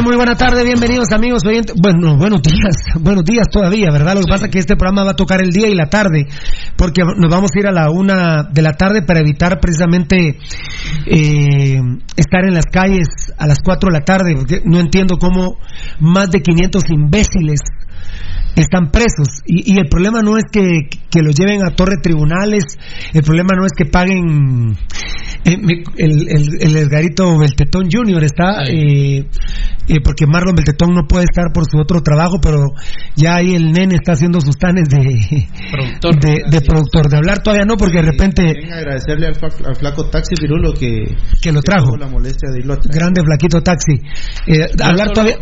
Muy 0.00 0.16
buena 0.16 0.34
tarde, 0.34 0.64
bienvenidos 0.64 1.12
amigos 1.12 1.44
oyentes. 1.44 1.76
Bueno, 1.78 2.16
buenos 2.16 2.40
días, 2.40 2.76
buenos 3.00 3.24
días 3.24 3.48
todavía, 3.50 3.90
¿verdad? 3.92 4.14
Lo 4.14 4.20
que 4.20 4.30
pasa 4.30 4.46
es 4.46 4.50
que 4.50 4.58
este 4.58 4.76
programa 4.76 5.04
va 5.04 5.10
a 5.10 5.16
tocar 5.16 5.42
el 5.42 5.50
día 5.50 5.68
y 5.68 5.74
la 5.74 5.90
tarde, 5.90 6.28
porque 6.76 7.02
nos 7.02 7.30
vamos 7.30 7.50
a 7.54 7.58
ir 7.58 7.66
a 7.66 7.72
la 7.72 7.90
una 7.90 8.44
de 8.44 8.62
la 8.62 8.72
tarde 8.72 9.02
para 9.02 9.20
evitar 9.20 9.60
precisamente 9.60 10.38
eh, 11.06 11.78
estar 12.16 12.44
en 12.44 12.54
las 12.54 12.66
calles 12.66 13.08
a 13.36 13.46
las 13.46 13.58
cuatro 13.62 13.88
de 13.92 13.98
la 13.98 14.04
tarde, 14.04 14.34
porque 14.34 14.62
no 14.64 14.80
entiendo 14.80 15.18
cómo 15.18 15.58
más 16.00 16.30
de 16.30 16.40
500 16.40 16.84
imbéciles 16.88 17.60
están 18.56 18.90
presos. 18.90 19.42
Y, 19.46 19.78
el 19.78 19.88
problema 19.88 20.20
no 20.22 20.36
es 20.36 20.44
que, 20.50 20.88
que 21.10 21.22
los 21.22 21.34
lleven 21.34 21.64
a 21.64 21.74
torre 21.74 21.96
tribunales, 22.02 22.64
el 23.12 23.22
problema 23.22 23.50
no 23.56 23.66
es 23.66 23.72
que 23.76 23.86
paguen. 23.86 24.76
Eh, 25.44 25.56
el, 25.96 26.28
el, 26.60 26.76
Edgarito 26.76 27.36
Beltetón 27.36 27.88
Jr. 27.90 28.22
está 28.22 28.62
eh, 28.64 29.26
eh, 29.88 30.00
porque 30.02 30.26
Marlon 30.26 30.54
Beltetón 30.54 30.94
no 30.94 31.02
puede 31.08 31.24
estar 31.24 31.52
por 31.52 31.64
su 31.68 31.78
otro 31.78 32.00
trabajo, 32.02 32.38
pero 32.40 32.70
ya 33.16 33.36
ahí 33.36 33.54
el 33.56 33.72
nene 33.72 33.96
está 33.96 34.12
haciendo 34.12 34.40
sus 34.40 34.56
tanes 34.56 34.88
de 34.88 35.48
productor, 35.70 36.20
de, 36.20 36.60
productor, 36.60 37.08
de 37.10 37.16
hablar 37.16 37.42
todavía 37.42 37.64
no, 37.64 37.74
porque 37.76 37.98
de 37.98 38.02
repente... 38.02 38.42
agradecerle 38.72 39.26
al, 39.26 39.76
flaco 39.76 40.08
Taxi 40.08 40.36
Pirulo 40.36 40.72
que, 40.72 41.16
que 41.40 41.50
lo 41.50 41.60
trajo. 41.60 41.96
la 41.96 42.06
molestia 42.06 42.50
de 42.52 42.62
Grande 42.62 43.22
flaquito 43.24 43.60
Taxi. 43.60 43.94
Eh, 44.46 44.70
hablar 44.82 45.10
todavía, 45.10 45.36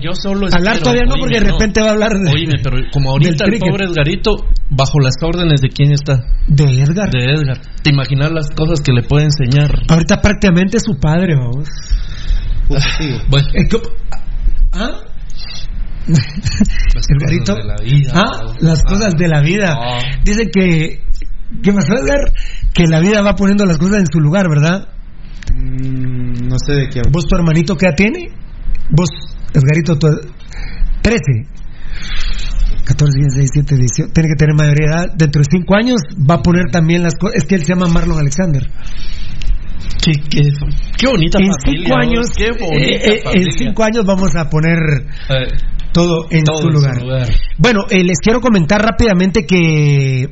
hablar 0.52 0.78
todavía 0.78 1.04
no, 1.07 1.14
porque 1.21 1.40
de 1.40 1.52
repente 1.52 1.83
va 1.83 1.88
a 1.88 1.92
hablar 1.92 2.12
de... 2.12 2.30
Oíme, 2.33 2.54
pero 2.62 2.78
como 2.92 3.11
ahorita 3.11 3.45
el 3.45 3.59
pobre 3.59 3.85
Edgarito, 3.85 4.47
bajo 4.71 5.00
las 5.00 5.14
órdenes 5.23 5.61
de 5.61 5.69
quién 5.69 5.92
está. 5.92 6.19
De 6.49 6.64
Edgar. 6.64 7.11
De 7.11 7.25
Edgar. 7.25 7.61
¿Te 7.83 7.90
imaginas 7.90 8.33
las 8.33 8.49
cosas 8.57 8.80
que 8.80 8.92
le 8.92 9.02
puede 9.02 9.26
enseñar? 9.26 9.71
Ahorita 9.91 10.23
prácticamente 10.23 10.77
es 10.77 10.85
su 10.85 11.01
padre, 11.01 11.35
vamos. 11.35 11.69
Bueno. 13.29 13.49
Eh, 13.55 13.69
¿Ah? 14.73 15.01
el 16.07 17.19
garito. 17.19 17.57
¿Ah? 18.15 18.55
Las 18.61 18.85
cosas 18.85 19.15
de 19.17 19.27
la 19.27 19.41
vida. 19.41 19.77
Dice 20.23 20.45
que. 20.47 21.03
¿Qué 21.61 21.73
pasó, 21.73 21.95
Edgar? 21.95 22.33
Que 22.73 22.87
la 22.87 23.01
vida 23.01 23.21
va 23.23 23.35
poniendo 23.35 23.67
las 23.67 23.79
cosas 23.79 23.99
en 23.99 24.07
su 24.07 24.21
lugar, 24.21 24.49
¿verdad? 24.49 24.87
Mm, 25.53 26.47
no 26.47 26.57
sé 26.65 26.73
de 26.75 26.89
qué. 26.89 27.03
¿Vos, 27.11 27.27
tu 27.27 27.35
hermanito, 27.35 27.77
qué 27.77 27.87
edad 27.87 27.97
tiene? 27.97 28.29
Vos, 28.91 29.09
Edgarito, 29.53 29.99
tu... 29.99 30.07
13. 31.03 31.21
14, 32.85 33.19
16, 33.19 33.51
17, 33.55 33.77
18. 33.77 34.13
Tiene 34.13 34.29
que 34.29 34.37
tener 34.37 34.55
mayoría 34.55 34.87
de 34.87 34.93
edad. 34.93 35.15
Dentro 35.17 35.43
de 35.43 35.49
5 35.51 35.75
años 35.75 36.01
va 36.15 36.37
a 36.37 36.43
poner 36.43 36.71
también 36.71 37.03
las 37.03 37.17
cosas. 37.17 37.39
Es 37.39 37.45
que 37.47 37.57
él 37.57 37.63
se 37.63 37.75
llama 37.75 37.89
Marlon 37.89 38.19
Alexander. 38.19 38.71
Qué, 40.03 40.13
qué, 40.31 41.07
bonita 41.07 41.39
en 41.39 41.53
Cinco 41.53 41.97
años, 41.97 42.27
eh, 42.39 42.51
eh, 42.73 43.23
En 43.33 43.53
cinco 43.53 43.85
años 43.85 44.05
vamos 44.07 44.35
a 44.35 44.49
poner 44.49 44.79
eh, 45.29 45.47
todo, 45.93 46.27
en, 46.31 46.45
su 46.47 46.69
lugar. 46.69 46.97
Bueno, 47.59 47.85
les 47.91 48.19
quiero 48.19 48.41
comentar 48.41 48.81
rápidamente 48.81 49.45
que 49.45 50.27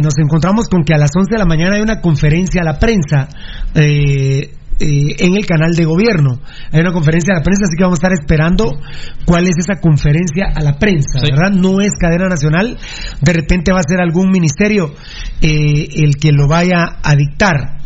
nos 0.00 0.14
encontramos 0.18 0.68
con 0.68 0.84
que 0.84 0.94
a 0.94 0.98
las 0.98 1.10
11 1.16 1.28
de 1.32 1.38
la 1.38 1.46
mañana 1.46 1.76
hay 1.76 1.82
una 1.82 2.00
conferencia 2.00 2.62
a 2.62 2.64
la 2.64 2.78
prensa. 2.78 3.28
en 3.74 5.36
el 5.36 5.44
canal 5.44 5.74
de 5.74 5.84
gobierno. 5.84 6.40
Hay 6.70 6.80
una 6.80 6.92
conferencia 6.92 7.34
a 7.34 7.38
la 7.38 7.42
prensa, 7.42 7.64
así 7.64 7.76
que 7.76 7.82
vamos 7.82 7.98
a 7.98 8.06
estar 8.06 8.12
esperando 8.12 8.78
cuál 9.24 9.44
es 9.44 9.56
esa 9.58 9.80
conferencia 9.80 10.52
a 10.54 10.62
la 10.62 10.78
prensa, 10.78 11.20
¿verdad? 11.20 11.50
No 11.50 11.80
es 11.80 11.90
cadena 11.98 12.28
nacional, 12.28 12.78
de 13.20 13.32
repente 13.32 13.72
va 13.72 13.80
a 13.80 13.88
ser 13.88 14.00
algún 14.00 14.30
ministerio 14.30 14.94
el 15.42 16.14
que 16.20 16.30
lo 16.30 16.46
vaya 16.46 16.84
a 17.02 17.16
dictar. 17.16 17.78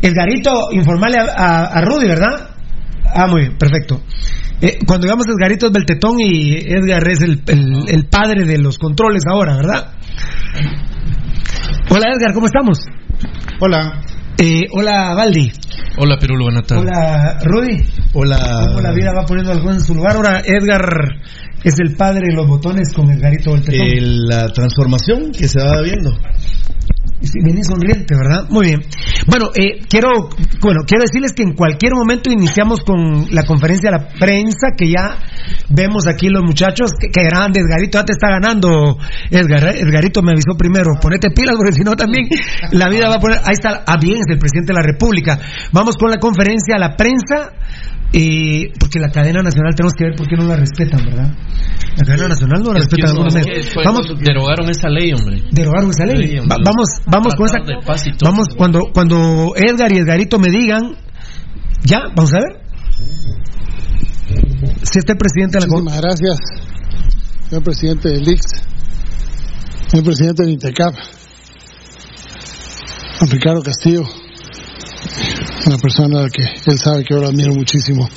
Edgarito, 0.00 0.72
informarle 0.72 1.18
a, 1.18 1.80
Rudy, 1.82 2.06
¿verdad? 2.06 2.50
Ah, 3.14 3.26
muy 3.26 3.42
bien, 3.42 3.58
perfecto. 3.58 4.02
Eh, 4.60 4.78
cuando 4.86 5.06
digamos 5.06 5.26
Edgarito 5.28 5.66
es 5.66 5.72
Beltetón 5.72 6.20
y 6.20 6.56
Edgar 6.56 7.08
es 7.08 7.22
el, 7.22 7.42
el, 7.46 8.06
padre 8.06 8.44
de 8.44 8.58
los 8.58 8.76
controles 8.78 9.22
ahora, 9.30 9.56
¿verdad? 9.56 9.92
Hola 11.90 12.12
Edgar, 12.12 12.34
¿cómo 12.34 12.46
estamos? 12.46 12.78
Hola. 13.60 14.02
Eh, 14.36 14.66
hola 14.72 15.14
Valdi. 15.14 15.50
Hola 15.96 16.16
Pirulo, 16.20 16.44
buenas 16.44 16.64
tardes. 16.64 16.84
Hola 16.84 17.38
Rudy. 17.42 17.84
Hola. 18.14 18.38
¿Cómo 18.68 18.80
la 18.80 18.92
vida 18.92 19.12
va 19.12 19.26
poniendo 19.26 19.52
algo 19.52 19.70
en 19.72 19.80
su 19.80 19.94
lugar? 19.94 20.16
Ahora 20.16 20.42
Edgar 20.44 20.82
es 21.64 21.74
el 21.80 21.96
padre 21.96 22.28
de 22.28 22.34
los 22.34 22.46
botones 22.46 22.92
con 22.94 23.10
Edgarito 23.10 23.52
Beltetón. 23.52 23.80
Eh, 23.80 24.00
la 24.00 24.48
transformación 24.48 25.32
que 25.32 25.48
se 25.48 25.60
va 25.60 25.82
viendo. 25.82 26.16
Viene 27.20 27.64
sonriente, 27.64 28.14
¿verdad? 28.14 28.46
Muy 28.48 28.66
bien. 28.66 28.80
Bueno, 29.26 29.50
eh, 29.56 29.80
quiero, 29.88 30.30
bueno, 30.60 30.82
quiero 30.86 31.02
decirles 31.02 31.32
que 31.32 31.42
en 31.42 31.54
cualquier 31.54 31.94
momento 31.94 32.30
iniciamos 32.30 32.80
con 32.80 33.26
la 33.32 33.42
conferencia 33.42 33.90
de 33.90 33.98
la 33.98 34.08
prensa, 34.08 34.68
que 34.76 34.88
ya 34.88 35.18
vemos 35.68 36.06
aquí 36.06 36.28
los 36.28 36.44
muchachos, 36.44 36.92
que, 36.98 37.22
grande, 37.24 37.60
Edgarito, 37.60 37.98
ya 37.98 38.04
te 38.04 38.12
está 38.12 38.28
ganando. 38.30 38.98
Edgar, 39.30 39.74
Edgarito 39.76 40.22
me 40.22 40.30
avisó 40.32 40.56
primero, 40.56 40.92
ponete 41.02 41.30
pilas, 41.30 41.56
porque 41.56 41.72
si 41.72 41.82
no 41.82 41.96
también 41.96 42.28
la 42.70 42.88
vida 42.88 43.08
va 43.08 43.16
a 43.16 43.20
poner, 43.20 43.38
ahí 43.38 43.54
está, 43.54 43.82
ah, 43.84 43.96
bien, 44.00 44.18
es 44.18 44.30
el 44.30 44.38
presidente 44.38 44.72
de 44.72 44.78
la 44.78 44.86
República. 44.86 45.40
Vamos 45.72 45.96
con 45.96 46.10
la 46.10 46.18
conferencia 46.18 46.76
a 46.76 46.78
la 46.78 46.96
prensa 46.96 47.50
Y 48.10 48.68
porque 48.78 48.98
la 49.00 49.10
cadena 49.10 49.42
nacional 49.42 49.74
tenemos 49.74 49.92
que 49.92 50.04
ver 50.04 50.14
por 50.16 50.26
qué 50.26 50.36
no 50.36 50.44
la 50.44 50.56
respetan, 50.56 51.04
¿verdad? 51.04 51.30
La 51.96 52.04
cadena 52.04 52.28
nacional 52.28 52.62
no 52.62 52.72
la 52.72 52.78
respetan. 52.80 53.14
no, 53.14 53.22
Vamos, 53.84 54.18
derogaron 54.20 54.70
esa 54.70 54.88
ley, 54.88 55.12
hombre. 55.12 55.42
derogaron 55.52 55.90
esa 55.90 56.06
ley. 56.06 56.28
Sí, 56.28 56.36
Va- 56.38 56.56
vamos, 56.64 56.88
vamos 57.06 57.34
con 57.34 57.46
esa. 57.46 57.58
Vamos 58.22 58.46
cuando 58.56 58.80
cuando 58.94 59.52
Edgar 59.56 59.92
y 59.92 59.98
Edgarito 59.98 60.38
me 60.38 60.48
digan, 60.48 60.96
ya, 61.84 62.00
vamos 62.16 62.32
a 62.32 62.38
ver. 62.38 62.62
Si 64.84 64.98
este 64.98 65.14
presidente 65.14 65.58
de 65.58 65.66
la 65.66 65.70
Muchísimas 65.70 66.00
gracias, 66.00 66.38
señor 67.50 67.62
presidente 67.62 68.08
del 68.08 68.22
IX, 68.26 68.40
señor 69.88 70.04
presidente 70.06 70.42
del 70.44 70.52
INTECAP, 70.52 70.94
don 73.20 73.30
Ricardo 73.30 73.62
Castillo, 73.62 74.02
una 75.66 75.78
persona 75.78 76.20
a 76.20 76.22
la 76.22 76.28
que 76.28 76.42
él 76.42 76.78
sabe 76.78 77.04
que 77.04 77.14
yo 77.14 77.20
lo 77.20 77.28
admiro 77.28 77.54
muchísimo, 77.54 78.08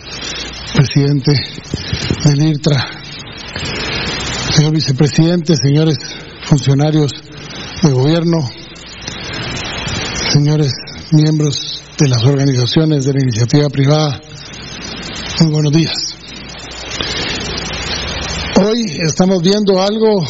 presidente 0.74 1.32
del 2.26 2.44
IRTRA, 2.44 2.88
señor 4.56 4.74
vicepresidente, 4.74 5.56
señores 5.56 5.98
funcionarios 6.46 7.12
de 7.82 7.92
gobierno, 7.92 8.50
señores 10.32 10.72
miembros 11.12 11.84
de 11.98 12.08
las 12.08 12.24
organizaciones 12.24 13.06
de 13.06 13.14
la 13.14 13.22
iniciativa 13.22 13.70
privada, 13.70 14.20
muy 15.42 15.52
buenos 15.52 15.72
días. 15.72 16.16
Hoy 18.64 18.86
estamos 19.06 19.42
viendo 19.42 19.82
algo 19.82 20.24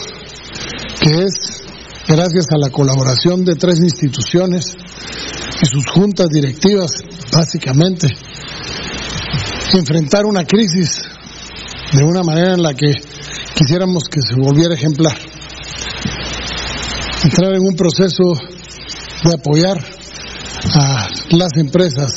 que 1.01 1.23
es, 1.23 1.63
gracias 2.11 2.47
a 2.51 2.57
la 2.57 2.69
colaboración 2.69 3.45
de 3.45 3.55
tres 3.55 3.79
instituciones 3.79 4.75
y 5.61 5.65
sus 5.65 5.85
juntas 5.87 6.27
directivas, 6.29 6.91
básicamente, 7.31 8.07
enfrentar 9.73 10.25
una 10.25 10.43
crisis 10.43 11.03
de 11.93 12.03
una 12.03 12.21
manera 12.23 12.53
en 12.53 12.63
la 12.63 12.73
que 12.73 12.93
quisiéramos 13.55 14.03
que 14.09 14.21
se 14.21 14.35
volviera 14.35 14.73
ejemplar. 14.73 15.17
Entrar 17.23 17.53
en 17.55 17.61
un 17.61 17.75
proceso 17.75 18.33
de 19.23 19.33
apoyar 19.33 19.77
a 20.73 21.07
las 21.29 21.51
empresas. 21.55 22.11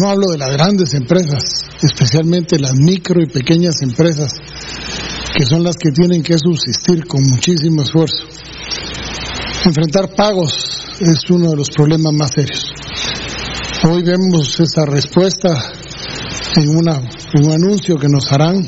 No 0.00 0.10
hablo 0.10 0.26
de 0.32 0.38
las 0.38 0.50
grandes 0.50 0.92
empresas, 0.92 1.42
especialmente 1.80 2.58
las 2.58 2.74
micro 2.74 3.22
y 3.22 3.26
pequeñas 3.26 3.80
empresas, 3.80 4.34
que 5.34 5.44
son 5.44 5.64
las 5.64 5.76
que 5.76 5.90
tienen 5.90 6.22
que 6.22 6.38
subsistir 6.38 7.06
con 7.06 7.20
muchísimo 7.28 7.82
esfuerzo. 7.82 8.26
Enfrentar 9.64 10.14
pagos 10.14 10.86
es 11.00 11.30
uno 11.30 11.50
de 11.50 11.56
los 11.56 11.70
problemas 11.70 12.12
más 12.12 12.30
serios. 12.30 12.72
Hoy 13.88 14.02
vemos 14.02 14.60
esa 14.60 14.86
respuesta 14.86 15.72
en, 16.56 16.68
un 16.68 16.88
anuncio 17.52 17.96
que 17.96 18.08
nos 18.08 18.30
harán 18.30 18.62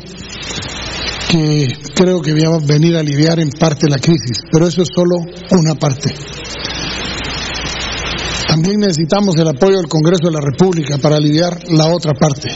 que 1.31 1.69
creo 1.95 2.21
que 2.21 2.33
va 2.33 2.57
a 2.57 2.67
venir 2.67 2.97
a 2.97 3.01
aliviar 3.01 3.39
en 3.41 3.51
parte 3.51 3.89
la 3.89 3.99
crisis, 3.99 4.43
pero 4.51 4.67
eso 4.67 4.83
es 4.83 4.89
solo 4.95 5.17
una 5.51 5.75
parte. 5.75 6.15
También 8.49 8.81
necesitamos 8.81 9.37
el 9.37 9.49
apoyo 9.49 9.77
del 9.77 9.89
Congreso 9.89 10.27
de 10.27 10.33
la 10.33 10.41
República 10.41 10.99
para 10.99 11.17
aliviar 11.17 11.59
la 11.69 11.93
otra 11.93 12.13
parte. 12.15 12.49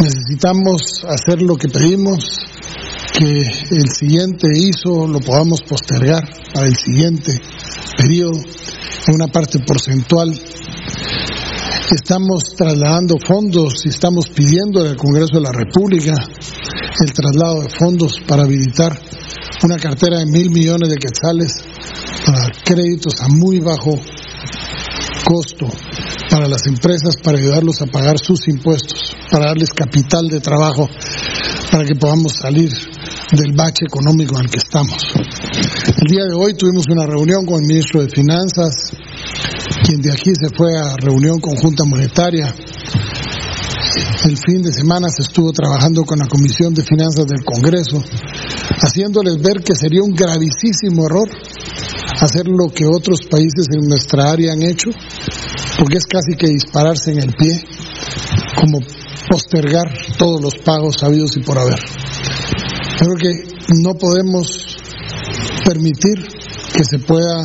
Necesitamos 0.00 1.04
hacer 1.08 1.42
lo 1.42 1.56
que 1.56 1.68
pedimos, 1.68 2.46
que 3.18 3.40
el 3.70 3.88
siguiente 3.90 4.46
ISO 4.54 5.06
lo 5.06 5.20
podamos 5.20 5.62
postergar 5.62 6.22
para 6.52 6.66
el 6.66 6.76
siguiente 6.76 7.40
periodo 7.96 8.38
una 9.08 9.28
parte 9.28 9.60
porcentual. 9.60 10.38
Estamos 11.90 12.54
trasladando 12.56 13.16
fondos 13.24 13.86
y 13.86 13.88
estamos 13.88 14.26
pidiendo 14.28 14.80
al 14.80 14.96
Congreso 14.96 15.36
de 15.36 15.42
la 15.42 15.52
República 15.52 16.12
el 16.12 17.12
traslado 17.12 17.62
de 17.62 17.70
fondos 17.70 18.20
para 18.26 18.42
habilitar 18.42 18.98
una 19.62 19.78
cartera 19.78 20.18
de 20.18 20.26
mil 20.26 20.50
millones 20.50 20.90
de 20.90 20.96
quetzales 20.96 21.52
para 22.26 22.50
créditos 22.64 23.22
a 23.22 23.28
muy 23.28 23.60
bajo 23.60 23.98
costo 25.24 25.68
para 26.28 26.48
las 26.48 26.66
empresas 26.66 27.16
para 27.16 27.38
ayudarlos 27.38 27.80
a 27.80 27.86
pagar 27.86 28.18
sus 28.18 28.48
impuestos, 28.48 29.16
para 29.30 29.46
darles 29.46 29.70
capital 29.70 30.28
de 30.28 30.40
trabajo, 30.40 30.88
para 31.70 31.84
que 31.84 31.94
podamos 31.94 32.32
salir 32.32 32.72
del 33.32 33.52
bache 33.54 33.86
económico 33.86 34.38
en 34.38 34.46
que 34.46 34.58
estamos. 34.58 35.02
El 35.14 36.08
día 36.08 36.24
de 36.24 36.34
hoy 36.34 36.54
tuvimos 36.54 36.86
una 36.88 37.06
reunión 37.06 37.44
con 37.44 37.60
el 37.60 37.66
ministro 37.66 38.00
de 38.02 38.08
Finanzas, 38.08 38.92
quien 39.84 40.00
de 40.00 40.12
aquí 40.12 40.30
se 40.34 40.54
fue 40.56 40.78
a 40.78 40.94
reunión 40.96 41.40
conjunta 41.40 41.84
monetaria. 41.84 42.54
El 44.24 44.36
fin 44.38 44.62
de 44.62 44.72
semana 44.72 45.08
se 45.08 45.22
estuvo 45.22 45.52
trabajando 45.52 46.04
con 46.04 46.18
la 46.18 46.26
Comisión 46.26 46.74
de 46.74 46.82
Finanzas 46.82 47.26
del 47.26 47.44
Congreso, 47.44 48.02
haciéndoles 48.80 49.38
ver 49.38 49.62
que 49.62 49.74
sería 49.74 50.02
un 50.02 50.14
gravísimo 50.14 51.06
error 51.06 51.28
hacer 52.20 52.46
lo 52.46 52.68
que 52.68 52.86
otros 52.86 53.20
países 53.28 53.66
en 53.72 53.88
nuestra 53.88 54.30
área 54.30 54.52
han 54.52 54.62
hecho, 54.62 54.90
porque 55.78 55.98
es 55.98 56.06
casi 56.06 56.36
que 56.36 56.48
dispararse 56.48 57.12
en 57.12 57.22
el 57.22 57.34
pie, 57.34 57.62
como 58.60 58.78
postergar 59.28 59.92
todos 60.16 60.40
los 60.40 60.54
pagos 60.64 61.02
habidos 61.02 61.36
y 61.36 61.40
por 61.40 61.58
haber. 61.58 61.80
Creo 62.98 63.14
que 63.14 63.30
no 63.82 63.94
podemos 63.94 64.76
permitir 65.64 66.24
que 66.72 66.84
se 66.84 66.98
pueda 66.98 67.44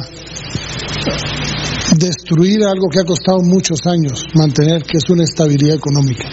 destruir 1.98 2.64
algo 2.64 2.88
que 2.90 3.00
ha 3.02 3.04
costado 3.04 3.42
muchos 3.42 3.80
años 3.86 4.24
mantener, 4.34 4.84
que 4.84 4.98
es 4.98 5.10
una 5.10 5.24
estabilidad 5.24 5.76
económica. 5.76 6.24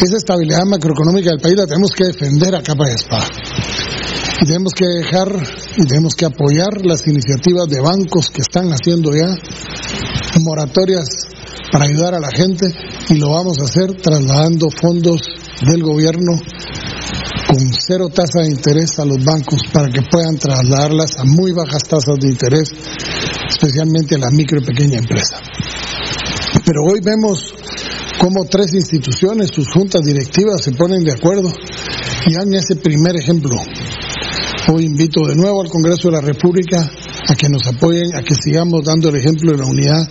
Esa 0.00 0.16
estabilidad 0.16 0.64
macroeconómica 0.66 1.30
del 1.30 1.40
país 1.40 1.56
la 1.56 1.66
tenemos 1.66 1.90
que 1.90 2.04
defender 2.04 2.54
a 2.54 2.62
capa 2.62 2.86
de 2.86 2.94
espada. 2.94 3.26
Y 4.40 4.46
tenemos 4.46 4.72
que 4.72 4.86
dejar 4.86 5.28
y 5.76 5.84
tenemos 5.86 6.14
que 6.14 6.24
apoyar 6.24 6.84
las 6.84 7.06
iniciativas 7.06 7.68
de 7.68 7.80
bancos 7.80 8.30
que 8.30 8.42
están 8.42 8.70
haciendo 8.70 9.10
ya 9.14 9.34
moratorias 10.40 11.08
para 11.70 11.86
ayudar 11.86 12.14
a 12.14 12.20
la 12.20 12.30
gente 12.30 12.66
y 13.10 13.18
lo 13.18 13.30
vamos 13.30 13.58
a 13.60 13.64
hacer 13.64 13.92
trasladando 14.00 14.68
fondos 14.70 15.20
del 15.66 15.82
gobierno 15.82 16.38
cero 17.86 18.08
tasa 18.08 18.42
de 18.42 18.50
interés 18.50 18.98
a 18.98 19.04
los 19.04 19.24
bancos 19.24 19.60
para 19.72 19.88
que 19.88 20.02
puedan 20.02 20.36
trasladarlas 20.36 21.18
a 21.18 21.24
muy 21.24 21.52
bajas 21.52 21.82
tasas 21.82 22.16
de 22.20 22.28
interés, 22.28 22.70
especialmente 23.48 24.14
a 24.14 24.18
la 24.18 24.30
micro 24.30 24.60
y 24.60 24.64
pequeña 24.64 24.98
empresa. 24.98 25.40
Pero 26.64 26.84
hoy 26.84 27.00
vemos 27.02 27.54
cómo 28.20 28.44
tres 28.44 28.72
instituciones, 28.74 29.50
sus 29.52 29.66
juntas 29.72 30.02
directivas 30.02 30.62
se 30.62 30.72
ponen 30.72 31.02
de 31.02 31.12
acuerdo 31.12 31.52
y 32.26 32.32
dan 32.34 32.54
ese 32.54 32.76
primer 32.76 33.16
ejemplo. 33.16 33.56
Hoy 34.72 34.84
invito 34.84 35.26
de 35.26 35.34
nuevo 35.34 35.62
al 35.62 35.68
Congreso 35.68 36.08
de 36.08 36.12
la 36.12 36.20
República 36.20 36.88
a 37.28 37.34
que 37.34 37.48
nos 37.48 37.66
apoyen, 37.66 38.14
a 38.14 38.22
que 38.22 38.34
sigamos 38.34 38.84
dando 38.84 39.08
el 39.08 39.16
ejemplo 39.16 39.52
de 39.52 39.58
la 39.58 39.66
unidad, 39.66 40.08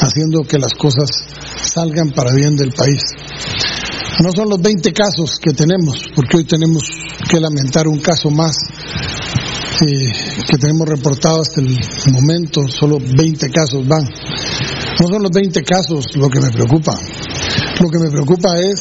haciendo 0.00 0.42
que 0.42 0.58
las 0.58 0.74
cosas 0.74 1.10
salgan 1.62 2.10
para 2.10 2.34
bien 2.34 2.56
del 2.56 2.72
país. 2.72 3.00
No 4.22 4.30
son 4.32 4.48
los 4.48 4.60
20 4.60 4.92
casos 4.92 5.38
que 5.40 5.52
tenemos, 5.52 6.04
porque 6.14 6.38
hoy 6.38 6.44
tenemos 6.44 6.84
que 7.28 7.40
lamentar 7.40 7.88
un 7.88 7.98
caso 7.98 8.30
más 8.30 8.56
eh, 9.80 10.12
que 10.48 10.56
tenemos 10.58 10.88
reportado 10.88 11.42
hasta 11.42 11.60
el 11.60 11.76
momento, 12.12 12.62
solo 12.68 12.98
20 12.98 13.50
casos 13.50 13.86
van. 13.86 14.04
No 15.00 15.08
son 15.08 15.22
los 15.22 15.32
20 15.32 15.62
casos 15.62 16.04
lo 16.14 16.28
que 16.28 16.40
me 16.40 16.50
preocupa. 16.50 16.98
Lo 17.80 17.90
que 17.90 17.98
me 17.98 18.10
preocupa 18.10 18.56
es 18.60 18.78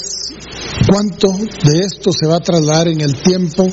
cuánto 0.88 1.32
de 1.32 1.80
esto 1.80 2.12
se 2.12 2.28
va 2.28 2.36
a 2.36 2.40
trasladar 2.40 2.90
en 2.90 3.02
el 3.02 3.22
tiempo 3.22 3.68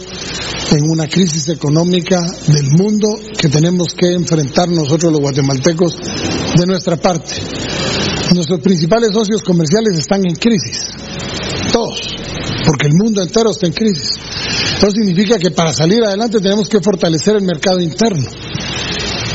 en 0.73 0.89
una 0.89 1.09
crisis 1.09 1.49
económica 1.49 2.21
del 2.47 2.71
mundo 2.71 3.09
que 3.37 3.49
tenemos 3.49 3.95
que 3.95 4.13
enfrentar 4.13 4.69
nosotros 4.69 5.13
los 5.13 5.21
guatemaltecos 5.21 5.97
de 6.57 6.67
nuestra 6.67 6.97
parte. 6.97 7.35
Nuestros 8.35 8.61
principales 8.61 9.11
socios 9.13 9.43
comerciales 9.43 9.99
están 9.99 10.25
en 10.25 10.37
crisis, 10.37 10.93
todos, 11.71 12.01
porque 12.67 12.89
el 12.89 12.95
mundo 12.95 13.23
entero 13.23 13.51
está 13.51 13.67
en 13.67 13.73
crisis. 13.73 14.11
Eso 14.77 14.91
significa 14.91 15.39
que 15.39 15.51
para 15.51 15.73
salir 15.73 16.03
adelante 16.05 16.41
tenemos 16.41 16.69
que 16.69 16.81
fortalecer 16.81 17.37
el 17.37 17.43
mercado 17.43 17.81
interno. 17.81 18.29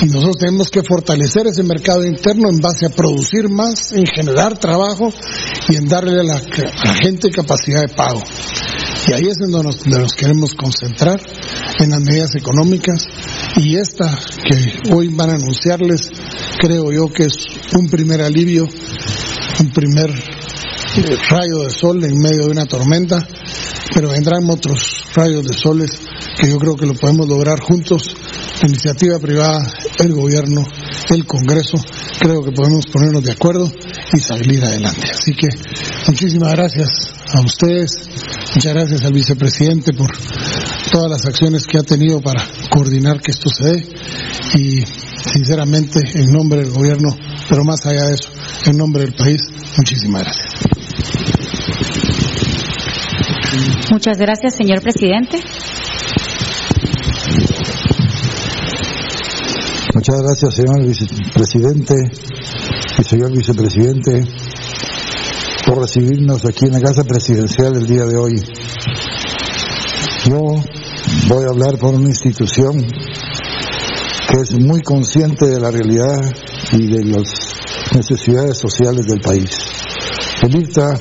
Y 0.01 0.07
nosotros 0.07 0.35
tenemos 0.39 0.69
que 0.69 0.83
fortalecer 0.83 1.47
ese 1.47 1.63
mercado 1.63 2.05
interno 2.05 2.49
en 2.49 2.57
base 2.57 2.85
a 2.85 2.89
producir 2.89 3.49
más, 3.49 3.93
en 3.93 4.05
generar 4.05 4.57
trabajo 4.57 5.13
y 5.69 5.75
en 5.77 5.87
darle 5.87 6.19
a 6.19 6.23
la, 6.23 6.41
gente 7.01 7.29
capacidad 7.29 7.81
de 7.81 7.93
pago. 7.93 8.21
Y 9.07 9.13
ahí 9.13 9.27
es 9.27 9.37
donde 9.37 9.63
nos, 9.63 9.79
donde 9.79 9.99
nos 9.99 10.13
queremos 10.13 10.53
concentrar, 10.53 11.21
en 11.79 11.89
las 11.91 12.01
medidas 12.01 12.35
económicas. 12.35 13.05
Y 13.57 13.75
esta 13.75 14.19
que 14.49 14.93
hoy 14.93 15.09
van 15.09 15.29
a 15.29 15.35
anunciarles, 15.35 16.11
creo 16.59 16.91
yo 16.91 17.07
que 17.07 17.23
es 17.23 17.37
un 17.77 17.87
primer 17.87 18.21
alivio, 18.21 18.67
un 19.59 19.71
primer 19.71 20.11
rayo 21.01 21.63
de 21.63 21.69
sol 21.69 22.03
en 22.03 22.17
medio 22.17 22.45
de 22.45 22.51
una 22.51 22.65
tormenta, 22.65 23.27
pero 23.93 24.09
vendrán 24.09 24.49
otros 24.49 25.05
rayos 25.13 25.43
de 25.45 25.53
soles 25.53 25.91
que 26.39 26.49
yo 26.49 26.57
creo 26.57 26.75
que 26.75 26.85
lo 26.85 26.93
podemos 26.93 27.27
lograr 27.27 27.59
juntos, 27.59 28.15
la 28.61 28.67
iniciativa 28.67 29.19
privada, 29.19 29.71
el 29.99 30.13
gobierno, 30.13 30.65
el 31.09 31.25
Congreso, 31.25 31.77
creo 32.19 32.43
que 32.43 32.51
podemos 32.51 32.85
ponernos 32.91 33.23
de 33.23 33.31
acuerdo 33.31 33.71
y 34.13 34.19
salir 34.19 34.63
adelante. 34.63 35.07
Así 35.11 35.33
que 35.33 35.47
muchísimas 36.07 36.53
gracias 36.53 37.13
a 37.33 37.41
ustedes, 37.41 38.09
muchas 38.55 38.73
gracias 38.73 39.03
al 39.03 39.13
vicepresidente 39.13 39.93
por 39.93 40.11
todas 40.91 41.11
las 41.11 41.25
acciones 41.25 41.65
que 41.65 41.77
ha 41.77 41.83
tenido 41.83 42.21
para 42.21 42.45
coordinar 42.69 43.21
que 43.21 43.31
esto 43.31 43.49
se 43.49 43.63
dé 43.71 43.87
y 44.55 44.83
sinceramente 45.31 45.99
en 46.15 46.31
nombre 46.31 46.59
del 46.59 46.71
gobierno, 46.71 47.15
pero 47.49 47.63
más 47.63 47.85
allá 47.85 48.05
de 48.05 48.15
eso, 48.15 48.29
en 48.65 48.77
nombre 48.77 49.03
del 49.03 49.13
país, 49.13 49.41
muchísimas 49.77 50.23
gracias. 50.23 50.84
Muchas 53.91 54.17
gracias, 54.17 54.55
señor 54.55 54.81
presidente. 54.81 55.41
Muchas 59.93 60.21
gracias, 60.21 60.55
señor 60.55 60.85
vicepresidente 60.85 61.95
y 62.99 63.03
señor 63.03 63.31
vicepresidente, 63.31 64.23
por 65.65 65.79
recibirnos 65.79 66.45
aquí 66.45 66.65
en 66.65 66.73
la 66.73 66.81
Casa 66.81 67.03
Presidencial 67.03 67.75
el 67.75 67.87
día 67.87 68.03
de 68.05 68.17
hoy. 68.17 68.35
Yo 70.25 70.41
voy 71.29 71.45
a 71.45 71.49
hablar 71.49 71.77
por 71.79 71.95
una 71.95 72.09
institución 72.09 72.85
que 72.85 74.41
es 74.41 74.59
muy 74.59 74.81
consciente 74.81 75.45
de 75.45 75.59
la 75.59 75.71
realidad 75.71 76.19
y 76.73 76.87
de 76.87 77.05
las 77.05 77.55
necesidades 77.95 78.57
sociales 78.57 79.05
del 79.05 79.21
país. 79.21 79.74
El 80.45 80.61
IRTA 80.61 80.95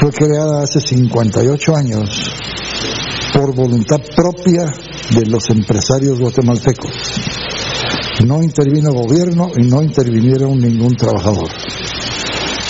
fue 0.00 0.10
creada 0.10 0.62
hace 0.62 0.80
58 0.80 1.76
años 1.76 2.32
por 3.34 3.54
voluntad 3.54 4.00
propia 4.16 4.72
de 5.10 5.26
los 5.26 5.50
empresarios 5.50 6.18
guatemaltecos. 6.18 6.90
No 8.24 8.42
intervino 8.42 8.90
gobierno 8.90 9.50
y 9.54 9.66
no 9.66 9.82
intervinieron 9.82 10.58
ningún 10.58 10.96
trabajador. 10.96 11.50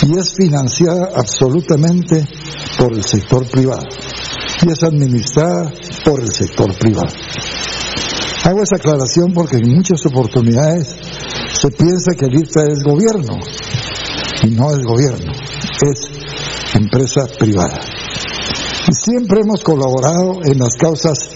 Y 0.01 0.19
es 0.19 0.33
financiada 0.35 1.11
absolutamente 1.15 2.27
por 2.77 2.93
el 2.93 3.05
sector 3.05 3.47
privado. 3.47 3.87
Y 4.61 4.71
es 4.73 4.83
administrada 4.83 5.71
por 6.03 6.19
el 6.19 6.31
sector 6.33 6.77
privado. 6.77 7.13
Hago 8.43 8.63
esa 8.63 8.75
aclaración 8.75 9.31
porque 9.33 9.55
en 9.55 9.77
muchas 9.77 10.05
oportunidades 10.05 10.97
se 11.53 11.71
piensa 11.71 12.15
que 12.19 12.25
el 12.25 12.35
IRTA 12.35 12.65
es 12.69 12.83
gobierno 12.83 13.37
y 14.43 14.49
no 14.51 14.71
es 14.71 14.83
gobierno, 14.83 15.31
es 15.33 16.75
empresa 16.75 17.27
privada. 17.37 17.79
Y 18.87 18.93
siempre 18.93 19.41
hemos 19.41 19.63
colaborado 19.63 20.39
en 20.43 20.59
las 20.59 20.75
causas 20.75 21.31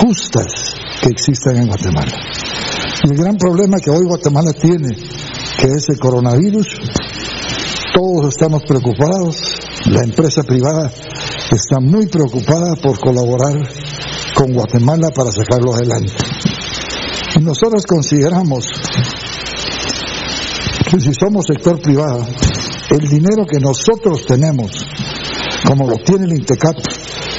justas 0.00 0.74
que 1.02 1.10
existen 1.10 1.56
en 1.56 1.66
Guatemala. 1.66 2.12
Y 3.04 3.10
el 3.12 3.16
gran 3.16 3.36
problema 3.36 3.78
que 3.78 3.90
hoy 3.90 4.04
Guatemala 4.06 4.52
tiene, 4.52 4.96
que 5.60 5.66
es 5.66 5.88
el 5.88 5.98
coronavirus, 5.98 6.66
todos 7.94 8.28
estamos 8.28 8.62
preocupados, 8.66 9.54
la 9.86 10.02
empresa 10.02 10.42
privada 10.42 10.90
está 11.50 11.80
muy 11.80 12.06
preocupada 12.06 12.74
por 12.76 12.98
colaborar 12.98 13.56
con 14.34 14.52
Guatemala 14.52 15.10
para 15.14 15.30
sacarlo 15.30 15.74
adelante. 15.74 16.12
Y 17.36 17.40
nosotros 17.40 17.84
consideramos 17.86 18.66
si 20.98 21.12
somos 21.12 21.46
sector 21.46 21.80
privado, 21.80 22.24
el 22.90 23.08
dinero 23.08 23.44
que 23.44 23.58
nosotros 23.58 24.24
tenemos, 24.26 24.70
como 25.66 25.88
lo 25.88 25.96
tiene 25.96 26.26
el 26.26 26.38
INTECAP 26.38 26.76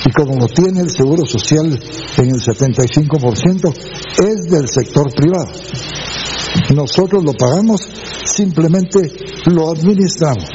y 0.06 0.12
como 0.12 0.36
lo 0.36 0.48
tiene 0.48 0.82
el 0.82 0.90
Seguro 0.90 1.26
Social 1.26 1.80
en 2.18 2.30
el 2.30 2.42
75%, 2.42 3.74
es 4.26 4.52
del 4.52 4.68
sector 4.68 5.14
privado. 5.14 5.52
Nosotros 6.76 7.24
lo 7.24 7.34
pagamos, 7.34 7.88
simplemente 8.26 9.12
lo 9.46 9.72
administramos. 9.72 10.50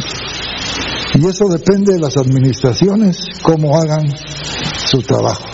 Y 1.14 1.26
eso 1.26 1.48
depende 1.48 1.94
de 1.94 2.00
las 2.00 2.16
administraciones, 2.16 3.26
cómo 3.42 3.78
hagan 3.78 4.07
su 4.87 5.02
trabajo. 5.02 5.44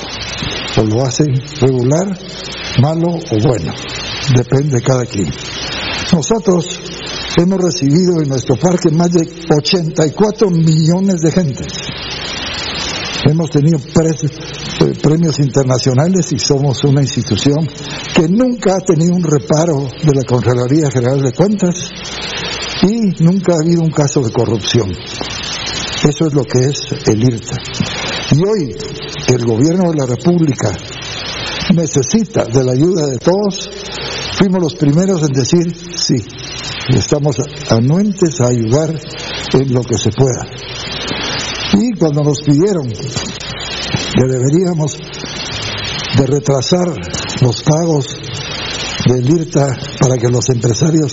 O 0.77 0.83
lo 0.85 1.05
hacen 1.05 1.35
regular, 1.61 2.19
malo 2.81 3.09
o 3.09 3.49
bueno. 3.49 3.73
Depende 4.37 4.77
de 4.77 4.83
cada 4.83 5.05
quien. 5.05 5.31
Nosotros 6.13 6.81
hemos 7.43 7.63
recibido 7.63 8.21
en 8.21 8.29
nuestro 8.29 8.57
parque 8.57 8.91
más 8.91 9.13
de 9.13 9.29
84 9.51 10.51
millones 10.51 11.21
de 11.21 11.31
gentes. 11.31 11.73
Hemos 13.29 13.51
tenido 13.51 13.79
premios 15.03 15.39
internacionales 15.39 16.33
y 16.33 16.39
somos 16.39 16.83
una 16.85 17.03
institución 17.03 17.69
que 18.15 18.29
nunca 18.29 18.77
ha 18.77 18.81
tenido 18.81 19.15
un 19.15 19.23
reparo 19.23 19.91
de 20.03 20.15
la 20.15 20.23
Contraloría 20.25 20.91
General 20.91 21.21
de 21.21 21.33
Cuentas 21.33 21.91
y 22.83 23.23
nunca 23.23 23.55
ha 23.55 23.65
habido 23.65 23.83
un 23.83 23.91
caso 23.91 24.21
de 24.21 24.33
corrupción. 24.33 24.91
Eso 24.91 26.27
es 26.27 26.33
lo 26.33 26.45
que 26.45 26.61
es 26.61 26.81
el 27.07 27.23
IRTA. 27.23 27.57
Y 28.33 28.39
hoy 28.47 28.77
el 29.29 29.45
gobierno 29.45 29.91
de 29.91 29.97
la 29.97 30.07
República 30.07 30.71
necesita 31.75 32.45
de 32.45 32.65
la 32.65 32.73
ayuda 32.73 33.07
de 33.07 33.19
todos, 33.19 33.71
fuimos 34.39 34.63
los 34.63 34.75
primeros 34.77 35.23
en 35.23 35.33
decir 35.33 35.67
sí, 35.97 36.17
estamos 36.97 37.37
anuentes 37.71 38.41
a 38.41 38.49
ayudar 38.49 38.91
en 39.55 39.73
lo 39.73 39.83
que 39.83 39.99
se 39.99 40.11
pueda. 40.11 40.47
Y 41.75 41.99
cuando 41.99 42.25
nos 42.25 42.41
pidieron 42.41 42.89
que 42.89 44.25
deberíamos 44.27 44.99
de 46.17 46.27
retrasar 46.27 46.89
los 47.43 47.63
pagos 47.63 48.07
del 49.07 49.29
IRTA 49.29 49.77
para 50.01 50.17
que 50.17 50.29
los 50.29 50.49
empresarios 50.51 51.13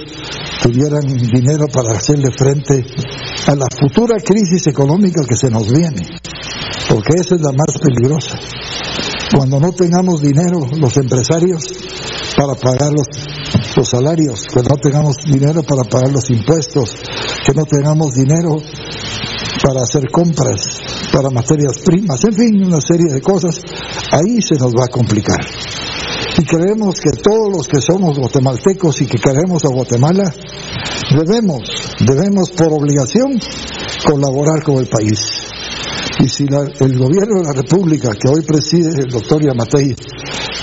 tuvieran 0.61 1.05
dinero 1.05 1.67
para 1.71 1.97
hacerle 1.97 2.31
frente 2.31 2.83
a 3.47 3.55
la 3.55 3.67
futura 3.79 4.17
crisis 4.23 4.67
económica 4.67 5.21
que 5.27 5.35
se 5.35 5.49
nos 5.49 5.71
viene, 5.71 6.01
porque 6.89 7.15
esa 7.19 7.35
es 7.35 7.41
la 7.41 7.51
más 7.51 7.77
peligrosa. 7.79 8.39
Cuando 9.35 9.59
no 9.59 9.71
tengamos 9.73 10.21
dinero 10.21 10.59
los 10.77 10.97
empresarios 10.97 11.63
para 12.37 12.55
pagar 12.55 12.91
los, 12.91 13.07
los 13.75 13.89
salarios, 13.89 14.45
que 14.53 14.61
no 14.61 14.77
tengamos 14.77 15.17
dinero 15.25 15.61
para 15.63 15.83
pagar 15.83 16.11
los 16.11 16.29
impuestos, 16.29 16.95
que 17.45 17.53
no 17.53 17.65
tengamos 17.65 18.13
dinero 18.13 18.57
para 19.63 19.81
hacer 19.81 20.09
compras, 20.11 20.79
para 21.11 21.29
materias 21.29 21.79
primas, 21.83 22.23
en 22.23 22.33
fin, 22.33 22.65
una 22.65 22.79
serie 22.79 23.11
de 23.11 23.21
cosas, 23.21 23.59
ahí 24.11 24.41
se 24.41 24.55
nos 24.55 24.73
va 24.73 24.85
a 24.85 24.91
complicar. 24.91 25.39
Y 26.37 26.43
creemos 26.43 26.95
que 26.99 27.11
todos 27.21 27.49
los 27.51 27.67
que 27.67 27.79
somos 27.81 28.17
guatemaltecos 28.17 29.01
y 29.01 29.05
que 29.05 29.17
queremos 29.17 29.63
a 29.65 29.69
Guatemala, 29.69 30.33
debemos, 31.15 31.61
debemos 32.05 32.51
por 32.51 32.73
obligación 32.73 33.39
colaborar 34.05 34.63
con 34.63 34.77
el 34.77 34.87
país. 34.87 35.45
Y 36.19 36.29
si 36.29 36.43
el 36.43 36.97
gobierno 36.97 37.41
de 37.41 37.47
la 37.47 37.53
República, 37.53 38.11
que 38.11 38.29
hoy 38.29 38.41
preside 38.41 39.01
el 39.01 39.09
doctor 39.09 39.41
Yamatei, 39.43 39.95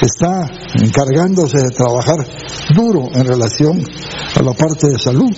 está 0.07 0.51
encargándose 0.83 1.59
de 1.59 1.71
trabajar 1.71 2.27
duro 2.75 3.07
en 3.15 3.27
relación 3.27 3.83
a 4.35 4.43
la 4.43 4.53
parte 4.53 4.89
de 4.89 4.99
salud, 4.99 5.31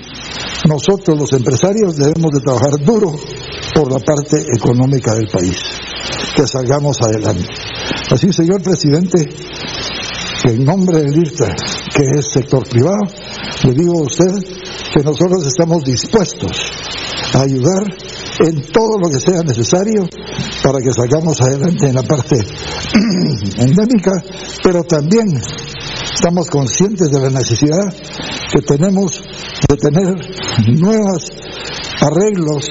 nosotros 0.69 1.19
los 1.19 1.33
empresarios 1.33 1.97
debemos 1.97 2.33
de 2.33 2.41
trabajar 2.41 2.79
duro 2.85 3.13
por 3.75 3.93
la 3.93 3.99
parte 3.99 4.45
económica 4.57 5.15
del 5.15 5.29
país, 5.29 5.59
que 6.37 6.47
salgamos 6.47 6.97
adelante. 7.03 7.49
Así, 8.11 8.33
señor 8.33 8.63
presidente, 8.63 9.29
en 10.45 10.65
nombre 10.65 11.01
del 11.01 11.17
IRTA, 11.17 11.55
que 11.95 12.19
es 12.19 12.27
sector 12.33 12.69
privado, 12.69 13.03
le 13.65 13.73
digo 13.73 13.99
a 13.99 14.03
usted 14.03 14.33
que 14.95 15.03
nosotros 15.03 15.47
estamos 15.47 15.83
dispuestos 15.85 16.73
a 17.35 17.43
ayudar 17.43 17.83
en 18.41 18.63
todo 18.73 18.99
lo 18.99 19.09
que 19.09 19.21
sea 19.21 19.43
necesario 19.43 20.07
para 20.63 20.81
que 20.81 20.93
salgamos 20.93 21.41
adelante 21.41 21.89
en 21.89 21.95
la 21.95 22.03
parte 22.03 22.37
endémica, 23.59 24.13
pero 24.63 24.83
también 24.85 25.41
estamos 26.13 26.49
conscientes 26.51 27.11
de 27.11 27.21
la 27.21 27.31
necesidad 27.31 27.93
que 28.53 28.63
tenemos 28.63 29.23
de 29.69 29.77
tener 29.77 30.15
nuevos 30.79 31.31
arreglos 32.01 32.69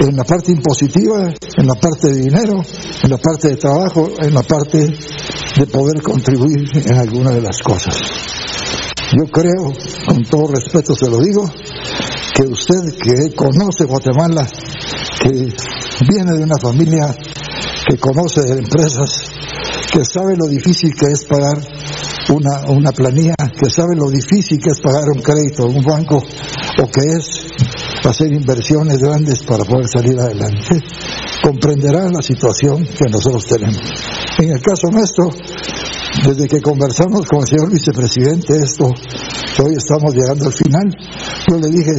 en 0.00 0.16
la 0.16 0.24
parte 0.24 0.52
impositiva, 0.52 1.32
en 1.56 1.66
la 1.66 1.74
parte 1.74 2.08
de 2.08 2.20
dinero, 2.20 2.62
en 3.02 3.10
la 3.10 3.18
parte 3.18 3.48
de 3.48 3.56
trabajo, 3.56 4.08
en 4.20 4.32
la 4.32 4.42
parte 4.42 4.78
de 4.78 5.66
poder 5.66 6.02
contribuir 6.02 6.68
en 6.74 6.96
alguna 6.96 7.30
de 7.32 7.42
las 7.42 7.58
cosas. 7.62 7.96
Yo 9.16 9.24
creo, 9.30 9.72
con 10.06 10.22
todo 10.24 10.52
respeto 10.52 10.94
se 10.94 11.10
lo 11.10 11.18
digo, 11.18 11.50
que 12.38 12.46
usted 12.46 12.94
que 13.02 13.34
conoce 13.34 13.84
Guatemala, 13.84 14.46
que 15.20 15.52
viene 16.08 16.32
de 16.38 16.44
una 16.44 16.54
familia 16.62 17.12
que 17.88 17.98
conoce 17.98 18.42
empresas, 18.52 19.24
que 19.90 20.04
sabe 20.04 20.36
lo 20.36 20.46
difícil 20.46 20.94
que 20.94 21.06
es 21.10 21.24
pagar 21.24 21.58
una, 22.28 22.70
una 22.70 22.92
planilla, 22.92 23.34
que 23.34 23.68
sabe 23.68 23.96
lo 23.96 24.08
difícil 24.08 24.60
que 24.60 24.70
es 24.70 24.80
pagar 24.80 25.08
un 25.08 25.20
crédito 25.20 25.68
en 25.68 25.78
un 25.78 25.84
banco, 25.84 26.18
o 26.18 26.86
que 26.86 27.00
es 27.18 27.48
hacer 28.04 28.32
inversiones 28.32 28.98
grandes 28.98 29.42
para 29.42 29.64
poder 29.64 29.88
salir 29.88 30.18
adelante, 30.18 30.82
comprenderán 31.42 32.12
la 32.12 32.22
situación 32.22 32.84
que 32.84 33.10
nosotros 33.10 33.44
tenemos. 33.46 33.80
En 34.38 34.50
el 34.50 34.62
caso 34.62 34.88
nuestro, 34.90 35.30
desde 36.24 36.46
que 36.48 36.60
conversamos 36.60 37.26
con 37.26 37.40
el 37.40 37.48
señor 37.48 37.70
vicepresidente 37.70 38.54
esto, 38.56 38.92
que 39.56 39.62
hoy 39.62 39.74
estamos 39.76 40.14
llegando 40.14 40.46
al 40.46 40.52
final, 40.52 40.86
yo 41.48 41.56
le 41.58 41.68
dije, 41.68 41.92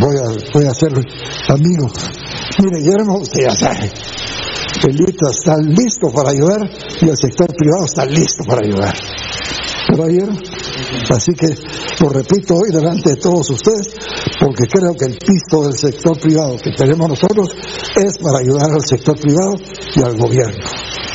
voy 0.00 0.16
a, 0.16 0.52
voy 0.52 0.64
a 0.66 0.74
ser 0.74 0.92
amigo. 1.48 1.86
Mire, 2.58 2.78
Guillermo, 2.78 3.18
usted 3.18 3.42
ya 3.42 3.54
sabe, 3.54 3.90
el 4.88 5.00
ITA 5.00 5.30
está 5.30 5.56
listo 5.58 6.08
para 6.12 6.30
ayudar 6.30 6.60
y 7.00 7.08
el 7.08 7.16
sector 7.16 7.46
privado 7.56 7.84
está 7.84 8.04
listo 8.04 8.44
para 8.44 8.66
ayudar. 8.66 8.94
¿Pero 9.88 10.04
ayer? 10.04 10.28
Así 11.10 11.32
que 11.34 11.46
lo 12.00 12.08
repito 12.08 12.54
hoy 12.54 12.70
delante 12.72 13.10
de 13.10 13.16
todos 13.16 13.50
ustedes, 13.50 13.94
porque 14.40 14.64
creo 14.66 14.94
que 14.94 15.06
el 15.06 15.18
piso 15.18 15.62
del 15.64 15.74
sector 15.74 16.18
privado 16.18 16.56
que 16.56 16.70
tenemos 16.70 17.08
nosotros 17.08 17.54
es 17.96 18.18
para 18.18 18.38
ayudar 18.38 18.70
al 18.72 18.84
sector 18.84 19.18
privado 19.18 19.54
y 19.94 20.02
al 20.02 20.16
gobierno. 20.16 20.64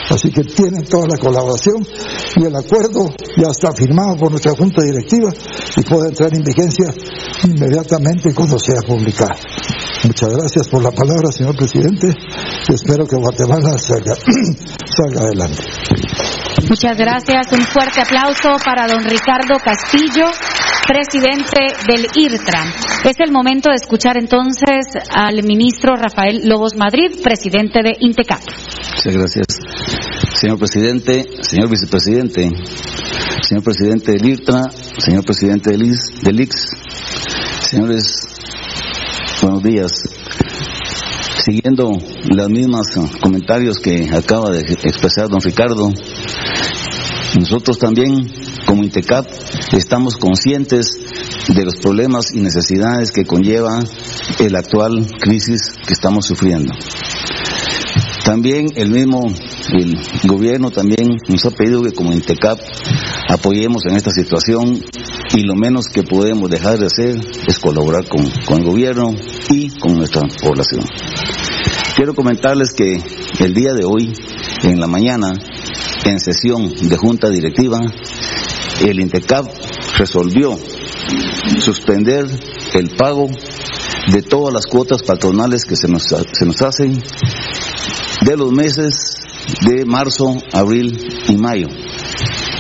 Así 0.10 0.32
que 0.32 0.44
tienen 0.44 0.86
toda 0.86 1.08
la 1.08 1.18
colaboración 1.18 1.86
y 2.36 2.46
el 2.46 2.56
acuerdo 2.56 3.10
ya 3.38 3.52
está 3.52 3.74
firmado 3.74 4.16
por 4.18 4.32
nuestra 4.32 4.54
Junta 4.56 4.82
Directiva 4.82 5.32
y 5.78 5.82
puede 5.84 6.10
entrar 6.10 6.34
en 6.34 6.44
vigencia 6.44 6.94
inmediatamente 7.44 8.34
cuando 8.34 8.58
sea 8.58 8.82
publicado. 8.88 9.36
Muchas 10.06 10.30
gracias 10.34 10.68
por 10.68 10.82
la 10.82 10.92
palabra, 10.92 11.32
señor 11.32 11.56
presidente, 11.56 12.08
y 12.70 12.74
espero 12.74 13.06
que 13.06 13.18
Guatemala 13.18 13.78
salga, 13.78 14.16
salga 14.98 15.22
adelante. 15.22 15.64
Muchas 16.68 16.98
gracias. 16.98 17.48
Un 17.52 17.62
fuerte 17.62 18.02
aplauso 18.02 18.56
para 18.64 18.88
don 18.88 19.04
Ricardo 19.04 19.58
Castillo, 19.64 20.26
presidente 20.88 21.62
del 21.88 22.08
IRTRA. 22.16 22.64
Es 23.06 23.20
el 23.20 23.32
momento 23.32 23.70
de 23.70 23.76
escuchar 23.76 24.18
entonces 24.18 24.86
al 25.12 25.44
ministro 25.44 25.96
Rafael 25.96 26.42
Lobos 26.48 26.76
Madrid, 26.76 27.22
presidente 27.24 27.82
de 27.84 27.96
INTECAP. 28.00 28.42
Muchas 28.96 29.14
gracias. 29.14 29.46
Señor 30.34 30.60
presidente, 30.60 31.26
señor 31.42 31.70
vicepresidente, 31.70 32.52
señor 33.42 33.64
presidente 33.64 34.12
del 34.14 34.26
IRTRA, 34.26 34.64
señor 34.98 35.24
presidente 35.24 35.72
del, 35.72 35.84
IS, 35.84 36.22
del 36.22 36.42
IX, 36.42 36.56
señores, 37.62 38.28
buenos 39.42 39.64
días. 39.64 40.19
Siguiendo 41.46 41.92
los 42.36 42.50
mismos 42.50 42.88
comentarios 43.22 43.80
que 43.80 44.10
acaba 44.12 44.50
de 44.52 44.60
expresar 44.60 45.30
don 45.30 45.40
Ricardo, 45.40 45.90
nosotros 47.40 47.80
también, 47.80 48.30
como 48.66 48.84
INTECAP, 48.84 49.26
estamos 49.72 50.16
conscientes 50.16 51.00
de 51.48 51.64
los 51.64 51.78
problemas 51.78 52.34
y 52.34 52.42
necesidades 52.42 53.12
que 53.12 53.26
conlleva 53.26 53.84
el 54.40 54.56
actual 54.56 55.08
crisis 55.22 55.74
que 55.88 55.94
estamos 55.94 56.26
sufriendo. 56.26 56.74
También 58.24 58.68
el 58.76 58.92
mismo 58.92 59.28
el 59.72 59.98
gobierno 60.24 60.72
también 60.72 61.18
nos 61.28 61.46
ha 61.46 61.52
pedido 61.52 61.84
que 61.84 61.92
como 61.92 62.12
INTECAP 62.12 62.60
apoyemos 63.30 63.84
en 63.88 63.96
esta 63.96 64.12
situación 64.12 64.82
y 65.36 65.44
lo 65.44 65.56
menos 65.56 65.88
que 65.88 66.04
podemos 66.04 66.50
dejar 66.50 66.80
de 66.80 66.88
hacer 66.88 67.20
es 67.48 67.60
colaborar 67.60 68.08
con, 68.08 68.30
con 68.46 68.60
el 68.60 68.66
gobierno 68.66 69.16
y 69.50 69.70
con 69.80 69.96
nuestra 69.96 70.24
población. 70.42 70.86
Quiero 71.96 72.14
comentarles 72.16 72.74
que 72.74 73.02
el 73.40 73.54
día 73.54 73.74
de 73.74 73.86
hoy, 73.86 74.14
en 74.64 74.80
la 74.80 74.88
mañana, 74.88 75.32
en 76.06 76.20
sesión 76.20 76.74
de 76.74 76.98
junta 76.98 77.30
directiva, 77.30 77.80
el 78.82 79.00
INTECAP 79.00 79.46
resolvió 79.98 80.58
suspender 81.60 82.26
el 82.74 82.90
pago 82.96 83.28
de 84.12 84.22
todas 84.22 84.54
las 84.54 84.66
cuotas 84.66 85.04
patronales 85.04 85.66
que 85.66 85.76
se 85.76 85.88
nos, 85.88 86.04
se 86.04 86.46
nos 86.46 86.62
hacen 86.62 87.02
de 88.26 88.38
los 88.38 88.52
meses 88.52 89.16
de 89.66 89.86
marzo, 89.86 90.38
abril 90.54 90.98
y 91.28 91.36
mayo 91.36 91.68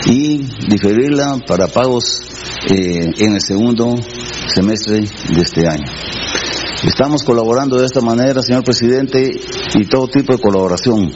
y 0.05 0.47
diferirla 0.69 1.37
para 1.45 1.67
pagos 1.67 2.21
eh, 2.69 3.11
en 3.17 3.33
el 3.33 3.41
segundo 3.41 3.95
semestre 4.47 5.01
de 5.01 5.41
este 5.41 5.67
año. 5.67 5.85
Estamos 6.83 7.23
colaborando 7.23 7.77
de 7.77 7.85
esta 7.85 7.99
manera, 7.99 8.41
señor 8.41 8.63
presidente, 8.63 9.31
y 9.75 9.85
todo 9.85 10.07
tipo 10.07 10.33
de 10.33 10.41
colaboración 10.41 11.11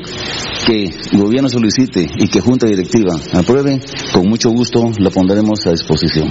que 0.65 0.83
el 0.83 1.21
gobierno 1.21 1.49
solicite 1.49 2.05
y 2.17 2.27
que 2.27 2.41
Junta 2.41 2.67
Directiva 2.67 3.15
apruebe, 3.33 3.79
con 4.13 4.27
mucho 4.27 4.49
gusto 4.49 4.91
la 4.99 5.09
pondremos 5.09 5.65
a 5.65 5.71
disposición. 5.71 6.29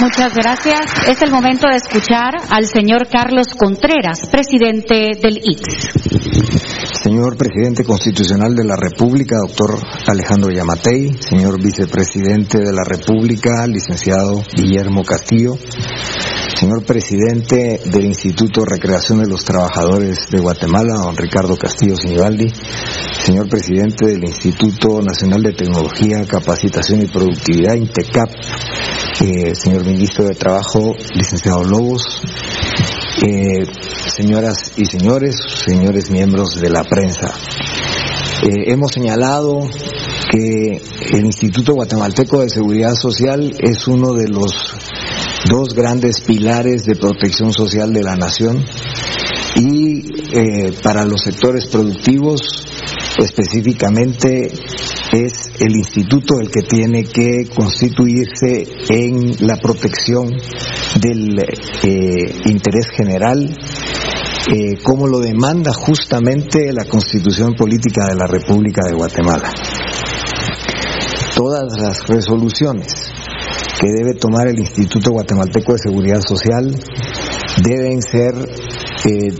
Muchas 0.00 0.34
gracias. 0.34 1.08
Es 1.08 1.20
el 1.20 1.30
momento 1.30 1.66
de 1.68 1.76
escuchar 1.76 2.32
al 2.48 2.64
señor 2.64 3.06
Carlos 3.10 3.48
Contreras, 3.54 4.30
presidente 4.30 5.10
del 5.20 5.36
IX. 5.36 5.60
Señor 7.02 7.36
presidente 7.36 7.84
constitucional 7.84 8.54
de 8.54 8.64
la 8.64 8.76
República, 8.76 9.36
doctor 9.46 9.78
Alejandro 10.06 10.50
Yamatei, 10.50 11.18
señor 11.20 11.62
vicepresidente 11.62 12.58
de 12.58 12.72
la 12.72 12.82
República, 12.82 13.66
licenciado 13.66 14.42
Guillermo 14.54 15.02
Castillo, 15.02 15.52
señor 16.60 16.84
presidente 16.84 17.80
del 17.86 18.04
Instituto 18.04 18.66
Recreación 18.66 19.22
de 19.22 19.26
los 19.26 19.46
Trabajadores 19.46 20.28
de 20.30 20.40
Guatemala, 20.40 20.92
don 20.96 21.16
Ricardo 21.16 21.56
Castillo 21.56 21.96
Sinibaldi, 21.96 22.52
señor 23.24 23.48
presidente 23.48 24.06
del 24.06 24.22
Instituto 24.24 25.00
Nacional 25.00 25.42
de 25.42 25.54
Tecnología, 25.54 26.22
Capacitación 26.26 27.00
y 27.00 27.06
Productividad, 27.06 27.76
INTECAP, 27.76 28.28
eh, 29.22 29.54
señor 29.54 29.86
ministro 29.86 30.26
de 30.26 30.34
Trabajo, 30.34 30.94
licenciado 31.14 31.64
Lobos, 31.64 32.20
eh, 33.22 33.64
señoras 34.14 34.72
y 34.76 34.84
señores, 34.84 35.36
señores 35.64 36.10
miembros 36.10 36.60
de 36.60 36.68
la 36.68 36.84
prensa. 36.84 37.32
Eh, 38.42 38.70
hemos 38.70 38.92
señalado 38.92 39.62
que 40.30 40.82
el 41.12 41.24
Instituto 41.24 41.72
Guatemalteco 41.72 42.40
de 42.40 42.50
Seguridad 42.50 42.92
Social 42.92 43.50
es 43.60 43.88
uno 43.88 44.12
de 44.12 44.28
los 44.28 44.74
dos 45.48 45.74
grandes 45.74 46.20
pilares 46.20 46.84
de 46.84 46.96
protección 46.96 47.52
social 47.52 47.92
de 47.92 48.02
la 48.02 48.16
nación 48.16 48.64
y 49.56 50.04
eh, 50.36 50.72
para 50.82 51.04
los 51.04 51.22
sectores 51.22 51.66
productivos 51.66 52.66
específicamente 53.18 54.52
es 55.12 55.32
el 55.58 55.76
instituto 55.76 56.40
el 56.40 56.50
que 56.50 56.62
tiene 56.62 57.04
que 57.04 57.48
constituirse 57.54 58.66
en 58.90 59.46
la 59.46 59.56
protección 59.56 60.30
del 61.00 61.38
eh, 61.38 62.34
interés 62.46 62.86
general 62.96 63.56
eh, 64.52 64.78
como 64.82 65.06
lo 65.06 65.20
demanda 65.20 65.72
justamente 65.72 66.72
la 66.72 66.84
Constitución 66.84 67.54
Política 67.54 68.06
de 68.08 68.16
la 68.16 68.26
República 68.26 68.80
de 68.86 68.94
Guatemala. 68.94 69.50
Todas 71.34 71.78
las 71.78 72.06
resoluciones 72.08 73.12
que 73.80 73.88
debe 73.92 74.14
tomar 74.14 74.48
el 74.48 74.58
Instituto 74.58 75.10
Guatemalteco 75.12 75.72
de 75.72 75.78
Seguridad 75.78 76.20
Social 76.20 76.74
deben 77.62 78.00
ser 78.02 78.34
eh, 79.04 79.32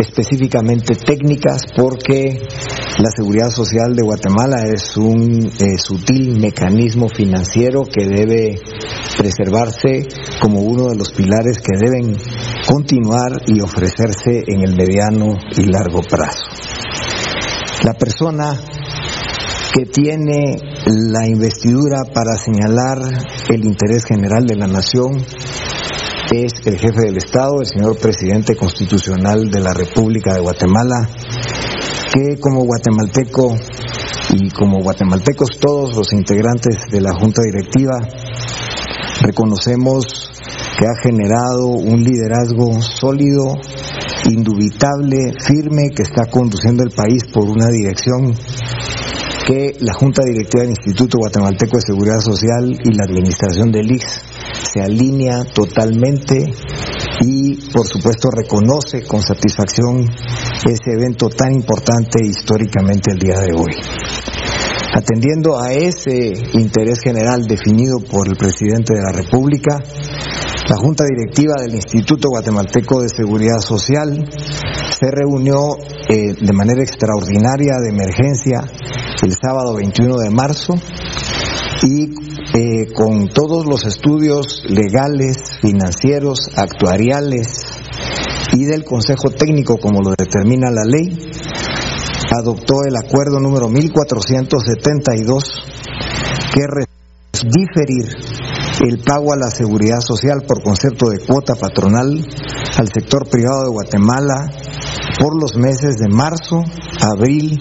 específicamente 0.00 0.94
técnicas 0.94 1.62
porque 1.76 2.40
la 2.98 3.10
seguridad 3.10 3.50
social 3.50 3.94
de 3.94 4.02
Guatemala 4.02 4.64
es 4.64 4.96
un 4.96 5.46
eh, 5.60 5.78
sutil 5.78 6.40
mecanismo 6.40 7.08
financiero 7.08 7.82
que 7.84 8.06
debe 8.06 8.60
preservarse 9.16 10.06
como 10.40 10.62
uno 10.62 10.88
de 10.88 10.96
los 10.96 11.12
pilares 11.12 11.58
que 11.58 11.78
deben 11.78 12.16
continuar 12.66 13.32
y 13.46 13.60
ofrecerse 13.60 14.44
en 14.46 14.62
el 14.62 14.76
mediano 14.76 15.38
y 15.56 15.64
largo 15.64 16.00
plazo. 16.00 16.42
La 17.84 17.94
persona 17.94 18.58
que 19.72 19.84
tiene 19.86 20.58
la 20.86 21.26
investidura 21.26 22.04
para 22.12 22.36
señalar 22.36 22.98
el 23.48 23.64
interés 23.64 24.04
general 24.04 24.46
de 24.46 24.56
la 24.56 24.66
nación 24.66 25.24
es 26.30 26.52
el 26.64 26.78
jefe 26.78 27.00
del 27.06 27.16
Estado, 27.16 27.60
el 27.60 27.66
señor 27.66 27.98
presidente 27.98 28.54
constitucional 28.54 29.50
de 29.50 29.60
la 29.60 29.72
República 29.72 30.34
de 30.34 30.40
Guatemala, 30.40 31.08
que 32.12 32.38
como 32.38 32.64
guatemalteco 32.64 33.56
y 34.34 34.50
como 34.50 34.82
guatemaltecos 34.82 35.58
todos 35.58 35.96
los 35.96 36.12
integrantes 36.12 36.76
de 36.90 37.00
la 37.00 37.12
Junta 37.18 37.42
Directiva 37.42 37.98
reconocemos 39.22 40.30
que 40.78 40.86
ha 40.86 41.02
generado 41.02 41.66
un 41.66 42.04
liderazgo 42.04 42.80
sólido, 42.80 43.54
indubitable, 44.30 45.32
firme, 45.44 45.88
que 45.94 46.02
está 46.02 46.26
conduciendo 46.30 46.84
el 46.84 46.90
país 46.90 47.24
por 47.32 47.44
una 47.44 47.68
dirección 47.68 48.32
que 49.48 49.78
la 49.80 49.94
Junta 49.94 50.24
Directiva 50.24 50.60
del 50.60 50.76
Instituto 50.76 51.16
Guatemalteco 51.16 51.78
de 51.78 51.82
Seguridad 51.86 52.20
Social 52.20 52.68
y 52.68 52.92
la 52.92 53.06
Administración 53.08 53.72
del 53.72 53.90
IX 53.90 54.04
se 54.52 54.82
alinea 54.82 55.42
totalmente 55.54 56.52
y 57.22 57.56
por 57.72 57.86
supuesto 57.86 58.28
reconoce 58.30 59.04
con 59.08 59.22
satisfacción 59.22 60.04
ese 60.68 60.92
evento 60.92 61.30
tan 61.30 61.54
importante 61.54 62.20
históricamente 62.26 63.12
el 63.12 63.18
día 63.18 63.40
de 63.40 63.54
hoy. 63.56 63.72
Atendiendo 64.92 65.58
a 65.58 65.72
ese 65.72 66.32
interés 66.52 67.00
general 67.02 67.44
definido 67.44 68.00
por 68.00 68.28
el 68.28 68.36
presidente 68.36 68.92
de 68.92 69.00
la 69.00 69.12
República, 69.12 69.78
la 70.68 70.76
Junta 70.76 71.04
Directiva 71.04 71.54
del 71.62 71.74
Instituto 71.74 72.28
Guatemalteco 72.28 73.00
de 73.00 73.08
Seguridad 73.08 73.60
Social 73.60 74.28
se 74.90 75.10
reunió 75.10 75.78
eh, 76.10 76.34
de 76.38 76.52
manera 76.52 76.82
extraordinaria 76.82 77.76
de 77.80 77.88
emergencia 77.88 78.60
el 79.22 79.32
sábado 79.32 79.74
21 79.74 80.16
de 80.18 80.30
marzo 80.30 80.74
y 81.82 82.10
eh, 82.54 82.92
con 82.94 83.28
todos 83.28 83.66
los 83.66 83.84
estudios 83.84 84.62
legales, 84.68 85.58
financieros, 85.60 86.50
actuariales 86.56 87.48
y 88.52 88.64
del 88.64 88.84
Consejo 88.84 89.30
Técnico 89.30 89.78
como 89.78 90.00
lo 90.02 90.10
determina 90.16 90.70
la 90.70 90.84
ley, 90.84 91.30
adoptó 92.36 92.84
el 92.86 92.96
acuerdo 92.96 93.40
número 93.40 93.68
1472 93.68 95.44
que 96.54 96.66
diferir 97.44 98.47
el 98.80 99.02
pago 99.02 99.32
a 99.32 99.36
la 99.36 99.50
seguridad 99.50 100.00
social 100.00 100.42
por 100.46 100.62
concepto 100.62 101.10
de 101.10 101.18
cuota 101.18 101.54
patronal 101.54 102.24
al 102.76 102.88
sector 102.88 103.28
privado 103.28 103.64
de 103.64 103.70
Guatemala 103.70 104.48
por 105.18 105.40
los 105.40 105.56
meses 105.56 105.96
de 105.96 106.08
marzo, 106.08 106.62
abril 107.00 107.58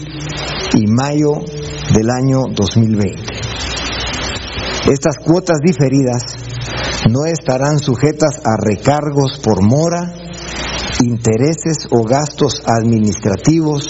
y 0.75 0.87
mayo 0.87 1.39
del 1.93 2.09
año 2.09 2.43
2020. 2.53 3.23
Estas 4.91 5.17
cuotas 5.17 5.57
diferidas 5.63 6.23
no 7.09 7.25
estarán 7.25 7.79
sujetas 7.79 8.39
a 8.45 8.57
recargos 8.57 9.39
por 9.39 9.63
mora, 9.63 10.13
intereses 11.03 11.87
o 11.91 12.03
gastos 12.03 12.61
administrativos, 12.65 13.85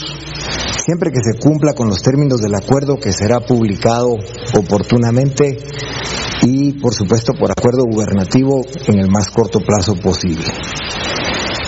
siempre 0.85 1.11
que 1.11 1.21
se 1.21 1.37
cumpla 1.39 1.73
con 1.73 1.89
los 1.89 2.01
términos 2.01 2.41
del 2.41 2.55
acuerdo 2.55 2.97
que 2.97 3.11
será 3.11 3.41
publicado 3.41 4.15
oportunamente 4.57 5.57
y, 6.47 6.73
por 6.73 6.93
supuesto, 6.93 7.33
por 7.33 7.51
acuerdo 7.51 7.83
gubernativo 7.83 8.61
en 8.87 8.99
el 8.99 9.09
más 9.09 9.29
corto 9.29 9.59
plazo 9.59 9.95
posible. 9.95 10.45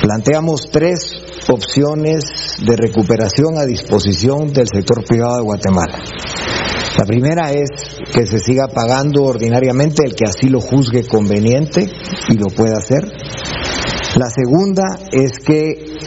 Planteamos 0.02 0.70
tres 0.72 1.22
opciones 1.50 2.24
de 2.66 2.76
recuperación 2.78 3.58
a 3.58 3.66
disposición 3.66 4.54
del 4.54 4.68
sector 4.68 5.04
privado 5.04 5.38
de 5.38 5.44
Guatemala. 5.44 6.00
La 6.98 7.06
primera 7.06 7.52
es 7.52 7.70
que 8.14 8.26
se 8.26 8.40
siga 8.40 8.68
pagando 8.68 9.24
ordinariamente 9.24 10.06
el 10.06 10.16
que 10.16 10.26
así 10.26 10.50
lo 10.50 10.62
juzgue 10.62 11.08
conveniente 11.08 11.90
y 12.30 12.38
lo 12.38 12.48
pueda 12.48 12.78
hacer. 12.78 13.04
La 14.18 14.30
segunda 14.30 15.00
es 15.12 15.32
que 15.46 15.98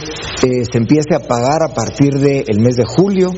eh, 0.43 0.65
se 0.69 0.77
empiece 0.77 1.15
a 1.15 1.19
pagar 1.19 1.63
a 1.63 1.73
partir 1.73 2.19
del 2.19 2.59
mes 2.59 2.75
de 2.75 2.85
julio 2.85 3.31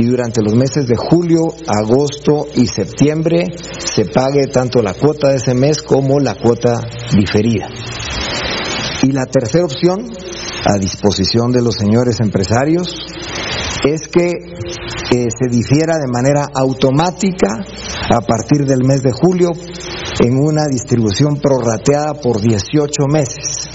y 0.00 0.06
durante 0.06 0.42
los 0.42 0.54
meses 0.54 0.86
de 0.86 0.96
julio, 0.96 1.48
agosto 1.66 2.46
y 2.54 2.66
septiembre 2.66 3.46
se 3.78 4.04
pague 4.04 4.46
tanto 4.46 4.80
la 4.80 4.94
cuota 4.94 5.30
de 5.30 5.36
ese 5.36 5.54
mes 5.54 5.82
como 5.82 6.20
la 6.20 6.34
cuota 6.34 6.80
diferida. 7.16 7.68
Y 9.02 9.12
la 9.12 9.26
tercera 9.26 9.64
opción, 9.64 10.08
a 10.64 10.78
disposición 10.78 11.50
de 11.50 11.62
los 11.62 11.74
señores 11.74 12.20
empresarios, 12.20 12.94
es 13.84 14.08
que 14.08 14.26
eh, 14.26 15.26
se 15.30 15.48
difiera 15.50 15.98
de 15.98 16.10
manera 16.12 16.46
automática 16.54 17.64
a 18.14 18.20
partir 18.20 18.66
del 18.66 18.84
mes 18.84 19.02
de 19.02 19.12
julio 19.12 19.50
en 20.20 20.38
una 20.38 20.66
distribución 20.66 21.36
prorrateada 21.36 22.14
por 22.14 22.40
18 22.40 23.06
meses. 23.08 23.68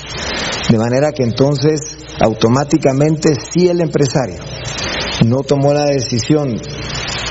De 0.69 0.77
manera 0.77 1.11
que 1.11 1.23
entonces 1.23 1.97
automáticamente 2.21 3.29
si 3.35 3.67
el 3.67 3.81
empresario 3.81 4.39
no 5.25 5.43
tomó 5.43 5.73
la 5.73 5.85
decisión 5.85 6.59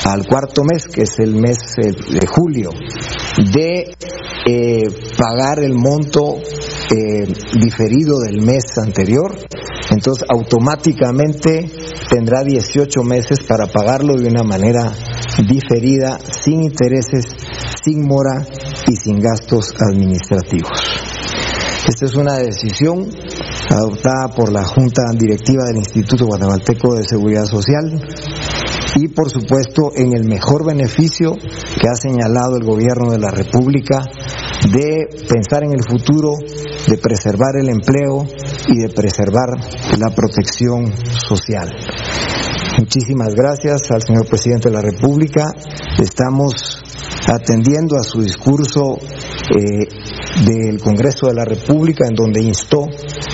al 0.05 0.27
cuarto 0.27 0.62
mes, 0.64 0.87
que 0.87 1.03
es 1.03 1.18
el 1.18 1.35
mes 1.35 1.59
eh, 1.83 1.92
de 1.92 2.27
julio, 2.27 2.71
de 3.53 3.95
eh, 4.47 4.83
pagar 5.16 5.61
el 5.61 5.75
monto 5.75 6.38
eh, 6.38 7.27
diferido 7.61 8.21
del 8.21 8.45
mes 8.45 8.64
anterior, 8.83 9.37
entonces 9.90 10.25
automáticamente 10.29 11.71
tendrá 12.09 12.42
18 12.42 13.03
meses 13.03 13.40
para 13.47 13.66
pagarlo 13.66 14.16
de 14.16 14.29
una 14.29 14.42
manera 14.42 14.92
diferida, 15.49 16.18
sin 16.18 16.62
intereses, 16.62 17.25
sin 17.85 18.07
mora 18.07 18.45
y 18.88 18.97
sin 18.97 19.21
gastos 19.21 19.73
administrativos. 19.79 20.71
Esta 21.88 22.07
es 22.07 22.14
una 22.14 22.35
decisión 22.38 23.09
adoptada 23.70 24.29
por 24.35 24.53
la 24.53 24.64
Junta 24.64 25.03
Directiva 25.12 25.64
del 25.64 25.77
Instituto 25.77 26.27
Guatemalteco 26.27 26.94
de 26.94 27.05
Seguridad 27.05 27.44
Social 27.44 28.01
y 28.96 29.09
por 29.09 29.31
supuesto 29.31 29.92
en 29.94 30.16
el 30.16 30.25
mejor 30.25 30.66
beneficio 30.66 31.33
que 31.33 31.88
ha 31.88 31.94
señalado 31.94 32.57
el 32.57 32.64
gobierno 32.64 33.12
de 33.12 33.18
la 33.18 33.31
República 33.31 34.03
de 34.70 35.09
pensar 35.29 35.64
en 35.64 35.72
el 35.72 35.83
futuro, 35.83 36.35
de 36.87 36.98
preservar 36.98 37.57
el 37.57 37.68
empleo 37.68 38.25
y 38.68 38.79
de 38.79 38.88
preservar 38.88 39.48
la 39.98 40.14
protección 40.14 40.92
social. 41.07 41.70
Muchísimas 42.79 43.35
gracias 43.35 43.90
al 43.90 44.03
señor 44.03 44.27
presidente 44.27 44.68
de 44.68 44.75
la 44.75 44.83
República. 44.83 45.53
Estamos 45.98 46.81
atendiendo 47.27 47.96
a 47.96 48.03
su 48.03 48.22
discurso 48.22 48.98
eh, 48.98 49.87
del 50.40 50.81
Congreso 50.81 51.27
de 51.27 51.35
la 51.35 51.45
República 51.45 52.07
en 52.09 52.14
donde 52.14 52.40
instó 52.42 52.87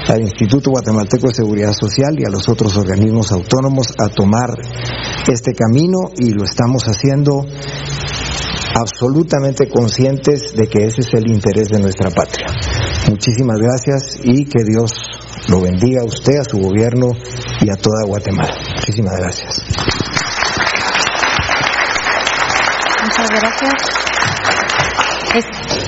al 0.09 0.21
Instituto 0.21 0.71
Guatemalteco 0.71 1.29
de 1.29 1.35
Seguridad 1.35 1.73
Social 1.73 2.15
y 2.19 2.25
a 2.25 2.31
los 2.31 2.49
otros 2.49 2.77
organismos 2.77 3.31
autónomos 3.33 3.89
a 3.99 4.09
tomar 4.09 4.51
este 5.29 5.53
camino 5.53 6.11
y 6.19 6.33
lo 6.33 6.45
estamos 6.45 6.85
haciendo 6.85 7.45
absolutamente 8.75 9.69
conscientes 9.69 10.55
de 10.55 10.69
que 10.69 10.87
ese 10.87 11.01
es 11.01 11.15
el 11.15 11.31
interés 11.31 11.69
de 11.69 11.81
nuestra 11.81 12.11
patria. 12.11 12.53
Muchísimas 13.09 13.59
gracias 13.59 14.19
y 14.23 14.45
que 14.45 14.65
Dios 14.65 14.93
lo 15.49 15.61
bendiga 15.61 16.03
a 16.03 16.05
usted, 16.05 16.39
a 16.41 16.45
su 16.45 16.59
gobierno 16.59 17.13
y 17.61 17.71
a 17.71 17.77
toda 17.77 18.05
Guatemala. 18.07 18.55
Muchísimas 18.77 19.17
gracias. 19.17 19.63
Muchas 23.03 23.29
gracias. 23.31 24.08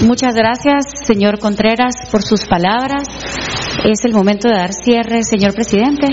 Muchas 0.03 0.35
gracias, 0.35 0.87
señor 1.07 1.39
Contreras, 1.39 1.95
por 2.11 2.23
sus 2.23 2.47
palabras. 2.47 3.07
Es 3.85 4.03
el 4.05 4.15
momento 4.15 4.49
de 4.49 4.55
dar 4.55 4.73
cierre, 4.73 5.23
señor 5.23 5.53
presidente. 5.53 6.07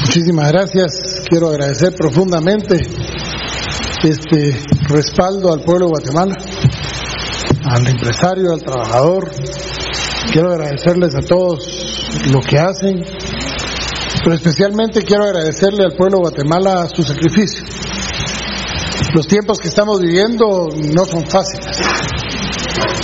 Muchísimas 0.00 0.50
gracias. 0.50 1.24
Quiero 1.28 1.48
agradecer 1.50 1.92
profundamente 1.94 2.80
este 4.02 4.58
respaldo 4.88 5.52
al 5.52 5.60
pueblo 5.60 5.86
de 5.86 5.90
Guatemala, 5.90 6.36
al 7.64 7.86
empresario, 7.86 8.52
al 8.54 8.62
trabajador. 8.62 9.30
Quiero 10.32 10.52
agradecerles 10.52 11.14
a 11.14 11.20
todos 11.20 12.08
lo 12.32 12.40
que 12.40 12.58
hacen, 12.58 13.04
pero 14.24 14.34
especialmente 14.34 15.02
quiero 15.02 15.24
agradecerle 15.24 15.84
al 15.84 15.96
pueblo 15.96 16.16
de 16.16 16.22
Guatemala 16.22 16.88
su 16.88 17.02
sacrificio. 17.02 17.89
Los 19.14 19.26
tiempos 19.26 19.58
que 19.58 19.68
estamos 19.68 20.00
viviendo 20.00 20.68
no 20.72 21.04
son 21.04 21.26
fáciles. 21.26 21.66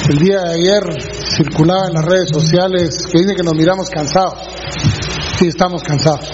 El 0.08 0.18
día 0.18 0.40
de 0.40 0.54
ayer 0.54 0.82
circulaba 1.36 1.88
en 1.88 1.94
las 1.94 2.04
redes 2.04 2.28
sociales 2.32 3.06
que 3.10 3.18
dicen 3.18 3.34
que 3.34 3.42
nos 3.42 3.54
miramos 3.54 3.90
cansados. 3.90 4.38
Sí, 5.38 5.48
estamos 5.48 5.82
cansados. 5.82 6.30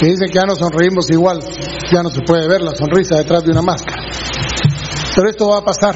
Que 0.00 0.06
dicen 0.06 0.28
que 0.28 0.34
ya 0.34 0.44
no 0.44 0.56
sonreímos 0.56 1.08
igual. 1.10 1.38
Ya 1.92 2.02
no 2.02 2.10
se 2.10 2.20
puede 2.22 2.48
ver 2.48 2.62
la 2.62 2.72
sonrisa 2.74 3.16
detrás 3.16 3.44
de 3.44 3.52
una 3.52 3.62
máscara. 3.62 4.02
Pero 5.14 5.30
esto 5.30 5.48
va 5.48 5.58
a 5.58 5.64
pasar 5.64 5.94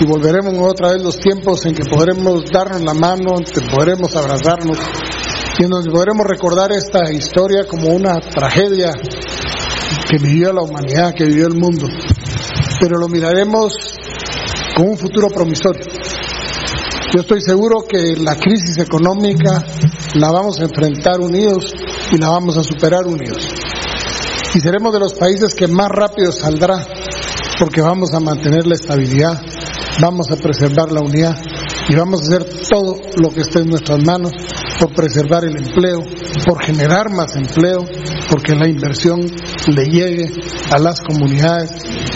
y 0.00 0.06
volveremos 0.06 0.54
otra 0.58 0.92
vez 0.92 1.02
los 1.02 1.18
tiempos 1.18 1.64
en 1.66 1.74
que 1.74 1.84
podremos 1.84 2.42
darnos 2.52 2.82
la 2.82 2.94
mano, 2.94 3.36
en 3.38 3.44
que 3.44 3.60
podremos 3.62 4.14
abrazarnos 4.16 4.78
y 5.58 5.64
en 5.64 5.70
donde 5.70 5.90
podremos 5.90 6.26
recordar 6.26 6.72
esta 6.72 7.10
historia 7.10 7.64
como 7.66 7.88
una 7.88 8.18
tragedia 8.20 8.92
que 10.08 10.18
vivió 10.18 10.52
la 10.52 10.62
humanidad, 10.62 11.14
que 11.14 11.24
vivió 11.24 11.46
el 11.46 11.54
mundo. 11.54 11.86
Pero 12.80 12.98
lo 12.98 13.08
miraremos 13.08 13.72
con 14.74 14.88
un 14.90 14.96
futuro 14.96 15.28
promisorio. 15.28 15.84
Yo 17.12 17.20
estoy 17.20 17.40
seguro 17.40 17.84
que 17.88 18.16
la 18.16 18.36
crisis 18.36 18.78
económica 18.78 19.64
la 20.14 20.30
vamos 20.30 20.60
a 20.60 20.64
enfrentar 20.64 21.20
unidos 21.20 21.74
y 22.12 22.18
la 22.18 22.28
vamos 22.28 22.56
a 22.56 22.62
superar 22.62 23.06
unidos. 23.06 23.52
Y 24.54 24.60
seremos 24.60 24.92
de 24.92 25.00
los 25.00 25.14
países 25.14 25.54
que 25.54 25.66
más 25.66 25.88
rápido 25.88 26.32
saldrá 26.32 26.84
porque 27.58 27.80
vamos 27.82 28.14
a 28.14 28.20
mantener 28.20 28.66
la 28.66 28.74
estabilidad, 28.74 29.40
vamos 30.00 30.30
a 30.30 30.36
preservar 30.36 30.90
la 30.90 31.00
unidad 31.00 31.36
y 31.88 31.94
vamos 31.94 32.22
a 32.22 32.24
hacer 32.24 32.46
todo 32.70 32.96
lo 33.22 33.30
que 33.30 33.42
esté 33.42 33.60
en 33.60 33.68
nuestras 33.68 34.02
manos 34.04 34.32
por 34.80 34.94
preservar 34.94 35.44
el 35.44 35.56
empleo, 35.56 36.00
por 36.46 36.64
generar 36.64 37.10
más 37.10 37.36
empleo, 37.36 37.84
porque 38.30 38.54
la 38.54 38.66
inversión 38.66 39.20
le 39.20 39.84
llegue 39.84 40.32
a 40.70 40.78
las 40.78 41.00
comunidades 41.00 41.70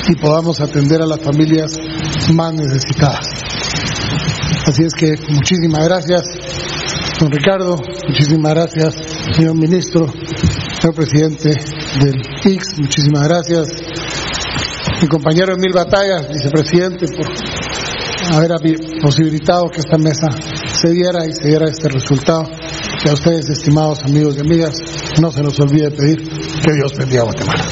y 0.09 0.17
podamos 0.17 0.61
atender 0.61 1.03
a 1.03 1.07
las 1.07 1.21
familias 1.21 1.77
más 2.33 2.55
necesitadas. 2.55 3.27
Así 4.67 4.83
es 4.83 4.95
que 4.95 5.13
muchísimas 5.29 5.85
gracias, 5.85 6.23
don 7.21 7.31
Ricardo, 7.31 7.77
muchísimas 8.09 8.55
gracias, 8.55 8.95
señor 9.37 9.57
ministro, 9.57 10.07
señor 10.81 10.95
presidente 10.95 11.51
del 12.01 12.17
IX, 12.45 12.79
muchísimas 12.81 13.29
gracias. 13.29 13.69
Mi 15.03 15.09
compañero 15.09 15.53
Emil 15.55 15.73
Batalla, 15.75 16.27
vicepresidente, 16.33 17.07
por 17.15 17.27
haber 18.33 18.51
posibilitado 19.03 19.69
que 19.69 19.81
esta 19.81 19.99
mesa 19.99 20.29
se 20.85 20.93
diera 20.93 21.25
y 21.27 21.33
se 21.33 21.49
diera 21.49 21.67
este 21.67 21.89
resultado. 21.89 22.45
Y 23.05 23.09
a 23.09 23.15
ustedes, 23.15 23.49
estimados 23.49 24.05
amigos 24.05 24.37
y 24.37 24.41
amigas, 24.41 24.75
no 25.21 25.31
se 25.31 25.43
nos 25.43 25.59
olvide 25.61 25.91
pedir 25.91 26.29
que 26.29 26.73
Dios 26.75 26.93
bendiga 26.99 27.23
a 27.23 27.25
Guatemala. 27.25 27.65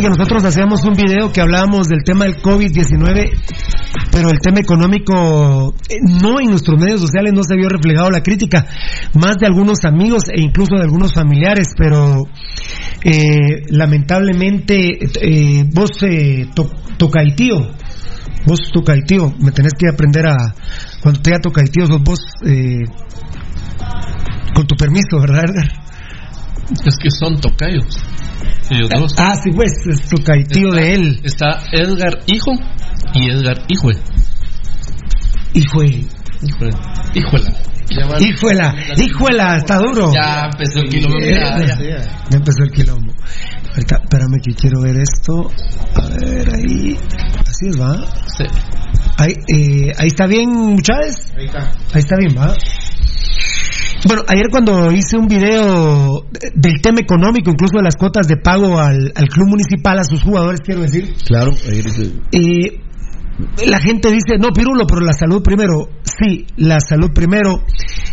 Que 0.00 0.08
nosotros 0.08 0.44
hacíamos 0.44 0.84
un 0.84 0.94
video 0.94 1.32
que 1.32 1.40
hablábamos 1.40 1.88
del 1.88 2.02
tema 2.04 2.24
del 2.24 2.40
COVID-19, 2.40 3.30
pero 4.10 4.30
el 4.30 4.38
tema 4.40 4.60
económico, 4.60 5.74
eh, 5.88 5.96
no 6.22 6.40
en 6.40 6.50
nuestros 6.50 6.80
medios 6.80 7.00
sociales 7.00 7.32
no 7.34 7.42
se 7.42 7.56
vio 7.56 7.68
reflejado 7.68 8.10
la 8.10 8.22
crítica, 8.22 8.66
más 9.14 9.36
de 9.38 9.46
algunos 9.46 9.84
amigos 9.84 10.24
e 10.32 10.40
incluso 10.40 10.76
de 10.76 10.82
algunos 10.82 11.12
familiares, 11.12 11.68
pero 11.76 12.22
eh, 13.04 13.62
lamentablemente 13.68 14.98
eh, 15.00 15.64
vos 15.72 15.90
eh, 16.02 16.48
to, 16.54 16.70
tocaitío, 16.96 17.56
vos 18.46 18.70
tocaitío, 18.72 19.34
me 19.40 19.52
tenés 19.52 19.72
que 19.78 19.88
aprender 19.88 20.26
a, 20.26 20.54
cuando 21.02 21.20
te 21.20 21.30
toca 21.30 21.42
tocaitío, 21.42 21.86
sos 21.86 22.02
vos 22.02 22.20
eh, 22.46 22.84
con 24.54 24.66
tu 24.66 24.76
permiso, 24.76 25.20
¿verdad? 25.20 25.44
Es 26.84 26.96
que 26.96 27.10
son 27.10 27.40
tocayos. 27.40 28.02
Dos. 28.70 29.12
Ah, 29.18 29.34
sí, 29.42 29.50
pues, 29.50 29.72
es 29.86 30.08
tu 30.08 30.16
tío 30.16 30.70
de 30.70 30.94
él. 30.94 31.20
Está 31.24 31.60
Edgar 31.72 32.20
Hijo 32.26 32.52
y 33.14 33.30
Edgar 33.30 33.64
Hijue. 33.68 33.94
Hijue. 35.54 36.06
Híjole. 36.42 36.72
Híjola. 37.14 37.52
Híjola, 38.20 38.74
híjola, 38.96 39.56
está 39.56 39.78
duro. 39.78 40.12
Ya 40.14 40.48
empezó 40.52 40.78
el 40.78 40.88
quilombo. 40.88 41.18
Ya, 41.20 41.58
ya. 41.58 41.76
ya 42.30 42.36
empezó 42.36 42.62
el 42.62 42.70
quilombo. 42.70 43.12
Ahorita, 43.70 43.96
espérame 44.02 44.40
que 44.42 44.54
quiero 44.54 44.80
ver 44.82 44.96
esto. 44.96 45.50
A 45.96 46.08
ver, 46.08 46.54
ahí. 46.54 46.96
Así 47.40 47.66
es, 47.68 47.80
¿va? 47.80 47.96
Sí. 48.26 48.44
Ahí, 49.18 49.32
eh, 49.52 49.92
ahí 49.98 50.06
está 50.06 50.26
bien, 50.26 50.50
muchachos. 50.50 51.32
Ahí 51.36 51.46
está. 51.46 51.60
Ahí 51.92 52.00
está 52.00 52.16
bien, 52.16 52.36
¿va? 52.38 52.54
Bueno, 54.06 54.22
ayer 54.28 54.46
cuando 54.50 54.90
hice 54.92 55.18
un 55.18 55.26
video 55.26 56.24
del 56.54 56.80
tema 56.80 57.00
económico, 57.00 57.50
incluso 57.50 57.76
de 57.76 57.82
las 57.82 57.96
cuotas 57.96 58.26
de 58.26 58.36
pago 58.36 58.78
al, 58.78 59.12
club 59.12 59.48
municipal, 59.48 59.98
a 59.98 60.04
sus 60.04 60.22
jugadores, 60.22 60.60
quiero 60.64 60.80
decir. 60.80 61.14
Claro. 61.26 61.50
Eh, 62.32 62.80
la 63.66 63.78
gente 63.78 64.10
dice, 64.10 64.38
no, 64.38 64.48
Pirulo, 64.54 64.86
pero 64.86 65.02
la 65.02 65.12
salud 65.12 65.42
primero. 65.42 65.88
Sí, 66.02 66.46
la 66.56 66.78
salud 66.80 67.10
primero. 67.14 67.62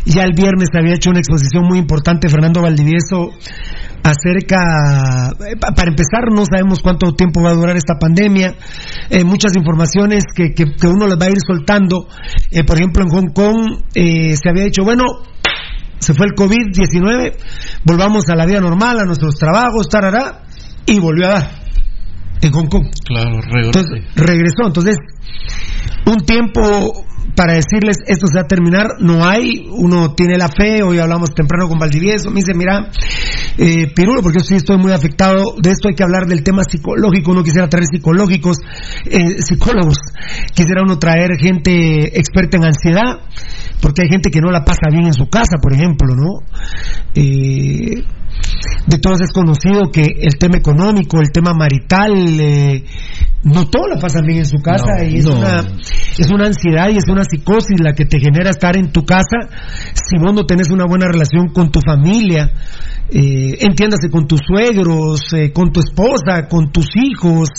Ya 0.05 0.23
el 0.23 0.33
viernes 0.33 0.69
había 0.77 0.95
hecho 0.95 1.09
una 1.09 1.19
exposición 1.19 1.65
muy 1.65 1.79
importante 1.79 2.27
Fernando 2.29 2.61
Valdivieso 2.61 3.29
acerca, 4.03 5.31
eh, 5.31 5.57
para 5.57 5.89
empezar, 5.89 6.31
no 6.33 6.45
sabemos 6.45 6.81
cuánto 6.81 7.13
tiempo 7.13 7.41
va 7.41 7.49
a 7.49 7.55
durar 7.55 7.75
esta 7.75 7.95
pandemia, 7.99 8.55
eh, 9.09 9.25
muchas 9.25 9.53
informaciones 9.57 10.23
que, 10.33 10.53
que, 10.53 10.87
uno 10.87 11.07
las 11.07 11.17
va 11.19 11.25
a 11.25 11.29
ir 11.29 11.39
soltando. 11.45 12.07
por 12.65 12.77
ejemplo, 12.77 13.03
en 13.03 13.09
Hong 13.09 13.33
Kong 13.33 13.83
se 13.93 14.49
había 14.49 14.63
dicho, 14.63 14.83
bueno, 14.85 15.03
se 15.99 16.13
fue 16.13 16.27
el 16.27 16.33
COVID-19, 16.33 17.35
volvamos 17.83 18.29
a 18.29 18.35
la 18.35 18.45
vida 18.45 18.59
normal, 18.59 18.99
a 18.99 19.05
nuestros 19.05 19.35
trabajos, 19.35 19.89
tarará, 19.89 20.43
y 20.85 20.99
volvió 20.99 21.27
a 21.27 21.29
dar 21.29 21.67
en 22.41 22.51
Hong 22.51 22.67
Kong. 22.67 22.87
Claro, 23.05 23.41
regresó. 23.41 23.79
Entonces, 23.79 24.03
regresó. 24.15 24.67
Entonces, 24.67 24.97
un 26.05 26.25
tiempo 26.25 27.05
para 27.37 27.53
decirles 27.53 27.97
esto 28.07 28.25
se 28.25 28.39
va 28.39 28.45
a 28.45 28.47
terminar, 28.47 28.87
no 28.99 29.23
hay, 29.23 29.67
uno 29.69 30.15
tiene 30.15 30.37
la 30.39 30.47
fe, 30.49 30.81
hoy 30.81 30.97
hablamos 30.97 31.35
temprano 31.35 31.69
con 31.69 31.77
Valdivieso, 31.77 32.31
me 32.31 32.37
dice, 32.37 32.55
mira, 32.55 32.89
eh, 33.59 33.93
Pirulo, 33.93 34.23
porque 34.23 34.39
yo 34.39 34.43
sí 34.43 34.55
estoy 34.55 34.77
muy 34.77 34.91
afectado, 34.91 35.53
de 35.61 35.69
esto 35.69 35.87
hay 35.87 35.93
que 35.93 36.01
hablar 36.01 36.25
del 36.25 36.41
tema 36.41 36.63
psicológico, 36.63 37.31
uno 37.31 37.43
quisiera 37.43 37.69
traer 37.69 37.85
psicológicos, 37.85 38.57
eh, 39.05 39.39
psicólogos, 39.43 39.99
quisiera 40.55 40.81
uno 40.81 40.97
traer 40.97 41.37
gente 41.37 42.17
experta 42.17 42.57
en 42.57 42.65
ansiedad, 42.65 43.21
porque 43.83 44.01
hay 44.01 44.09
gente 44.09 44.31
que 44.31 44.41
no 44.41 44.49
la 44.49 44.65
pasa 44.65 44.89
bien 44.91 45.05
en 45.05 45.13
su 45.13 45.29
casa, 45.29 45.57
por 45.61 45.73
ejemplo, 45.73 46.15
¿no? 46.15 46.39
Eh, 47.13 48.03
de 48.87 48.97
todos 48.99 49.21
es 49.21 49.31
conocido 49.31 49.91
que 49.91 50.01
el 50.01 50.37
tema 50.39 50.57
económico, 50.57 51.19
el 51.19 51.31
tema 51.31 51.53
marital, 51.53 52.13
eh, 52.39 52.83
no 53.43 53.65
todos 53.65 53.87
la 53.93 53.99
pasan 53.99 54.25
bien 54.25 54.39
en 54.39 54.45
su 54.45 54.57
casa 54.57 55.03
y 55.03 55.17
es, 55.17 55.25
una, 55.25 55.63
es 56.17 56.29
una 56.31 56.47
ansiedad 56.47 56.89
y 56.89 56.97
es 56.97 57.07
una 57.09 57.23
psicosis 57.23 57.79
la 57.79 57.93
que 57.93 58.05
te 58.05 58.19
genera 58.19 58.49
estar 58.49 58.75
en 58.75 58.91
tu 58.91 59.05
casa 59.05 59.47
si 59.93 60.17
vos 60.19 60.33
no 60.33 60.45
tenés 60.45 60.71
una 60.71 60.85
buena 60.85 61.07
relación 61.07 61.49
con 61.53 61.71
tu 61.71 61.79
familia, 61.79 62.51
eh, 63.09 63.57
entiéndase 63.59 64.09
con 64.09 64.27
tus 64.27 64.41
suegros, 64.45 65.33
eh, 65.33 65.51
con 65.53 65.71
tu 65.71 65.79
esposa, 65.79 66.47
con 66.49 66.71
tus 66.71 66.87
hijos. 66.95 67.49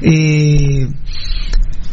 Eh, 0.00 0.86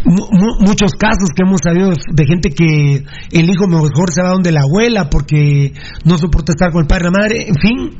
muchos 0.06 0.92
casos 0.94 1.30
que 1.36 1.44
hemos 1.46 1.62
sabido 1.64 1.90
de, 1.90 2.26
gente 2.26 2.50
que 2.50 3.04
el 3.32 3.50
hijo 3.50 3.68
mejor 3.68 4.12
se 4.12 4.22
va 4.22 4.32
donde 4.32 4.52
la 4.52 4.62
abuela 4.62 5.10
porque 5.10 5.74
no 6.04 6.18
soporta 6.18 6.52
estar 6.52 6.72
con 6.72 6.82
el 6.82 6.88
padre 6.88 7.04
y 7.04 7.12
la 7.12 7.20
madre, 7.20 7.48
en 7.48 7.56
fin. 7.56 7.98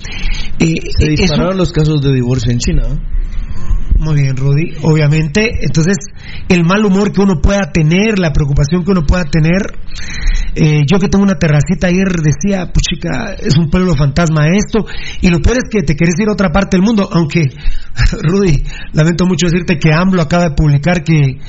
Eh, 0.60 0.82
se 0.98 1.10
dispararon 1.10 1.58
los 1.58 1.72
casos 1.72 2.02
de 2.02 2.14
divorcio 2.14 2.52
en 2.52 2.60
China. 2.60 2.84
Muy 4.04 4.22
bien, 4.22 4.36
Rudy. 4.36 4.74
Obviamente, 4.82 5.50
entonces, 5.62 5.96
el 6.50 6.66
mal 6.66 6.84
humor 6.84 7.14
que 7.14 7.22
uno 7.22 7.40
pueda 7.42 7.72
tener, 7.72 8.20
la 8.20 8.34
preocupación 8.34 8.84
que 8.84 8.92
uno 8.92 9.04
pueda 9.06 9.24
tener. 9.24 9.62
Eh, 10.56 10.84
yo 10.86 11.00
que 11.00 11.08
tengo 11.08 11.24
una 11.24 11.40
terracita 11.40 11.88
ayer 11.88 12.06
decía, 12.22 12.72
puchica, 12.72 13.34
es 13.40 13.58
un 13.58 13.70
pueblo 13.70 13.96
fantasma 13.96 14.48
esto. 14.50 14.86
Y 15.22 15.30
lo 15.30 15.40
peor 15.40 15.58
es 15.58 15.64
que 15.72 15.84
te 15.84 15.96
querés 15.96 16.16
ir 16.20 16.28
a 16.28 16.34
otra 16.34 16.50
parte 16.50 16.76
del 16.76 16.86
mundo, 16.86 17.08
aunque, 17.10 17.46
Rudy, 18.22 18.64
lamento 18.92 19.26
mucho 19.26 19.48
decirte 19.48 19.80
que 19.80 19.94
AMLO 19.94 20.22
acaba 20.22 20.50
de 20.50 20.56
publicar 20.56 21.02
que 21.04 21.40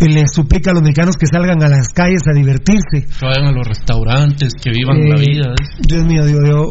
le 0.00 0.24
suplica 0.32 0.70
a 0.70 0.74
los 0.74 0.82
mexicanos 0.82 1.16
que 1.16 1.26
salgan 1.26 1.62
a 1.62 1.68
las 1.68 1.88
calles 1.90 2.22
a 2.26 2.32
divertirse. 2.32 3.04
Que 3.20 3.26
vayan 3.26 3.48
a 3.48 3.52
los 3.52 3.68
restaurantes, 3.68 4.54
que 4.54 4.70
vivan 4.70 5.10
la 5.10 5.16
eh, 5.16 5.26
vida. 5.26 5.54
Dios 5.86 6.04
mío, 6.06 6.24
Dios 6.24 6.40
mío. 6.40 6.64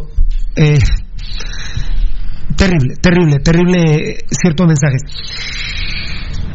Eh, 0.55 0.79
terrible, 2.57 2.95
terrible, 3.01 3.39
terrible 3.39 4.17
ciertos 4.29 4.67
mensajes. 4.67 5.01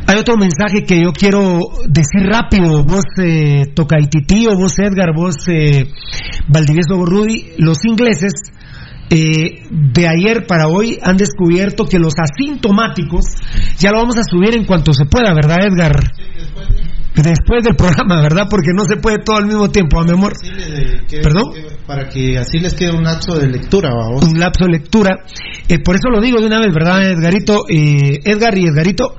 Hay 0.06 0.18
otro 0.18 0.36
mensaje 0.36 0.84
que 0.84 1.00
yo 1.00 1.12
quiero 1.12 1.60
decir 1.88 2.28
rápido. 2.28 2.84
Vos, 2.84 3.04
eh, 3.22 3.66
Tocaititío, 3.74 4.56
vos, 4.56 4.78
Edgar, 4.78 5.14
vos, 5.14 5.36
eh, 5.48 5.86
Valdivieso 6.48 7.04
Rudy, 7.06 7.52
los 7.58 7.84
ingleses 7.84 8.32
eh, 9.10 9.62
de 9.70 10.08
ayer 10.08 10.46
para 10.46 10.68
hoy 10.68 10.98
han 11.02 11.16
descubierto 11.16 11.84
que 11.84 11.98
los 11.98 12.14
asintomáticos, 12.18 13.24
ya 13.78 13.90
lo 13.90 13.98
vamos 13.98 14.16
a 14.16 14.22
subir 14.24 14.56
en 14.56 14.64
cuanto 14.64 14.92
se 14.92 15.04
pueda, 15.04 15.32
¿verdad, 15.34 15.58
Edgar? 15.66 15.94
Después 16.36 16.91
del 17.14 17.76
programa, 17.76 18.22
¿verdad? 18.22 18.46
Porque 18.48 18.70
no 18.74 18.84
se 18.84 18.96
puede 18.96 19.18
todo 19.18 19.36
al 19.36 19.46
mismo 19.46 19.70
tiempo, 19.70 20.00
a 20.00 20.04
mi 20.04 20.12
amor. 20.12 20.32
¿Perdón? 21.10 21.52
para 21.86 22.08
que 22.08 22.38
así 22.38 22.58
les 22.58 22.74
quede 22.74 22.92
un 22.92 23.02
lapso 23.02 23.38
de 23.38 23.48
lectura, 23.48 23.90
vamos. 23.94 24.24
Un 24.24 24.38
lapso 24.38 24.64
de 24.64 24.72
lectura. 24.72 25.18
Eh, 25.68 25.78
por 25.84 25.96
eso 25.96 26.08
lo 26.10 26.20
digo 26.20 26.40
de 26.40 26.46
una 26.46 26.60
vez, 26.60 26.72
¿verdad, 26.72 27.10
Edgarito? 27.10 27.64
Eh, 27.68 28.20
Edgar 28.24 28.56
y 28.56 28.66
Edgarito. 28.66 29.16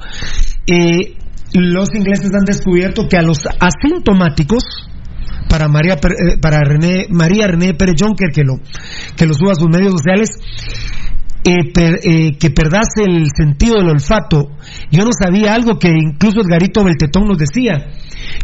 Eh, 0.66 1.18
los 1.54 1.94
ingleses 1.94 2.32
han 2.34 2.46
descubierto 2.46 3.08
que 3.08 3.18
a 3.18 3.22
los 3.22 3.46
asintomáticos, 3.46 4.64
para 5.50 5.68
María 5.68 5.98
para 6.42 6.62
René 6.64 7.06
María 7.12 7.48
René 7.48 7.76
Pérez 7.76 7.96
Jonker 8.00 8.32
que 8.34 8.44
lo 8.44 8.56
que 9.16 9.28
lo 9.28 9.36
suba 9.36 9.52
a 9.52 9.56
sus 9.56 9.70
medios 9.70 9.94
sociales 9.94 10.30
eh, 11.46 12.38
que 12.40 12.50
perdás 12.50 12.88
el 13.06 13.28
sentido 13.36 13.76
del 13.80 13.90
olfato. 13.90 14.52
Yo 14.92 15.04
no 15.04 15.12
sabía 15.12 15.54
algo 15.54 15.78
que 15.78 15.90
incluso 15.90 16.42
Edgarito 16.42 16.84
Beltetón 16.84 17.28
nos 17.28 17.38
decía. 17.38 17.92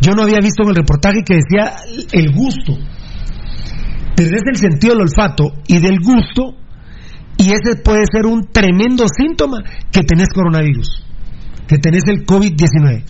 Yo 0.02 0.14
no 0.14 0.24
había 0.24 0.39
visto 0.41 0.64
en 0.64 0.70
el 0.70 0.76
reportaje 0.76 1.24
que 1.26 1.36
decía 1.36 1.76
el 2.12 2.32
gusto. 2.34 2.78
Perdés 4.16 4.41
el 4.52 4.58
sentido 4.58 4.93
del 4.93 5.04
olfato 5.04 5.54
y 5.68 5.80
del 5.80 6.00
gusto 6.00 6.58
y 7.38 7.54
ese 7.54 7.78
puede 7.82 8.04
ser 8.12 8.26
un 8.26 8.52
tremendo 8.52 9.06
síntoma 9.08 9.64
que 9.91 10.04
tenés 10.04 10.28
coronavirus, 10.34 11.06
que 11.68 11.78
tenés 11.78 12.04
el 12.08 12.26
COVID-19. 12.26 13.06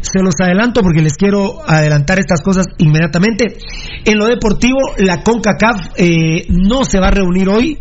Se 0.00 0.22
los 0.22 0.40
adelanto 0.40 0.80
porque 0.80 1.02
les 1.02 1.14
quiero 1.14 1.68
adelantar 1.68 2.18
estas 2.18 2.40
cosas 2.40 2.66
inmediatamente. 2.78 3.58
En 4.06 4.16
lo 4.16 4.26
deportivo, 4.26 4.78
la 4.96 5.22
CONCACAF 5.22 5.88
eh, 5.96 6.46
no 6.48 6.84
se 6.84 6.98
va 6.98 7.08
a 7.08 7.10
reunir 7.10 7.50
hoy 7.50 7.78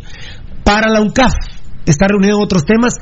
para 0.67 0.91
la 0.91 0.99
UNCAF. 0.99 1.31
Está 1.85 2.07
reunido 2.09 2.35
en 2.35 2.43
otros 2.43 2.65
temas. 2.65 2.95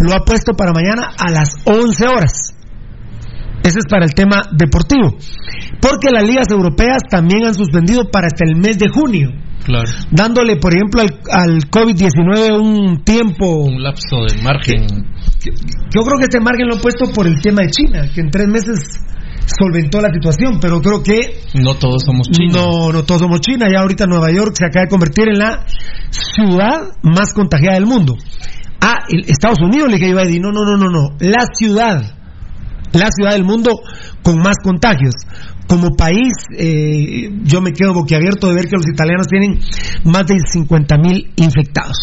Lo 0.00 0.12
ha 0.12 0.24
puesto 0.24 0.54
para 0.54 0.72
mañana 0.72 1.12
a 1.16 1.30
las 1.30 1.54
11 1.64 2.08
horas. 2.08 2.52
Ese 3.62 3.78
es 3.78 3.86
para 3.88 4.04
el 4.04 4.12
tema 4.12 4.42
deportivo. 4.50 5.16
Porque 5.80 6.10
las 6.10 6.24
ligas 6.26 6.50
europeas 6.50 7.02
también 7.08 7.46
han 7.46 7.54
suspendido 7.54 8.10
para 8.10 8.26
hasta 8.26 8.44
el 8.44 8.56
mes 8.56 8.76
de 8.76 8.88
junio. 8.88 9.30
Claro. 9.64 9.92
Dándole, 10.10 10.56
por 10.56 10.74
ejemplo, 10.74 11.02
al, 11.30 11.70
COVID-19 11.70 12.60
un 12.60 13.04
tiempo. 13.04 13.66
Un 13.66 13.80
lapso 13.80 14.16
de 14.26 14.42
margen. 14.42 14.82
yo 15.94 16.02
creo 16.02 16.18
que 16.18 16.24
este 16.24 16.40
margen 16.40 16.66
lo 16.66 16.74
he 16.74 16.80
puesto 16.80 17.12
por 17.12 17.28
el 17.28 17.40
tema 17.40 17.62
de 17.62 17.70
China, 17.70 18.08
que 18.12 18.20
en 18.20 18.30
tres 18.32 18.48
meses 18.48 19.00
solventó 19.46 20.00
la 20.00 20.10
situación, 20.12 20.58
pero 20.60 20.80
creo 20.80 21.02
que... 21.02 21.40
No 21.54 21.74
todos 21.74 22.02
somos 22.04 22.28
China. 22.30 22.52
No, 22.54 22.92
no 22.92 23.04
todos 23.04 23.20
somos 23.20 23.40
China. 23.40 23.66
Ya 23.72 23.80
ahorita 23.80 24.06
Nueva 24.06 24.30
York 24.30 24.54
se 24.54 24.66
acaba 24.66 24.84
de 24.84 24.90
convertir 24.90 25.28
en 25.28 25.38
la 25.38 25.64
ciudad 26.10 26.92
más 27.02 27.32
contagiada 27.32 27.74
del 27.74 27.86
mundo. 27.86 28.16
Ah, 28.80 28.98
Estados 29.08 29.60
Unidos 29.60 29.88
le 29.90 29.98
dije 29.98 30.10
a 30.10 30.24
no, 30.40 30.52
no, 30.52 30.64
no, 30.64 30.76
no, 30.76 30.90
no. 30.90 31.16
La 31.20 31.46
ciudad, 31.54 32.02
la 32.92 33.08
ciudad 33.10 33.32
del 33.32 33.44
mundo 33.44 33.70
con 34.22 34.38
más 34.38 34.56
contagios 34.62 35.14
como 35.66 35.96
país, 35.96 36.34
eh, 36.58 37.30
yo 37.44 37.62
me 37.62 37.72
quedo 37.72 37.94
boquiabierto 37.94 38.48
de 38.48 38.54
ver 38.54 38.66
que 38.66 38.76
los 38.76 38.88
italianos 38.88 39.26
tienen 39.26 39.58
más 40.04 40.26
de 40.26 40.34
50 40.38 40.98
mil 40.98 41.32
infectados. 41.36 41.96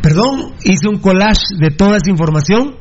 Perdón, 0.00 0.52
hice 0.62 0.88
un 0.88 0.98
collage 0.98 1.56
de 1.58 1.70
toda 1.70 1.96
esa 1.96 2.10
información. 2.10 2.76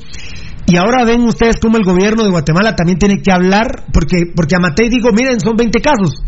Y 0.69 0.75
ahora 0.75 1.05
ven 1.05 1.21
ustedes 1.21 1.55
cómo 1.61 1.77
el 1.77 1.85
gobierno 1.85 2.23
de 2.23 2.29
Guatemala 2.29 2.75
también 2.75 2.99
tiene 2.99 3.21
que 3.21 3.31
hablar, 3.31 3.85
porque, 3.93 4.25
porque 4.35 4.57
Amatei 4.57 4.89
dijo, 4.89 5.13
miren, 5.13 5.39
son 5.39 5.55
20 5.55 5.79
casos. 5.79 6.21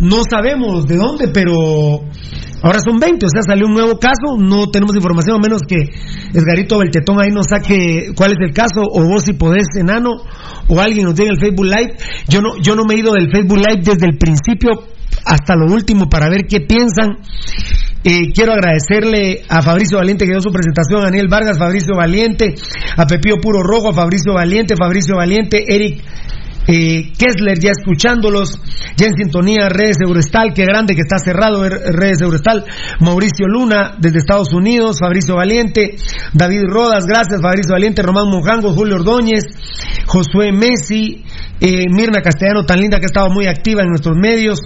No 0.00 0.22
sabemos 0.28 0.86
de 0.86 0.96
dónde, 0.96 1.28
pero 1.28 1.52
ahora 2.60 2.80
son 2.80 2.98
20, 2.98 3.24
o 3.24 3.28
sea, 3.28 3.42
salió 3.42 3.66
un 3.66 3.74
nuevo 3.74 4.00
caso, 4.00 4.36
no 4.36 4.66
tenemos 4.70 4.96
información, 4.96 5.36
a 5.36 5.38
menos 5.38 5.62
que 5.62 5.76
Esgarito 6.34 6.78
Beltetón 6.78 7.20
ahí 7.20 7.30
nos 7.30 7.46
saque 7.50 8.10
cuál 8.16 8.32
es 8.32 8.38
el 8.40 8.52
caso, 8.52 8.82
o 8.82 9.04
vos 9.04 9.22
si 9.22 9.34
podés, 9.34 9.68
enano, 9.76 10.10
o 10.66 10.80
alguien 10.80 11.04
nos 11.06 11.14
diga 11.14 11.30
el 11.30 11.38
Facebook 11.38 11.66
Live. 11.66 11.94
Yo 12.28 12.40
no, 12.40 12.58
yo 12.60 12.74
no 12.74 12.82
me 12.84 12.94
he 12.94 12.98
ido 12.98 13.12
del 13.12 13.30
Facebook 13.30 13.58
Live 13.58 13.82
desde 13.84 14.06
el 14.06 14.18
principio 14.18 14.70
hasta 15.24 15.54
lo 15.54 15.72
último 15.72 16.08
para 16.08 16.28
ver 16.28 16.46
qué 16.48 16.60
piensan. 16.60 17.18
Eh, 18.04 18.30
quiero 18.32 18.52
agradecerle 18.52 19.42
a 19.48 19.60
Fabricio 19.60 19.98
Valiente 19.98 20.24
que 20.24 20.30
dio 20.30 20.40
su 20.40 20.52
presentación, 20.52 21.02
a 21.02 21.06
Daniel 21.06 21.26
Vargas, 21.28 21.58
Fabricio 21.58 21.96
Valiente, 21.96 22.54
a 22.96 23.06
Pepío 23.06 23.36
Puro 23.42 23.60
Rojo, 23.60 23.90
a 23.90 23.94
Fabricio 23.94 24.34
Valiente, 24.34 24.76
Fabricio 24.76 25.16
Valiente, 25.16 25.64
Eric 25.66 26.04
eh, 26.68 27.12
Kessler 27.16 27.58
ya 27.58 27.70
escuchándolos, 27.70 28.60
ya 28.96 29.06
en 29.06 29.14
sintonía, 29.16 29.70
Redes 29.70 29.96
Eurestal, 30.04 30.52
qué 30.54 30.64
grande 30.64 30.94
que 30.94 31.00
está 31.00 31.18
cerrado 31.18 31.66
Redes 31.66 32.20
Eurestal, 32.20 32.66
Mauricio 33.00 33.48
Luna 33.48 33.96
desde 33.98 34.18
Estados 34.18 34.52
Unidos, 34.52 34.98
Fabricio 35.00 35.34
Valiente, 35.34 35.96
David 36.34 36.64
Rodas, 36.68 37.06
gracias 37.06 37.40
Fabricio 37.40 37.72
Valiente, 37.72 38.02
Román 38.02 38.28
Mojango, 38.28 38.74
Julio 38.74 38.96
Ordóñez, 38.96 39.44
Josué 40.06 40.52
Messi, 40.52 41.24
Mirna 41.60 42.22
Castellano, 42.22 42.64
tan 42.64 42.80
linda 42.80 42.98
que 42.98 43.06
ha 43.06 43.12
estado 43.12 43.30
muy 43.30 43.46
activa 43.46 43.82
en 43.82 43.88
nuestros 43.88 44.16
medios, 44.16 44.60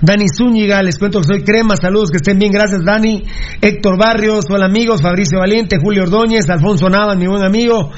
Dani 0.00 0.26
Zúñiga, 0.34 0.82
les 0.82 0.98
cuento 0.98 1.20
que 1.20 1.26
soy 1.26 1.42
Crema, 1.42 1.76
saludos, 1.76 2.10
que 2.10 2.16
estén 2.16 2.38
bien, 2.38 2.52
gracias 2.52 2.84
Dani, 2.84 3.22
Héctor 3.60 3.98
Barrios, 3.98 4.46
hola 4.48 4.66
amigos, 4.66 5.02
Fabricio 5.02 5.40
Valiente, 5.40 5.76
Julio 5.82 6.04
Ordóñez, 6.04 6.48
Alfonso 6.48 6.88
Navas, 6.88 7.18
mi 7.18 7.26
buen 7.26 7.42
amigo, 7.42 7.90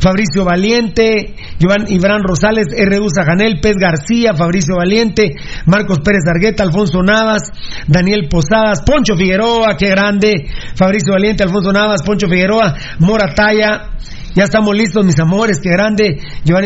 Fabricio 0.00 0.44
Valiente, 0.44 1.34
Iván 1.58 1.86
Ibrán 1.88 2.22
Rosales, 2.22 2.66
RU 2.68 3.08
Sajanel, 3.10 3.58
Pez 3.60 3.74
García, 3.76 4.34
Fabricio 4.34 4.76
Valiente, 4.76 5.32
Marcos 5.66 6.00
Pérez 6.00 6.22
Argueta, 6.28 6.62
Alfonso 6.62 7.02
Navas, 7.02 7.42
Daniel 7.88 8.28
Posadas, 8.28 8.82
Poncho 8.82 9.16
Figueroa, 9.16 9.76
qué 9.76 9.88
grande, 9.88 10.46
Fabricio 10.76 11.12
Valiente, 11.12 11.42
Alfonso 11.42 11.72
Navas, 11.72 12.02
Poncho 12.02 12.28
Figueroa, 12.28 12.74
Morataya, 13.00 13.90
ya 14.36 14.44
estamos 14.44 14.76
listos, 14.76 15.02
mis 15.02 15.18
amores, 15.18 15.60
qué 15.62 15.70
grande. 15.70 16.20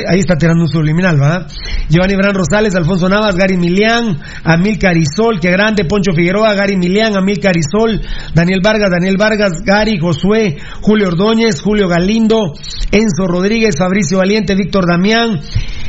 ahí 0.09 0.19
está 0.19 0.35
tirando 0.35 0.65
un 0.65 0.69
subliminal, 0.69 1.17
¿verdad? 1.17 1.47
Giovanni 1.89 2.17
Bran 2.17 2.35
Rosales, 2.35 2.75
Alfonso 2.75 3.09
Navas, 3.09 3.37
Gary 3.37 3.57
Milián, 3.57 4.19
Amil 4.43 4.77
Carizol, 4.77 5.39
qué 5.39 5.53
grande. 5.53 5.85
Poncho 5.85 6.11
Figueroa, 6.13 6.53
Gary 6.55 6.77
Milián, 6.77 7.17
Amil 7.17 7.39
Carizol, 7.39 8.01
Daniel 8.35 8.59
Vargas, 8.61 8.91
Daniel 8.91 9.17
Vargas, 9.17 9.63
Gary, 9.65 10.01
Josué, 10.01 10.57
Julio 10.81 11.07
Ordóñez, 11.07 11.63
Julio 11.63 11.87
Galindo, 11.87 12.55
Enzo 12.91 13.29
Rodríguez, 13.29 13.77
Fabricio 13.79 14.19
Valiente, 14.19 14.57
Víctor 14.57 14.87
Damián, 14.91 15.41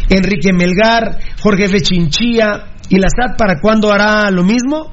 Enrique 0.07 0.53
Melgar, 0.53 1.17
Jorge 1.41 1.67
Fechinchía. 1.67 2.65
¿Y 2.89 2.99
la 2.99 3.07
SAT 3.07 3.37
para 3.39 3.59
cuándo 3.59 3.91
hará 3.91 4.29
lo 4.29 4.43
mismo? 4.43 4.91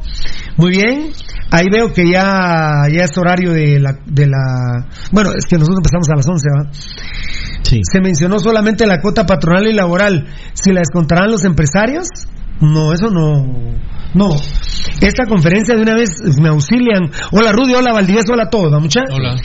Muy 0.56 0.70
bien. 0.70 1.10
Ahí 1.50 1.66
veo 1.72 1.92
que 1.92 2.04
ya, 2.10 2.88
ya 2.92 3.04
es 3.04 3.16
horario 3.16 3.52
de 3.52 3.80
la, 3.80 3.98
de 4.04 4.26
la... 4.26 4.86
Bueno, 5.12 5.30
es 5.36 5.46
que 5.46 5.56
nosotros 5.56 5.78
empezamos 5.78 6.08
a 6.10 6.16
las 6.16 6.28
11, 6.28 6.48
¿va? 6.50 6.72
Sí. 7.62 7.80
Se 7.90 8.00
mencionó 8.00 8.38
solamente 8.38 8.86
la 8.86 9.00
cuota 9.00 9.24
patronal 9.24 9.66
y 9.66 9.72
laboral. 9.72 10.26
¿Si 10.52 10.72
la 10.72 10.80
descontarán 10.80 11.30
los 11.30 11.44
empresarios? 11.44 12.08
No, 12.60 12.92
eso 12.92 13.10
no. 13.10 13.46
No. 14.14 14.30
Esta 15.00 15.26
conferencia 15.26 15.74
de 15.74 15.82
una 15.82 15.94
vez 15.94 16.10
me 16.40 16.48
auxilian. 16.48 17.10
Hola 17.32 17.52
Rudy, 17.52 17.74
hola 17.74 17.92
Valdivieso, 17.92 18.32
hola 18.32 18.44
a 18.44 18.50
todos, 18.50 18.70
muchachos. 18.80 19.14
Hola. 19.14 19.36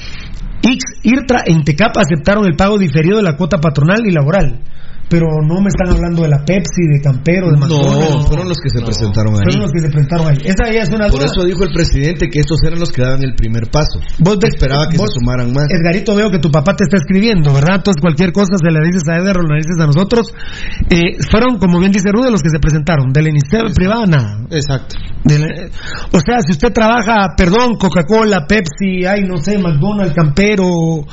Ix, 0.62 0.84
IRTRA 1.04 1.44
e 1.46 1.52
Intecap 1.52 1.98
aceptaron 1.98 2.46
el 2.46 2.56
pago 2.56 2.78
diferido 2.78 3.18
de 3.18 3.24
la 3.24 3.36
cuota 3.36 3.58
patronal 3.58 4.02
y 4.06 4.12
laboral 4.12 4.62
pero 5.10 5.28
no 5.46 5.62
me 5.62 5.70
están 5.70 5.94
hablando 5.94 6.24
de 6.24 6.30
la 6.30 6.44
Pepsi, 6.44 6.88
de 6.90 7.02
Campero, 7.02 7.52
de 7.52 7.58
McDonald's. 7.58 8.10
No, 8.10 8.26
fueron 8.26 8.50
los 8.50 8.58
que 8.58 8.70
se 8.70 8.82
presentaron 8.82 9.36
ahí. 9.36 9.44
Fueron 9.44 9.62
los 9.62 9.72
que 9.72 9.80
se 9.80 9.90
presentaron 9.90 10.28
ahí. 10.28 10.38
Esa 10.44 10.72
ya 10.72 10.82
es 10.82 10.90
una 10.90 11.08
Por 11.08 11.24
eso 11.24 11.44
dijo 11.44 11.64
el 11.64 11.74
presidente 11.74 12.30
que 12.30 12.40
estos 12.40 12.64
eran 12.64 12.80
los 12.80 12.92
que 12.92 13.02
daban 13.02 13.24
el 13.24 13.36
primer 13.36 13.70
paso. 13.70 14.00
Vos 14.20 14.38
esperaba 14.42 14.90
que 14.90 14.98
se 14.98 15.08
sumaran 15.08 15.54
más. 15.54 15.68
Edgarito, 15.70 16.16
veo 16.16 16.32
que 16.32 16.40
tu 16.40 16.50
papá 16.50 16.74
te 16.76 16.86
está 16.86 16.98
escribiendo, 16.98 17.54
¿verdad? 17.54 17.78
Entonces 17.78 18.02
cualquier 18.02 18.32
cosa 18.32 18.56
se 18.58 18.72
le 18.72 18.80
dices 18.86 19.04
a 19.08 19.18
Edgar 19.18 19.38
o 19.38 19.44
le 19.44 19.58
dices 19.58 19.78
a 19.80 19.86
nosotros. 19.86 20.34
Eh, 20.90 21.18
fueron, 21.30 21.60
como 21.60 21.80
bien 21.80 21.92
dice 21.92 22.10
Rude, 22.12 22.32
los 22.32 22.42
que 22.42 22.50
se 22.50 22.60
presentaron. 22.60 23.12
De 23.14 23.22
la 23.22 23.30
iniciativa 23.30 23.70
privada, 23.74 24.06
nada. 24.06 24.40
Exacto. 24.50 24.96
o 26.12 26.20
sea, 26.20 26.42
si 26.42 26.54
usted 26.54 26.72
trabaja, 26.74 27.36
perdón, 27.38 27.76
Coca-Cola, 27.78 28.46
Pepsi, 28.48 29.06
ay, 29.06 29.24
no 29.24 29.38
sé, 29.38 29.58
McDonald's, 29.58 30.14
Campero, 30.16 31.06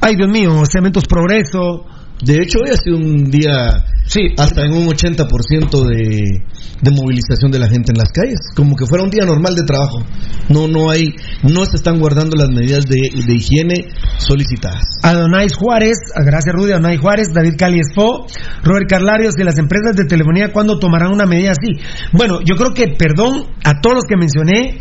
ay, 0.00 0.16
Dios 0.16 0.30
mío, 0.30 0.62
Cementos 0.70 1.04
Progreso 1.06 1.86
de 2.22 2.34
hecho, 2.34 2.58
hoy 2.62 2.70
ha 2.70 2.76
sido 2.76 2.96
un 2.96 3.30
día 3.30 3.84
sí. 4.04 4.20
hasta 4.36 4.62
en 4.62 4.72
un 4.72 4.88
80% 4.88 5.86
de, 5.86 6.42
de 6.82 6.90
movilización 6.90 7.50
de 7.50 7.58
la 7.58 7.68
gente 7.68 7.92
en 7.92 7.98
las 7.98 8.12
calles, 8.12 8.38
como 8.54 8.76
que 8.76 8.84
fuera 8.84 9.04
un 9.04 9.10
día 9.10 9.24
normal 9.24 9.54
de 9.54 9.62
trabajo. 9.62 10.04
No 10.48 10.68
no 10.68 10.90
hay 10.90 11.14
no 11.42 11.64
se 11.64 11.76
están 11.76 11.98
guardando 11.98 12.36
las 12.36 12.50
medidas 12.50 12.84
de, 12.84 12.98
de 13.26 13.34
higiene 13.34 13.88
solicitadas. 14.18 14.84
Adonais 15.02 15.54
Juárez, 15.54 15.96
gracias 16.14 16.54
Rudy, 16.54 16.72
Adonai 16.72 16.98
Juárez, 16.98 17.28
David 17.32 17.54
Caliesfo, 17.56 18.26
Robert 18.62 18.88
Carlarios 18.88 19.34
y 19.38 19.44
las 19.44 19.58
empresas 19.58 19.96
de 19.96 20.04
telefonía 20.04 20.52
cuándo 20.52 20.78
tomarán 20.78 21.14
una 21.14 21.24
medida 21.24 21.52
así. 21.52 21.80
Bueno, 22.12 22.40
yo 22.44 22.54
creo 22.56 22.74
que 22.74 22.96
perdón 22.98 23.46
a 23.64 23.80
todos 23.80 23.96
los 23.96 24.04
que 24.04 24.16
mencioné 24.16 24.78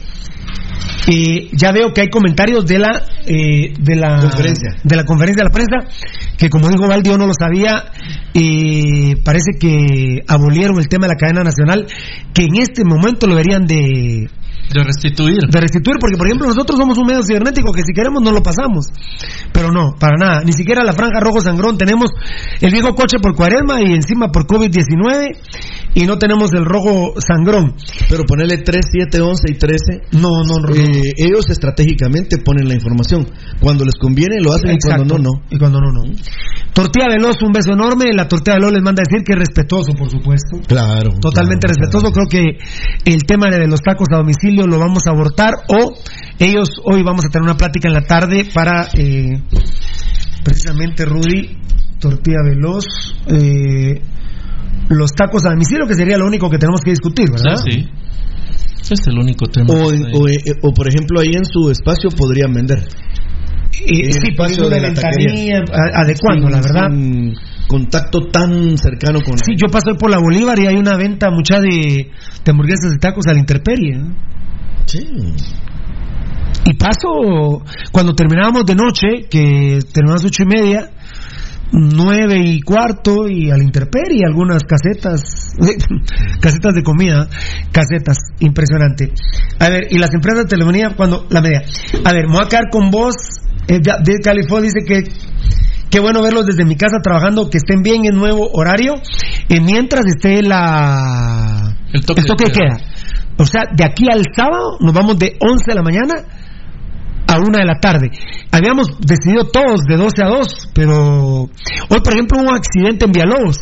y 1.08 1.56
ya 1.56 1.72
veo 1.72 1.94
que 1.94 2.02
hay 2.02 2.10
comentarios 2.10 2.66
de 2.66 2.80
la 2.80 3.04
eh, 3.26 3.74
de 3.80 3.96
la 3.96 4.20
conferencia. 4.20 4.76
de 4.84 4.96
la 4.96 5.04
conferencia 5.04 5.44
de 5.44 5.50
la 5.50 5.54
prensa 5.54 5.78
que 6.38 6.50
como 6.50 6.70
dijo 6.70 6.88
Valdi 6.88 7.10
yo 7.10 7.18
no 7.18 7.28
lo 7.28 7.34
sabía 7.34 7.86
y 8.34 9.16
parece 9.16 9.52
que 9.60 10.24
abolieron 10.28 10.78
el 10.80 10.88
tema 10.88 11.08
de 11.08 11.14
la 11.14 11.20
cadena 11.20 11.44
nacional 11.44 11.88
que 12.34 12.44
en 12.44 12.62
este 12.62 12.84
momento 12.86 13.28
lo 13.28 13.36
deberían 13.36 13.66
de 13.66 14.30
de 14.74 14.84
restituir. 14.84 15.40
De 15.50 15.60
restituir, 15.60 15.98
porque 16.00 16.18
por 16.18 16.28
ejemplo 16.28 16.48
nosotros 16.48 16.78
somos 16.78 16.98
un 16.98 17.08
medio 17.08 17.24
cibernético 17.24 17.72
que 17.72 17.82
si 17.82 17.94
queremos 17.94 18.22
no 18.22 18.32
lo 18.32 18.44
pasamos. 18.44 18.88
Pero 19.52 19.72
no, 19.72 19.96
para 20.00 20.16
nada. 20.18 20.42
Ni 20.46 20.54
siquiera 20.54 20.84
la 20.84 20.94
franja 20.94 21.20
rojo 21.20 21.42
sangrón. 21.42 21.78
Tenemos 21.78 22.12
el 22.62 22.72
viejo 22.72 22.94
coche 22.94 23.18
por 23.22 23.36
cuaresma 23.36 23.82
y 23.82 23.94
encima 23.94 24.30
por 24.30 24.46
COVID-19 24.46 25.38
y 25.96 26.06
no 26.06 26.18
tenemos 26.18 26.54
el 26.54 26.66
rojo 26.66 27.14
sangrón. 27.20 27.74
Pero 28.10 28.24
ponerle 28.26 28.60
3, 28.60 28.86
7, 28.92 29.22
11 29.22 29.44
y 29.50 29.56
13. 29.56 29.78
No, 30.22 30.44
no, 30.46 30.60
no. 30.60 30.76
Eh, 30.76 31.14
ellos 31.18 31.50
estratégicamente 31.50 32.38
ponen 32.38 32.68
la 32.68 32.76
información. 32.76 33.28
Cuando 33.60 33.86
les 33.86 33.96
conviene 33.96 34.40
lo 34.40 34.54
hacen 34.54 34.72
y 34.72 34.78
cuando 34.78 35.18
no, 35.18 35.24
no. 35.24 35.44
Y 35.50 35.58
cuando 35.58 35.80
no, 35.82 35.92
no. 35.92 36.04
Tortilla 36.74 37.08
Veloz, 37.10 37.42
un 37.42 37.52
beso 37.52 37.74
enorme. 37.74 38.14
La 38.14 38.28
Tortilla 38.28 38.56
Veloz 38.56 38.74
les 38.74 38.84
manda 38.84 39.02
a 39.02 39.10
decir 39.10 39.26
que 39.26 39.34
es 39.34 39.40
respetuoso, 39.40 39.94
por 39.94 40.10
supuesto. 40.10 40.62
Claro. 40.68 41.18
Totalmente 41.20 41.68
respetuoso. 41.68 42.12
Creo 42.12 42.28
que 42.30 42.58
el 43.06 43.24
tema 43.24 43.50
de 43.50 43.68
los 43.68 43.82
tacos 43.82 44.08
a 44.14 44.18
domicilio 44.18 44.59
lo 44.68 44.80
vamos 44.80 45.04
a 45.08 45.12
abortar 45.12 45.54
o 45.68 45.94
ellos 46.40 46.70
hoy 46.84 47.04
vamos 47.04 47.26
a 47.26 47.30
tener 47.30 47.44
una 47.44 47.58
plática 47.58 47.88
en 47.88 47.94
la 47.94 48.02
tarde 48.02 48.48
para 48.54 48.88
eh, 48.94 49.42
precisamente 50.44 51.06
Rudy, 51.06 51.58
tortilla 52.00 52.40
veloz, 52.44 52.86
eh, 53.28 54.02
los 54.90 55.12
tacos 55.12 55.46
a 55.46 55.50
domicilio, 55.50 55.86
que 55.88 55.96
sería 55.96 56.18
lo 56.18 56.26
único 56.26 56.50
que 56.50 56.58
tenemos 56.58 56.82
que 56.82 56.92
discutir, 56.92 57.30
¿verdad? 57.30 57.58
Sí, 57.64 57.88
sí. 58.82 58.94
Es 58.94 59.08
el 59.08 59.20
único 59.20 59.46
tema. 59.48 59.72
O, 59.74 59.88
o, 59.88 60.28
eh, 60.28 60.38
o, 60.64 60.74
por 60.74 60.88
ejemplo, 60.88 61.20
ahí 61.20 61.34
en 61.34 61.46
su 61.46 61.70
espacio 61.70 62.10
podrían 62.10 62.54
vender. 62.54 62.88
Y, 63.86 64.12
sí, 64.12 64.30
espacio 64.30 64.68
de 64.68 64.82
la 64.82 64.88
ventanilla, 64.88 65.64
adecuando, 65.94 66.50
la 66.50 66.62
verdad. 66.62 66.92
Un 66.92 67.36
contacto 67.68 68.28
tan 68.32 68.78
cercano 68.78 69.22
con. 69.22 69.38
Sí, 69.38 69.54
yo 69.56 69.72
paso 69.72 69.96
por 69.98 70.10
la 70.10 70.18
Bolívar 70.18 70.58
y 70.60 70.68
hay 70.68 70.76
una 70.76 70.98
venta 70.98 71.30
mucha 71.30 71.60
de, 71.60 72.10
de 72.44 72.52
hamburguesas 72.52 72.94
y 72.96 72.98
tacos 72.98 73.28
a 73.28 73.34
la 73.34 73.40
intemperie. 73.40 73.96
¿eh? 73.96 74.02
Sí. 74.90 75.06
Y 76.66 76.74
paso, 76.74 77.64
cuando 77.92 78.14
terminábamos 78.14 78.66
de 78.66 78.74
noche, 78.74 79.28
que 79.30 79.80
terminamos 79.94 80.26
ocho 80.26 80.44
y 80.44 80.46
media, 80.48 80.90
nueve 81.72 82.42
y 82.44 82.60
cuarto 82.62 83.28
y 83.28 83.52
a 83.52 83.58
la 83.58 83.64
intemperie, 83.64 84.24
algunas 84.26 84.64
casetas, 84.64 85.54
casetas 86.42 86.74
de 86.74 86.82
comida, 86.82 87.28
casetas, 87.72 88.18
impresionante. 88.40 89.14
A 89.60 89.70
ver, 89.70 89.88
y 89.92 90.00
las 90.00 90.12
empresas 90.14 90.46
de 90.46 90.50
telefonía, 90.50 90.96
cuando, 90.96 91.28
la 91.30 91.42
media. 91.42 91.62
A 92.04 92.12
ver, 92.12 92.26
me 92.28 92.34
voy 92.34 92.46
a 92.46 92.50
quedar 92.50 92.70
con 92.72 92.90
vos, 92.90 93.14
eh, 93.68 93.80
de 93.80 94.14
California 94.24 94.72
dice 94.74 94.86
que 94.88 95.04
Qué 95.90 96.00
bueno 96.00 96.22
verlos 96.22 96.46
desde 96.46 96.66
mi 96.66 96.76
casa 96.76 96.98
trabajando, 97.02 97.50
que 97.50 97.58
estén 97.58 97.82
bien 97.82 98.06
en 98.06 98.16
nuevo 98.16 98.48
horario, 98.54 98.94
y 99.48 99.60
mientras 99.60 100.06
esté 100.06 100.44
la... 100.44 101.76
El 101.92 102.06
toque, 102.06 102.22
que 102.22 102.52
queda. 102.52 102.78
O 103.40 103.46
sea, 103.46 103.64
de 103.72 103.86
aquí 103.86 104.06
al 104.12 104.24
sábado 104.36 104.78
nos 104.82 104.94
vamos 104.94 105.18
de 105.18 105.38
11 105.40 105.64
de 105.66 105.76
la 105.76 105.82
mañana 105.82 106.14
a 107.26 107.38
1 107.38 107.58
de 107.58 107.66
la 107.66 107.80
tarde. 107.80 108.12
Habíamos 108.52 109.00
decidido 109.00 109.46
todos 109.46 109.86
de 109.88 109.96
12 109.96 110.24
a 110.24 110.28
2, 110.28 110.72
pero 110.74 111.44
hoy, 111.44 112.00
por 112.04 112.14
ejemplo, 112.14 112.40
hubo 112.40 112.50
un 112.50 112.56
accidente 112.56 113.06
en 113.06 113.12
Villalobos. 113.14 113.60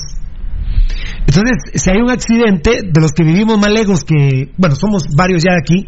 Entonces, 1.27 1.57
si 1.75 1.91
hay 1.91 1.97
un 1.97 2.09
accidente 2.09 2.81
de 2.83 3.01
los 3.01 3.11
que 3.11 3.23
vivimos 3.23 3.59
más 3.59 3.71
lejos, 3.71 4.03
que, 4.03 4.51
bueno, 4.57 4.75
somos 4.75 5.03
varios 5.15 5.43
ya 5.43 5.51
aquí, 5.59 5.85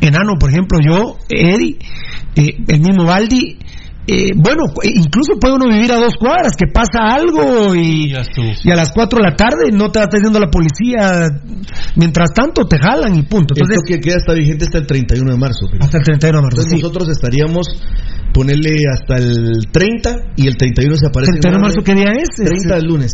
Enano, 0.00 0.34
por 0.40 0.50
ejemplo, 0.50 0.78
yo, 0.82 1.18
Eddie, 1.28 1.78
eh, 2.34 2.56
el 2.66 2.80
mismo 2.80 3.04
Baldi, 3.04 3.58
eh, 4.10 4.32
bueno, 4.34 4.64
incluso 4.84 5.38
puede 5.38 5.56
uno 5.56 5.68
vivir 5.68 5.92
a 5.92 5.96
dos 5.96 6.14
cuadras, 6.18 6.56
que 6.56 6.66
pasa 6.72 7.12
algo 7.12 7.74
y, 7.74 8.10
y 8.10 8.70
a 8.70 8.74
las 8.74 8.90
cuatro 8.92 9.18
de 9.22 9.30
la 9.30 9.36
tarde 9.36 9.68
no 9.70 9.90
te 9.90 9.98
va 9.98 10.06
atendiendo 10.06 10.40
la 10.40 10.48
policía. 10.48 11.28
Mientras 11.94 12.32
tanto, 12.32 12.64
te 12.64 12.78
jalan 12.78 13.14
y 13.14 13.22
punto. 13.24 13.52
Entonces, 13.54 13.76
Esto 13.76 13.86
que 13.86 14.00
queda 14.00 14.16
está 14.16 14.32
vigente 14.32 14.64
hasta 14.64 14.78
el 14.78 14.86
31 14.86 15.30
de 15.30 15.38
marzo. 15.38 15.66
Hasta 15.78 15.98
el 15.98 16.04
31 16.04 16.38
de 16.38 16.42
marzo. 16.42 16.56
Entonces 16.56 16.82
nosotros 16.82 17.08
estaríamos 17.10 17.66
ponerle 18.32 18.76
hasta 18.92 19.16
el 19.16 19.68
30 19.70 20.16
y 20.36 20.48
el 20.48 20.56
31 20.56 20.96
se 20.96 21.06
aparece. 21.06 21.32
¿31 21.32 21.52
de 21.52 21.58
marzo 21.58 21.80
qué 21.84 21.94
día 21.94 22.12
es? 22.16 22.28
30 22.34 22.76
del 22.76 22.84
lunes. 22.84 23.12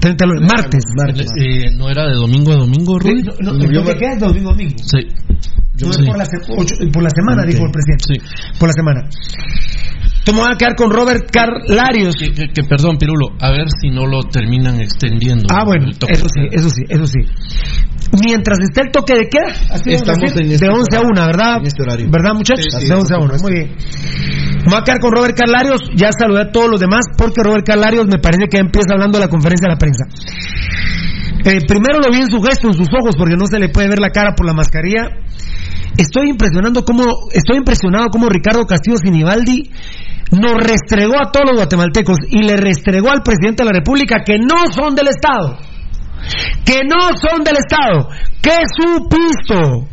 30 0.00 0.26
lunes. 0.26 0.50
Martes. 0.56 0.84
martes. 0.96 1.26
Eh, 1.42 1.76
¿No 1.76 1.90
era 1.90 2.06
de 2.06 2.14
domingo 2.14 2.52
a 2.52 2.56
domingo, 2.56 2.98
Rudy? 2.98 3.22
no, 3.40 3.52
no, 3.52 3.58
no, 3.58 3.84
queda 3.98 4.12
es 4.14 4.20
domingo 4.20 4.50
a 4.50 4.52
domingo. 4.52 4.76
Sí. 4.78 5.08
No 5.82 5.92
sí. 5.92 6.04
por, 6.06 6.18
la, 6.18 6.26
por, 6.92 7.02
la, 7.02 7.10
semana, 7.10 7.42
okay. 7.42 7.52
dijo 7.52 7.66
el 7.66 7.72
presidente. 7.72 8.04
Sí. 8.06 8.58
Por 8.58 8.68
la 8.68 8.72
semana. 8.72 9.08
Tú 10.24 10.32
me 10.32 10.40
vas 10.40 10.54
a 10.54 10.58
quedar 10.58 10.74
con 10.76 10.90
Robert 10.90 11.30
Carlarios. 11.30 12.14
Que, 12.16 12.32
que, 12.32 12.48
que, 12.52 12.62
perdón, 12.64 12.98
Pirulo, 12.98 13.32
a 13.40 13.50
ver 13.50 13.68
si 13.80 13.88
no 13.90 14.06
lo 14.06 14.22
terminan 14.24 14.80
extendiendo. 14.80 15.46
Ah, 15.50 15.64
bueno, 15.64 15.88
eso 15.90 16.26
sí, 16.28 16.40
eso 16.50 16.68
sí, 16.68 16.82
eso 16.88 17.06
sí. 17.06 17.20
Mientras 18.26 18.58
esté 18.60 18.82
el 18.82 18.90
toque 18.90 19.14
de 19.14 19.28
queda, 19.28 19.54
así 19.70 19.92
estamos 19.92 20.32
en 20.36 20.50
este 20.50 20.66
de 20.66 20.72
11 20.72 20.96
a 20.96 21.00
1, 21.00 21.26
¿verdad? 21.26 21.56
En 21.60 21.66
este 21.66 21.82
horario. 21.82 22.08
¿Verdad, 22.10 22.34
muchachos? 22.34 22.66
Sí, 22.70 22.80
sí, 22.80 22.88
de 22.88 22.94
11 22.94 23.14
a 23.14 23.18
1, 23.18 23.34
muy 23.40 23.52
bien. 23.52 23.76
Me 24.64 24.70
voy 24.70 24.80
a 24.80 24.82
quedar 24.82 24.98
con 24.98 25.12
Robert 25.12 25.36
Carlarios, 25.38 25.80
ya 25.94 26.10
saludé 26.12 26.42
a 26.42 26.50
todos 26.50 26.68
los 26.70 26.80
demás, 26.80 27.06
porque 27.16 27.42
Robert 27.42 27.64
Carlarios 27.64 28.06
me 28.06 28.18
parece 28.18 28.48
que 28.50 28.58
empieza 28.58 28.92
hablando 28.92 29.18
de 29.18 29.24
la 29.24 29.30
conferencia 29.30 29.68
de 29.68 29.72
la 29.72 29.78
prensa. 29.78 30.04
Eh, 31.44 31.64
primero 31.66 32.00
lo 32.04 32.10
vi 32.12 32.20
en 32.20 32.30
su 32.30 32.42
gesto, 32.42 32.68
en 32.68 32.74
sus 32.74 32.88
ojos, 32.92 33.16
porque 33.16 33.36
no 33.36 33.46
se 33.46 33.58
le 33.58 33.70
puede 33.70 33.88
ver 33.88 34.00
la 34.00 34.10
cara 34.10 34.34
por 34.34 34.44
la 34.44 34.52
mascarilla. 34.52 35.08
Estoy 35.96 36.30
impresionando 36.30 36.84
cómo, 36.84 37.04
estoy 37.32 37.58
impresionado 37.58 38.08
cómo 38.10 38.28
Ricardo 38.28 38.64
Castillo 38.64 38.96
Sinibaldi 38.98 39.70
nos 40.32 40.54
restregó 40.62 41.14
a 41.20 41.30
todos 41.32 41.46
los 41.46 41.56
guatemaltecos 41.56 42.18
y 42.28 42.42
le 42.42 42.56
restregó 42.56 43.10
al 43.10 43.22
presidente 43.22 43.64
de 43.64 43.70
la 43.70 43.78
República 43.78 44.22
que 44.24 44.38
no 44.38 44.70
son 44.72 44.94
del 44.94 45.08
Estado, 45.08 45.58
que 46.64 46.80
no 46.84 47.10
son 47.18 47.42
del 47.42 47.56
Estado, 47.56 48.08
que 48.40 48.56
su 48.78 49.08
pisto, 49.08 49.88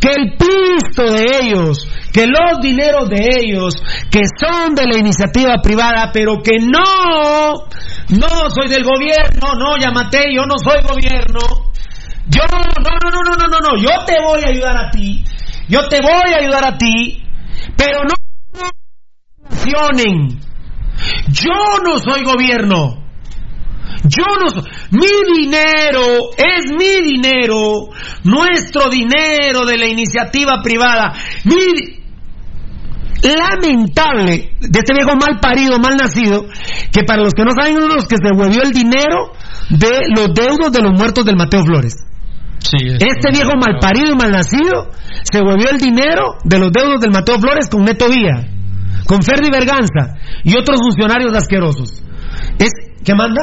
que 0.00 0.10
el 0.12 0.36
pisto 0.36 1.12
de 1.12 1.26
ellos, 1.42 1.88
que 2.12 2.26
los 2.26 2.60
dineros 2.62 3.08
de 3.08 3.40
ellos, 3.40 3.74
que 4.10 4.20
son 4.38 4.74
de 4.74 4.84
la 4.86 4.98
iniciativa 4.98 5.56
privada, 5.62 6.10
pero 6.12 6.42
que 6.42 6.58
no, 6.58 7.52
no 8.10 8.50
soy 8.50 8.68
del 8.68 8.84
gobierno, 8.84 9.54
no, 9.58 9.76
llamate, 9.76 10.32
yo 10.34 10.46
no 10.46 10.54
soy 10.58 10.82
gobierno. 10.82 11.61
Yo, 12.28 12.42
no, 12.50 12.58
no, 12.58 13.10
no, 13.10 13.10
no, 13.10 13.36
no, 13.36 13.46
no, 13.48 13.58
no, 13.58 13.82
yo 13.82 14.04
te 14.06 14.14
voy 14.22 14.40
a 14.46 14.50
ayudar 14.50 14.76
a 14.76 14.90
ti, 14.90 15.24
yo 15.68 15.88
te 15.88 16.00
voy 16.00 16.32
a 16.32 16.38
ayudar 16.38 16.64
a 16.64 16.78
ti, 16.78 17.22
pero 17.76 18.04
no 18.04 18.14
yo 21.28 21.82
no 21.84 21.98
soy 21.98 22.22
gobierno. 22.24 23.02
Yo 24.04 24.24
no 24.40 24.48
soy. 24.48 24.70
Mi 24.90 25.42
dinero 25.42 26.30
es 26.36 26.72
mi 26.72 27.12
dinero. 27.12 27.88
Nuestro 28.24 28.88
dinero 28.90 29.64
de 29.66 29.78
la 29.78 29.86
iniciativa 29.86 30.60
privada. 30.62 31.12
Mi. 31.44 32.02
Lamentable 33.22 34.56
de 34.58 34.78
este 34.80 34.94
viejo 34.94 35.14
mal 35.14 35.38
parido, 35.40 35.78
mal 35.78 35.96
nacido, 35.96 36.44
que 36.90 37.04
para 37.04 37.22
los 37.22 37.32
que 37.32 37.44
no 37.44 37.52
saben, 37.56 37.76
los 37.76 38.08
que 38.08 38.16
se 38.16 38.34
volvió 38.34 38.62
el 38.64 38.72
dinero 38.72 39.30
de 39.70 40.00
los 40.16 40.34
deudos 40.34 40.72
de 40.72 40.82
los 40.82 40.92
muertos 40.98 41.24
del 41.24 41.36
Mateo 41.36 41.62
Flores. 41.62 41.94
Sí, 42.62 42.78
este 42.86 43.30
viejo 43.32 43.52
mal 43.56 43.78
parido 43.80 44.12
y 44.12 44.16
mal 44.16 44.30
nacido 44.30 44.90
se 45.30 45.42
volvió 45.42 45.70
el 45.70 45.78
dinero 45.78 46.36
de 46.44 46.58
los 46.58 46.70
deudos 46.72 47.00
del 47.00 47.10
Mateo 47.10 47.38
Flores 47.38 47.68
con 47.68 47.84
Neto 47.84 48.08
Vía 48.08 48.48
con 49.06 49.22
Ferdi 49.22 49.50
Berganza 49.50 50.16
y 50.44 50.56
otros 50.56 50.80
funcionarios 50.80 51.32
asquerosos. 51.34 52.02
¿Es, 52.58 52.70
¿Qué 53.04 53.14
manda? 53.14 53.42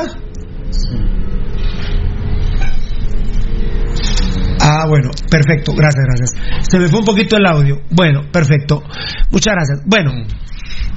Ah, 4.62 4.86
bueno, 4.88 5.10
perfecto, 5.30 5.74
gracias, 5.74 6.06
gracias. 6.06 6.68
Se 6.70 6.80
me 6.80 6.88
fue 6.88 7.00
un 7.00 7.06
poquito 7.06 7.38
el 7.38 7.46
audio. 7.46 7.82
Bueno, 7.92 8.24
perfecto. 8.32 8.84
Muchas 9.32 9.54
gracias. 9.54 9.82
Bueno, 9.86 10.12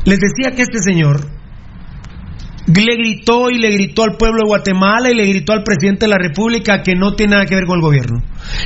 les 0.05 0.19
decía 0.19 0.55
que 0.55 0.63
este 0.63 0.81
señor 0.81 1.21
le 2.67 2.97
gritó 2.97 3.51
y 3.51 3.59
le 3.59 3.71
gritó 3.71 4.05
al 4.05 4.17
pueblo 4.17 4.43
de 4.43 4.49
Guatemala 4.49 5.11
y 5.11 5.15
le 5.15 5.27
gritó 5.27 5.53
al 5.53 5.63
presidente 5.63 6.07
de 6.07 6.11
la 6.11 6.19
República 6.19 6.83
que 6.83 6.95
no 6.95 7.15
tiene 7.15 7.33
nada 7.35 7.47
que 7.47 7.55
ver 7.55 7.67
con 7.67 7.77
el 7.77 7.83
gobierno, 7.83 8.23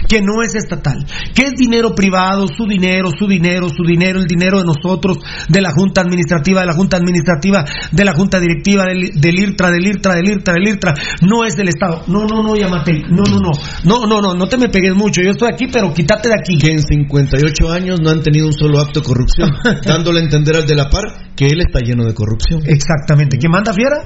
que 0.09 0.21
no 0.23 0.43
es 0.43 0.55
estatal, 0.55 1.05
que 1.35 1.45
es 1.45 1.53
dinero 1.57 1.95
privado, 1.95 2.47
su 2.49 2.67
dinero, 2.67 3.11
su 3.17 3.27
dinero, 3.27 3.69
su 3.69 3.83
dinero, 3.85 4.21
el 4.21 4.27
dinero 4.27 4.59
de 4.59 4.65
nosotros, 4.65 5.19
de 5.49 5.61
la 5.61 5.71
Junta 5.73 6.01
Administrativa, 6.01 6.61
de 6.61 6.67
la 6.67 6.75
Junta 6.75 6.97
Administrativa, 6.97 7.65
de 7.91 8.05
la 8.05 8.13
Junta 8.13 8.41
Directiva, 8.41 8.85
del, 8.87 9.11
del 9.21 9.39
IRTRA, 9.39 9.71
del 9.71 9.87
IRTRA, 9.87 10.15
del 10.15 10.29
IRTRA, 10.29 10.55
del 10.55 10.69
IRTRA, 10.69 10.95
no 11.23 11.45
es 11.45 11.57
del 11.57 11.69
Estado. 11.69 12.05
No, 12.07 12.27
no, 12.27 12.43
no, 12.43 12.57
llámate, 12.57 13.03
no, 13.09 13.23
no, 13.25 13.39
no, 13.39 13.51
no, 13.85 14.07
no, 14.07 14.21
no, 14.21 14.35
no 14.35 14.47
te 14.47 14.59
me 14.59 14.69
pegues 14.69 14.95
mucho, 14.95 15.23
yo 15.23 15.31
estoy 15.31 15.51
aquí, 15.53 15.67
pero 15.73 15.93
quítate 15.93 16.29
de 16.29 16.35
aquí. 16.35 16.59
Que 16.59 16.73
en 16.73 16.83
58 16.83 17.71
años 17.71 18.01
no 18.01 18.11
han 18.11 18.23
tenido 18.23 18.47
un 18.47 18.53
solo 18.53 18.81
acto 18.81 19.01
de 19.01 19.07
corrupción, 19.07 19.51
dándole 19.87 20.21
a 20.21 20.23
entender 20.23 20.57
al 20.57 20.67
de 20.67 20.75
la 20.75 20.89
par 20.89 21.05
que 21.35 21.47
él 21.47 21.61
está 21.61 21.81
lleno 21.81 22.05
de 22.05 22.15
corrupción. 22.15 22.63
Exactamente. 22.67 23.37
¿Quién 23.39 23.53
manda 23.53 23.73
fiera? 23.73 23.97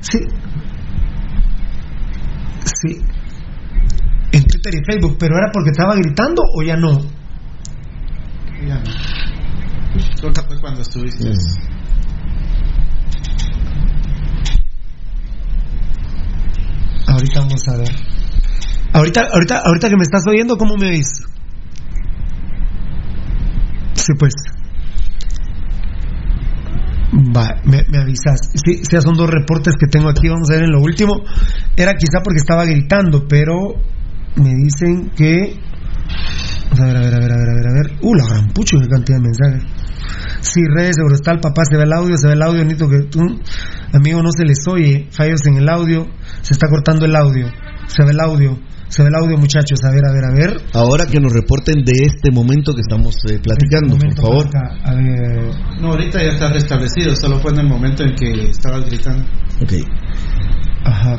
Sí. 0.00 0.18
Sí. 2.64 3.15
Twitter 4.66 4.80
y 4.80 4.84
Facebook, 4.84 5.16
pero 5.18 5.36
era 5.36 5.50
porque 5.52 5.70
estaba 5.70 5.94
gritando 5.94 6.42
o 6.54 6.62
ya 6.62 6.76
no? 6.76 6.98
Ya 8.66 8.76
no. 8.76 8.90
Fue 10.20 10.60
cuando 10.60 10.82
estuviste. 10.82 11.30
Ahorita 17.06 17.40
vamos 17.40 17.68
a 17.68 17.76
ver. 17.76 17.90
Ahorita, 18.92 19.28
ahorita, 19.32 19.62
ahorita 19.64 19.88
que 19.88 19.96
me 19.96 20.02
estás 20.02 20.22
oyendo, 20.26 20.56
¿cómo 20.56 20.76
me 20.76 20.88
oís? 20.88 21.08
Sí, 23.94 24.12
pues. 24.18 24.34
Va, 27.34 27.60
me, 27.64 27.84
me 27.88 27.98
avisas. 27.98 28.50
Sí, 28.54 28.82
sí, 28.84 29.00
son 29.00 29.14
dos 29.14 29.30
reportes 29.30 29.74
que 29.78 29.86
tengo 29.86 30.08
aquí, 30.08 30.28
vamos 30.28 30.50
a 30.50 30.54
ver 30.54 30.64
en 30.64 30.72
lo 30.72 30.80
último. 30.80 31.22
Era 31.76 31.94
quizá 31.94 32.20
porque 32.22 32.38
estaba 32.38 32.64
gritando, 32.64 33.26
pero 33.28 33.76
me 34.36 34.54
dicen 34.54 35.10
que. 35.16 35.58
A 36.70 36.84
ver, 36.84 36.96
a 36.96 37.00
ver, 37.00 37.14
a 37.14 37.18
ver, 37.18 37.32
a 37.32 37.36
ver, 37.36 37.48
a 37.48 37.54
ver, 37.54 37.66
a 37.66 37.72
ver. 37.72 37.98
Uh, 38.02 38.14
la 38.14 38.28
gran 38.28 38.48
pucho, 38.48 38.78
qué 38.78 38.88
cantidad 38.88 39.18
de 39.18 39.22
mensajes. 39.22 39.62
Sí, 40.40 40.60
redes, 40.76 40.96
Eurostal, 40.98 41.40
papá, 41.40 41.64
se 41.64 41.76
ve 41.76 41.84
el 41.84 41.92
audio, 41.92 42.16
se 42.16 42.28
ve 42.28 42.34
el 42.34 42.42
audio, 42.42 42.64
Nito, 42.64 42.88
que 42.88 43.02
tú, 43.10 43.20
amigo, 43.92 44.22
no 44.22 44.30
se 44.30 44.44
les 44.44 44.66
oye, 44.68 45.08
fallos 45.10 45.44
en 45.46 45.56
el 45.56 45.68
audio, 45.68 46.06
se 46.42 46.54
está 46.54 46.68
cortando 46.68 47.06
el 47.06 47.16
audio, 47.16 47.46
se 47.88 48.04
ve 48.04 48.10
el 48.10 48.20
audio, 48.20 48.58
Se 48.88 49.02
ve 49.02 49.08
el 49.08 49.16
audio, 49.16 49.36
muchachos. 49.36 49.80
A 49.84 49.90
ver, 49.90 50.04
a 50.06 50.12
ver, 50.12 50.24
a 50.24 50.32
ver. 50.32 50.62
Ahora 50.72 51.06
que 51.06 51.18
nos 51.18 51.32
reporten 51.32 51.84
de 51.84 51.92
este 52.06 52.30
momento 52.30 52.72
que 52.72 52.82
estamos 52.82 53.16
eh, 53.28 53.40
platicando, 53.42 53.98
por 53.98 54.14
favor. 54.14 54.46
A 54.84 54.94
ver. 54.94 55.50
No, 55.80 55.88
ahorita 55.88 56.22
ya 56.22 56.28
está 56.28 56.52
restablecido, 56.52 57.16
solo 57.16 57.40
fue 57.40 57.50
en 57.52 57.60
el 57.60 57.68
momento 57.68 58.04
en 58.04 58.14
que 58.14 58.48
estabas 58.48 58.84
gritando. 58.84 59.24
Ok. 59.60 59.72
Ajá. 60.84 61.16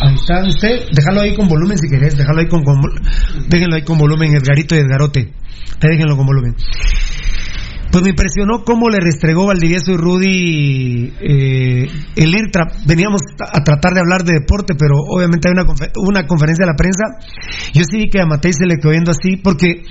Ahí 0.00 0.14
está 0.14 0.44
usted, 0.46 0.88
déjalo 0.92 1.20
ahí 1.22 1.34
con 1.34 1.48
volumen 1.48 1.78
si 1.78 1.88
querés, 1.88 2.16
déjalo 2.16 2.40
ahí 2.40 2.48
con, 2.48 2.62
con 2.62 2.80
déjenlo 3.48 3.76
ahí 3.76 3.82
con 3.82 3.98
volumen, 3.98 4.34
Edgarito 4.34 4.74
y 4.74 4.78
Edgarote. 4.78 5.32
Déjenlo 5.80 6.16
con 6.16 6.26
volumen. 6.26 6.54
Pues 7.90 8.02
me 8.02 8.10
impresionó 8.10 8.62
cómo 8.64 8.90
le 8.90 8.98
restregó 9.00 9.46
Valdivieso 9.46 9.92
y 9.92 9.96
Rudy 9.96 11.12
eh, 11.20 11.88
el 12.16 12.34
IRTRA. 12.34 12.66
Veníamos 12.86 13.22
a 13.40 13.62
tratar 13.62 13.94
de 13.94 14.00
hablar 14.00 14.24
de 14.24 14.34
deporte, 14.34 14.74
pero 14.78 14.96
obviamente 14.98 15.48
hay 15.48 15.52
una, 15.52 15.64
una 15.96 16.26
conferencia 16.26 16.66
de 16.66 16.72
la 16.72 16.76
prensa. 16.76 17.04
Yo 17.72 17.84
sí 17.84 17.96
vi 17.96 18.10
que 18.10 18.20
a 18.20 18.26
Matei 18.26 18.52
se 18.52 18.66
le 18.66 18.76
quedó 18.76 18.90
viendo 18.90 19.12
así, 19.12 19.36
porque 19.36 19.84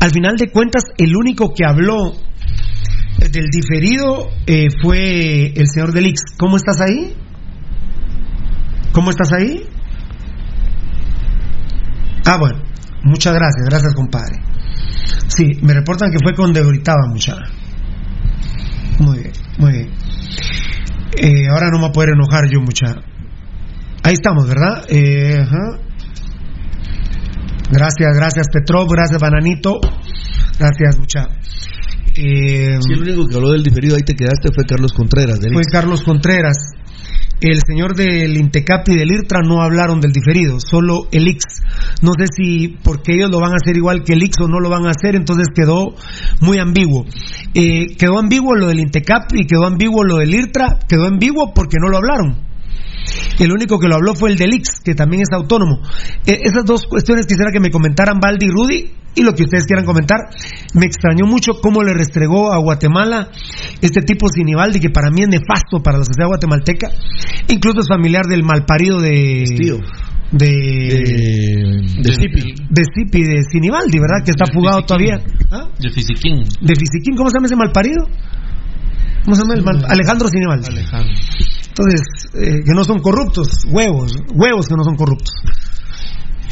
al 0.00 0.10
final 0.10 0.36
de 0.36 0.50
cuentas 0.50 0.82
el 0.96 1.14
único 1.14 1.52
que 1.54 1.64
habló 1.64 2.14
del 3.18 3.46
diferido 3.50 4.30
eh, 4.46 4.66
fue 4.82 5.52
el 5.54 5.68
señor 5.68 5.92
Delix. 5.92 6.20
¿Cómo 6.38 6.56
estás 6.56 6.80
ahí? 6.80 7.14
¿Cómo 8.92 9.10
estás 9.10 9.32
ahí? 9.32 9.68
Ah, 12.24 12.36
bueno. 12.38 12.62
Muchas 13.04 13.34
gracias, 13.34 13.66
gracias 13.68 13.94
compadre. 13.94 14.36
Sí, 15.26 15.58
me 15.62 15.74
reportan 15.74 16.10
que 16.12 16.18
fue 16.22 16.34
con 16.34 16.52
Debritaba, 16.52 17.06
mucha. 17.08 17.36
Muy 19.00 19.18
bien, 19.18 19.32
muy 19.58 19.72
bien. 19.72 19.90
Eh, 21.16 21.48
ahora 21.50 21.68
no 21.70 21.78
me 21.78 21.80
voy 21.80 21.90
a 21.90 21.92
poder 21.92 22.10
enojar 22.10 22.48
yo, 22.48 22.60
mucha. 22.60 22.94
Ahí 24.04 24.14
estamos, 24.14 24.46
¿verdad? 24.46 24.84
Eh, 24.88 25.40
ajá. 25.40 25.78
Gracias, 27.70 28.14
gracias 28.14 28.46
Petrov, 28.52 28.88
gracias 28.88 29.20
Bananito. 29.20 29.80
Gracias, 30.58 30.98
mucha. 30.98 31.28
Eh, 32.14 32.76
sí, 32.80 32.92
el 32.92 33.00
único 33.00 33.26
que 33.26 33.36
habló 33.36 33.52
del 33.52 33.62
diferido 33.62 33.96
ahí 33.96 34.02
te 34.02 34.14
quedaste 34.14 34.52
fue 34.54 34.64
Carlos 34.64 34.92
Contreras. 34.92 35.40
Fue 35.40 35.62
Carlos 35.70 36.02
Contreras 36.02 36.56
el 37.50 37.60
señor 37.66 37.94
del 37.96 38.36
Intecap 38.36 38.88
y 38.88 38.96
del 38.96 39.10
IRTRA 39.10 39.40
no 39.42 39.62
hablaron 39.62 40.00
del 40.00 40.12
diferido, 40.12 40.60
solo 40.60 41.08
el 41.10 41.26
IX. 41.26 41.44
No 42.02 42.12
sé 42.12 42.26
si 42.34 42.76
porque 42.82 43.14
ellos 43.14 43.30
lo 43.30 43.40
van 43.40 43.52
a 43.52 43.56
hacer 43.62 43.76
igual 43.76 44.04
que 44.04 44.12
el 44.12 44.22
IX 44.22 44.42
o 44.42 44.48
no 44.48 44.60
lo 44.60 44.70
van 44.70 44.86
a 44.86 44.90
hacer, 44.90 45.16
entonces 45.16 45.48
quedó 45.54 45.94
muy 46.40 46.58
ambiguo. 46.58 47.04
Eh, 47.54 47.96
quedó 47.98 48.18
ambiguo 48.18 48.54
lo 48.54 48.68
del 48.68 48.80
Intecap 48.80 49.32
y 49.34 49.46
quedó 49.46 49.66
ambiguo 49.66 50.04
lo 50.04 50.16
del 50.16 50.34
IRTRA, 50.34 50.80
quedó 50.88 51.06
ambiguo 51.06 51.52
porque 51.54 51.78
no 51.80 51.88
lo 51.88 51.96
hablaron. 51.96 52.51
El 53.38 53.52
único 53.52 53.78
que 53.78 53.88
lo 53.88 53.96
habló 53.96 54.14
fue 54.14 54.30
el 54.30 54.36
del 54.36 54.54
IX, 54.54 54.80
que 54.84 54.94
también 54.94 55.22
es 55.22 55.28
autónomo. 55.32 55.80
Eh, 56.26 56.38
esas 56.42 56.64
dos 56.64 56.86
cuestiones 56.86 57.26
quisiera 57.26 57.50
que 57.52 57.60
me 57.60 57.70
comentaran 57.70 58.20
Valdi 58.20 58.46
y 58.46 58.50
Rudy 58.50 58.90
y 59.14 59.22
lo 59.22 59.34
que 59.34 59.44
ustedes 59.44 59.66
quieran 59.66 59.84
comentar. 59.84 60.18
Me 60.74 60.86
extrañó 60.86 61.26
mucho 61.26 61.52
cómo 61.62 61.82
le 61.82 61.92
restregó 61.92 62.52
a 62.52 62.58
Guatemala 62.58 63.30
este 63.80 64.02
tipo 64.02 64.28
Sinibaldi, 64.28 64.80
que 64.80 64.90
para 64.90 65.10
mí 65.10 65.22
es 65.22 65.28
nefasto 65.28 65.82
para 65.82 65.98
la 65.98 66.04
sociedad 66.04 66.28
guatemalteca. 66.28 66.88
Incluso 67.48 67.80
es 67.80 67.88
familiar 67.88 68.26
del 68.26 68.42
malparido 68.42 69.00
de. 69.00 69.44
De, 70.32 70.46
de, 70.46 71.82
de 72.00 72.12
Sipi. 72.14 72.54
De 72.70 72.84
Sipi, 72.84 73.22
de 73.22 73.42
Sinibaldi, 73.42 73.98
¿verdad? 73.98 74.24
Que 74.24 74.30
está 74.30 74.46
fugado 74.50 74.80
todavía. 74.82 75.20
¿Ah? 75.50 75.68
De 75.78 75.90
Fisiquín. 75.90 76.44
De 76.58 76.74
Fisiquín, 76.74 77.16
¿cómo 77.16 77.28
se 77.28 77.36
llama 77.36 77.46
ese 77.46 77.56
malparido? 77.56 78.08
¿Cómo 79.24 79.36
se 79.36 79.42
llama 79.42 79.54
el 79.54 79.62
mal? 79.62 79.84
Alejandro 79.86 80.28
Sinibaldi. 80.28 80.68
Alejandro. 80.68 81.12
Entonces, 81.72 82.28
eh, 82.34 82.60
que 82.66 82.74
no 82.74 82.84
son 82.84 83.00
corruptos, 83.00 83.64
huevos, 83.66 84.12
huevos 84.34 84.68
que 84.68 84.74
no 84.76 84.84
son 84.84 84.94
corruptos. 84.94 85.32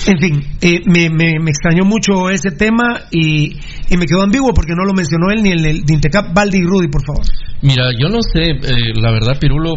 En 0.06 0.18
fin, 0.18 0.42
eh, 0.62 0.80
me, 0.86 1.10
me, 1.10 1.38
me, 1.38 1.50
extrañó 1.50 1.84
mucho 1.84 2.30
ese 2.30 2.52
tema 2.52 3.02
y, 3.10 3.52
y, 3.90 3.96
me 3.98 4.06
quedó 4.06 4.22
ambiguo 4.22 4.54
porque 4.54 4.72
no 4.74 4.84
lo 4.86 4.94
mencionó 4.94 5.30
él 5.30 5.42
ni 5.42 5.50
el, 5.50 5.66
el 5.66 5.82
Dintecap, 5.84 6.32
Baldi 6.34 6.56
y 6.56 6.62
Rudy, 6.62 6.88
por 6.88 7.04
favor. 7.04 7.26
Mira, 7.60 7.90
yo 7.92 8.08
no 8.08 8.22
sé, 8.22 8.52
eh, 8.52 8.94
la 8.94 9.10
verdad, 9.10 9.38
Pirulo, 9.38 9.74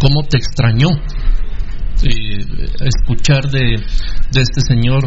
cómo 0.00 0.22
te 0.22 0.38
extrañó 0.38 0.88
eh, 2.02 2.38
escuchar 2.80 3.50
de, 3.50 3.82
de 4.32 4.40
este 4.40 4.62
señor 4.66 5.04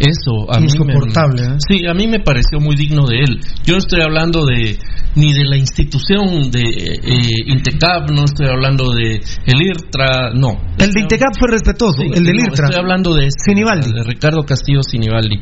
eso. 0.00 0.50
A 0.50 0.60
Insoportable. 0.60 1.42
Mí 1.42 1.48
me, 1.48 1.58
sí, 1.66 1.86
a 1.86 1.94
mí 1.94 2.06
me 2.06 2.20
pareció 2.20 2.60
muy 2.60 2.76
digno 2.76 3.06
de 3.06 3.18
él. 3.18 3.40
Yo 3.64 3.74
no 3.74 3.78
estoy 3.78 4.00
hablando 4.00 4.44
de 4.44 4.78
ni 5.14 5.32
de 5.32 5.44
la 5.44 5.56
institución 5.56 6.50
de 6.50 6.62
eh, 6.62 7.42
Intecap, 7.46 8.10
no 8.10 8.24
estoy 8.24 8.46
hablando 8.46 8.92
de 8.92 9.20
el 9.46 9.62
IRTRA, 9.62 10.32
no. 10.34 10.60
El 10.78 10.92
de 10.92 11.00
Intecap 11.00 11.32
fue 11.38 11.50
respetuoso, 11.50 12.02
el 12.02 12.24
del 12.24 12.36
no, 12.36 12.42
IRTRA. 12.44 12.66
Estoy 12.66 12.80
hablando 12.80 13.14
de, 13.14 13.28
Sinibaldi. 13.30 13.92
de 13.92 14.04
Ricardo 14.04 14.44
Castillo 14.44 14.82
Sinibaldi. 14.82 15.36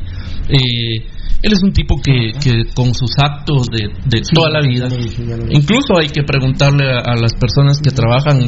Eh, 0.49 1.16
él 1.41 1.53
es 1.53 1.61
un 1.63 1.71
tipo 1.71 1.95
que, 2.01 2.31
que 2.41 2.73
con 2.73 2.93
sus 2.95 3.11
actos 3.17 3.67
de, 3.67 3.89
de 4.05 4.21
toda 4.33 4.49
la 4.49 4.61
vida, 4.61 4.87
incluso 5.49 5.97
hay 5.99 6.09
que 6.09 6.23
preguntarle 6.23 6.91
a, 6.91 7.13
a, 7.13 7.15
las 7.15 7.33
personas 7.35 7.79
que 7.79 7.91
trabajan 7.91 8.41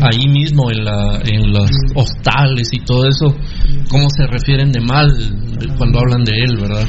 ahí 0.00 0.28
mismo 0.28 0.70
en, 0.70 0.84
la, 0.84 1.20
en 1.24 1.52
los 1.52 1.70
hostales 1.94 2.68
y 2.72 2.80
todo 2.84 3.06
eso, 3.06 3.36
cómo 3.90 4.08
se 4.08 4.26
refieren 4.26 4.72
de 4.72 4.80
mal 4.80 5.08
cuando 5.76 5.98
hablan 5.98 6.24
de 6.24 6.32
él, 6.32 6.56
¿verdad? 6.56 6.88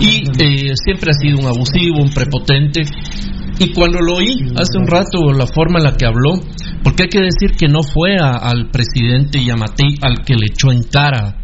Y 0.00 0.22
eh, 0.40 0.72
siempre 0.84 1.10
ha 1.10 1.14
sido 1.14 1.38
un 1.38 1.46
abusivo, 1.46 2.00
un 2.00 2.10
prepotente. 2.10 2.82
Y 3.58 3.72
cuando 3.72 3.98
lo 3.98 4.16
oí 4.16 4.52
hace 4.54 4.78
un 4.78 4.86
rato, 4.86 5.32
la 5.32 5.46
forma 5.46 5.80
en 5.80 5.84
la 5.84 5.96
que 5.96 6.06
habló, 6.06 6.34
porque 6.84 7.04
hay 7.04 7.08
que 7.08 7.20
decir 7.20 7.56
que 7.58 7.66
no 7.66 7.82
fue 7.82 8.16
a, 8.20 8.30
al 8.30 8.70
presidente 8.70 9.44
Yamatei 9.44 9.96
al 10.00 10.24
que 10.24 10.34
le 10.34 10.46
echó 10.46 10.70
en 10.70 10.84
cara 10.84 11.37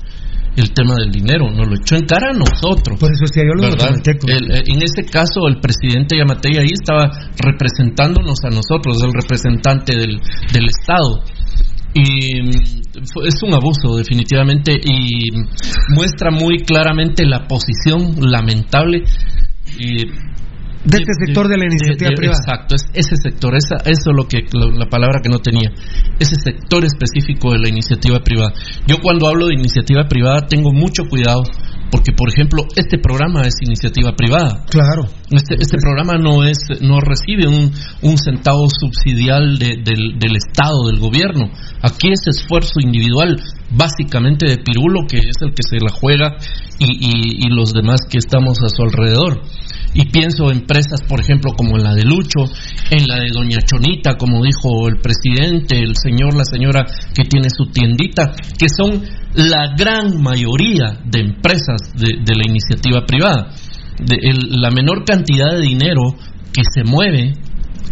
el 0.57 0.73
tema 0.73 0.95
del 0.97 1.11
dinero, 1.11 1.51
nos 1.51 1.67
lo 1.67 1.75
echó 1.75 1.97
en 1.97 2.07
cara 2.07 2.31
a 2.31 2.33
nosotros. 2.33 2.99
Por 2.99 3.11
eso 3.11 3.25
yo 3.35 3.55
lo 3.55 3.67
el, 3.67 4.51
eh, 4.53 4.63
En 4.67 4.83
ese 4.83 5.05
caso, 5.11 5.49
el 5.49 5.61
presidente 5.61 6.17
Yamatei 6.17 6.59
ahí 6.59 6.71
estaba 6.73 7.11
representándonos 7.39 8.39
a 8.45 8.51
nosotros, 8.51 9.03
el 9.03 9.13
representante 9.13 9.97
del, 9.97 10.21
del 10.53 10.67
Estado. 10.67 11.25
Y 11.95 12.41
es 13.25 13.43
un 13.43 13.55
abuso, 13.55 13.97
definitivamente, 13.97 14.73
y 14.73 15.31
muestra 15.95 16.31
muy 16.31 16.59
claramente 16.59 17.25
la 17.25 17.47
posición 17.47 18.17
lamentable. 18.19 19.05
Y 19.79 20.07
de 20.85 20.99
este 20.99 21.13
sector 21.27 21.49
de 21.49 21.57
la 21.57 21.65
iniciativa 21.65 22.11
de, 22.11 22.15
de, 22.15 22.17
privada. 22.17 22.41
Exacto, 22.45 22.75
es 22.75 22.85
ese 22.93 23.17
sector, 23.17 23.57
esa, 23.57 23.77
eso 23.89 24.11
es 24.11 24.17
lo 24.17 24.29
que 24.29 24.45
lo, 24.53 24.71
la 24.71 24.87
palabra 24.87 25.21
que 25.23 25.31
no 25.31 25.39
tenía, 25.39 25.73
ese 26.19 26.37
sector 26.37 26.85
específico 26.85 27.53
de 27.53 27.59
la 27.59 27.69
iniciativa 27.69 28.21
privada. 28.21 28.53
Yo 28.87 28.97
cuando 29.01 29.29
hablo 29.29 29.47
de 29.47 29.55
iniciativa 29.55 30.07
privada 30.09 30.47
tengo 30.47 30.73
mucho 30.73 31.05
cuidado 31.09 31.43
porque 31.91 32.13
por 32.13 32.29
ejemplo 32.29 32.65
este 32.77 32.99
programa 32.99 33.43
es 33.43 33.55
iniciativa 33.63 34.13
privada. 34.17 34.65
Claro. 34.69 35.07
Este, 35.31 35.55
este 35.55 35.79
programa 35.79 36.19
no 36.19 36.45
es 36.45 36.59
no 36.81 36.99
recibe 37.01 37.47
un, 37.47 37.73
un 38.03 38.19
centavo 38.19 38.69
subsidial 38.69 39.59
de, 39.59 39.77
del, 39.83 40.19
del 40.19 40.37
Estado, 40.37 40.87
del 40.91 40.99
gobierno. 40.99 41.51
Aquí 41.83 42.11
es 42.11 42.27
esfuerzo 42.27 42.81
individual, 42.81 43.41
básicamente 43.71 44.47
de 44.47 44.59
Pirulo, 44.59 45.07
que 45.09 45.19
es 45.19 45.37
el 45.41 45.55
que 45.55 45.63
se 45.63 45.77
la 45.77 45.93
juega, 45.93 46.37
y, 46.79 46.87
y, 46.91 47.47
y 47.47 47.49
los 47.51 47.73
demás 47.73 48.01
que 48.11 48.19
estamos 48.19 48.59
a 48.65 48.69
su 48.69 48.83
alrededor 48.83 49.43
y 49.95 50.07
pienso 50.07 50.51
en 50.51 50.59
empresas, 50.59 51.03
por 51.09 51.21
ejemplo, 51.21 51.53
como 51.57 51.77
en 51.77 51.85
la 51.85 51.95
de 51.95 52.03
Lucho, 52.03 52.41
en 52.91 53.07
la 53.07 53.21
de 53.21 53.31
Doña 53.33 53.59
Chonita, 53.65 54.17
como 54.17 54.43
dijo 54.43 54.89
el 54.89 54.97
presidente, 54.99 55.79
el 55.79 55.95
señor, 55.97 56.35
la 56.35 56.45
señora 56.45 56.85
que 57.15 57.25
tiene 57.25 57.49
su 57.49 57.67
tiendita, 57.67 58.33
que 58.59 58.67
son 58.69 59.03
la 59.35 59.75
gran 59.77 60.21
mayoría 60.21 60.99
de 61.05 61.21
empresas 61.21 61.93
de, 61.95 62.23
de 62.25 62.35
la 62.35 62.45
iniciativa 62.45 63.07
privada. 63.07 63.55
De 63.99 64.17
el, 64.21 64.61
la 64.61 64.71
menor 64.71 65.05
cantidad 65.05 65.53
de 65.53 65.61
dinero 65.61 66.03
que 66.53 66.63
se 66.75 66.83
mueve 66.83 67.33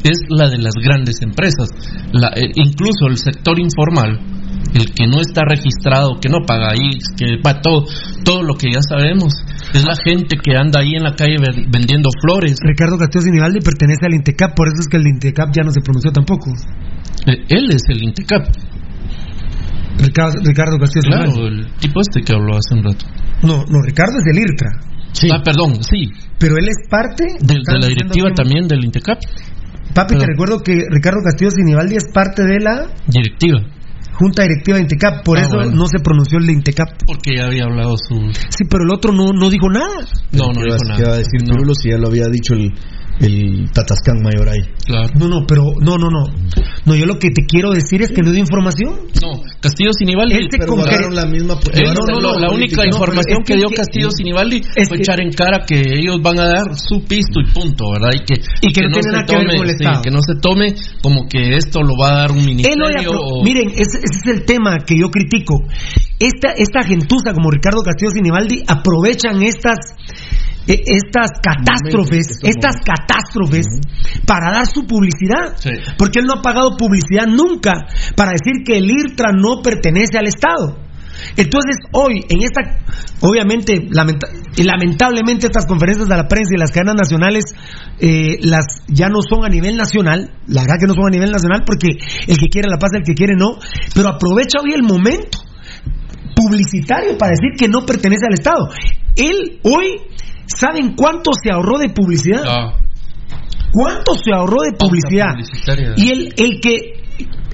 es 0.02 0.18
la 0.28 0.48
de 0.48 0.58
las 0.58 0.74
grandes 0.74 1.22
empresas. 1.22 1.68
La, 2.12 2.28
eh, 2.34 2.50
incluso 2.56 3.06
el 3.08 3.18
sector 3.18 3.60
informal, 3.60 4.41
el 4.74 4.92
que 4.94 5.06
no 5.06 5.20
está 5.20 5.42
registrado, 5.46 6.18
que 6.20 6.28
no 6.28 6.38
paga 6.46 6.70
ahí, 6.70 6.98
que 7.16 7.36
va 7.44 7.60
todo, 7.60 7.84
todo 8.24 8.42
lo 8.42 8.54
que 8.54 8.70
ya 8.72 8.80
sabemos, 8.80 9.32
es 9.74 9.84
la 9.84 9.96
gente 9.96 10.36
que 10.42 10.56
anda 10.56 10.80
ahí 10.80 10.94
en 10.94 11.02
la 11.02 11.14
calle 11.14 11.36
vendiendo 11.68 12.08
flores. 12.20 12.56
Ricardo 12.62 12.96
Castillo 12.98 13.22
Sinibaldi 13.22 13.60
pertenece 13.60 14.06
al 14.06 14.14
Intecap, 14.14 14.54
por 14.54 14.68
eso 14.68 14.76
es 14.80 14.88
que 14.88 14.96
el 14.96 15.06
Intecap 15.06 15.50
ya 15.54 15.62
no 15.62 15.70
se 15.70 15.80
pronunció 15.80 16.10
tampoco. 16.12 16.50
Eh, 17.26 17.44
él 17.48 17.70
es 17.72 17.82
el 17.88 18.02
Intecap. 18.02 18.46
Ricardo, 19.98 20.40
Ricardo 20.42 20.78
Castillo 20.78 21.02
Claro, 21.06 21.30
Sinibaldi. 21.32 21.60
el 21.60 21.72
tipo 21.76 22.00
este 22.00 22.22
que 22.22 22.32
habló 22.32 22.56
hace 22.56 22.74
un 22.74 22.82
rato. 22.84 23.04
No, 23.42 23.64
no, 23.68 23.82
Ricardo 23.84 24.14
es 24.18 24.24
del 24.24 24.38
IRTRA. 24.42 24.70
Sí. 25.12 25.28
Ah, 25.30 25.42
perdón, 25.44 25.82
sí. 25.84 26.10
Pero 26.38 26.56
él 26.56 26.66
es 26.68 26.88
parte 26.88 27.24
de, 27.40 27.54
de 27.54 27.78
la 27.78 27.86
directiva 27.86 28.28
que... 28.30 28.34
también 28.34 28.66
del 28.66 28.84
Intecap. 28.84 29.18
Papi, 29.94 30.14
Pero... 30.14 30.20
te 30.20 30.26
recuerdo 30.26 30.58
que 30.62 30.84
Ricardo 30.90 31.18
Castillo 31.22 31.50
Sinibaldi 31.50 31.96
es 31.96 32.06
parte 32.12 32.42
de 32.44 32.60
la 32.60 32.86
directiva. 33.06 33.60
Junta 34.22 34.42
Directiva 34.42 34.76
de 34.76 34.82
Intecap, 34.82 35.24
por 35.24 35.36
ah, 35.36 35.42
eso 35.42 35.56
bueno. 35.56 35.72
no 35.72 35.88
se 35.88 35.98
pronunció 35.98 36.38
el 36.38 36.46
de 36.46 36.52
Intecap. 36.52 36.90
Porque 37.04 37.34
ya 37.36 37.46
había 37.46 37.64
hablado 37.64 37.96
su. 37.96 38.14
Sí, 38.50 38.64
pero 38.70 38.84
el 38.84 38.90
otro 38.92 39.12
no, 39.12 39.32
no 39.32 39.50
dijo 39.50 39.68
nada. 39.68 40.06
No, 40.30 40.46
no 40.54 40.62
dijo 40.62 40.76
nada. 40.86 40.96
¿Qué 40.96 41.02
va 41.02 41.14
a 41.14 41.18
decir 41.18 41.40
Pirulo 41.44 41.66
no. 41.66 41.74
si 41.74 41.90
ya 41.90 41.98
lo 41.98 42.06
había 42.06 42.26
dicho 42.30 42.54
el, 42.54 42.72
el 43.22 43.70
Tatascán 43.72 44.20
Mayor 44.22 44.48
ahí. 44.48 44.60
Claro. 44.84 45.08
No, 45.18 45.28
no, 45.28 45.46
pero 45.46 45.62
no, 45.80 45.96
no, 45.96 46.08
no. 46.10 46.26
No, 46.84 46.94
yo 46.96 47.06
lo 47.06 47.18
que 47.18 47.30
te 47.30 47.46
quiero 47.46 47.70
decir 47.70 48.02
es 48.02 48.10
que 48.10 48.22
no 48.22 48.30
dio 48.32 48.40
información. 48.40 49.06
No, 49.22 49.40
Castillo 49.60 49.90
Sinibaldi. 49.96 50.34
Él 50.34 50.48
se 50.50 50.58
Pero 50.58 50.74
la 51.10 51.24
misma. 51.26 51.54
Él, 51.72 51.80
llevaron 51.80 52.06
no, 52.10 52.20
no, 52.20 52.38
la 52.40 52.50
única 52.50 52.76
política. 52.82 52.86
información 52.86 53.38
No, 53.38 53.44
pero 53.44 53.46
que 53.46 53.52
es 53.54 53.58
dio 53.60 53.68
que- 53.68 53.74
Castillo 53.76 54.08
Sinibaldi 54.10 54.56
es 54.76 54.88
fue 54.88 54.96
que- 54.96 55.02
echar 55.02 55.20
en 55.20 55.30
cara 55.32 55.64
que 55.66 55.80
ellos 55.80 56.18
van 56.22 56.40
a 56.40 56.46
dar 56.46 56.74
su 56.76 57.04
pisto 57.04 57.40
y 57.40 57.46
punto, 57.52 57.92
¿verdad? 57.92 58.10
Y 58.14 58.24
que, 58.24 58.34
Y 58.62 58.72
que 58.72 58.82
no 58.82 58.88
tiene 58.88 59.02
se 59.02 59.10
nada 59.12 59.24
que 59.24 59.36
ver 59.36 59.46
tome, 59.46 59.56
con 59.58 59.66
el 59.68 59.76
sí, 59.78 59.84
Estado. 59.84 60.02
que 60.02 60.10
no 60.10 60.18
se 60.26 60.34
tome 60.40 60.74
como 61.02 61.26
que 61.28 61.56
esto 61.56 61.82
lo 61.82 61.94
va 61.96 62.08
a 62.10 62.16
dar 62.26 62.32
un 62.32 62.38
Él 62.40 62.46
ministerio. 62.46 62.84
hoy 62.86 62.94
apro- 62.94 63.20
o- 63.22 63.44
Miren, 63.44 63.68
ese, 63.70 63.98
ese 64.02 64.18
es 64.24 64.26
el 64.38 64.44
tema 64.44 64.78
que 64.84 64.98
yo 64.98 65.08
critico. 65.10 65.62
Esta, 66.18 66.52
esta 66.56 66.82
gentuza 66.82 67.32
como 67.34 67.50
Ricardo 67.50 67.82
Castillo 67.82 68.10
Sinibaldi 68.12 68.62
aprovechan 68.66 69.42
estas 69.42 69.78
eh, 69.78 70.51
estas 70.66 71.30
catástrofes, 71.42 72.38
estas 72.42 72.76
catástrofes 72.84 73.66
para 74.26 74.52
dar 74.52 74.66
su 74.66 74.86
publicidad. 74.86 75.56
Sí. 75.56 75.70
Porque 75.98 76.20
él 76.20 76.26
no 76.26 76.38
ha 76.38 76.42
pagado 76.42 76.76
publicidad 76.76 77.26
nunca 77.26 77.72
para 78.16 78.32
decir 78.32 78.62
que 78.64 78.78
el 78.78 78.90
IRTRA 78.90 79.32
no 79.32 79.62
pertenece 79.62 80.18
al 80.18 80.28
Estado. 80.28 80.78
Entonces, 81.36 81.76
hoy, 81.92 82.24
en 82.28 82.42
esta, 82.42 82.62
obviamente, 83.20 83.86
lamenta- 83.90 84.28
y 84.56 84.62
lamentablemente 84.64 85.46
estas 85.46 85.66
conferencias 85.66 86.08
de 86.08 86.16
la 86.16 86.26
prensa 86.26 86.54
y 86.54 86.58
las 86.58 86.72
cadenas 86.72 86.96
nacionales, 86.96 87.44
eh, 88.00 88.38
las 88.40 88.64
ya 88.88 89.08
no 89.08 89.20
son 89.22 89.44
a 89.44 89.48
nivel 89.48 89.76
nacional, 89.76 90.32
la 90.46 90.62
verdad 90.62 90.76
que 90.80 90.86
no 90.86 90.94
son 90.94 91.06
a 91.06 91.10
nivel 91.10 91.30
nacional 91.30 91.62
porque 91.66 91.88
el 92.26 92.38
que 92.38 92.48
quiere 92.48 92.68
la 92.68 92.78
paz, 92.78 92.90
el 92.94 93.04
que 93.04 93.14
quiere 93.14 93.34
no, 93.36 93.56
pero 93.94 94.08
aprovecha 94.08 94.58
hoy 94.62 94.72
el 94.74 94.82
momento 94.82 95.38
publicitario 96.34 97.16
para 97.18 97.32
decir 97.32 97.56
que 97.58 97.68
no 97.68 97.84
pertenece 97.84 98.26
al 98.26 98.34
Estado. 98.34 98.68
Él 99.16 99.60
hoy, 99.62 100.00
¿saben 100.56 100.94
cuánto 100.94 101.30
se 101.42 101.50
ahorró 101.52 101.78
de 101.78 101.88
publicidad? 101.90 102.42
¿Cuánto 103.72 104.12
se 104.14 104.32
ahorró 104.34 104.56
de 104.70 104.76
publicidad? 104.76 105.34
Y 105.96 106.10
el, 106.10 106.34
el 106.36 106.60
que, 106.60 106.74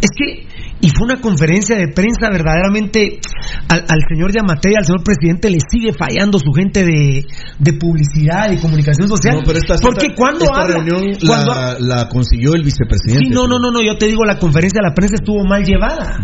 es 0.00 0.10
que, 0.16 0.48
y 0.80 0.90
fue 0.90 1.06
una 1.06 1.20
conferencia 1.20 1.76
de 1.76 1.88
prensa 1.88 2.28
verdaderamente, 2.30 3.20
al, 3.68 3.80
al 3.88 4.00
señor 4.08 4.32
Yamatei, 4.32 4.74
al 4.76 4.84
señor 4.84 5.02
presidente, 5.04 5.48
le 5.50 5.58
sigue 5.70 5.92
fallando 5.92 6.38
su 6.38 6.50
gente 6.52 6.84
de, 6.84 7.24
de 7.58 7.72
publicidad 7.74 8.50
y 8.50 8.56
comunicación 8.58 9.08
social. 9.08 9.36
No, 9.38 9.42
pero 9.44 9.58
esta, 9.58 9.76
Porque 9.80 10.06
esta- 10.06 10.16
cuando 10.16 10.44
esta 10.44 10.60
habla, 10.60 10.74
reunión 10.82 11.16
cuando- 11.26 11.54
la, 11.54 11.76
la 11.78 12.08
consiguió 12.08 12.54
el 12.54 12.64
vicepresidente. 12.64 13.24
Sí, 13.28 13.30
no, 13.30 13.46
no, 13.46 13.58
no, 13.58 13.70
no, 13.70 13.80
yo 13.82 13.96
te 13.96 14.06
digo, 14.06 14.24
la 14.24 14.38
conferencia 14.38 14.80
de 14.82 14.88
la 14.88 14.94
prensa 14.94 15.16
estuvo 15.16 15.44
mal 15.44 15.62
llevada. 15.64 16.18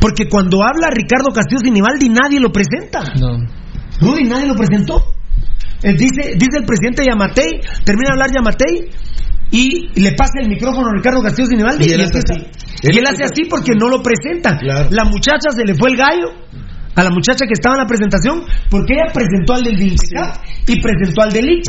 Porque 0.00 0.28
cuando 0.28 0.62
habla 0.64 0.88
Ricardo 0.90 1.30
Castillo 1.32 1.60
Sinibaldi, 1.62 2.08
nadie 2.08 2.40
lo 2.40 2.50
presenta. 2.50 3.02
no. 3.20 3.38
Rudy, 4.00 4.24
nadie 4.24 4.46
lo 4.48 4.54
presentó. 4.56 5.00
Eh, 5.82 5.92
dice, 5.94 6.34
dice 6.36 6.58
el 6.58 6.64
presidente 6.64 7.04
Yamatei, 7.04 7.60
termina 7.84 8.10
de 8.10 8.12
hablar 8.12 8.30
Yamatei 8.32 8.90
y 9.50 10.00
le 10.00 10.12
pasa 10.12 10.40
el 10.40 10.48
micrófono 10.48 10.88
a 10.88 10.92
Ricardo 10.94 11.22
Castillo 11.22 11.46
Sinibaldi 11.46 11.84
Y 11.84 11.92
él 11.92 12.00
y, 12.00 12.04
hace 12.04 12.18
así. 12.18 12.46
y 12.82 12.98
él 12.98 13.04
hace 13.06 13.24
así 13.24 13.44
porque 13.50 13.72
no 13.78 13.88
lo 13.88 14.02
presentan. 14.02 14.58
Claro. 14.58 14.88
La 14.90 15.04
muchacha 15.04 15.50
se 15.50 15.64
le 15.64 15.74
fue 15.74 15.90
el 15.90 15.96
gallo 15.96 16.28
a 16.94 17.02
la 17.02 17.10
muchacha 17.10 17.46
que 17.46 17.52
estaba 17.52 17.74
en 17.76 17.80
la 17.82 17.86
presentación 17.86 18.44
porque 18.70 18.94
ella 18.94 19.12
presentó 19.12 19.54
al 19.54 19.62
del 19.62 19.80
INTECAP 19.80 20.36
y 20.68 20.80
presentó 20.80 21.22
al 21.22 21.32
del 21.32 21.50
IX. 21.50 21.68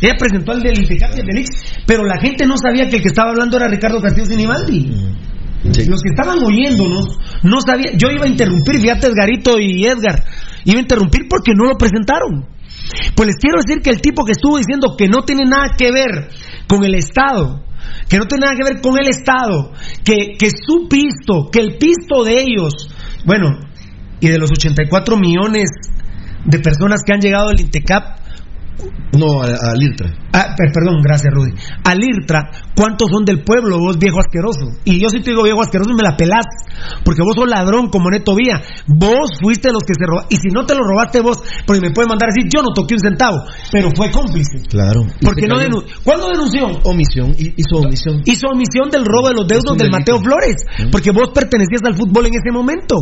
Ella 0.00 0.14
presentó 0.18 0.52
al 0.52 0.62
del 0.62 0.78
INTECAP 0.78 1.10
y 1.16 1.20
al 1.20 1.26
del 1.26 1.38
IX, 1.38 1.50
pero 1.86 2.04
la 2.04 2.18
gente 2.20 2.46
no 2.46 2.56
sabía 2.56 2.88
que 2.88 2.96
el 2.96 3.02
que 3.02 3.08
estaba 3.08 3.30
hablando 3.30 3.56
era 3.56 3.68
Ricardo 3.68 4.00
Castillo 4.00 4.26
Sinibaldi. 4.26 5.14
Sí. 5.70 5.86
Los 5.86 6.02
que 6.02 6.10
estaban 6.10 6.42
oyéndonos 6.42 7.18
no 7.44 7.60
sabían. 7.64 7.96
Yo 7.96 8.08
iba 8.10 8.24
a 8.24 8.28
interrumpir, 8.28 8.80
fíjate 8.80 9.06
Edgarito 9.06 9.60
y 9.60 9.84
Edgar. 9.84 10.24
Iba 10.64 10.78
a 10.78 10.82
interrumpir 10.82 11.28
porque 11.28 11.52
no 11.54 11.66
lo 11.66 11.76
presentaron. 11.78 12.46
Pues 13.14 13.26
les 13.26 13.36
quiero 13.36 13.58
decir 13.64 13.82
que 13.82 13.90
el 13.90 14.00
tipo 14.00 14.24
que 14.24 14.32
estuvo 14.32 14.58
diciendo 14.58 14.94
que 14.96 15.08
no 15.08 15.22
tiene 15.24 15.44
nada 15.44 15.74
que 15.76 15.90
ver 15.92 16.28
con 16.66 16.84
el 16.84 16.94
Estado, 16.94 17.64
que 18.08 18.18
no 18.18 18.26
tiene 18.26 18.46
nada 18.46 18.56
que 18.56 18.64
ver 18.64 18.80
con 18.80 18.98
el 18.98 19.08
Estado, 19.08 19.72
que, 20.04 20.36
que 20.38 20.50
su 20.50 20.88
pisto, 20.88 21.48
que 21.50 21.60
el 21.60 21.78
pisto 21.78 22.24
de 22.24 22.40
ellos, 22.40 22.88
bueno, 23.24 23.48
y 24.20 24.28
de 24.28 24.38
los 24.38 24.50
84 24.50 25.16
millones 25.16 25.68
de 26.44 26.58
personas 26.58 27.02
que 27.04 27.12
han 27.12 27.20
llegado 27.20 27.48
al 27.48 27.60
INTECAP, 27.60 28.21
No, 29.18 29.42
al 29.42 29.82
IRTRA. 29.82 30.10
Ah, 30.32 30.54
per- 30.56 30.72
perdón, 30.72 31.02
gracias 31.02 31.32
Rudy. 31.34 31.52
Al 31.84 31.98
IRTRA, 32.02 32.50
¿cuántos 32.74 33.08
son 33.12 33.24
del 33.24 33.42
pueblo 33.44 33.78
vos, 33.78 33.98
viejo 33.98 34.18
asqueroso? 34.20 34.72
Y 34.84 34.98
yo 35.00 35.08
si 35.10 35.20
te 35.20 35.30
digo 35.30 35.42
viejo 35.42 35.60
asqueroso 35.60 35.90
me 35.94 36.02
la 36.02 36.16
pelás, 36.16 36.46
porque 37.04 37.20
vos 37.22 37.34
sos 37.36 37.48
ladrón 37.48 37.90
como 37.90 38.08
Neto 38.10 38.34
Vía. 38.34 38.62
Vos 38.86 39.30
fuiste 39.42 39.70
los 39.70 39.82
que 39.84 39.92
se 39.94 40.06
robaron. 40.06 40.28
Y 40.30 40.36
si 40.36 40.48
no 40.48 40.64
te 40.64 40.74
lo 40.74 40.80
robaste 40.82 41.20
vos, 41.20 41.42
porque 41.66 41.82
me 41.82 41.90
puede 41.90 42.08
mandar 42.08 42.30
a 42.30 42.32
decir, 42.34 42.50
yo 42.52 42.62
no 42.62 42.72
toqué 42.74 42.94
un 42.94 43.00
centavo, 43.00 43.36
pero 43.70 43.90
fue 43.94 44.10
cómplice. 44.10 44.62
Claro. 44.68 45.02
Porque 45.22 45.46
no 45.46 45.56
cayó. 45.56 45.68
denun- 45.68 45.84
¿Cuándo 46.02 46.28
denunció? 46.28 46.66
Omisión, 46.84 47.34
hi- 47.38 47.52
hizo 47.56 47.76
omisión. 47.84 48.22
Hizo 48.24 48.46
omisión 48.48 48.88
del 48.90 49.04
robo 49.04 49.28
de 49.28 49.34
los 49.34 49.46
deudos 49.46 49.76
del. 49.76 49.90
Mateo 49.92 50.18
Flores, 50.20 50.56
porque 50.90 51.10
vos 51.10 51.30
pertenecías 51.34 51.82
al 51.84 51.94
fútbol 51.94 52.24
en 52.26 52.32
ese 52.34 52.50
momento. 52.50 52.96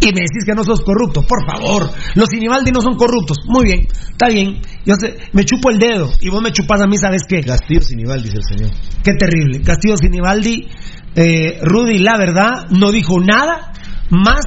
Y 0.00 0.06
me 0.06 0.20
decís 0.20 0.44
que 0.46 0.54
no 0.54 0.64
sos 0.64 0.80
corrupto, 0.80 1.22
por 1.26 1.44
favor. 1.44 1.90
Los 2.14 2.30
Sinibaldi 2.30 2.70
no 2.70 2.80
son 2.80 2.96
corruptos. 2.96 3.38
Muy 3.46 3.64
bien, 3.64 3.80
está 4.10 4.28
bien. 4.28 4.60
Yo 4.86 4.94
sé, 4.94 5.16
me 5.32 5.44
chupo 5.44 5.70
el 5.70 5.78
dedo 5.78 6.10
y 6.20 6.30
vos 6.30 6.42
me 6.42 6.52
chupas 6.52 6.80
a 6.80 6.86
mí, 6.86 6.96
¿sabes 6.96 7.22
qué? 7.28 7.42
Castillo 7.42 7.82
Sinibaldi, 7.82 8.24
dice 8.24 8.38
el 8.38 8.58
señor. 8.58 8.70
Qué 9.04 9.12
terrible. 9.14 9.60
Castillo 9.60 9.96
Sinibaldi, 9.98 10.68
eh, 11.14 11.58
Rudy, 11.62 11.98
la 11.98 12.16
verdad, 12.16 12.66
no 12.70 12.90
dijo 12.90 13.20
nada 13.20 13.72
más 14.10 14.42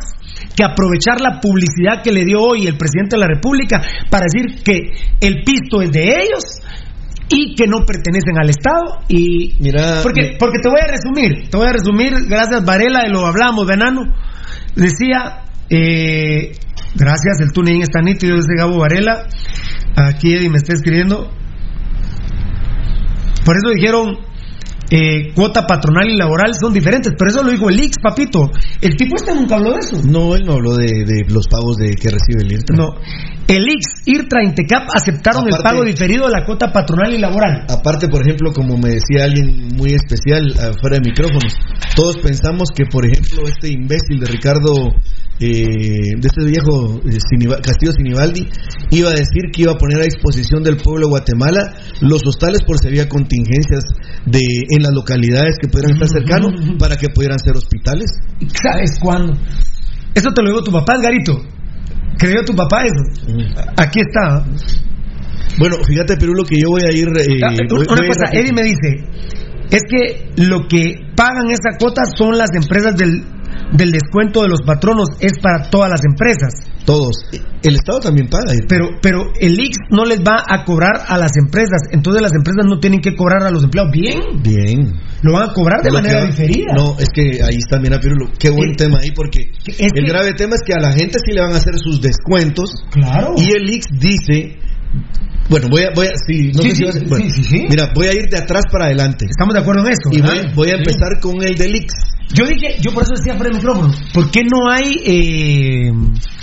que 0.56 0.64
aprovechar 0.64 1.22
la 1.22 1.40
publicidad 1.40 2.02
que 2.04 2.12
le 2.12 2.26
dio 2.26 2.42
hoy 2.42 2.68
el 2.68 2.78
presidente 2.78 3.16
de 3.16 3.20
la 3.20 3.28
República 3.28 3.82
para 4.10 4.26
decir 4.32 4.64
que 4.64 4.92
el 5.20 5.44
pisto 5.44 5.82
es 5.82 5.92
de 5.92 6.04
ellos 6.04 6.44
y 7.30 7.56
que 7.56 7.66
no 7.68 7.86
pertenecen 7.86 8.38
al 8.38 8.50
Estado 8.50 9.00
y 9.08 9.56
Mira, 9.60 10.02
porque 10.04 10.36
porque 10.38 10.60
te 10.62 10.70
voy 10.70 10.80
a 10.82 10.92
resumir 10.92 11.50
te 11.50 11.58
voy 11.58 11.68
a 11.68 11.74
resumir 11.74 12.14
gracias 12.28 12.64
Varela 12.64 13.08
y 13.08 13.12
lo 13.12 13.26
hablamos 13.26 13.66
venano 13.66 14.02
decía 14.76 15.43
eh, 15.76 16.52
gracias 16.96 17.42
el 17.42 17.52
tuning 17.52 17.82
está 17.82 18.02
nítido 18.02 18.36
dice 18.36 18.56
Gabo 18.58 18.78
Varela 18.80 19.28
aquí 19.96 20.34
Eddie 20.34 20.50
me 20.50 20.58
está 20.58 20.74
escribiendo 20.74 21.32
por 23.44 23.58
eso 23.58 23.70
dijeron 23.76 24.18
eh, 24.96 25.34
cuota 25.34 25.66
patronal 25.66 26.08
y 26.08 26.16
laboral 26.16 26.54
son 26.54 26.72
diferentes, 26.72 27.14
pero 27.18 27.32
eso 27.32 27.42
lo 27.42 27.50
dijo 27.50 27.68
el 27.68 27.80
Ix, 27.80 27.98
papito. 27.98 28.52
El 28.80 28.96
tipo 28.96 29.16
este 29.16 29.34
nunca 29.34 29.56
habló 29.56 29.72
de 29.72 29.80
eso. 29.80 30.00
No, 30.04 30.36
él 30.36 30.44
no 30.46 30.54
habló 30.54 30.76
de, 30.76 31.04
de 31.06 31.26
los 31.30 31.48
pagos 31.48 31.78
de 31.78 31.96
que 31.96 32.10
recibe 32.10 32.44
el 32.44 32.52
IRTRA. 32.52 32.78
No. 32.78 32.90
El 33.48 33.64
Ix, 33.68 34.06
IRTRA, 34.06 34.44
Intecap 34.44 34.88
aceptaron 34.94 35.46
el 35.52 35.64
pago 35.64 35.84
diferido 35.84 36.28
de 36.28 36.34
la 36.34 36.46
cuota 36.46 36.72
patronal 36.72 37.12
y 37.12 37.18
laboral. 37.18 37.66
Aparte, 37.70 38.08
por 38.08 38.22
ejemplo, 38.22 38.54
como 38.54 38.78
me 38.78 38.90
decía 38.90 39.26
alguien 39.26 39.70
muy 39.76 39.94
especial 39.94 40.52
afuera 40.52 41.00
de 41.00 41.10
micrófonos, 41.10 41.56
todos 41.96 42.18
pensamos 42.18 42.70
que, 42.76 42.86
por 42.86 43.06
ejemplo, 43.06 43.48
este 43.48 43.70
imbécil 43.70 44.20
de 44.20 44.28
Ricardo, 44.28 44.94
eh, 45.46 46.16
de 46.18 46.28
este 46.28 46.46
viejo 46.46 47.02
eh, 47.06 47.62
Castillo 47.62 47.92
Sinibaldi, 47.92 48.48
iba 48.92 49.10
a 49.10 49.14
decir 49.14 49.52
que 49.52 49.64
iba 49.64 49.74
a 49.74 49.78
poner 49.78 50.00
a 50.02 50.06
disposición 50.06 50.64
del 50.64 50.78
pueblo 50.78 51.08
de 51.08 51.10
Guatemala 51.12 51.74
los 52.02 52.26
hostales 52.26 52.62
por 52.66 52.78
si 52.80 52.88
había 52.88 53.10
contingencias 53.10 53.84
de 54.26 54.40
en 54.70 54.84
las 54.84 54.94
localidades 54.94 55.56
que 55.62 55.68
pudieran 55.68 55.94
estar 55.94 56.08
cercanos 56.10 56.52
para 56.80 56.96
que 56.98 57.10
pudieran 57.10 57.40
ser 57.40 57.56
hospitales. 57.58 58.10
¿Sabes 58.62 58.98
cuándo? 59.02 59.34
Eso 60.16 60.30
te 60.34 60.42
lo 60.42 60.50
digo 60.50 60.64
tu 60.64 60.72
papá, 60.72 60.96
Edgarito. 60.96 61.42
¿Creyó 62.18 62.44
tu 62.46 62.54
papá 62.56 62.84
eso? 62.84 63.04
Aquí 63.78 64.00
está. 64.00 64.46
Bueno, 65.58 65.76
fíjate, 65.86 66.16
Perú, 66.18 66.34
lo 66.36 66.44
que 66.46 66.56
yo 66.60 66.70
voy 66.70 66.82
a 66.88 66.92
ir. 66.96 67.08
eh, 67.10 67.40
Ah, 67.44 67.50
voy- 67.70 67.86
Una 67.90 68.02
voy 68.02 68.08
cosa. 68.08 68.32
Eddie 68.32 68.54
me 68.54 68.64
dice, 68.64 69.04
es 69.72 69.82
que 69.90 70.30
lo 70.38 70.68
que 70.68 70.96
pagan 71.16 71.50
esa 71.50 71.78
cuota 71.80 72.04
son 72.18 72.38
las 72.38 72.50
empresas 72.56 72.96
del, 72.96 73.24
del 73.72 73.92
descuento 73.92 74.42
de 74.44 74.50
los 74.50 74.62
patronos, 74.66 75.08
es 75.20 75.34
para 75.42 75.70
todas 75.70 75.90
las 75.90 76.02
empresas. 76.06 76.54
Todos. 76.86 77.16
El 77.64 77.76
Estado 77.76 78.00
también 78.02 78.28
paga. 78.28 78.52
Pero, 78.68 78.90
pero 79.02 79.32
el 79.40 79.58
IX 79.58 79.78
no 79.90 80.04
les 80.04 80.20
va 80.20 80.44
a 80.48 80.66
cobrar 80.66 81.02
a 81.08 81.18
las 81.18 81.32
empresas, 81.38 81.82
entonces 81.92 82.22
las 82.22 82.34
empresas 82.34 82.66
no 82.68 82.80
tienen 82.80 83.00
que 83.00 83.16
cobrar 83.16 83.44
a 83.44 83.52
los 83.52 83.64
empleados. 83.64 83.92
Bien, 83.94 84.20
Bien. 84.44 84.94
lo 85.22 85.34
van 85.34 85.50
a 85.50 85.54
cobrar 85.54 85.82
de 85.82 85.90
Lo 85.92 85.96
manera 85.96 86.20
va- 86.20 86.26
diferida. 86.26 86.74
No, 86.76 86.98
es 87.00 87.08
que 87.14 87.42
ahí 87.42 87.56
está, 87.58 87.80
mira, 87.80 88.00
Pirulo, 88.02 88.28
qué 88.38 88.50
buen 88.50 88.76
tema 88.76 89.00
ahí, 89.02 89.12
porque 89.16 89.50
el 89.80 89.92
que- 89.92 90.02
grave 90.08 90.34
tema 90.34 90.56
es 90.56 90.62
que 90.66 90.74
a 90.74 90.80
la 90.80 90.92
gente 90.92 91.20
sí 91.26 91.32
le 91.32 91.40
van 91.42 91.54
a 91.54 91.58
hacer 91.58 91.78
sus 91.78 92.02
descuentos. 92.02 92.70
Claro. 92.92 93.34
Y 93.38 93.52
el 93.54 93.70
IX 93.70 93.86
dice. 94.00 94.58
Bueno, 95.50 95.68
voy 95.70 95.84
a. 95.84 95.90
Voy 95.96 96.08
a 96.08 96.12
sí, 96.28 96.52
no 96.56 96.62
Sí, 96.64 96.70
sé 96.70 96.76
si 96.76 96.76
sí, 96.76 96.86
vas 96.86 96.96
a- 96.96 97.00
sí, 97.00 97.06
bueno, 97.10 97.26
sí, 97.30 97.44
sí. 97.44 97.66
Mira, 97.70 97.92
voy 97.96 98.08
a 98.08 98.14
ir 98.14 98.30
de 98.30 98.38
atrás 98.38 98.64
para 98.72 98.86
adelante. 98.86 99.26
Estamos 99.30 99.54
de 99.54 99.60
acuerdo 99.62 99.86
en 99.86 99.92
eso. 99.92 100.10
Y 100.12 100.22
voy, 100.22 100.38
¿verdad? 100.38 100.52
voy 100.56 100.70
a 100.70 100.76
empezar 100.76 101.20
con 101.22 101.42
el 101.44 101.56
del 101.58 101.76
IX. 101.76 101.94
Yo 102.34 102.46
dije, 102.46 102.78
yo 102.82 102.92
por 102.94 103.04
eso 103.04 103.14
decía 103.16 103.34
fuera 103.36 103.50
del 103.52 103.58
micrófono, 103.58 103.94
¿por 104.14 104.32
qué 104.32 104.42
no 104.44 104.70
hay 104.72 104.96
eh, 105.06 105.92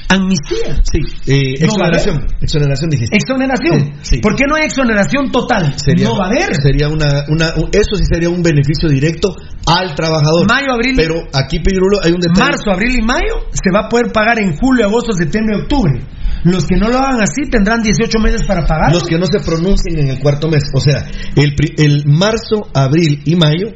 amnistía? 0.09 0.81
Sí, 0.85 0.99
eh, 1.27 1.55
No 1.61 1.67
exoneración. 1.67 2.27
Exoneración 2.41 2.91
dijiste. 2.91 3.17
Exoneración. 3.17 3.81
Sí, 4.03 4.17
sí. 4.17 4.19
¿Por 4.21 4.37
qué 4.37 4.45
no 4.49 4.57
hay 4.57 4.65
exoneración 4.67 5.31
total? 5.31 5.75
Sería, 5.79 6.05
no 6.09 6.17
va 6.17 6.25
a 6.27 6.29
haber. 6.29 6.55
Sería 6.63 6.89
una, 6.89 7.25
una, 7.29 7.55
un- 7.57 7.71
eso 7.73 7.95
sí 7.97 8.05
sería 8.11 8.29
un 8.29 8.43
beneficio 8.43 8.89
directo 8.89 9.35
al 9.67 9.95
trabajador. 9.95 10.47
Mayo, 10.49 10.73
abril, 10.73 10.95
Pero 10.97 11.15
aquí, 11.33 11.59
Pirulo, 11.61 11.99
hay 12.03 12.13
un 12.13 12.21
detalle. 12.21 12.41
marzo, 12.51 12.71
abril 12.71 12.97
y 12.99 13.03
mayo 13.03 13.47
se 13.53 13.71
va 13.75 13.87
a 13.87 13.89
poder 13.89 14.13
pagar 14.13 14.39
en 14.41 14.57
julio, 14.57 14.87
agosto, 14.87 15.13
septiembre 15.13 15.57
octubre. 15.63 16.01
Los 16.43 16.65
que 16.65 16.77
no 16.77 16.89
lo 16.89 16.97
hagan 16.99 17.21
así 17.21 17.51
tendrán 17.51 17.83
18 17.83 18.19
meses 18.19 18.45
para 18.47 18.65
pagar. 18.67 18.93
Los 18.95 19.03
que 19.05 19.19
no 19.19 19.27
se 19.27 19.41
pronuncien 19.41 19.99
en 19.99 20.09
el 20.09 20.21
cuarto 20.21 20.49
mes. 20.49 20.63
O 20.75 20.81
sea, 20.81 21.05
el, 21.37 21.55
el 21.77 22.05
marzo, 22.07 22.67
abril 22.73 23.21
y 23.27 23.37
mayo, 23.37 23.69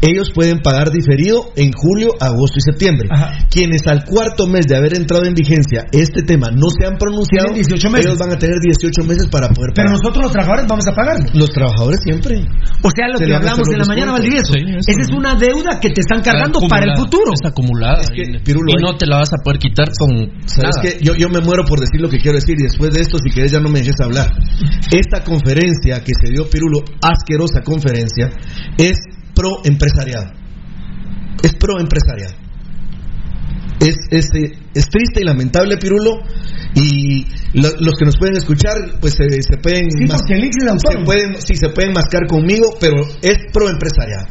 ellos 0.00 0.30
pueden 0.34 0.60
pagar 0.60 0.90
diferido 0.90 1.47
en 1.56 1.72
julio, 1.72 2.10
agosto 2.20 2.58
y 2.58 2.62
septiembre. 2.62 3.08
Quienes 3.50 3.86
al 3.86 4.04
cuarto 4.04 4.46
mes 4.46 4.66
de 4.66 4.76
haber 4.76 4.96
entrado 4.96 5.24
en 5.24 5.34
vigencia 5.34 5.86
este 5.92 6.22
tema 6.22 6.50
no 6.50 6.68
se 6.70 6.86
han 6.86 6.96
pronunciado, 6.96 7.54
18 7.54 7.90
meses. 7.90 8.06
ellos 8.06 8.18
van 8.18 8.32
a 8.32 8.38
tener 8.38 8.56
18 8.60 9.04
meses 9.04 9.26
para 9.28 9.48
poder 9.48 9.72
pagar. 9.74 9.86
Pero 9.86 9.90
nosotros 9.90 10.22
los 10.24 10.32
trabajadores 10.32 10.66
vamos 10.68 10.86
a 10.86 10.92
pagar. 10.92 11.16
Los 11.34 11.50
trabajadores 11.50 12.00
siempre. 12.04 12.44
O 12.82 12.90
sea, 12.90 13.08
lo 13.08 13.18
que 13.18 13.34
hablamos 13.34 13.66
en 13.68 13.78
la 13.78 13.86
mañana, 13.86 14.12
Valdivieso. 14.12 14.52
Esa 14.54 15.02
es 15.02 15.10
una 15.10 15.34
deuda 15.34 15.80
que 15.80 15.90
te 15.90 16.00
están 16.00 16.22
cargando 16.22 16.60
para 16.68 16.92
el 16.92 16.96
futuro. 16.96 17.32
Está 17.34 17.48
acumulada. 17.48 18.02
y 18.14 18.82
no 18.82 18.96
te 18.96 19.06
la 19.06 19.18
vas 19.18 19.30
a 19.32 19.42
poder 19.42 19.58
quitar 19.58 19.88
con. 19.98 20.30
¿Sabes 20.46 20.76
que 20.82 21.04
yo, 21.04 21.14
yo 21.14 21.28
me 21.28 21.40
muero 21.40 21.64
por 21.64 21.80
decir 21.80 22.00
lo 22.00 22.08
que 22.08 22.18
quiero 22.18 22.36
decir 22.36 22.56
y 22.58 22.64
después 22.64 22.92
de 22.92 23.00
esto, 23.00 23.18
si 23.18 23.30
querés, 23.30 23.52
ya 23.52 23.60
no 23.60 23.68
me 23.68 23.80
dejes 23.80 24.00
hablar. 24.00 24.30
Esta 24.90 25.22
conferencia 25.24 26.02
que 26.04 26.12
se 26.14 26.32
dio 26.32 26.48
Pirulo, 26.48 26.80
asquerosa 27.02 27.62
conferencia, 27.62 28.30
es 28.76 28.98
pro 29.34 29.58
empresariado. 29.64 30.37
Es 31.42 31.54
pro 31.54 31.80
empresariado. 31.80 32.34
Es, 33.80 33.96
es, 34.10 34.28
es, 34.74 34.88
triste 34.88 35.20
y 35.20 35.24
lamentable, 35.24 35.76
Pirulo. 35.76 36.18
Y 36.74 37.26
los 37.54 37.94
que 37.98 38.04
nos 38.04 38.16
pueden 38.18 38.36
escuchar, 38.36 38.74
pues 39.00 39.14
se, 39.14 39.26
pueden. 39.58 39.90
Sí, 39.90 40.06
se 40.08 41.04
pueden, 41.04 41.40
sí, 41.40 41.54
se 41.54 41.68
pueden 41.70 41.92
mascar 41.92 42.26
conmigo, 42.26 42.76
pero 42.80 42.96
es 43.22 43.36
pro 43.52 43.68
empresariado. 43.68 44.26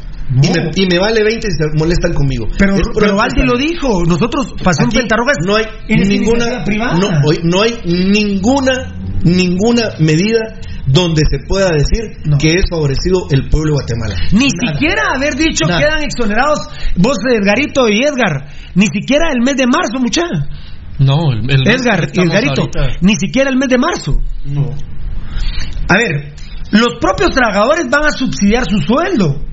Y, 0.76 0.86
me, 0.86 0.98
vale 0.98 1.24
20 1.24 1.50
si 1.50 1.56
se 1.56 1.64
molestan 1.78 2.12
conmigo. 2.12 2.46
Pero, 2.58 2.76
pero 2.94 3.16
Valdi 3.16 3.42
lo 3.44 3.56
dijo. 3.56 4.04
Nosotros 4.04 4.54
pasamos 4.62 4.94
Pentarrojas. 4.94 5.36
No 5.46 5.56
hay 5.56 5.64
ninguna. 5.88 6.64
No, 7.00 7.08
no 7.44 7.62
hay 7.62 7.72
ninguna, 7.86 8.94
ninguna 9.24 9.94
medida 10.00 10.60
donde 10.88 11.22
se 11.30 11.38
pueda 11.46 11.68
decir 11.70 12.16
que 12.40 12.54
es 12.54 12.64
favorecido 12.70 13.26
el 13.30 13.48
pueblo 13.48 13.72
de 13.72 13.84
Guatemala. 13.84 14.14
Ni 14.32 14.48
siquiera 14.50 15.02
haber 15.14 15.34
dicho 15.34 15.66
que 15.66 15.76
quedan 15.76 16.02
exonerados 16.02 16.60
vos, 16.96 17.16
Edgarito 17.30 17.88
y 17.88 18.00
Edgar. 18.00 18.48
Ni 18.74 18.86
siquiera 18.86 19.30
el 19.32 19.44
mes 19.44 19.56
de 19.56 19.66
marzo, 19.66 19.98
muchacha. 20.00 20.48
No, 20.98 21.32
el, 21.32 21.44
Edgar 21.68 22.08
y 22.12 22.20
Edgarito. 22.20 22.68
Ni 23.02 23.16
siquiera 23.16 23.50
el 23.50 23.56
mes 23.56 23.68
de 23.68 23.78
marzo. 23.78 24.18
No. 24.46 24.70
A 25.88 25.96
ver, 25.96 26.34
los 26.72 26.94
propios 27.00 27.30
trabajadores 27.30 27.88
van 27.90 28.04
a 28.04 28.10
subsidiar 28.10 28.64
su 28.68 28.78
sueldo. 28.78 29.44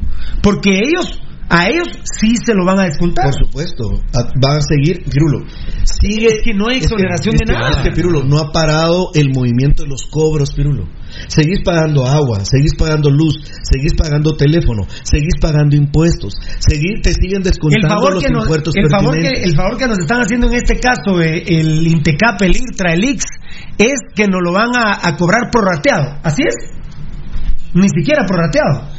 Porque 0.41 0.79
ellos 0.79 1.21
a 1.47 1.67
ellos 1.67 1.87
sí 2.03 2.37
se 2.43 2.53
lo 2.55 2.65
van 2.65 2.79
a 2.79 2.83
descontar. 2.85 3.25
Por 3.25 3.45
supuesto. 3.45 4.01
Van 4.41 4.57
a 4.57 4.61
seguir, 4.61 5.03
Pirulo. 5.03 5.45
Sigue. 5.83 6.27
Es 6.27 6.41
que 6.43 6.53
no 6.53 6.69
hay 6.69 6.77
exoneración 6.77 7.35
de 7.35 7.53
nada. 7.53 7.69
Es 7.69 7.77
que, 7.77 7.91
Pirulo, 7.91 8.23
no 8.23 8.39
ha 8.39 8.51
parado 8.51 9.11
el 9.13 9.29
movimiento 9.29 9.83
de 9.83 9.89
los 9.89 10.07
cobros, 10.09 10.51
Pirulo. 10.53 10.87
Seguís 11.27 11.59
pagando 11.63 12.05
agua, 12.05 12.43
seguís 12.45 12.75
pagando 12.75 13.09
luz, 13.09 13.39
seguís 13.63 13.93
pagando 13.93 14.35
teléfono, 14.35 14.83
seguís 15.03 15.35
pagando 15.39 15.75
impuestos, 15.75 16.33
seguís, 16.59 17.01
te 17.01 17.13
siguen 17.13 17.43
descontando 17.43 17.87
el 17.87 17.93
favor 17.93 18.13
los 18.15 18.23
que 18.23 18.29
nos, 18.29 18.43
impuestos 18.43 18.73
el 18.75 18.89
favor, 18.89 19.19
que, 19.19 19.27
el 19.27 19.55
favor 19.55 19.77
que 19.77 19.87
nos 19.87 19.99
están 19.99 20.21
haciendo 20.21 20.47
en 20.47 20.53
este 20.53 20.79
caso 20.79 21.21
eh, 21.21 21.43
el 21.47 21.87
Intecap, 21.87 22.41
el 22.41 22.55
IRTRA, 22.55 22.93
el 22.93 23.03
IX, 23.03 23.25
es 23.77 23.99
que 24.15 24.27
nos 24.27 24.41
lo 24.43 24.53
van 24.53 24.75
a, 24.75 25.07
a 25.07 25.15
cobrar 25.15 25.49
prorrateado. 25.51 26.19
¿Así 26.23 26.43
es? 26.43 26.55
Ni 27.73 27.87
siquiera 27.89 28.25
prorrateado. 28.25 28.95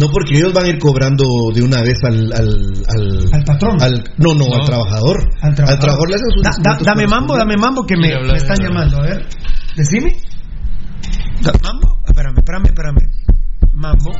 No, 0.00 0.08
porque 0.10 0.36
ellos 0.36 0.52
van 0.52 0.64
a 0.64 0.68
ir 0.68 0.78
cobrando 0.78 1.24
de 1.54 1.62
una 1.62 1.80
vez 1.82 2.02
al... 2.02 2.32
Al, 2.32 3.24
al, 3.32 3.44
patrón. 3.44 3.76
no, 4.18 4.34
no, 4.34 4.46
al 4.52 4.66
trabajador. 4.66 5.24
Al 5.40 5.54
trabajador, 5.54 6.08
le 6.08 6.16
hacen 6.16 6.30
sus 6.34 6.84
Dame 6.84 7.06
mambo, 7.06 7.36
dame 7.36 7.56
mambo 7.56 7.86
que 7.86 7.96
me, 7.96 8.08
me 8.08 8.36
están 8.36 8.56
llamando. 8.58 8.98
A 8.98 9.02
ver, 9.02 9.26
decime. 9.76 10.16
¿Mambo? 11.44 11.98
Espérame, 12.06 12.38
espérame, 12.38 12.66
espérame. 12.66 13.10
Mambo. 13.74 14.12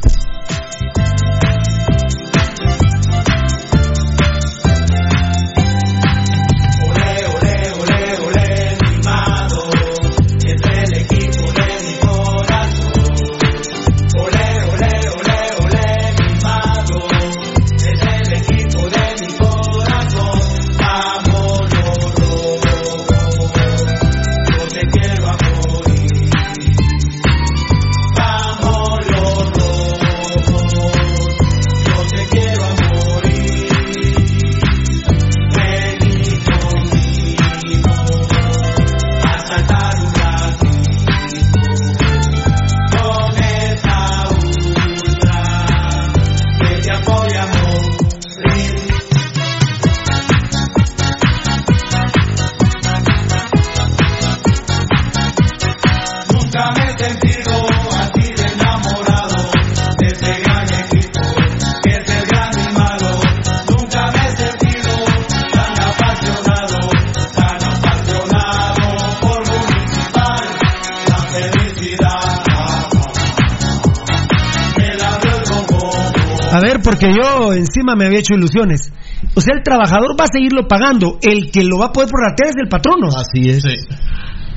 Porque 76.83 77.13
yo 77.13 77.53
encima 77.53 77.97
me 77.97 78.07
había 78.07 78.19
hecho 78.19 78.35
ilusiones. 78.35 78.93
O 79.35 79.41
sea, 79.41 79.55
el 79.57 79.63
trabajador 79.63 80.17
va 80.19 80.25
a 80.25 80.33
seguirlo 80.33 80.67
pagando. 80.69 81.19
El 81.23 81.51
que 81.51 81.65
lo 81.65 81.79
va 81.79 81.87
a 81.87 81.93
poder 81.93 82.09
prorratear 82.11 82.51
es 82.51 82.57
el 82.61 82.69
patrono. 82.69 83.09
Así 83.09 83.49
es. 83.49 83.65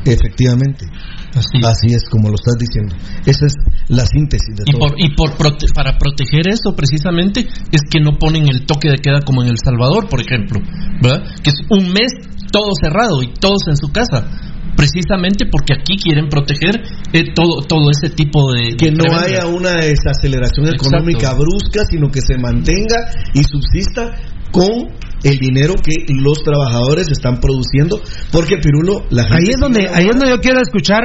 Efectivamente. 0.06 0.86
Así. 1.36 1.94
es 1.94 2.04
como 2.10 2.30
lo 2.30 2.36
estás 2.36 2.56
diciendo. 2.58 2.96
Esa 3.26 3.46
es 3.46 3.54
la 3.90 4.06
síntesis 4.06 4.56
de 4.56 4.64
y 4.66 4.72
todo. 4.72 4.90
Por, 4.90 5.00
y 5.00 5.16
por 5.16 5.32
para 5.74 5.98
proteger 5.98 6.48
eso 6.48 6.76
precisamente 6.76 7.48
es 7.72 7.82
que 7.90 8.00
no 8.00 8.18
ponen 8.18 8.48
el 8.48 8.66
toque 8.66 8.90
de 8.90 8.98
queda 8.98 9.22
como 9.26 9.44
en 9.44 9.50
El 9.50 9.58
Salvador, 9.64 10.10
por 10.10 10.22
ejemplo, 10.22 10.60
¿verdad? 11.02 11.24
Que 11.44 11.52
es 11.52 11.60
un 11.70 11.92
mes 11.94 12.12
todo 12.52 12.72
cerrado 12.82 13.22
y 13.22 13.34
todos 13.34 13.68
en 13.68 13.78
su 13.78 13.92
casa 13.92 14.26
precisamente 14.78 15.46
porque 15.52 15.74
aquí 15.74 15.98
quieren 15.98 16.30
proteger 16.30 16.80
eh, 17.12 17.34
todo, 17.34 17.66
todo 17.68 17.90
ese 17.90 18.14
tipo 18.14 18.54
de... 18.54 18.78
Que 18.78 18.92
no 18.92 19.04
haya 19.18 19.48
una 19.48 19.82
desaceleración 19.82 20.70
económica 20.74 21.34
brusca, 21.34 21.84
sino 21.90 22.10
que 22.10 22.22
se 22.22 22.38
mantenga 22.38 23.10
y 23.34 23.44
subsista 23.44 24.16
con 24.52 24.94
el 25.24 25.38
dinero 25.38 25.76
que 25.76 26.06
los 26.10 26.44
trabajadores 26.44 27.08
están 27.12 27.40
produciendo, 27.40 28.02
porque 28.32 28.58
Pirulo, 28.58 29.06
la 29.10 29.24
ahí 29.24 29.50
es 29.50 29.60
donde 29.60 29.88
ahí 29.90 30.06
es 30.06 30.16
donde 30.16 30.30
yo 30.30 30.40
quiero 30.40 30.62
escuchar, 30.62 31.04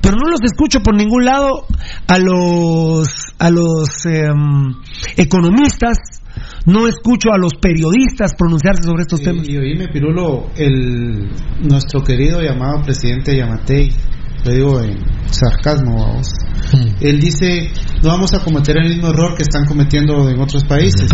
pero 0.00 0.16
no 0.16 0.30
los 0.30 0.40
escucho 0.42 0.80
por 0.80 0.94
ningún 0.94 1.24
lado 1.24 1.66
a 2.06 2.18
los 2.18 3.08
a 3.38 3.50
los 3.50 4.06
em, 4.06 4.74
economistas 5.16 5.98
no 6.66 6.86
escucho 6.86 7.32
a 7.32 7.38
los 7.38 7.54
periodistas 7.54 8.34
pronunciarse 8.36 8.82
sobre 8.84 9.02
estos 9.02 9.20
temas. 9.20 9.48
Y 9.48 9.56
oíme, 9.56 9.88
Pirulo, 9.88 10.50
el, 10.56 11.30
nuestro 11.62 12.02
querido 12.02 12.40
llamado 12.42 12.82
presidente 12.82 13.36
Yamatei, 13.36 13.90
lo 14.44 14.52
digo 14.52 14.80
en 14.80 14.98
sarcasmo, 15.30 16.04
vamos. 16.04 16.30
Mm. 16.72 17.04
Él 17.04 17.20
dice, 17.20 17.70
no 18.02 18.10
vamos 18.10 18.34
a 18.34 18.40
cometer 18.40 18.76
el 18.76 18.88
mismo 18.88 19.08
error 19.08 19.34
que 19.36 19.42
están 19.42 19.64
cometiendo 19.66 20.28
en 20.28 20.40
otros 20.40 20.64
países. 20.64 21.10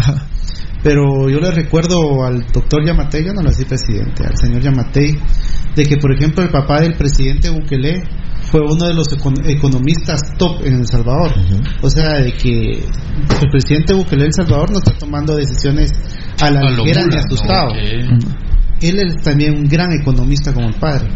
Pero 0.83 1.31
yo 1.31 1.41
le 1.41 1.51
recuerdo 1.51 2.25
al 2.25 2.47
doctor 2.53 2.85
Yamatei, 2.87 3.25
yo 3.25 3.33
no 3.33 3.43
lo 3.43 3.51
sé 3.51 3.65
presidente, 3.65 4.25
al 4.25 4.37
señor 4.37 4.61
Yamatei, 4.61 5.19
de 5.75 5.83
que 5.85 5.97
por 5.97 6.13
ejemplo 6.13 6.43
el 6.43 6.51
papá 6.51 6.81
del 6.81 6.95
presidente 6.95 7.51
Bukele 7.51 8.03
fue 8.51 8.61
uno 8.61 8.87
de 8.87 8.95
los 8.95 9.09
economistas 9.13 10.21
top 10.39 10.65
en 10.65 10.75
El 10.75 10.87
Salvador. 10.87 11.33
O 11.83 11.91
sea, 11.91 12.21
de 12.21 12.33
que 12.33 12.79
el 12.79 13.51
presidente 13.51 13.95
Bukele 13.95 14.27
El 14.27 14.33
Salvador 14.33 14.71
no 14.71 14.79
está 14.79 14.93
tomando 14.97 15.37
decisiones 15.37 15.91
a 16.41 16.51
la 16.51 16.71
ligera 16.71 17.03
ni 17.07 17.17
asustado. 17.17 17.71
Él 18.81 18.99
es 18.99 19.23
también 19.23 19.57
un 19.57 19.65
gran 19.65 19.91
economista 19.93 20.53
como 20.53 20.69
el 20.69 20.75
padre. 20.75 21.09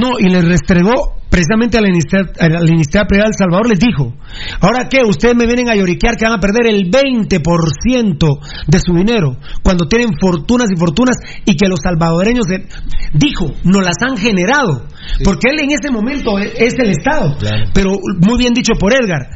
No, 0.00 0.18
y 0.18 0.28
le 0.28 0.42
restregó 0.42 1.17
precisamente 1.30 1.78
a 1.78 1.80
la 1.80 1.88
Iniciativa, 1.88 2.32
a 2.38 2.48
la 2.48 2.72
Iniciativa 2.72 3.06
Privada 3.06 3.28
del 3.28 3.38
Salvador 3.38 3.68
les 3.68 3.78
dijo, 3.78 4.14
ahora 4.60 4.88
que 4.88 5.04
ustedes 5.04 5.36
me 5.36 5.46
vienen 5.46 5.68
a 5.70 5.74
lloriquear 5.74 6.16
que 6.16 6.24
van 6.24 6.38
a 6.38 6.40
perder 6.40 6.66
el 6.66 6.90
20% 6.90 8.38
de 8.66 8.78
su 8.78 8.92
dinero 8.94 9.36
cuando 9.62 9.86
tienen 9.86 10.10
fortunas 10.18 10.68
y 10.74 10.78
fortunas 10.78 11.16
y 11.44 11.56
que 11.56 11.68
los 11.68 11.80
salvadoreños, 11.82 12.46
dijo, 13.12 13.46
no 13.64 13.80
las 13.80 13.96
han 14.00 14.16
generado, 14.16 14.86
porque 15.24 15.50
él 15.50 15.60
en 15.60 15.70
ese 15.72 15.90
momento 15.90 16.38
es, 16.38 16.52
es 16.56 16.74
el 16.78 16.90
Estado, 16.90 17.36
pero 17.74 17.92
muy 18.20 18.38
bien 18.38 18.54
dicho 18.54 18.72
por 18.78 18.92
Edgar, 18.92 19.28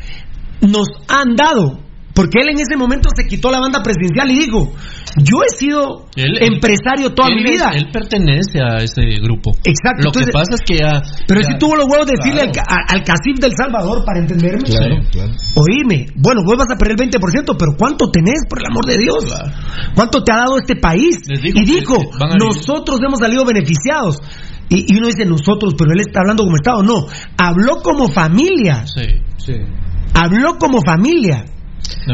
nos 0.61 0.89
han 1.09 1.37
dado. 1.37 1.92
Porque 2.15 2.41
él 2.43 2.51
en 2.51 2.59
ese 2.61 2.77
momento 2.77 3.09
se 3.17 3.27
quitó 3.27 3.51
la 3.51 3.59
banda 3.61 3.83
presidencial 3.83 4.31
y 4.31 4.39
dijo, 4.45 4.75
yo 5.17 5.37
he 5.49 5.57
sido 5.57 6.07
Él- 6.15 6.37
él- 6.41 6.53
empresario 6.55 7.15
toda 7.15 7.29
él 7.31 7.37
mi 7.37 7.43
vida. 7.51 7.73
Él 7.75 7.89
pertenece 7.91 8.61
a 8.61 8.79
ese 8.85 9.03
grupo. 9.23 9.53
Exacto. 9.65 10.05
Lo 10.05 10.13
que 10.13 10.31
pasa 10.31 10.55
es 10.55 10.61
que 10.67 10.77
ya. 10.79 11.01
Pero 11.27 11.41
ya- 11.41 11.47
si 11.49 11.59
tuvo 11.59 11.75
los 11.77 11.87
huevos 11.87 12.07
de 12.07 12.13
decirle 12.21 12.51
Claro. 12.53 12.69
al, 12.69 12.99
al 12.99 13.05
CACIF 13.05 13.39
del 13.41 13.53
Salvador 13.57 14.05
para 14.05 14.21
entenderme. 14.21 14.63
Claro, 14.63 14.97
claro. 15.11 15.33
Oíme, 15.57 16.07
bueno, 16.17 16.43
vos 16.45 16.57
vas 16.59 16.69
a 16.71 16.77
perder 16.77 16.97
el 17.01 17.11
20%, 17.11 17.57
pero 17.59 17.73
¿cuánto 17.79 18.11
tenés, 18.11 18.43
por 18.49 18.59
el 18.61 18.67
amor 18.71 18.85
de 18.85 18.99
Dios? 18.99 19.25
¿Cuánto 19.95 20.23
te 20.23 20.33
ha 20.33 20.37
dado 20.37 20.59
este 20.59 20.77
país? 20.77 21.17
y 21.29 21.65
dijo, 21.65 21.97
nosotros 22.39 22.99
hemos 23.07 23.21
salido 23.21 23.45
beneficiados. 23.45 24.19
Y, 24.69 24.93
y 24.93 24.99
uno 24.99 25.07
dice 25.07 25.25
nosotros, 25.25 25.75
pero 25.79 25.93
él 25.93 26.01
está 26.01 26.21
hablando 26.21 26.45
como 26.45 26.57
Estado. 26.57 26.83
No, 26.83 27.07
habló 27.39 27.81
como 27.83 28.09
familia. 28.09 28.85
Sí. 28.87 29.55
Habló 30.15 30.59
como 30.59 30.81
familia. 30.85 31.45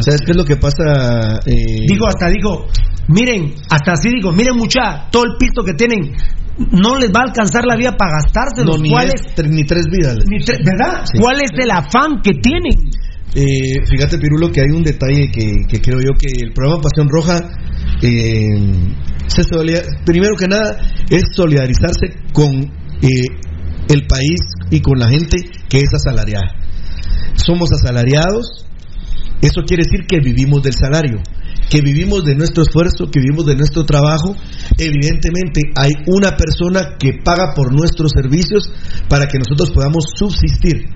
¿Sabes 0.00 0.20
qué 0.24 0.30
es 0.32 0.36
lo 0.36 0.44
que 0.44 0.56
pasa? 0.56 1.40
Eh, 1.46 1.86
Digo, 1.88 2.06
hasta 2.06 2.28
digo, 2.28 2.66
miren, 3.08 3.54
hasta 3.70 3.92
así 3.92 4.08
digo, 4.10 4.32
miren 4.32 4.56
mucha, 4.56 5.08
todo 5.10 5.24
el 5.24 5.32
pisto 5.38 5.62
que 5.64 5.74
tienen, 5.74 6.12
no 6.72 6.98
les 6.98 7.10
va 7.10 7.20
a 7.20 7.24
alcanzar 7.28 7.64
la 7.64 7.76
vida 7.76 7.96
para 7.96 8.12
gastarse 8.22 8.62
no, 8.64 8.72
los 8.72 8.80
ni, 8.80 8.90
cuales, 8.90 9.14
es- 9.36 9.48
ni 9.48 9.64
tres 9.64 9.84
vidas. 9.90 10.16
ni 10.26 10.38
tre- 10.38 10.58
¿verdad? 10.64 11.04
Sí. 11.04 11.18
¿Cuál 11.20 11.40
es 11.40 11.50
el 11.56 11.70
afán 11.70 12.20
que 12.22 12.32
tienen? 12.34 12.90
Eh, 13.34 13.84
fíjate, 13.88 14.18
Pirulo, 14.18 14.50
que 14.50 14.60
hay 14.62 14.70
un 14.74 14.82
detalle 14.82 15.30
que, 15.30 15.64
que 15.68 15.80
creo 15.80 16.00
yo 16.00 16.12
que 16.18 16.28
el 16.42 16.52
programa 16.52 16.82
Pasión 16.82 17.08
Roja, 17.08 17.36
eh, 18.02 18.72
se 19.26 19.42
primero 20.04 20.34
que 20.36 20.48
nada, 20.48 20.80
es 21.10 21.22
solidarizarse 21.34 22.16
con 22.32 22.50
eh, 23.02 23.26
el 23.88 24.06
país 24.06 24.40
y 24.70 24.80
con 24.80 24.98
la 24.98 25.08
gente 25.08 25.36
que 25.68 25.78
es 25.78 25.88
asalariada. 25.94 26.54
Somos 27.34 27.70
asalariados, 27.72 28.66
eso 29.40 29.62
quiere 29.66 29.84
decir 29.84 30.06
que 30.06 30.18
vivimos 30.20 30.62
del 30.62 30.72
salario, 30.74 31.18
que 31.70 31.80
vivimos 31.80 32.24
de 32.24 32.34
nuestro 32.34 32.62
esfuerzo, 32.62 33.10
que 33.10 33.20
vivimos 33.20 33.46
de 33.46 33.54
nuestro 33.56 33.84
trabajo. 33.84 34.34
Evidentemente 34.76 35.60
hay 35.76 35.92
una 36.06 36.36
persona 36.36 36.96
que 36.98 37.14
paga 37.24 37.52
por 37.54 37.72
nuestros 37.72 38.10
servicios 38.12 38.70
para 39.08 39.26
que 39.26 39.38
nosotros 39.38 39.70
podamos 39.70 40.04
subsistir. 40.16 40.86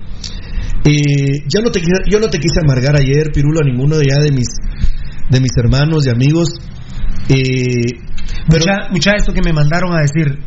Eh, 0.85 1.43
yo, 1.47 1.61
no 1.63 1.71
te, 1.71 1.79
quise- 1.79 2.09
yo 2.09 2.19
no 2.19 2.27
te 2.27 2.39
quise 2.39 2.59
amargar 2.63 2.95
ayer, 2.97 3.31
Pirulo, 3.33 3.59
a 3.61 3.65
ninguno 3.69 3.97
de, 3.97 4.05
ya 4.09 4.21
de 4.21 4.31
mis, 4.31 4.47
de 5.29 5.39
mis 5.39 5.51
hermanos 5.57 6.05
y 6.05 6.09
amigos. 6.09 6.49
Eh, 7.29 7.99
pero, 8.49 8.65
mucha, 8.65 8.89
mucha 8.91 9.11
esto 9.15 9.33
que 9.33 9.41
me 9.41 9.53
mandaron 9.53 9.93
a 9.93 10.01
decir, 10.01 10.37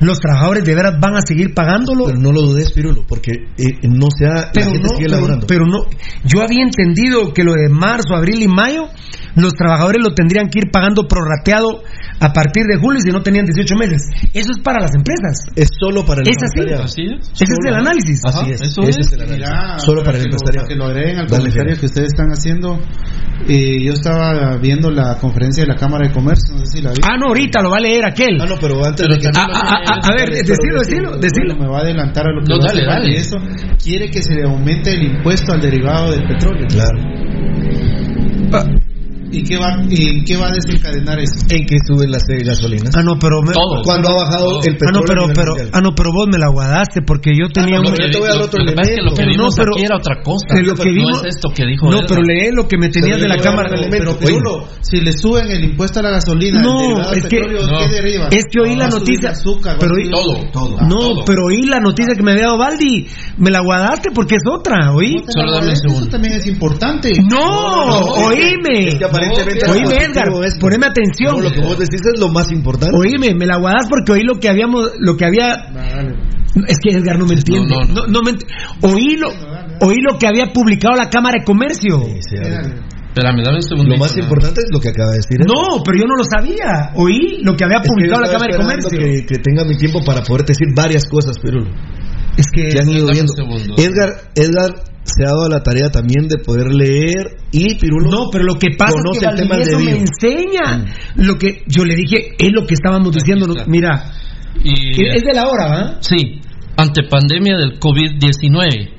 los 0.00 0.18
trabajadores 0.18 0.64
de 0.64 0.74
veras 0.74 0.94
van 1.00 1.16
a 1.16 1.20
seguir 1.22 1.54
pagándolo. 1.54 2.04
pero 2.06 2.18
no 2.18 2.32
lo 2.32 2.42
dudes, 2.42 2.72
Pirulo, 2.72 3.04
porque 3.06 3.32
eh, 3.56 3.78
no 3.82 4.08
sea, 4.16 4.50
Pero 4.52 4.66
la 4.66 4.72
gente 4.72 4.88
no, 4.88 4.88
sigue 4.96 5.04
pero, 5.08 5.14
laborando. 5.16 5.46
pero 5.46 5.66
no, 5.66 5.86
yo 6.24 6.42
había 6.42 6.62
entendido 6.64 7.32
que 7.32 7.44
lo 7.44 7.52
de 7.52 7.68
marzo, 7.70 8.14
abril 8.14 8.42
y 8.42 8.48
mayo, 8.48 8.88
los 9.34 9.52
trabajadores 9.54 10.02
lo 10.02 10.14
tendrían 10.14 10.48
que 10.48 10.60
ir 10.60 10.70
pagando 10.70 11.06
prorrateado 11.08 11.82
a 12.20 12.32
partir 12.32 12.64
de 12.64 12.76
julio 12.78 13.00
si 13.00 13.10
no 13.10 13.22
tenían 13.22 13.44
18 13.46 13.74
meses. 13.76 14.02
Eso 14.32 14.50
es 14.50 14.58
para 14.62 14.80
las 14.80 14.94
empresas. 14.94 15.38
Es 15.54 15.68
solo 15.78 16.04
para 16.04 16.22
el 16.22 16.28
¿Es 16.28 16.36
así? 16.36 16.44
empresariado. 16.60 16.84
Así 16.84 17.02
es. 17.02 17.28
Ese 17.42 17.52
es 17.52 17.66
el 17.68 17.74
análisis. 17.74 18.20
Así 18.24 18.50
es, 18.50 18.60
eso 18.62 18.82
ese 18.82 19.00
es. 19.00 19.06
es 19.06 19.12
el 19.12 19.20
análisis. 19.22 19.46
Mira, 19.48 19.78
Solo 19.78 20.02
para 20.02 20.16
el 20.18 20.24
que 20.24 20.28
lo- 20.30 20.34
empresariado. 20.36 20.68
que 20.68 20.74
lo 20.76 20.84
agreguen 20.86 21.18
al 21.18 21.26
Dale, 21.26 21.38
comentario 21.44 21.76
que 21.80 21.86
ustedes 21.86 22.06
están 22.08 22.28
haciendo. 22.30 22.78
Eh, 23.48 23.84
yo 23.84 23.92
estaba 23.92 24.56
viendo 24.56 24.90
la 24.90 25.18
conferencia 25.18 25.62
de 25.62 25.68
la 25.68 25.76
Cámara 25.76 26.08
de 26.08 26.12
Comercio, 26.14 26.54
no 26.54 26.60
sé 26.60 26.78
si 26.78 26.82
la 26.82 26.90
vi. 26.90 26.96
Ah, 27.04 27.16
no, 27.20 27.28
ahorita 27.28 27.60
lo 27.62 27.70
va 27.70 27.76
a 27.76 27.80
leer 27.80 28.04
aquel. 28.06 28.40
Ah, 28.40 28.46
no, 28.48 28.56
pero 28.60 28.84
antes 28.84 29.06
de 29.06 29.18
que... 29.18 29.28
Ah, 29.36 29.46
ah, 29.52 29.82
ah, 29.86 30.00
a 30.02 30.12
ver, 30.16 30.30
decilo, 30.30 30.78
decilo, 30.80 31.16
decilo. 31.18 31.54
Bueno, 31.54 31.60
me 31.64 31.68
va 31.68 31.78
a 31.78 31.82
adelantar 31.82 32.26
a 32.26 32.32
lo 32.32 32.40
que 32.42 32.48
No, 32.48 32.56
a 32.56 32.66
dale, 32.66 32.84
dale. 32.86 33.10
y 33.12 33.16
eso 33.16 33.36
quiere 33.82 34.10
que 34.10 34.22
se 34.22 34.34
le 34.34 34.44
aumente 34.44 34.90
el 34.90 35.02
impuesto 35.16 35.52
al 35.52 35.60
derivado 35.60 36.10
del 36.12 36.26
petróleo. 36.26 36.66
Claro. 36.68 36.98
¿Y 39.30 39.42
qué 39.42 39.56
va, 39.58 39.82
y 39.88 40.24
qué 40.24 40.36
va 40.36 40.48
a 40.48 40.52
desencadenar 40.52 41.18
eso? 41.18 41.34
En 41.50 41.66
que 41.66 41.76
suben 41.86 42.10
las 42.10 42.22
gasolinas. 42.26 42.94
Ah, 42.96 43.02
no, 43.02 43.18
pero 43.18 43.42
me- 43.42 43.52
Todo. 43.52 43.82
Cuando 43.82 44.10
ha 44.10 44.24
bajado 44.24 44.60
el 44.62 44.74
Ah, 44.74 44.78
petróleo. 44.78 45.00
no, 45.00 45.00
pero, 45.06 45.22
pero, 45.34 45.48
mundial. 45.52 45.70
ah, 45.72 45.80
no, 45.80 45.94
pero 45.94 46.12
vos 46.12 46.26
me 46.30 46.38
la 46.38 46.48
guardaste 46.48 47.02
porque 47.02 47.32
yo 47.36 47.48
tenía 47.48 47.76
no, 47.78 47.88
un... 47.88 47.94
pero 47.94 48.06
yo 48.06 48.12
te 48.12 48.18
voy 48.18 48.28
a 48.28 48.32
dar 48.34 48.42
otro 48.42 48.62
Lo 48.64 48.70
es 48.70 48.74
que 48.88 48.96
lo 49.02 49.10
que 49.14 49.22
elemento. 49.22 49.22
vimos 49.26 49.56
No, 49.56 49.62
pero- 49.62 49.72
aquí 49.74 49.84
era 49.84 49.96
otra 49.96 50.22
cosa. 50.22 50.46
de 50.54 50.62
lo 50.62 50.74
que 50.74 50.90
no 50.92 51.10
es 51.10 51.34
esto 51.34 51.48
que 51.54 51.66
dijo 51.66 51.90
No, 51.90 51.98
él. 52.00 52.04
pero 52.08 52.22
lee 52.22 52.50
lo 52.52 52.68
que 52.68 52.78
me 52.78 52.88
tenías 52.88 53.18
Pero 53.18 53.22
de 53.28 53.36
la 53.36 53.42
cámara. 53.42 53.68
Pero, 53.70 53.82
elemento. 53.82 54.18
Pirulo, 54.18 54.68
si 54.80 55.00
le 55.00 55.12
suben 55.12 55.50
el 55.50 55.64
impuesto 55.64 56.00
a 56.00 56.02
la 56.02 56.10
gasolina, 56.10 56.62
No, 56.62 57.00
el 57.12 57.18
es 57.18 57.24
que- 57.24 57.36
petróleo, 57.40 57.66
no. 57.66 57.78
¿qué 57.78 57.88
deriva? 57.88 58.28
Es 58.30 58.44
que 58.50 58.60
oí 58.60 58.76
la 58.76 58.88
noticia, 58.88 59.30
azúcar, 59.30 59.76
pero 59.80 59.94
oí- 59.96 60.10
Todo, 60.10 60.50
todo. 60.52 60.80
No, 60.82 60.98
todo. 61.00 61.24
pero 61.26 61.46
oí 61.46 61.62
la 61.66 61.80
noticia 61.80 62.14
que 62.14 62.22
me 62.22 62.32
había 62.32 62.44
dado 62.44 62.58
Baldi. 62.58 63.08
Me 63.38 63.50
la 63.50 63.60
guardaste 63.60 64.10
porque 64.14 64.36
es 64.36 64.42
otra, 64.48 64.92
oí. 64.94 65.14
¿Cómo 65.14 65.26
te 65.26 65.32
Solo 65.32 65.44
dame 65.44 65.56
un 65.58 65.60
guardas? 65.64 65.80
segundo. 65.80 66.00
Eso 66.02 66.10
también 66.10 66.32
es 66.34 66.46
importante. 66.46 67.10
No, 67.28 67.98
oíme. 68.28 68.98
Oíme, 69.72 70.04
Edgar, 70.04 70.28
es- 70.44 70.58
poneme 70.58 70.86
atención. 70.86 71.36
No, 71.36 71.42
lo 71.42 71.52
que 71.52 71.60
vos 71.60 71.78
decís 71.78 72.00
es 72.04 72.20
lo 72.20 72.28
más 72.28 72.50
importante. 72.52 72.96
Oíme, 72.96 73.34
me 73.34 73.46
la 73.46 73.56
guardas 73.58 73.86
porque 73.88 74.12
oí 74.12 74.22
lo 74.22 74.38
que 74.38 74.48
habíamos, 74.48 74.90
lo 74.98 75.16
que 75.16 75.24
había. 75.24 75.52
Es 76.68 76.78
que 76.82 76.96
Edgar 76.96 77.18
no 77.18 77.26
me 77.26 77.34
entiende. 77.34 77.68
no, 77.68 77.84
no. 77.84 78.06
No, 78.06 78.22
me 78.22 78.30
ent- 78.32 78.46
oí, 78.82 79.16
lo, 79.16 79.28
oí 79.80 79.96
lo 80.00 80.18
que 80.18 80.26
había 80.26 80.46
publicado 80.52 80.96
la 80.96 81.10
Cámara 81.10 81.38
de 81.40 81.44
Comercio. 81.44 82.00
Sí, 82.04 82.18
sí, 82.20 82.36
Espérame, 82.36 83.42
dame 83.44 83.56
un 83.56 83.62
segundo. 83.62 83.90
Lo 83.94 83.96
más 83.98 84.16
importante 84.16 84.60
es 84.60 84.66
lo 84.70 84.78
que 84.78 84.88
acaba 84.90 85.10
de 85.10 85.16
decir. 85.16 85.38
él. 85.40 85.46
No, 85.46 85.82
pero 85.82 85.98
yo 85.98 86.04
no 86.06 86.16
lo 86.16 86.24
sabía. 86.24 86.92
Oí 86.96 87.40
lo 87.42 87.56
que 87.56 87.64
había 87.64 87.78
Es 87.78 87.82
que 87.84 87.88
publicado 87.88 88.20
la 88.20 88.30
Cámara 88.30 88.56
de 88.56 88.62
Comercio. 88.62 88.90
Que, 88.98 89.24
que 89.26 89.38
tenga 89.38 89.64
mi 89.64 89.76
tiempo 89.76 90.04
para 90.04 90.22
poder 90.22 90.44
decir 90.44 90.66
varias 90.74 91.04
cosas, 91.08 91.36
pero 91.42 91.60
Es 92.36 92.46
que 92.52 92.70
ya 92.74 92.82
han 92.82 92.90
ido 92.90 93.06
viendo. 93.08 93.32
Edgar, 93.78 94.10
Edgar 94.34 94.74
se 95.06 95.24
ha 95.24 95.28
dado 95.28 95.48
la 95.48 95.62
tarea 95.62 95.88
también 95.88 96.26
de 96.28 96.38
poder 96.38 96.74
leer 96.74 97.36
y 97.52 97.76
Pirulo. 97.76 98.10
No, 98.10 98.28
pero 98.30 98.44
lo 98.44 98.54
que 98.54 98.70
pasa 98.76 98.96
es 99.12 99.18
que 99.18 99.26
el 99.26 99.36
tema 99.36 99.56
Valdivieso 99.56 99.78
de 99.78 99.84
me 99.84 99.98
enseña. 100.00 100.84
Lo 101.14 101.38
que 101.38 101.62
yo 101.66 101.84
le 101.84 101.94
dije 101.94 102.34
es 102.38 102.52
lo 102.52 102.66
que 102.66 102.74
estábamos 102.74 103.14
diciendo. 103.14 103.46
Mira, 103.66 104.12
Y, 104.62 104.90
es 105.06 105.22
de 105.22 105.32
la 105.32 105.44
hora, 105.48 105.66
¿va? 105.68 105.98
Sí, 106.00 106.40
ante 106.76 107.04
pandemia 107.08 107.56
del 107.56 107.78
COVID-19, 107.78 108.90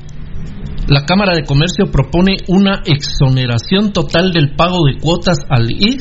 la 0.88 1.06
Cámara 1.06 1.34
de 1.36 1.44
Comercio 1.44 1.92
propone 1.92 2.38
una 2.48 2.82
exoneración 2.86 3.92
total 3.92 4.32
del 4.32 4.56
pago 4.56 4.86
de 4.86 4.98
cuotas 5.00 5.40
al 5.50 5.70
IX, 5.70 6.00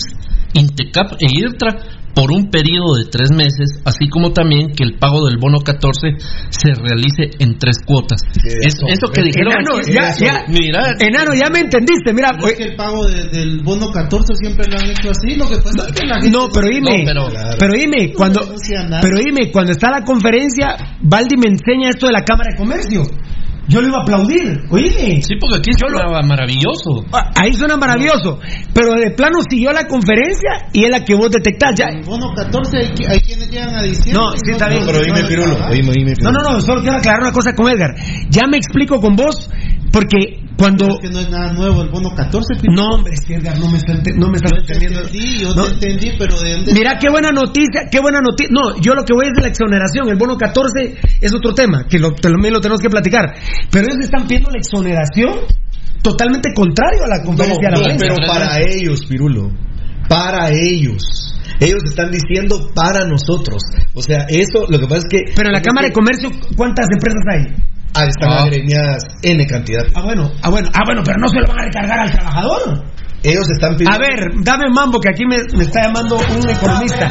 INTECAP 0.55 1.15
e 1.21 1.27
IRTRA 1.33 1.96
por 2.17 2.33
un 2.33 2.49
periodo 2.51 2.97
de 2.97 3.05
tres 3.13 3.29
meses, 3.31 3.79
así 3.85 4.09
como 4.09 4.33
también 4.33 4.73
que 4.73 4.83
el 4.85 4.95
pago 4.99 5.27
del 5.27 5.37
bono 5.37 5.59
14 5.61 6.17
se 6.49 6.73
realice 6.73 7.29
en 7.39 7.59
tres 7.59 7.77
cuotas. 7.85 8.23
Es- 8.43 8.81
eso 8.89 9.13
que 9.13 9.21
dijeron 9.23 9.53
Enano, 9.53 9.77
aquí- 9.77 9.93
ya, 9.93 10.17
ya, 10.17 10.45
Mira, 10.49 10.97
enano, 10.99 11.35
ya 11.35 11.51
me 11.51 11.61
entendiste. 11.61 12.15
Mira, 12.15 12.31
es 12.43 12.55
que 12.57 12.65
el 12.65 12.75
pago 12.75 13.07
de- 13.07 13.29
del 13.29 13.61
bono 13.63 13.91
14 13.93 14.33
siempre 14.35 14.65
lo 14.67 14.79
han 14.79 14.89
hecho 14.91 15.11
así. 15.11 15.37
Lo 15.37 15.47
que 15.47 15.57
pasa 15.59 15.89
es 15.89 15.93
que 15.93 16.07
la 16.07 16.15
gente. 16.15 16.31
No, 16.31 16.49
pero 16.49 16.69
dime, 16.69 17.05
No, 17.05 17.29
pero, 17.29 17.57
pero- 17.59 17.73
dime, 17.75 18.13
cuando, 18.15 18.41
pero 19.03 19.19
dime, 19.19 19.53
cuando 19.53 19.73
está 19.73 19.91
la 19.91 20.03
conferencia, 20.03 20.75
Baldi 21.03 21.37
me 21.37 21.49
enseña 21.49 21.91
esto 21.91 22.07
de 22.07 22.13
la 22.13 22.25
Cámara 22.25 22.49
de 22.53 22.57
Comercio. 22.57 23.03
Yo 23.69 23.81
lo 23.81 23.89
iba 23.89 23.99
a 23.99 24.03
aplaudir, 24.03 24.61
oíme. 24.71 25.21
sí, 25.23 25.35
porque 25.41 25.57
aquí 25.59 25.71
sonaba 25.77 26.23
maravilloso. 26.23 27.05
Ah, 27.13 27.31
Ahí 27.35 27.53
suena 27.53 27.77
maravilloso, 27.77 28.39
pero 28.73 28.95
de 28.95 29.11
plano 29.11 29.39
siguió 29.49 29.73
la 29.73 29.87
conferencia 29.89 30.69
y 30.73 30.85
es 30.85 30.91
la 30.91 31.05
que 31.05 31.15
vos 31.15 31.31
detectás. 31.31 31.75
Ya. 31.77 31.87
El 31.87 32.05
bono 32.05 32.33
14 32.35 32.77
hay, 33.09 33.21
quienes 33.21 33.51
llegan 33.51 33.75
a 33.75 33.83
diciembre. 33.83 34.13
No, 34.13 34.31
sí, 34.33 34.53
está 34.53 34.69
bien. 34.69 34.83
pero 34.87 35.01
dime, 35.01 35.25
Pirulo. 35.29 35.57
Oíme, 35.69 35.91
oíme, 35.91 36.15
No, 36.23 36.31
no, 36.31 36.53
no, 36.53 36.61
solo 36.61 36.81
quiero 36.81 36.97
aclarar 36.97 37.23
una 37.23 37.33
cosa 37.33 37.53
con 37.55 37.69
Edgar. 37.69 37.95
Ya 38.31 38.43
me 38.49 38.57
explico 38.57 39.01
con 39.01 39.17
vos, 39.17 39.51
porque 39.97 40.45
cuando... 40.59 40.89
Es 40.89 40.99
que 41.01 41.09
no 41.09 41.21
es 41.21 41.31
nada 41.31 41.53
nuevo 41.55 41.81
el 41.83 41.89
bono 41.89 42.11
14. 42.15 42.69
No, 42.69 42.97
hombre, 42.97 43.15
es 43.15 43.25
que 43.25 43.37
Edgar 43.37 43.59
no 43.59 43.71
me 43.71 43.79
no 44.15 44.29
me 44.29 44.37
está 44.37 44.55
entendiendo. 44.55 45.01
entendí, 45.01 45.39
yo 45.39 45.55
No. 45.55 45.65
te 45.65 45.73
entendí, 45.73 46.13
pero 46.19 46.39
de 46.39 46.53
dónde. 46.53 46.75
Mira 46.75 46.99
qué 47.01 47.09
buena 47.09 47.31
noticia, 47.31 47.89
qué 47.91 48.01
buena 48.01 48.21
noticia. 48.21 48.53
No, 48.53 48.79
yo 48.79 48.93
lo 48.95 49.05
que 49.05 49.15
voy 49.15 49.25
es 49.29 49.33
de 49.35 49.41
la 49.41 49.49
exoneración. 49.49 50.09
El 50.11 50.17
bono 50.17 50.37
14 50.37 51.01
es 51.23 51.35
otro 51.35 51.55
tema, 51.55 51.87
que 51.89 51.99
lo, 51.99 52.13
te 52.13 52.29
lo, 52.29 52.37
tenemos 52.61 52.81
que 52.81 52.91
platicar. 52.91 53.25
Pero 53.71 53.87
ellos 53.89 54.05
están 54.05 54.27
pidiendo 54.27 54.51
la 54.51 54.59
exoneración 54.59 55.33
totalmente 56.03 56.51
contrario 56.55 57.01
a 57.05 57.17
la 57.17 57.25
conferencia 57.25 57.71
No, 57.71 57.81
de 57.81 57.87
la 57.89 57.95
no, 57.95 57.99
pero 57.99 58.17
para 58.27 58.61
ellos, 58.61 59.01
Pirulo. 59.07 59.51
Para 60.11 60.51
ellos. 60.51 61.33
Ellos 61.59 61.81
están 61.89 62.11
diciendo 62.11 62.71
para 62.75 63.07
nosotros. 63.07 63.63
O 63.95 64.03
sea, 64.03 64.27
eso 64.29 64.67
lo 64.69 64.79
que 64.79 64.87
pasa 64.87 64.99
es 64.99 65.07
que. 65.09 65.33
Pero 65.35 65.49
en 65.49 65.55
la 65.55 65.63
Cámara 65.63 65.89
de 65.89 65.95
Comercio, 65.95 66.31
¿cuántas 66.55 66.87
empresas 66.93 67.23
hay? 67.33 67.76
Ah, 67.97 68.05
están 68.07 68.31
Ah. 68.31 68.43
agremiadas 68.45 69.03
N 69.23 69.47
cantidad. 69.47 69.83
Ah, 69.95 70.03
bueno, 70.03 70.31
ah, 70.43 70.51
bueno, 70.51 70.69
ah, 70.75 70.81
bueno, 70.85 71.03
pero 71.05 71.19
no 71.19 71.29
se 71.29 71.41
lo 71.41 71.47
van 71.49 71.61
a 71.61 71.65
recargar 71.65 71.99
al 72.01 72.13
trabajador. 72.13 72.85
Ellos 73.23 73.49
están 73.51 73.77
pidiendo. 73.77 73.95
A 73.95 73.99
ver, 73.99 74.31
dame 74.45 74.67
mambo 74.71 75.01
que 75.01 75.09
aquí 75.09 75.25
me, 75.27 75.39
me 75.57 75.65
está 75.65 75.83
llamando 75.87 76.17
un 76.17 76.49
economista. 76.51 77.09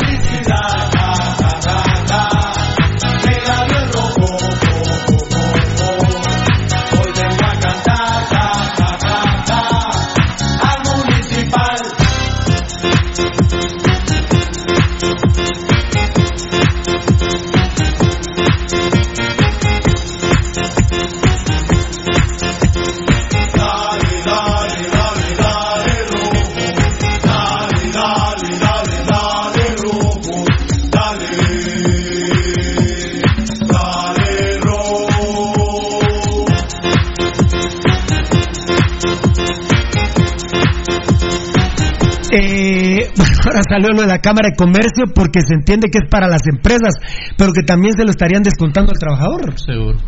Ahora 43.46 43.62
salió 43.70 43.90
lo 43.90 44.02
de 44.02 44.08
la 44.08 44.20
Cámara 44.20 44.50
de 44.50 44.56
Comercio 44.56 45.06
porque 45.14 45.42
se 45.42 45.54
entiende 45.54 45.90
que 45.92 46.00
es 46.02 46.10
para 46.10 46.28
las 46.28 46.42
empresas, 46.48 46.96
pero 47.38 47.54
que 47.54 47.62
también 47.62 47.94
se 47.94 48.04
lo 48.04 48.10
estarían 48.10 48.42
descontando 48.42 48.92
al 48.92 48.98
trabajador. 48.98 49.60
Seguro. 49.60 50.00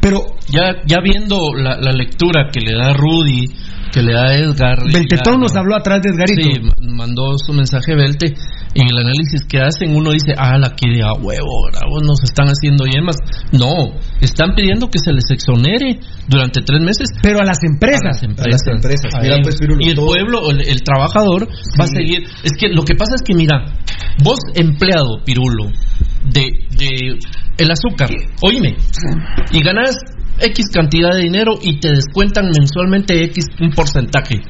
Pero 0.00 0.18
ya 0.48 0.82
ya 0.86 0.98
viendo 1.02 1.52
la, 1.54 1.76
la 1.80 1.92
lectura 1.92 2.48
que 2.52 2.60
le 2.60 2.74
da 2.74 2.92
Rudy, 2.94 3.46
que 3.92 4.02
le 4.02 4.12
da 4.14 4.34
Edgar. 4.34 4.78
Beltetón 4.92 5.34
ya- 5.34 5.40
nos 5.40 5.56
habló 5.56 5.76
atrás 5.76 6.00
de 6.02 6.10
Edgarito. 6.10 6.48
Sí, 6.48 6.60
ma- 6.62 6.74
mandó 7.06 7.36
su 7.38 7.52
mensaje 7.52 7.94
Belte. 7.94 8.34
En 8.72 8.86
el 8.86 8.96
análisis 8.98 9.42
que 9.48 9.58
hacen, 9.58 9.96
uno 9.96 10.12
dice, 10.12 10.32
ah, 10.38 10.56
la 10.56 10.70
que 10.76 10.88
de 10.88 11.02
a 11.02 11.12
huevo, 11.12 11.66
bravos, 11.72 12.02
nos 12.06 12.22
están 12.22 12.46
haciendo 12.46 12.84
yemas. 12.86 13.16
No, 13.50 13.98
están 14.20 14.54
pidiendo 14.54 14.86
que 14.86 15.00
se 15.00 15.12
les 15.12 15.28
exonere 15.28 15.98
durante 16.28 16.60
tres 16.62 16.80
meses. 16.80 17.08
Pero 17.20 17.40
a 17.40 17.44
las 17.44 17.58
empresas. 17.64 18.22
A 18.22 18.48
las 18.48 18.62
empresas. 18.68 19.10
Mira, 19.20 19.36
pues, 19.42 19.56
y 19.80 19.88
el 19.88 19.96
todo- 19.96 20.06
pueblo, 20.06 20.50
el, 20.50 20.60
el 20.68 20.82
trabajador, 20.82 21.48
va 21.78 21.84
a 21.84 21.88
seguir. 21.88 22.22
Es 22.44 22.52
que 22.56 22.68
lo 22.68 22.84
que 22.84 22.94
pasa 22.94 23.16
es 23.16 23.22
que, 23.26 23.34
mira, 23.34 23.64
vos, 24.22 24.38
empleado, 24.54 25.18
Pirulo, 25.24 25.64
de, 26.32 26.50
de 26.76 27.18
el 27.58 27.70
azúcar, 27.70 28.10
oíme, 28.42 28.76
y 29.52 29.62
ganas 29.62 29.96
X 30.40 30.70
cantidad 30.72 31.12
de 31.12 31.22
dinero 31.22 31.54
y 31.60 31.78
te 31.80 31.90
descuentan 31.90 32.46
mensualmente 32.56 33.22
X 33.24 33.44
un 33.60 33.70
porcentaje. 33.70 34.40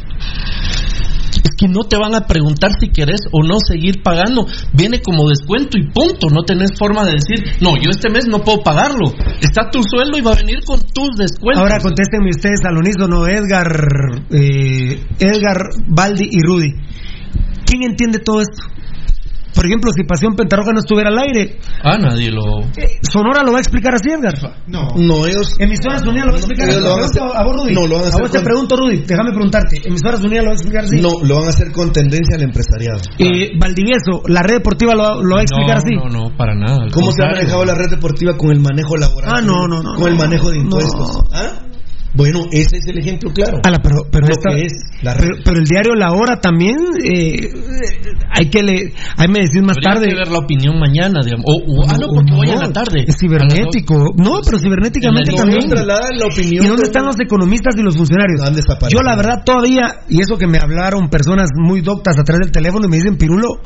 Es 1.30 1.56
que 1.56 1.68
no 1.68 1.84
te 1.88 1.96
van 1.96 2.14
a 2.14 2.26
preguntar 2.26 2.70
si 2.78 2.88
querés 2.88 3.20
o 3.32 3.42
no 3.42 3.56
seguir 3.66 4.02
pagando. 4.02 4.46
Viene 4.72 5.00
como 5.00 5.28
descuento 5.28 5.78
y 5.78 5.90
punto. 5.90 6.28
No 6.28 6.42
tenés 6.42 6.70
forma 6.78 7.04
de 7.04 7.12
decir, 7.12 7.38
no, 7.60 7.76
yo 7.76 7.90
este 7.90 8.10
mes 8.10 8.26
no 8.28 8.40
puedo 8.40 8.62
pagarlo. 8.62 9.12
Está 9.40 9.70
tu 9.70 9.82
sueldo 9.82 10.18
y 10.18 10.22
va 10.22 10.32
a 10.32 10.36
venir 10.36 10.60
con 10.64 10.80
tus 10.80 11.16
descuentos. 11.16 11.62
Ahora 11.62 11.80
contéstenme 11.80 12.30
ustedes 12.30 12.60
al 12.64 12.76
unísono, 12.76 13.26
Edgar, 13.26 13.66
eh, 14.30 15.00
Edgar, 15.18 15.70
Baldi 15.88 16.28
y 16.30 16.42
Rudy. 16.42 16.72
¿Quién 17.64 17.84
entiende 17.84 18.18
todo 18.18 18.40
esto? 18.40 18.64
Por 19.54 19.66
ejemplo, 19.66 19.90
si 19.92 20.04
Pasión 20.04 20.34
Pentarroja 20.36 20.72
no 20.72 20.80
estuviera 20.80 21.10
al 21.10 21.18
aire, 21.18 21.58
Ah, 21.82 21.96
nadie 21.98 22.30
lo. 22.30 22.42
Sonora 23.02 23.42
lo 23.42 23.52
va 23.52 23.58
a 23.58 23.60
explicar 23.60 23.94
así, 23.94 24.10
Edgar. 24.10 24.34
No. 24.66 24.88
No, 24.96 25.26
ellos. 25.26 25.54
Emisoras 25.58 26.02
Unidas 26.06 26.26
lo 26.26 26.32
va 26.32 26.36
a 26.36 26.40
explicar 26.40 26.68
así. 26.68 26.80
lo 26.80 26.90
van 26.90 26.98
a 26.98 27.08
Te 27.10 27.20
hacer- 27.20 27.22
a 27.36 27.42
vos, 27.44 27.56
Rudy. 27.56 27.74
no, 27.74 27.86
lo 27.86 27.94
van 27.96 28.04
a 28.04 28.08
hacer 28.08 28.20
vos 28.22 28.30
te 28.30 28.38
con- 28.38 28.44
pregunto, 28.44 28.76
Rudy, 28.76 28.96
déjame 29.06 29.30
preguntarte. 29.30 29.82
Emisoras 29.84 30.20
Unidas 30.20 30.44
lo 30.44 30.50
va 30.50 30.52
a 30.52 30.54
explicar 30.56 30.84
así. 30.84 31.00
No, 31.00 31.10
lo 31.22 31.34
van 31.36 31.46
a 31.46 31.48
hacer 31.50 31.72
con 31.72 31.92
tendencia 31.92 32.36
al 32.36 32.42
empresariado. 32.42 33.00
Eh, 33.18 33.50
Valdivieso, 33.58 34.22
la 34.28 34.42
red 34.42 34.54
deportiva 34.54 34.94
lo, 34.94 35.22
lo 35.22 35.34
va 35.34 35.40
a 35.40 35.44
explicar 35.44 35.76
no, 35.76 35.82
así. 35.82 35.94
No, 35.96 36.08
no, 36.30 36.36
para 36.36 36.54
nada. 36.54 36.86
¿Cómo 36.92 37.10
se 37.12 37.22
ha 37.22 37.26
contrario. 37.26 37.36
manejado 37.36 37.64
la 37.64 37.74
red 37.74 37.90
deportiva 37.90 38.36
con 38.36 38.50
el 38.52 38.60
manejo 38.60 38.96
laboral? 38.96 39.32
Ah, 39.34 39.40
no, 39.40 39.66
no, 39.66 39.82
no, 39.82 39.94
Con 39.94 40.08
el 40.08 40.16
no, 40.16 40.22
manejo 40.24 40.50
de 40.50 40.56
no. 40.58 40.62
impuestos. 40.64 41.20
¿Ah? 41.32 41.52
Bueno, 42.12 42.44
ese 42.50 42.78
es 42.78 42.86
el 42.86 42.98
ejemplo 42.98 43.32
claro. 43.32 43.60
Ala, 43.62 43.78
pero, 43.82 44.02
pero, 44.10 44.26
esta- 44.28 44.50
es 44.56 44.72
la 45.02 45.14
pero, 45.14 45.36
pero 45.44 45.58
el 45.60 45.64
diario 45.64 45.94
La 45.94 46.12
Hora 46.12 46.40
también, 46.40 46.76
eh, 47.04 47.48
hay 48.30 48.50
que 48.50 48.62
le, 48.62 48.92
ahí 49.16 49.28
me 49.28 49.40
decís 49.40 49.62
más 49.62 49.76
tarde. 49.82 50.08
que 50.08 50.14
ver 50.16 50.28
la 50.28 50.38
opinión 50.38 50.78
mañana, 50.78 51.20
digamos. 51.24 51.44
O, 51.46 51.54
o- 51.54 51.84
ah, 51.88 51.96
no, 52.00 52.08
porque 52.12 52.32
voy 52.34 52.48
en 52.50 52.58
la 52.58 52.72
tarde. 52.72 53.04
Es 53.06 53.16
cibernético. 53.20 53.94
No, 54.16 54.40
pero 54.44 54.58
cibernéticamente 54.58 55.32
también. 55.32 55.70
La 55.70 56.26
opinión. 56.26 56.64
¿Y 56.64 56.68
dónde 56.68 56.82
de- 56.82 56.88
están 56.88 57.06
los 57.06 57.16
economistas 57.20 57.74
y 57.78 57.82
los 57.82 57.96
funcionarios? 57.96 58.40
Han 58.42 58.54
desaparecido. 58.54 59.00
Yo 59.00 59.04
la 59.06 59.14
verdad 59.16 59.42
todavía, 59.44 60.00
y 60.08 60.20
eso 60.20 60.36
que 60.36 60.46
me 60.48 60.58
hablaron 60.58 61.08
personas 61.10 61.48
muy 61.56 61.80
doctas 61.80 62.18
a 62.18 62.24
través 62.24 62.40
del 62.46 62.52
teléfono 62.52 62.86
y 62.86 62.90
me 62.90 62.96
dicen, 62.96 63.16
Pirulo, 63.16 63.62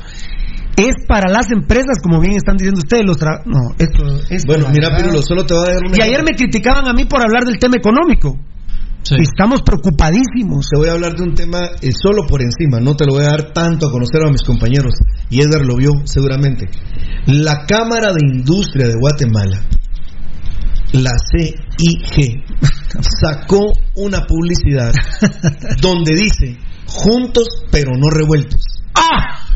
es 0.76 1.06
para 1.06 1.30
las 1.30 1.50
empresas, 1.52 1.98
como 2.02 2.20
bien 2.20 2.36
están 2.36 2.56
diciendo 2.56 2.80
ustedes, 2.80 3.04
los 3.06 3.18
tra- 3.18 3.42
No, 3.46 3.74
esto, 3.78 4.04
esto 4.28 4.46
Bueno, 4.46 4.68
mira, 4.72 4.96
Pirulo, 4.96 5.22
solo 5.22 5.44
te 5.46 5.54
voy 5.54 5.64
a 5.68 5.72
dar 5.74 5.82
una. 5.86 5.96
Y 5.96 6.00
ayer 6.00 6.22
me 6.24 6.36
criticaban 6.36 6.88
a 6.88 6.92
mí 6.92 7.04
por 7.04 7.22
hablar 7.22 7.44
del 7.44 7.58
tema 7.58 7.76
económico. 7.76 8.36
Sí. 9.02 9.16
Estamos 9.20 9.60
preocupadísimos. 9.62 10.66
Te 10.70 10.78
voy 10.80 10.88
a 10.88 10.92
hablar 10.92 11.14
de 11.14 11.22
un 11.24 11.34
tema 11.34 11.58
eh, 11.82 11.90
solo 11.92 12.26
por 12.26 12.40
encima, 12.40 12.80
no 12.80 12.96
te 12.96 13.04
lo 13.04 13.14
voy 13.14 13.24
a 13.24 13.28
dar 13.36 13.52
tanto 13.52 13.88
a 13.88 13.90
conocer 13.92 14.22
a 14.26 14.30
mis 14.30 14.42
compañeros. 14.42 14.94
Y 15.28 15.40
Edgar 15.42 15.60
lo 15.66 15.76
vio 15.76 15.90
seguramente. 16.04 16.68
La 17.26 17.66
Cámara 17.66 18.12
de 18.12 18.38
Industria 18.38 18.88
de 18.88 18.94
Guatemala, 18.98 19.60
la 20.92 21.10
CIG, 21.18 22.42
sacó 23.20 23.72
una 23.96 24.20
publicidad 24.26 24.92
donde 25.82 26.14
dice 26.14 26.56
juntos 26.86 27.46
pero 27.70 27.92
no 27.98 28.08
revueltos. 28.10 28.62
¡Ah! 28.94 29.53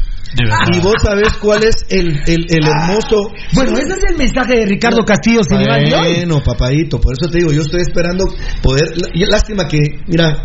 Y 0.72 0.80
vos 0.80 0.94
sabés 1.02 1.32
cuál 1.40 1.62
es 1.64 1.74
el, 1.88 2.08
el, 2.26 2.46
el 2.50 2.66
hermoso... 2.66 3.32
Bueno, 3.54 3.72
ese 3.78 3.92
es 3.98 4.10
el 4.10 4.16
mensaje 4.18 4.56
de 4.58 4.66
Ricardo 4.66 4.98
Castillo 5.04 5.40
hoy. 5.50 5.90
Bueno, 5.90 6.42
papadito, 6.44 7.00
por 7.00 7.14
eso 7.14 7.30
te 7.30 7.38
digo, 7.38 7.50
yo 7.52 7.62
estoy 7.62 7.80
esperando 7.80 8.24
poder... 8.62 8.92
Lástima 9.14 9.66
que, 9.66 9.78
mira, 10.06 10.42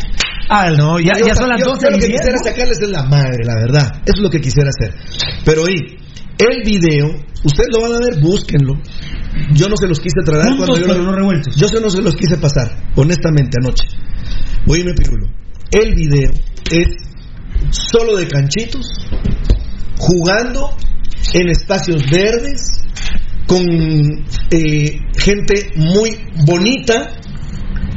Ah, 0.50 0.70
no, 0.72 1.00
ya, 1.00 1.14
Yo- 1.20 1.28
ya 1.28 1.36
son 1.36 1.50
las 1.50 1.60
yo- 1.60 1.68
12 1.68 1.82
yo 1.86 1.90
lo 1.92 1.98
que 2.00 2.08
10, 2.08 2.20
quisiera 2.20 2.38
sacarles 2.44 2.78
es 2.82 2.90
la 2.90 3.04
madre, 3.04 3.44
la 3.46 3.56
verdad. 3.56 3.92
Eso 4.06 4.18
es 4.18 4.22
lo 4.22 4.30
que 4.30 4.42
quisiera 4.42 4.70
hacer. 4.70 4.94
Pero 5.46 5.64
oí, 5.64 5.76
el 6.38 6.64
video, 6.66 7.08
ustedes 7.44 7.70
lo 7.74 7.82
van 7.82 7.94
a 7.94 8.00
ver, 8.00 8.20
búsquenlo. 8.22 8.74
Yo 9.54 9.68
no 9.70 9.76
se 9.78 9.88
los 9.88 10.00
quise 10.00 10.16
Juntos, 10.26 10.58
cuando 10.58 10.78
yo 10.80 10.94
lo- 10.94 11.04
no 11.04 11.12
revueltos. 11.16 11.56
Yo 11.56 11.68
se 11.68 11.80
no 11.80 11.90
se 11.90 12.02
los 12.02 12.16
quise 12.16 12.38
pasar, 12.38 12.70
honestamente, 12.96 13.58
anoche. 13.62 13.86
Oíme, 14.68 14.94
Pirulo. 14.94 15.28
El 15.72 15.96
video 15.96 16.32
es 16.72 16.88
solo 17.72 18.18
de 18.18 18.28
canchitos, 18.28 18.86
jugando 19.98 20.76
en 21.34 21.50
espacios 21.50 22.04
verdes, 22.10 22.84
con 23.48 23.62
eh, 24.52 25.00
gente 25.18 25.72
muy 25.76 26.18
bonita, 26.46 27.12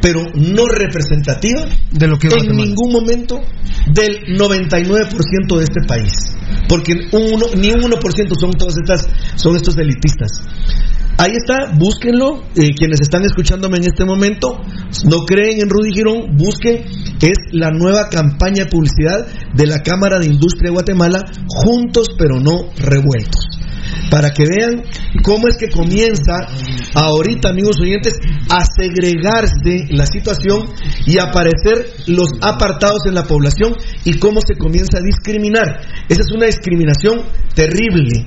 pero 0.03 0.21
no 0.35 0.67
representativa 0.67 1.65
De 1.93 2.07
lo 2.07 2.19
que 2.19 2.29
en 2.29 2.57
ningún 2.57 2.93
momento 2.93 3.41
del 3.93 4.37
99% 4.37 5.57
de 5.59 5.65
este 5.65 5.81
país. 5.87 6.13
Porque 6.69 6.93
un 7.13 7.35
uno- 7.35 7.47
ni 7.57 7.71
un 7.71 7.81
1% 7.83 8.35
son 8.39 8.53
todas 8.53 8.75
estas, 8.77 9.07
son 9.37 9.57
estos 9.57 9.77
elitistas. 9.79 10.31
Ahí 11.19 11.33
está, 11.35 11.73
búsquenlo. 11.79 12.43
eh, 12.57 12.75
quienes 12.77 13.01
están 13.01 13.25
escuchándome 13.25 13.79
en 13.79 13.85
este 13.85 14.05
momento, 14.05 14.61
no 15.09 15.25
creen 15.25 15.61
en 15.63 15.71
Rudy 15.71 15.91
Girón, 15.95 16.37
busquen. 16.37 16.85
Es 17.23 17.39
la 17.53 17.71
nueva 17.71 18.09
campaña 18.11 18.65
de 18.65 18.71
publicidad 18.71 19.27
de 19.55 19.67
la 19.67 19.83
Cámara 19.83 20.19
de 20.19 20.27
Industria 20.27 20.69
de 20.69 20.75
Guatemala, 20.75 21.25
juntos 21.47 22.09
pero 22.19 22.39
no 22.41 22.69
revueltos. 22.77 23.47
Para 24.11 24.31
que 24.31 24.45
vean 24.45 24.83
cómo 25.23 25.49
es 25.49 25.57
que 25.57 25.69
comienza 25.69 26.35
ahorita, 26.95 27.51
amigos 27.51 27.77
oyentes, 27.81 28.15
a 28.49 28.65
segregarse 28.65 29.89
la 29.91 30.07
situación 30.07 30.65
y 31.07 31.19
aparecer 31.19 31.87
los 32.07 32.31
apartados 32.41 33.07
en 33.07 33.15
la 33.15 33.25
población 33.25 33.75
y 34.05 34.19
cómo 34.19 34.41
se 34.41 34.57
comienza 34.57 34.99
a 34.99 35.03
discriminar. 35.03 35.81
Esa 36.09 36.23
es 36.23 36.33
una 36.33 36.47
discriminación 36.47 37.23
terrible, 37.55 38.27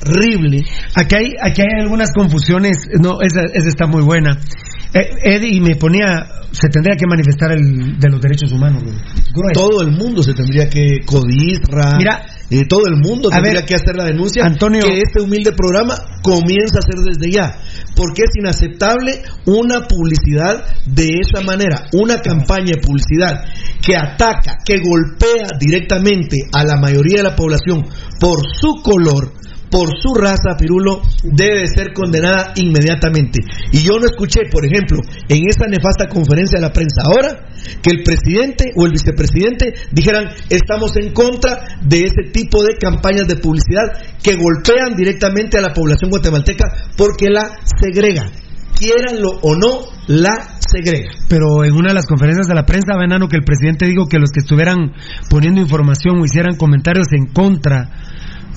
terrible. 0.00 0.62
Aquí 0.94 1.14
hay, 1.14 1.28
aquí 1.42 1.62
hay 1.62 1.80
algunas 1.82 2.10
confusiones. 2.12 2.76
No, 3.00 3.18
esa, 3.20 3.42
esa 3.52 3.68
está 3.68 3.86
muy 3.86 4.02
buena. 4.02 4.38
Eh, 4.94 5.10
Eddie 5.24 5.60
me 5.60 5.76
ponía, 5.76 6.26
se 6.52 6.68
tendría 6.68 6.96
que 6.96 7.06
manifestar 7.06 7.52
el 7.52 7.98
de 7.98 8.08
los 8.08 8.20
derechos 8.20 8.50
humanos. 8.52 8.82
güey. 8.82 8.94
Todo 9.52 9.82
el 9.82 9.90
mundo 9.92 10.22
se 10.22 10.32
tendría 10.32 10.68
que 10.70 11.00
codisra, 11.04 11.96
Mira, 11.98 12.24
eh, 12.50 12.62
todo 12.68 12.86
el 12.86 12.96
mundo 12.96 13.28
tendría 13.28 13.54
ver, 13.60 13.64
que 13.66 13.74
hacer 13.74 13.96
la 13.96 14.04
denuncia 14.04 14.44
Antonio- 14.46 14.82
que 14.82 15.00
este 15.00 15.20
humilde 15.20 15.52
programa 15.52 15.96
comienza 16.22 16.76
a 16.76 16.78
hacer 16.78 17.04
desde 17.04 17.30
ya, 17.30 17.58
porque 17.94 18.22
es 18.22 18.30
inaceptable 18.38 19.22
una 19.46 19.80
publicidad 19.86 20.64
de 20.86 21.20
esa 21.20 21.42
manera, 21.44 21.88
una 21.92 22.20
campaña 22.22 22.72
de 22.76 22.80
publicidad 22.80 23.44
que 23.84 23.96
ataca, 23.96 24.56
que 24.64 24.78
golpea 24.78 25.58
directamente 25.60 26.36
a 26.54 26.64
la 26.64 26.76
mayoría 26.80 27.18
de 27.18 27.22
la 27.24 27.36
población 27.36 27.84
por 28.18 28.38
su 28.58 28.82
color, 28.82 29.32
por 29.76 29.90
su 30.00 30.14
raza, 30.14 30.56
Pirulo, 30.58 31.02
debe 31.22 31.66
ser 31.66 31.92
condenada 31.92 32.54
inmediatamente. 32.56 33.40
Y 33.72 33.82
yo 33.82 33.98
no 34.00 34.06
escuché, 34.06 34.48
por 34.50 34.64
ejemplo, 34.64 35.00
en 35.28 35.42
esa 35.46 35.68
nefasta 35.68 36.08
conferencia 36.08 36.56
de 36.56 36.62
la 36.64 36.72
prensa 36.72 37.02
ahora, 37.04 37.44
que 37.82 37.90
el 37.90 38.02
presidente 38.02 38.72
o 38.74 38.86
el 38.86 38.92
vicepresidente 38.92 39.74
dijeran, 39.92 40.30
estamos 40.48 40.96
en 40.96 41.12
contra 41.12 41.76
de 41.82 42.04
ese 42.04 42.32
tipo 42.32 42.62
de 42.62 42.78
campañas 42.80 43.28
de 43.28 43.36
publicidad 43.36 43.92
que 44.22 44.36
golpean 44.36 44.96
directamente 44.96 45.58
a 45.58 45.60
la 45.60 45.74
población 45.74 46.08
guatemalteca 46.08 46.64
porque 46.96 47.28
la 47.28 47.60
segrega. 47.62 48.30
Quieranlo 48.78 49.28
o 49.42 49.56
no, 49.56 49.88
la 50.06 50.56
segrega. 50.58 51.10
Pero 51.28 51.64
en 51.64 51.74
una 51.74 51.88
de 51.88 51.94
las 51.94 52.06
conferencias 52.06 52.46
de 52.46 52.54
la 52.54 52.64
prensa, 52.64 52.96
Venano, 52.98 53.28
que 53.28 53.36
el 53.36 53.44
presidente 53.44 53.86
dijo 53.86 54.06
que 54.06 54.18
los 54.18 54.30
que 54.30 54.40
estuvieran 54.40 54.92
poniendo 55.28 55.60
información 55.60 56.18
o 56.18 56.24
hicieran 56.24 56.56
comentarios 56.56 57.08
en 57.12 57.26
contra 57.26 57.90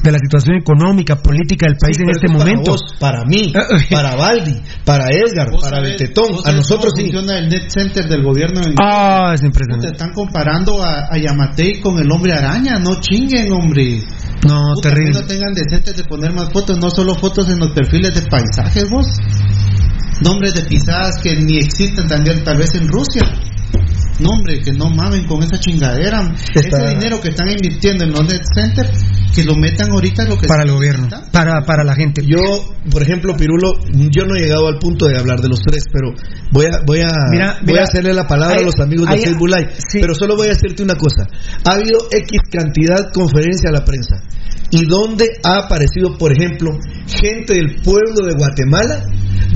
de 0.04 0.12
la 0.12 0.18
situación 0.20 0.56
económica, 0.58 1.16
política 1.18 1.68
del 1.68 1.78
país 1.78 1.98
Sí, 1.98 2.04
en 2.04 2.10
este 2.10 2.28
es 2.28 2.32
momento. 2.32 2.72
Para, 2.72 2.72
vos, 2.72 2.96
para 3.00 3.26
mí, 3.26 3.54
para 3.92 4.16
Baldi, 4.16 4.56
para 4.86 5.06
Edgar, 5.10 5.52
¿Vos 5.52 5.62
para 5.62 5.78
sabés- 5.78 6.00
Betetón, 6.00 6.36
a 6.46 6.52
nosotros 6.52 6.94
cómo 6.94 7.06
sí. 7.06 7.12
funciona 7.12 7.38
el 7.40 7.50
net 7.50 7.70
center 7.70 8.06
del 8.08 8.24
gobierno 8.24 8.62
en- 8.62 8.76
Ah, 8.82 9.32
es 9.34 9.42
Te 9.42 9.48
impresionante. 9.48 9.88
están 9.88 10.14
comparando 10.14 10.82
a, 10.84 11.08
a 11.12 11.18
Yamatei 11.18 11.82
con 11.82 12.00
el 12.00 12.10
hombre 12.12 12.34
araña, 12.34 12.80
no 12.80 13.00
chinguen, 13.02 13.52
hombre. 13.52 14.02
No, 14.48 14.74
Puta, 14.76 14.90
terrible. 14.90 15.12
que 15.12 15.20
no 15.22 15.28
tengan 15.28 15.54
decentes 15.54 15.98
de 15.98 16.04
poner 16.06 16.32
más 16.34 16.50
fotos, 16.54 16.78
no 16.80 16.90
solo 16.90 17.14
fotos 17.16 17.50
en 17.50 17.60
los 17.60 17.72
perfiles 17.72 18.14
de 18.16 18.22
paisajes, 18.30 18.90
vos. 18.90 19.06
Nombres 20.22 20.54
de 20.54 20.62
pisadas 20.64 21.18
que 21.22 21.36
ni 21.36 21.58
existen 21.58 22.08
también, 22.08 22.44
tal 22.44 22.58
vez 22.58 22.74
en 22.76 22.88
Rusia. 22.88 23.22
No, 24.20 24.32
hombre, 24.32 24.60
que 24.62 24.74
no 24.74 24.90
mamen 24.90 25.26
con 25.26 25.42
esa 25.44 25.60
chingadera. 25.60 26.34
Ese 26.54 26.88
dinero 26.90 27.22
que 27.22 27.30
están 27.30 27.50
invirtiendo 27.50 28.04
en 28.04 28.12
los 28.12 28.22
net 28.28 28.42
center, 28.54 28.90
que 29.34 29.44
lo 29.44 29.56
metan 29.56 29.92
ahorita 29.92 30.26
lo 30.26 30.38
que 30.38 30.48
para 30.48 30.64
el 30.64 30.72
gobierno, 30.72 31.08
para, 31.32 31.62
para 31.66 31.84
la 31.84 31.96
gente. 31.96 32.22
Yo, 32.26 32.38
por 32.92 33.02
ejemplo, 33.02 33.36
Pirulo, 33.38 33.74
yo 34.12 34.26
no 34.26 34.36
he 34.36 34.42
llegado 34.42 34.68
al 34.68 34.78
punto 34.80 35.08
de 35.08 35.18
hablar 35.18 35.40
de 35.40 35.48
los 35.50 35.60
tres, 35.62 35.84
pero 35.94 36.14
voy 36.52 36.66
a 36.66 36.82
voy 36.86 37.00
a 37.00 37.08
Mira, 37.32 37.54
voy 37.62 37.68
mira, 37.74 37.82
a 37.82 37.84
hacerle 37.86 38.14
la 38.14 38.28
palabra 38.28 38.56
hay- 38.58 38.64
a 38.64 38.66
los 38.66 38.80
amigos 38.80 39.08
de 39.08 39.16
hay- 39.16 39.22
Facebook 39.22 39.50
Live, 39.50 39.70
pero 40.02 40.14
solo 40.14 40.36
voy 40.36 40.48
a 40.48 40.50
decirte 40.50 40.84
una 40.84 40.96
cosa. 40.96 41.26
Ha 41.66 41.74
habido 41.74 42.00
X 42.12 42.40
cantidad 42.52 42.98
de 42.98 43.12
conferencia 43.14 43.70
a 43.70 43.74
la 43.74 43.86
prensa 43.86 44.22
y 44.72 44.86
donde 44.86 45.28
ha 45.44 45.66
aparecido, 45.66 46.18
por 46.18 46.32
ejemplo, 46.32 46.72
gente 47.08 47.54
del 47.54 47.76
pueblo 47.84 48.26
de 48.28 48.34
Guatemala 48.36 49.06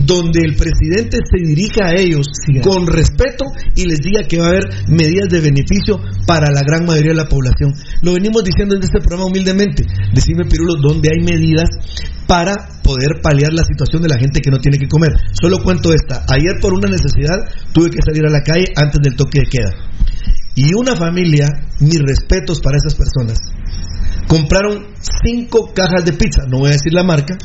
donde 0.05 0.41
el 0.41 0.55
presidente 0.55 1.17
se 1.23 1.45
dirija 1.45 1.87
a 1.87 1.95
ellos 1.95 2.27
con 2.61 2.87
respeto 2.87 3.45
y 3.75 3.85
les 3.85 3.99
diga 3.99 4.27
que 4.27 4.39
va 4.39 4.45
a 4.45 4.49
haber 4.49 4.65
medidas 4.87 5.29
de 5.29 5.41
beneficio 5.41 5.99
para 6.25 6.51
la 6.51 6.61
gran 6.61 6.85
mayoría 6.85 7.11
de 7.11 7.17
la 7.17 7.29
población. 7.29 7.73
Lo 8.01 8.13
venimos 8.13 8.43
diciendo 8.43 8.75
en 8.75 8.83
este 8.83 8.99
programa 8.99 9.25
humildemente. 9.25 9.85
Decime, 10.13 10.45
Pirulo, 10.49 10.75
dónde 10.81 11.09
hay 11.13 11.23
medidas 11.23 11.69
para 12.27 12.53
poder 12.83 13.21
paliar 13.21 13.53
la 13.53 13.63
situación 13.63 14.01
de 14.01 14.09
la 14.09 14.17
gente 14.17 14.41
que 14.41 14.51
no 14.51 14.57
tiene 14.57 14.77
que 14.77 14.87
comer. 14.87 15.11
Solo 15.33 15.59
cuento 15.59 15.93
esta. 15.93 16.25
Ayer 16.27 16.59
por 16.61 16.73
una 16.73 16.89
necesidad 16.89 17.37
tuve 17.73 17.89
que 17.89 18.01
salir 18.05 18.25
a 18.25 18.31
la 18.31 18.41
calle 18.41 18.67
antes 18.75 18.99
del 19.01 19.15
toque 19.15 19.39
de 19.41 19.45
queda. 19.45 19.71
Y 20.55 20.73
una 20.75 20.95
familia, 20.95 21.47
mis 21.79 21.99
respetos 21.99 22.59
para 22.59 22.77
esas 22.77 22.95
personas, 22.95 23.39
compraron 24.27 24.87
cinco 25.01 25.73
cajas 25.73 26.05
de 26.05 26.13
pizza, 26.13 26.43
no 26.47 26.59
voy 26.59 26.69
a 26.69 26.73
decir 26.73 26.93
la 26.93 27.03
marca, 27.03 27.35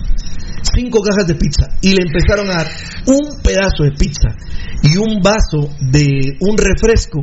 cinco 0.74 1.00
cajas 1.00 1.26
de 1.26 1.34
pizza 1.34 1.66
y 1.80 1.94
le 1.94 2.02
empezaron 2.06 2.50
a 2.50 2.64
dar 2.64 2.70
un 3.06 3.42
pedazo 3.42 3.84
de 3.84 3.92
pizza 3.92 4.28
y 4.82 4.96
un 4.96 5.20
vaso 5.22 5.68
de 5.80 6.36
un 6.40 6.56
refresco 6.56 7.22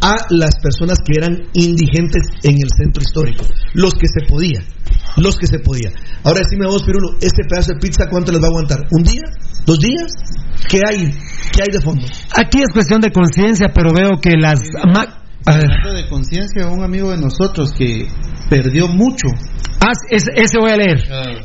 a 0.00 0.26
las 0.30 0.56
personas 0.60 0.98
que 1.04 1.14
eran 1.16 1.36
indigentes 1.54 2.22
en 2.42 2.56
el 2.60 2.68
centro 2.76 3.02
histórico, 3.02 3.44
los 3.74 3.94
que 3.94 4.06
se 4.06 4.26
podía, 4.28 4.62
los 5.16 5.36
que 5.36 5.46
se 5.46 5.58
podía. 5.58 5.90
Ahora 6.22 6.40
decime 6.40 6.66
vos, 6.66 6.82
Pirulo, 6.82 7.16
ese 7.20 7.44
pedazo 7.48 7.72
de 7.72 7.80
pizza 7.80 8.08
cuánto 8.10 8.32
les 8.32 8.40
va 8.40 8.46
a 8.46 8.50
aguantar? 8.50 8.80
¿Un 8.90 9.02
día? 9.02 9.22
¿Dos 9.64 9.78
días? 9.80 10.12
¿Qué 10.68 10.80
hay? 10.86 11.10
¿Qué 11.52 11.62
hay 11.62 11.72
de 11.72 11.80
fondo? 11.80 12.06
Aquí 12.36 12.58
es 12.58 12.72
cuestión 12.72 13.00
de 13.00 13.10
conciencia, 13.10 13.68
pero 13.74 13.90
veo 13.92 14.20
que 14.20 14.36
las... 14.36 14.60
ma- 15.46 15.52
a 15.54 15.56
ver. 15.56 15.70
Hablando 15.70 15.92
de 16.02 16.08
conciencia, 16.08 16.66
un 16.68 16.82
amigo 16.84 17.10
de 17.10 17.18
nosotros 17.18 17.72
que 17.72 18.06
perdió 18.50 18.88
mucho. 18.88 19.28
Ah, 19.80 19.92
ese, 20.10 20.32
ese 20.34 20.58
voy 20.58 20.70
a 20.72 20.76
leer. 20.76 20.98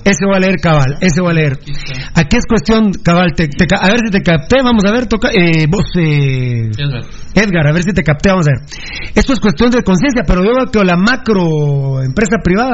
Ese 0.05 0.25
voy 0.25 0.35
a 0.35 0.39
leer, 0.39 0.55
cabal. 0.61 0.97
Ese 1.01 1.21
voy 1.21 1.31
a 1.31 1.33
leer. 1.33 1.59
Aquí 2.15 2.37
es 2.37 2.45
cuestión, 2.47 2.91
cabal. 3.03 3.33
te- 3.35 3.47
te 3.47 3.65
a 3.75 3.87
ver 3.87 3.99
si 4.05 4.09
te 4.11 4.21
capté. 4.21 4.57
Vamos 4.63 4.83
a 4.85 4.91
ver, 4.91 5.05
toca. 5.07 5.29
Eh, 5.29 5.67
vos, 5.69 5.83
eh, 5.99 6.69
Edgar, 7.35 7.67
a 7.67 7.71
ver 7.73 7.83
si 7.83 7.93
te 7.93 8.03
capté. 8.03 8.29
Vamos 8.29 8.47
a 8.47 8.51
ver. 8.51 9.11
Esto 9.13 9.33
es 9.33 9.39
cuestión 9.39 9.69
de 9.69 9.83
conciencia, 9.83 10.23
pero 10.25 10.41
veo 10.41 10.65
que 10.71 10.83
la 10.83 10.95
macro 10.95 12.01
empresa 12.01 12.37
privada 12.43 12.73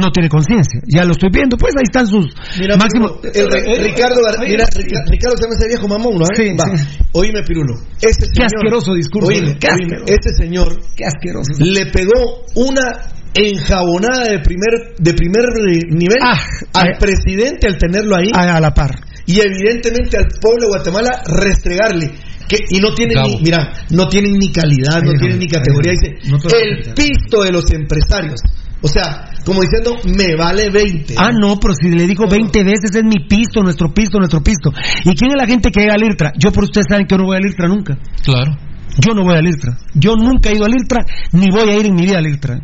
no 0.00 0.10
tiene 0.10 0.28
conciencia. 0.28 0.80
Ya 0.86 1.04
lo 1.04 1.12
estoy 1.12 1.30
viendo. 1.32 1.56
Pues 1.56 1.72
ahí 1.76 1.84
están 1.84 2.06
sus 2.06 2.26
Mira, 2.58 2.76
máximos. 2.76 3.12
Pirulo, 3.22 3.54
el- 3.54 3.68
el- 3.78 3.84
Ricardo, 3.84 4.20
mira, 4.40 4.66
Ricardo 5.06 5.36
se 5.36 5.48
me 5.48 5.54
hace 5.54 5.68
viejo 5.68 5.88
mamón, 5.88 6.18
¿no? 6.18 6.26
Sí, 6.36 6.50
Va, 6.58 6.76
sí. 6.76 6.98
Oíme, 7.12 7.42
Pirulo. 7.42 7.74
Este 8.00 8.26
Qué 8.26 8.42
señor, 8.42 8.46
asqueroso 8.56 8.94
discurso. 8.94 9.28
Oíme, 9.28 9.56
Qué 9.58 9.68
oíme, 9.68 9.96
este 10.06 10.30
señor 10.34 10.80
Qué 10.96 11.04
asqueroso. 11.06 11.52
le 11.64 11.86
pegó 11.86 12.44
una 12.56 13.10
enjabonada 13.36 14.24
de 14.30 14.38
primer 14.40 14.94
de 14.98 15.14
primer 15.14 15.44
eh, 15.68 15.80
nivel 15.90 16.18
al 16.22 16.38
ah, 16.72 16.84
presidente 16.98 17.66
al 17.66 17.76
tenerlo 17.78 18.14
ahí 18.16 18.30
a, 18.32 18.56
a 18.56 18.60
la 18.60 18.72
par 18.72 18.90
y 19.26 19.40
evidentemente 19.40 20.16
al 20.16 20.26
pueblo 20.40 20.62
de 20.62 20.68
Guatemala 20.68 21.22
restregarle 21.26 22.12
que 22.48 22.58
y 22.70 22.78
no 22.78 22.94
tienen 22.94 23.16
ni 23.24 23.40
mira 23.42 23.72
no 23.90 24.06
tienen 24.08 24.34
ni 24.34 24.52
calidad 24.52 25.02
no 25.02 25.12
tienen 25.18 25.38
ni 25.40 25.48
categoría 25.48 25.92
dice 25.92 26.30
No 26.30 26.36
el 26.56 26.94
pisto 26.94 27.42
de 27.42 27.50
los 27.50 27.68
empresarios 27.72 28.40
o 28.84 28.88
sea 28.88 29.30
como 29.44 29.60
diciendo 29.62 29.96
me 30.16 30.36
vale 30.36 30.68
20 30.70 31.14
Ah, 31.18 31.30
no, 31.32 31.58
pero 31.58 31.74
si 31.74 31.88
le 31.90 32.06
digo 32.06 32.26
20 32.28 32.62
veces 32.64 32.94
es 32.94 33.02
mi 33.02 33.26
pisto, 33.26 33.62
nuestro 33.62 33.92
pisto, 33.92 34.18
nuestro 34.18 34.40
pisto. 34.42 34.70
¿Y 35.04 35.14
quién 35.14 35.30
es 35.32 35.36
la 35.36 35.46
gente 35.46 35.70
que 35.70 35.80
llega 35.80 35.94
al 35.94 36.02
IRTRA? 36.04 36.32
Yo 36.38 36.50
por 36.52 36.64
ustedes 36.64 36.86
saben 36.88 37.06
que 37.06 37.14
yo 37.14 37.18
no 37.18 37.24
voy 37.26 37.36
al 37.36 37.44
IRTRA 37.46 37.68
nunca. 37.68 37.98
Claro. 38.22 38.56
Yo 39.04 39.12
no 39.14 39.22
voy 39.24 39.34
al 39.36 39.46
IRTRA. 39.46 39.76
Yo 39.94 40.14
nunca 40.16 40.50
he 40.50 40.54
ido 40.54 40.64
al 40.66 40.72
IRTRA, 40.72 41.04
ni 41.32 41.50
voy 41.50 41.68
a 41.70 41.76
ir 41.78 41.86
en 41.86 41.94
mi 41.94 42.02
vida 42.06 42.18
al 42.18 42.26
IRTRA. 42.26 42.60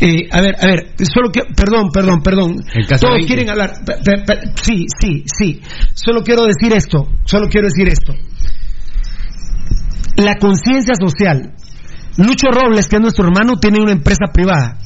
Eh, 0.00 0.26
a 0.32 0.40
ver, 0.40 0.54
a 0.60 0.66
ver, 0.66 0.94
solo 1.12 1.30
que, 1.30 1.42
perdón, 1.54 1.90
perdón, 1.92 2.20
perdón. 2.22 2.56
Todos 2.88 3.12
20. 3.14 3.26
quieren 3.26 3.50
hablar. 3.50 3.72
Pe- 3.86 3.98
pe- 4.04 4.22
pe- 4.26 4.40
sí, 4.62 4.86
sí, 5.00 5.22
sí. 5.26 5.60
Solo 5.94 6.22
quiero 6.22 6.44
decir 6.46 6.72
esto, 6.76 7.06
solo 7.24 7.46
quiero 7.48 7.68
decir 7.68 7.86
esto. 7.88 8.12
La 10.16 10.34
conciencia 10.36 10.94
social. 10.98 11.52
Lucho 12.16 12.48
Robles, 12.50 12.88
que 12.88 12.96
es 12.96 13.02
nuestro 13.02 13.24
hermano, 13.28 13.54
tiene 13.60 13.78
una 13.80 13.92
empresa 13.92 14.26
privada. 14.32 14.78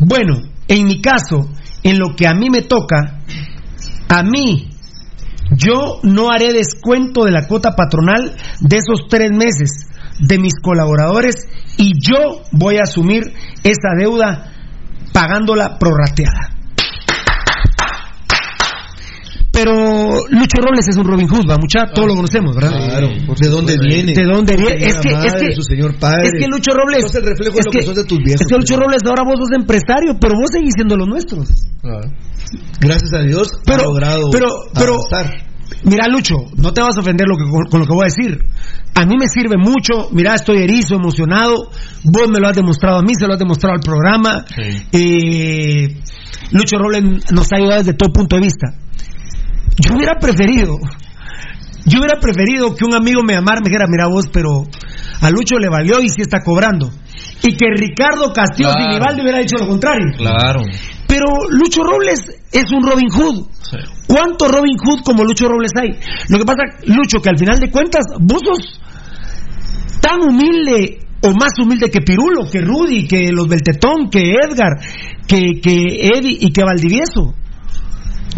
Bueno, 0.00 0.40
en 0.66 0.86
mi 0.86 1.00
caso, 1.00 1.48
en 1.82 1.98
lo 1.98 2.16
que 2.16 2.26
a 2.26 2.34
mí 2.34 2.48
me 2.50 2.62
toca, 2.62 3.20
a 4.08 4.22
mí, 4.22 4.70
yo 5.56 6.00
no 6.02 6.30
haré 6.30 6.52
descuento 6.52 7.24
de 7.24 7.32
la 7.32 7.46
cuota 7.46 7.74
patronal 7.76 8.36
de 8.60 8.76
esos 8.76 9.08
tres 9.08 9.30
meses 9.30 9.88
de 10.18 10.38
mis 10.38 10.54
colaboradores 10.60 11.48
y 11.76 11.92
yo 12.00 12.42
voy 12.52 12.76
a 12.76 12.82
asumir 12.82 13.22
esa 13.62 13.94
deuda 13.98 14.52
pagándola 15.12 15.78
prorrateada. 15.78 16.59
Pero 19.62 20.26
Lucho 20.30 20.56
Robles 20.62 20.86
es 20.88 20.96
un 20.96 21.04
Robin 21.04 21.28
Hood, 21.28 21.44
va 21.48 21.56
mucha, 21.60 21.86
todos 21.92 22.08
lo 22.08 22.14
conocemos, 22.14 22.54
¿verdad? 22.56 22.70
Claro, 22.72 23.08
¿de 23.38 23.48
dónde 23.48 23.76
viene? 23.78 24.12
¿De 24.14 24.24
dónde 24.24 24.56
viene? 24.56 24.86
Es 24.86 24.96
que, 24.96 25.10
es 25.12 25.34
que, 25.34 25.52
su 25.54 25.62
señor 25.62 25.94
padre. 25.98 26.28
es 26.28 26.32
que 26.40 26.46
Lucho 26.48 26.72
Robles. 26.72 27.02
Sos 27.02 27.14
el 27.16 27.26
reflejo 27.26 27.52
de 27.54 27.60
es 27.60 27.66
lo 27.66 27.72
que 27.72 27.82
sos 27.82 27.94
de 27.96 28.04
tus 28.04 28.18
viejos, 28.18 28.40
Es 28.40 28.46
que 28.46 28.56
Lucho 28.56 28.76
Robles, 28.76 29.02
ahora 29.04 29.22
vos 29.24 29.34
sos 29.38 29.50
empresario, 29.54 30.16
pero 30.18 30.34
vos 30.40 30.48
seguís 30.50 30.72
siendo 30.74 30.96
los 30.96 31.08
nuestros. 31.08 31.48
gracias 32.80 33.12
a 33.12 33.18
Dios 33.22 33.48
ha 33.54 33.60
Pero, 33.66 33.84
logrado 33.84 34.30
pero, 34.32 34.48
pero, 34.74 34.94
avanzar. 35.12 35.46
mira, 35.84 36.08
Lucho, 36.08 36.36
no 36.56 36.72
te 36.72 36.80
vas 36.80 36.96
a 36.96 37.00
ofender 37.00 37.26
lo 37.28 37.36
que, 37.36 37.44
con, 37.50 37.64
con 37.66 37.80
lo 37.80 37.86
que 37.86 37.92
voy 37.94 38.04
a 38.04 38.12
decir. 38.14 38.42
A 38.94 39.04
mí 39.06 39.14
me 39.18 39.28
sirve 39.28 39.56
mucho. 39.56 40.08
Mira, 40.12 40.34
estoy 40.34 40.62
erizo, 40.62 40.96
emocionado. 40.96 41.70
Vos 42.04 42.28
me 42.32 42.40
lo 42.40 42.48
has 42.48 42.56
demostrado 42.56 42.98
a 42.98 43.02
mí, 43.02 43.12
se 43.14 43.26
lo 43.26 43.34
has 43.34 43.38
demostrado 43.38 43.74
al 43.74 43.80
programa. 43.80 44.44
Eh, 44.92 45.96
Lucho 46.52 46.76
Robles 46.78 47.30
nos 47.32 47.52
ha 47.52 47.56
ayudado 47.56 47.78
desde 47.78 47.94
todo 47.94 48.12
punto 48.12 48.36
de 48.36 48.42
vista. 48.42 48.74
Yo 49.76 49.96
hubiera 49.96 50.14
preferido, 50.18 50.76
yo 51.86 51.98
hubiera 52.00 52.20
preferido 52.20 52.74
que 52.74 52.84
un 52.84 52.94
amigo 52.94 53.22
me 53.22 53.34
llamara 53.34 53.60
y 53.60 53.64
me 53.64 53.70
dijera, 53.70 53.86
mira 53.88 54.06
vos, 54.06 54.26
pero 54.32 54.64
a 55.20 55.30
Lucho 55.30 55.58
le 55.58 55.68
valió 55.68 56.00
y 56.00 56.08
sí 56.08 56.22
está 56.22 56.40
cobrando. 56.40 56.90
Y 57.42 57.56
que 57.56 57.66
Ricardo 57.74 58.32
Castillo 58.32 58.70
Claro. 58.72 59.22
Hubiera 59.22 59.38
dicho 59.38 59.56
lo 59.58 59.66
contrario. 59.66 60.12
Claro. 60.16 60.60
Pero 61.06 61.26
Lucho 61.50 61.82
Robles 61.82 62.20
es 62.52 62.70
un 62.70 62.82
Robin 62.82 63.08
Hood. 63.08 63.46
¿Cuántos 64.06 64.50
Robin 64.50 64.76
Hood 64.76 65.02
como 65.04 65.24
Lucho 65.24 65.46
Robles 65.48 65.72
hay? 65.80 65.98
Lo 66.28 66.38
que 66.38 66.44
pasa, 66.44 66.62
Lucho, 66.84 67.20
que 67.22 67.30
al 67.30 67.38
final 67.38 67.58
de 67.58 67.70
cuentas, 67.70 68.04
vos 68.20 68.40
sos 68.44 68.80
tan 70.00 70.22
humilde 70.22 70.98
o 71.22 71.32
más 71.32 71.52
humilde 71.60 71.90
que 71.90 72.00
Pirulo, 72.00 72.50
que 72.50 72.60
Rudy, 72.60 73.06
que 73.06 73.30
los 73.32 73.46
Beltetón, 73.48 74.08
que 74.10 74.30
Edgar, 74.30 74.80
que, 75.26 75.60
que 75.62 76.08
Eddie 76.14 76.38
y 76.40 76.52
que 76.52 76.64
Valdivieso. 76.64 77.34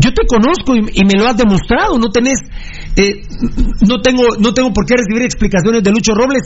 Yo 0.03 0.11
te 0.11 0.27
conozco 0.27 0.75
y, 0.75 1.01
y 1.01 1.05
me 1.07 1.15
lo 1.15 1.29
has 1.29 1.37
demostrado. 1.37 1.97
No 1.99 2.11
tenés, 2.11 2.41
eh, 2.97 3.23
no 3.87 4.01
tengo, 4.01 4.35
no 4.39 4.53
tengo 4.53 4.73
por 4.73 4.85
qué 4.85 4.95
recibir 4.97 5.23
explicaciones 5.23 5.83
de 5.83 5.91
Lucho 5.91 6.13
Robles 6.15 6.43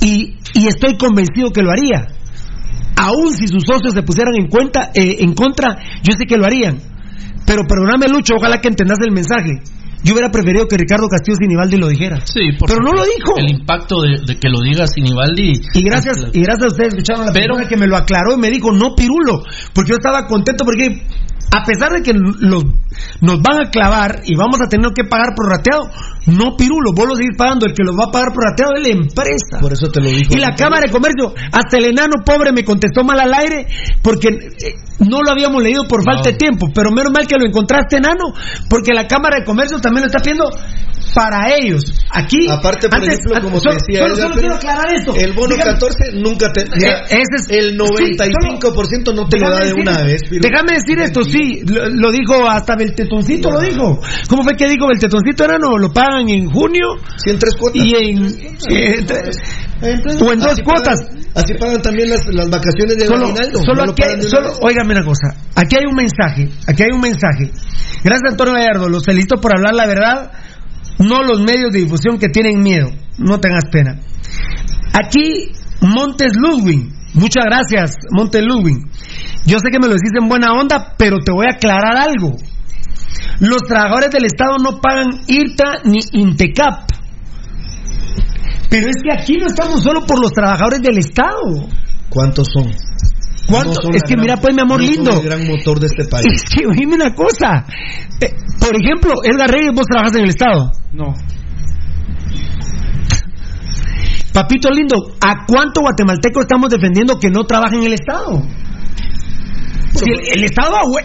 y, 0.00 0.36
y 0.54 0.66
estoy 0.68 0.98
convencido 0.98 1.50
que 1.50 1.62
lo 1.62 1.70
haría. 1.70 2.08
Aún 2.96 3.32
si 3.32 3.48
sus 3.48 3.64
socios 3.64 3.94
se 3.94 4.02
pusieran 4.02 4.34
en 4.36 4.48
cuenta, 4.48 4.90
eh, 4.94 5.16
en 5.20 5.32
contra, 5.32 5.78
yo 6.02 6.12
sé 6.12 6.26
que 6.26 6.36
lo 6.36 6.44
harían. 6.44 6.78
Pero 7.46 7.62
perdóname, 7.66 8.08
Lucho, 8.08 8.34
ojalá 8.36 8.60
que 8.60 8.68
entendas 8.68 8.98
el 9.00 9.12
mensaje. 9.12 9.62
Yo 10.02 10.14
hubiera 10.14 10.30
preferido 10.30 10.66
que 10.66 10.76
Ricardo 10.76 11.08
Castillo 11.08 11.36
Sinibaldi 11.36 11.76
lo 11.76 11.88
dijera. 11.88 12.20
Sí, 12.24 12.52
por 12.58 12.68
Pero 12.68 12.82
no 12.82 12.92
lo 12.92 13.04
dijo. 13.04 13.36
El 13.36 13.50
impacto 13.50 14.00
de, 14.02 14.20
de 14.26 14.38
que 14.38 14.48
lo 14.48 14.60
diga 14.60 14.86
Sinibaldi. 14.86 15.60
Y 15.74 15.82
gracias, 15.82 16.16
y 16.32 16.40
gracias 16.40 16.64
a 16.64 16.68
ustedes 16.68 16.94
escucharon 16.94 17.22
a 17.22 17.26
la 17.26 17.32
persona 17.32 17.68
que 17.68 17.76
me 17.76 17.86
lo 17.86 17.96
aclaró 17.96 18.34
y 18.34 18.40
me 18.40 18.50
dijo, 18.50 18.72
no 18.72 18.94
pirulo, 18.94 19.42
porque 19.74 19.90
yo 19.90 19.96
estaba 19.96 20.26
contento 20.26 20.64
porque 20.64 21.04
a 21.52 21.64
pesar 21.64 21.90
de 21.92 22.02
que 22.02 22.12
los, 22.14 22.64
nos 23.20 23.42
van 23.42 23.66
a 23.66 23.70
clavar 23.70 24.20
y 24.24 24.36
vamos 24.36 24.60
a 24.60 24.68
tener 24.68 24.90
que 24.94 25.04
pagar 25.04 25.34
prorrateado, 25.34 25.90
no 26.26 26.56
pirulo, 26.56 26.92
vos 26.94 27.08
lo 27.08 27.16
seguís 27.16 27.36
pagando, 27.36 27.66
el 27.66 27.74
que 27.74 27.82
los 27.82 27.96
va 27.98 28.04
a 28.08 28.10
pagar 28.12 28.28
prorrateado 28.32 28.74
es 28.76 28.82
la 28.86 28.92
empresa. 28.92 29.58
Por 29.60 29.72
eso 29.72 29.88
te 29.90 30.00
lo 30.00 30.10
dijo. 30.10 30.30
Y 30.34 30.38
la 30.38 30.54
Cámara 30.54 30.82
de 30.86 30.92
Comercio, 30.92 31.34
hasta 31.52 31.78
el 31.78 31.86
enano 31.86 32.22
pobre 32.24 32.52
me 32.52 32.62
contestó 32.64 33.02
mal 33.02 33.18
al 33.18 33.34
aire 33.34 33.66
porque 34.02 34.28
eh, 34.28 34.74
no 35.00 35.22
lo 35.22 35.30
habíamos 35.32 35.62
leído 35.62 35.84
por 35.88 36.04
falta 36.04 36.30
de 36.30 36.36
tiempo, 36.36 36.68
pero 36.74 36.90
menos 36.92 37.12
mal 37.12 37.26
que 37.26 37.36
lo 37.36 37.46
encontraste 37.46 37.96
enano, 37.96 38.32
porque 38.68 38.92
la 38.92 39.06
Cámara 39.08 39.38
de 39.40 39.44
Comercio 39.44 39.78
también 39.80 40.02
lo 40.02 40.06
está 40.06 40.20
pidiendo 40.20 40.44
para 41.14 41.50
ellos. 41.56 41.82
Aquí, 42.12 42.46
Aparte, 42.48 42.88
por 42.88 42.98
antes- 43.00 43.18
ejemplo, 43.18 43.40
como 43.42 43.58
solo- 43.60 43.76
te 43.76 43.92
decía, 43.92 44.06
solo, 44.06 44.16
solo 44.22 44.34
quiero 44.40 44.54
aclarar 44.54 44.94
esto. 44.94 45.14
el 45.16 45.32
bono 45.32 45.54
Dígame- 45.56 45.72
14 45.72 46.12
nunca 46.14 46.52
te. 46.52 46.60
Eh, 46.60 46.94
ese 47.08 47.36
es- 47.36 47.50
el 47.50 47.76
95% 47.76 49.12
no 49.14 49.26
te 49.28 49.38
lo 49.40 49.50
da 49.50 49.58
de 49.60 49.64
decir- 49.70 49.80
una 49.82 50.02
vez. 50.04 50.22
Déjame 50.30 50.72
decir 50.74 50.98
esto, 51.00 51.24
sí, 51.24 51.39
lo, 51.66 51.88
lo 51.88 52.10
dijo 52.12 52.48
hasta 52.48 52.76
Beltetoncito, 52.76 53.50
lo 53.50 53.60
dijo. 53.60 54.00
¿Cómo 54.28 54.42
fue 54.42 54.54
que 54.56 54.68
dijo 54.68 54.86
Beltetoncito? 54.88 55.44
Era 55.44 55.58
no, 55.58 55.76
lo 55.78 55.92
paga 55.92 56.08
pagan 56.10 56.28
en 56.30 56.50
junio 56.50 56.86
sí, 57.22 57.30
en 57.30 57.38
tres 57.38 57.54
cuotas. 57.58 57.82
y 57.82 57.94
en, 57.94 58.26
eh, 58.70 59.06
o 60.20 60.32
en 60.32 60.38
dos 60.40 60.52
Así 60.52 60.62
cuotas. 60.62 61.00
pagan- 61.00 61.20
así 61.34 61.54
pagan 61.54 61.82
también 61.82 62.10
las, 62.10 62.26
las 62.26 62.50
vacaciones 62.50 62.96
de 62.98 63.06
Solo, 63.06 63.26
aguinaldo. 63.26 63.58
solo 63.64 63.86
No 63.86 63.92
aquí, 63.92 64.02
solo, 64.28 64.52
óigame 64.62 64.92
una 64.94 65.04
cosa, 65.04 65.28
aquí 65.54 65.76
hay 65.76 65.84
un 65.86 65.94
mensaje, 65.94 66.48
aquí 66.66 66.82
hay 66.82 66.90
un 66.94 67.00
mensaje. 67.00 67.50
Gracias 68.02 68.30
Antonio 68.32 68.54
Gallardo, 68.54 68.88
los 68.88 69.04
felicito 69.04 69.36
por 69.40 69.56
hablar 69.56 69.74
la 69.74 69.86
verdad, 69.86 70.32
no 70.98 71.22
los 71.22 71.40
medios 71.40 71.70
de 71.70 71.80
difusión 71.80 72.18
que 72.18 72.28
tienen 72.28 72.60
miedo, 72.62 72.88
no 73.18 73.38
tengas 73.40 73.64
pena. 73.70 74.00
Aquí 74.92 75.52
Montes 75.80 76.32
Ludwig, 76.36 76.90
muchas 77.14 77.44
gracias 77.44 77.96
Montes 78.10 78.42
Ludwig. 78.44 78.76
Yo 79.46 79.58
sé 79.58 79.70
que 79.72 79.78
me 79.80 79.86
lo 79.88 79.94
decís 79.94 80.10
en 80.20 80.28
buena 80.28 80.52
onda, 80.52 80.94
pero 80.98 81.18
te 81.24 81.32
voy 81.32 81.46
a 81.50 81.54
aclarar 81.56 81.96
algo. 81.96 82.36
Los 83.40 83.62
trabajadores 83.62 84.10
del 84.10 84.24
Estado 84.26 84.56
no 84.62 84.80
pagan 84.80 85.08
IRTA 85.26 85.78
ni 85.84 85.98
INTECAP. 86.12 86.90
Pero 88.68 88.88
es 88.88 88.96
que 89.02 89.12
aquí 89.12 89.36
no 89.38 89.46
estamos 89.46 89.82
solo 89.82 90.02
por 90.06 90.20
los 90.20 90.30
trabajadores 90.32 90.80
del 90.80 90.98
Estado. 90.98 91.68
¿Cuántos 92.08 92.48
son? 92.52 92.70
¿Cuánto? 93.48 93.70
No 93.70 93.74
son 93.82 93.94
es 93.94 94.02
que 94.02 94.14
gran- 94.14 94.20
mira, 94.20 94.36
pues, 94.36 94.54
mi 94.54 94.60
amor 94.60 94.78
no 94.80 94.86
son 94.86 94.94
lindo. 94.94 95.10
el 95.12 95.22
gran 95.22 95.46
motor 95.48 95.80
de 95.80 95.86
este 95.86 96.04
país. 96.04 96.26
Es 96.32 96.42
que 96.44 96.66
oíme 96.66 96.94
una 96.94 97.14
cosa. 97.14 97.64
Eh, 98.20 98.32
por 98.60 98.76
ejemplo, 98.80 99.12
Edgar 99.24 99.50
Reyes, 99.50 99.72
vos 99.74 99.86
trabajas 99.86 100.14
en 100.14 100.22
el 100.24 100.28
Estado. 100.30 100.70
No. 100.92 101.14
Papito 104.32 104.70
lindo, 104.70 104.96
¿a 105.20 105.44
cuánto 105.46 105.80
guatemalteco 105.80 106.42
estamos 106.42 106.70
defendiendo 106.70 107.18
que 107.18 107.30
no 107.30 107.44
trabaja 107.44 107.74
en 107.76 107.82
el 107.84 107.94
Estado? 107.94 108.40
Si 109.94 110.04
el, 110.10 110.38
el 110.38 110.44
Estado 110.44 110.76
a 110.76 110.82
hue- 110.82 111.04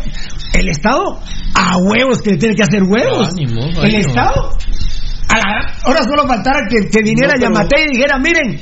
el 0.60 0.70
Estado 0.70 1.20
a 1.56 1.78
huevos 1.78 2.22
que 2.22 2.32
le 2.32 2.38
tiene 2.38 2.56
que 2.56 2.64
hacer 2.64 2.84
huevos. 2.84 3.30
Ánimo, 3.30 3.66
el. 3.82 3.96
Estado 3.96 4.58
a 5.28 5.38
la- 5.38 5.74
ahora 5.84 6.04
solo 6.04 6.28
faltara 6.28 6.60
que, 6.70 6.88
que 6.88 7.02
viniera 7.02 7.34
No, 7.34 7.40
pero- 7.40 7.54
Yamate 7.56 7.76
y 7.84 7.96
dijera, 7.96 8.18
miren, 8.20 8.60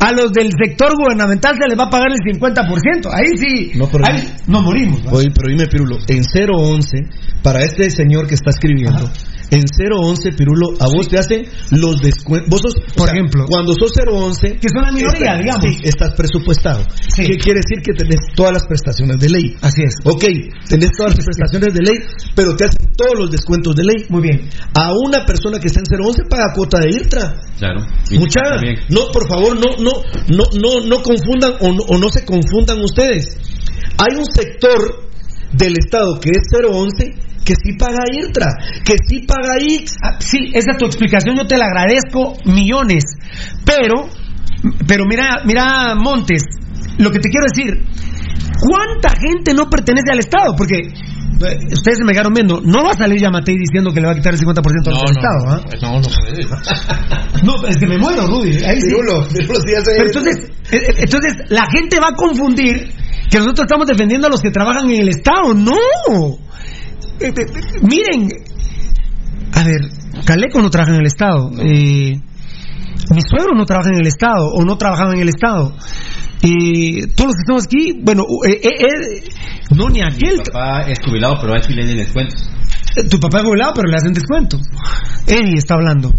a 0.00 0.12
los 0.12 0.32
del 0.32 0.50
sector 0.64 0.92
gubernamental 0.96 1.54
se 1.60 1.68
les 1.68 1.78
va 1.78 1.84
a 1.84 1.90
pagar 1.90 2.08
el 2.10 2.18
50%. 2.18 3.10
Ahí 3.12 3.36
sí, 3.36 3.72
No, 3.78 3.86
pero- 3.88 4.04
ahí 4.06 4.26
nos 4.46 4.62
morimos. 4.62 5.00
Oye, 5.12 5.28
pero 5.34 5.48
dime, 5.50 5.66
Pirulo, 5.66 5.98
en 6.08 6.22
011, 6.24 6.98
para 7.42 7.60
este 7.62 7.90
señor 7.90 8.26
que 8.26 8.34
está 8.34 8.50
escribiendo, 8.50 9.08
en 9.50 9.62
011, 9.62 10.32
Pirulo, 10.32 10.74
a 10.80 10.86
vos 10.86 11.08
te 11.08 11.18
hacen 11.18 11.46
los 11.70 12.00
descuentos. 12.00 12.48
Vos 12.50 12.60
sos, 12.62 12.74
o 12.74 12.94
Por 12.96 13.06
sea, 13.08 13.14
ejemplo. 13.14 13.44
cuando 13.48 13.74
sos 13.74 13.92
011, 13.94 14.58
Que 14.60 14.68
son 14.68 14.82
la 14.82 14.92
minoría, 14.92 15.38
estás- 15.38 15.38
digamos. 15.42 15.64
Sí, 15.64 15.80
estás 15.84 16.14
presupuestado. 16.14 16.82
Sí. 17.14 17.22
¿Qué 17.22 17.36
quiere 17.38 17.60
decir? 17.62 17.82
Que 17.82 17.92
tenés 17.92 18.20
todas 18.34 18.52
las 18.52 18.66
prestaciones 18.66 19.18
de 19.18 19.28
ley. 19.30 19.54
Así 19.62 19.82
es. 19.82 19.94
Ok, 20.04 20.24
tenés 20.68 20.90
todas 20.96 21.14
las 21.16 21.24
prestaciones 21.24 21.74
de 21.74 21.80
ley, 21.82 21.98
pero 22.34 22.56
te 22.56 22.64
hacen 22.64 22.90
todos 22.96 23.14
los 23.18 23.30
descuentos 23.30 23.74
de 23.76 23.84
ley. 23.84 24.06
Muy 24.08 24.22
bien. 24.22 24.48
A 24.74 24.92
una 24.92 25.24
persona 25.24 25.58
que 25.58 25.68
está 25.68 25.80
en 25.80 25.86
011 25.86 26.22
paga 26.28 26.52
cuota 26.54 26.78
de 26.80 26.90
IRTRA. 26.90 27.40
Claro. 27.58 27.80
Mucha, 28.18 28.40
no, 28.90 29.08
por 29.12 29.28
favor, 29.28 29.54
no, 29.56 29.76
no, 29.82 30.02
no, 30.28 30.44
no, 30.60 30.86
no 30.86 31.02
confundan 31.02 31.54
o 31.60 31.72
no, 31.72 31.82
o 31.88 31.98
no 31.98 32.08
se 32.08 32.24
confundan 32.24 32.82
ustedes. 32.82 33.36
Hay 33.98 34.16
un 34.18 34.24
sector 34.26 35.06
del 35.52 35.74
Estado 35.78 36.18
que 36.20 36.30
es 36.30 36.42
011 36.52 37.14
que 37.46 37.54
sí 37.54 37.72
paga 37.78 38.04
IRTRA, 38.12 38.46
que 38.84 38.94
sí 39.08 39.20
paga 39.26 39.54
X. 39.60 39.94
Ah, 40.02 40.16
sí, 40.18 40.50
esa 40.52 40.72
es 40.72 40.76
tu 40.78 40.84
explicación, 40.86 41.36
yo 41.36 41.46
te 41.46 41.56
la 41.56 41.66
agradezco 41.66 42.34
millones. 42.44 43.04
Pero, 43.64 44.08
pero 44.86 45.04
mira, 45.06 45.42
mira, 45.46 45.94
Montes, 45.94 46.42
lo 46.98 47.10
que 47.10 47.20
te 47.20 47.28
quiero 47.30 47.46
decir, 47.54 47.84
¿cuánta 48.68 49.10
gente 49.18 49.54
no 49.54 49.70
pertenece 49.70 50.10
al 50.12 50.18
Estado? 50.18 50.54
Porque 50.56 50.78
eh, 50.78 51.58
ustedes 51.72 51.98
se 51.98 52.04
me 52.04 52.12
quedaron 52.12 52.32
viendo, 52.34 52.60
no 52.62 52.82
va 52.84 52.90
a 52.90 52.94
salir 52.94 53.20
Yamatei 53.20 53.56
diciendo 53.56 53.92
que 53.92 54.00
le 54.00 54.06
va 54.06 54.12
a 54.12 54.16
quitar 54.16 54.34
el 54.34 54.40
50% 54.40 54.56
al 54.88 54.94
No, 54.94 55.04
Estado, 55.04 55.44
no, 55.44 55.52
¿ah? 55.52 55.60
no, 55.82 56.00
no 56.00 56.08
puede. 56.08 56.46
No, 57.44 57.68
es 57.68 57.76
que 57.76 57.86
me 57.86 57.98
muero, 57.98 58.26
Rudy. 58.26 58.64
Ahí 58.64 58.80
sí. 58.80 58.86
Pirulo, 58.88 59.28
Pirulo, 59.28 59.54
sí 59.60 59.74
hace- 59.78 59.92
Pero 59.96 60.06
entonces, 60.06 60.50
eh, 60.72 60.76
eh, 60.78 60.94
entonces, 60.98 61.32
la 61.50 61.66
gente 61.70 62.00
va 62.00 62.08
a 62.08 62.14
confundir 62.14 62.90
que 63.30 63.38
nosotros 63.38 63.66
estamos 63.66 63.86
defendiendo 63.86 64.26
a 64.26 64.30
los 64.30 64.40
que 64.40 64.50
trabajan 64.50 64.90
en 64.90 65.02
el 65.02 65.08
Estado. 65.10 65.52
¡No! 65.54 66.38
Eh, 67.20 67.28
eh, 67.28 67.32
eh, 67.36 67.80
miren, 67.82 68.28
a 69.54 69.62
ver, 69.64 69.80
Caleco 70.24 70.60
no 70.60 70.70
trabaja 70.70 70.94
en 70.94 71.00
el 71.00 71.06
Estado. 71.06 71.50
Eh, 71.58 72.20
mi 73.14 73.20
suegro 73.28 73.54
no 73.56 73.64
trabaja 73.64 73.90
en 73.90 74.00
el 74.00 74.06
Estado 74.06 74.48
o 74.52 74.64
no 74.64 74.76
trabajaba 74.76 75.12
en 75.14 75.20
el 75.20 75.28
Estado. 75.28 75.74
Y 76.42 77.06
todos 77.14 77.28
los 77.28 77.36
que 77.36 77.42
estamos 77.42 77.64
aquí, 77.64 78.00
bueno, 78.02 78.22
eh, 78.46 78.60
eh, 78.62 78.68
eh, 78.68 79.24
no 79.74 79.88
ni 79.88 80.02
aquel. 80.02 80.42
papá 80.52 80.82
es 80.82 80.98
jubilado, 81.04 81.36
pero 81.40 81.54
a 81.54 81.56
él 81.56 81.62
le 81.74 81.86
den 81.86 81.96
descuentos. 81.96 82.48
Tu 83.10 83.18
papá 83.20 83.38
es 83.38 83.44
jubilado, 83.44 83.72
pero 83.74 83.88
le 83.88 83.96
hacen 83.96 84.12
descuento. 84.12 84.58
Eddie 85.26 85.56
está 85.56 85.74
hablando. 85.74 86.10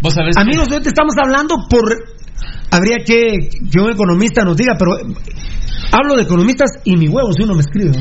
Vos 0.00 0.14
sabés 0.14 0.36
que- 0.36 0.42
Amigos, 0.42 0.68
hoy 0.70 0.80
te 0.82 0.88
estamos 0.88 1.14
hablando 1.22 1.56
por. 1.68 1.82
Habría 2.70 2.98
que 3.04 3.48
que 3.70 3.80
un 3.80 3.90
economista 3.90 4.44
nos 4.44 4.56
diga, 4.56 4.74
pero 4.78 4.92
hablo 5.92 6.16
de 6.16 6.22
economistas 6.22 6.70
y 6.84 6.96
mi 6.96 7.08
huevo 7.08 7.32
si 7.32 7.42
uno 7.42 7.54
me 7.54 7.60
escribe. 7.60 7.92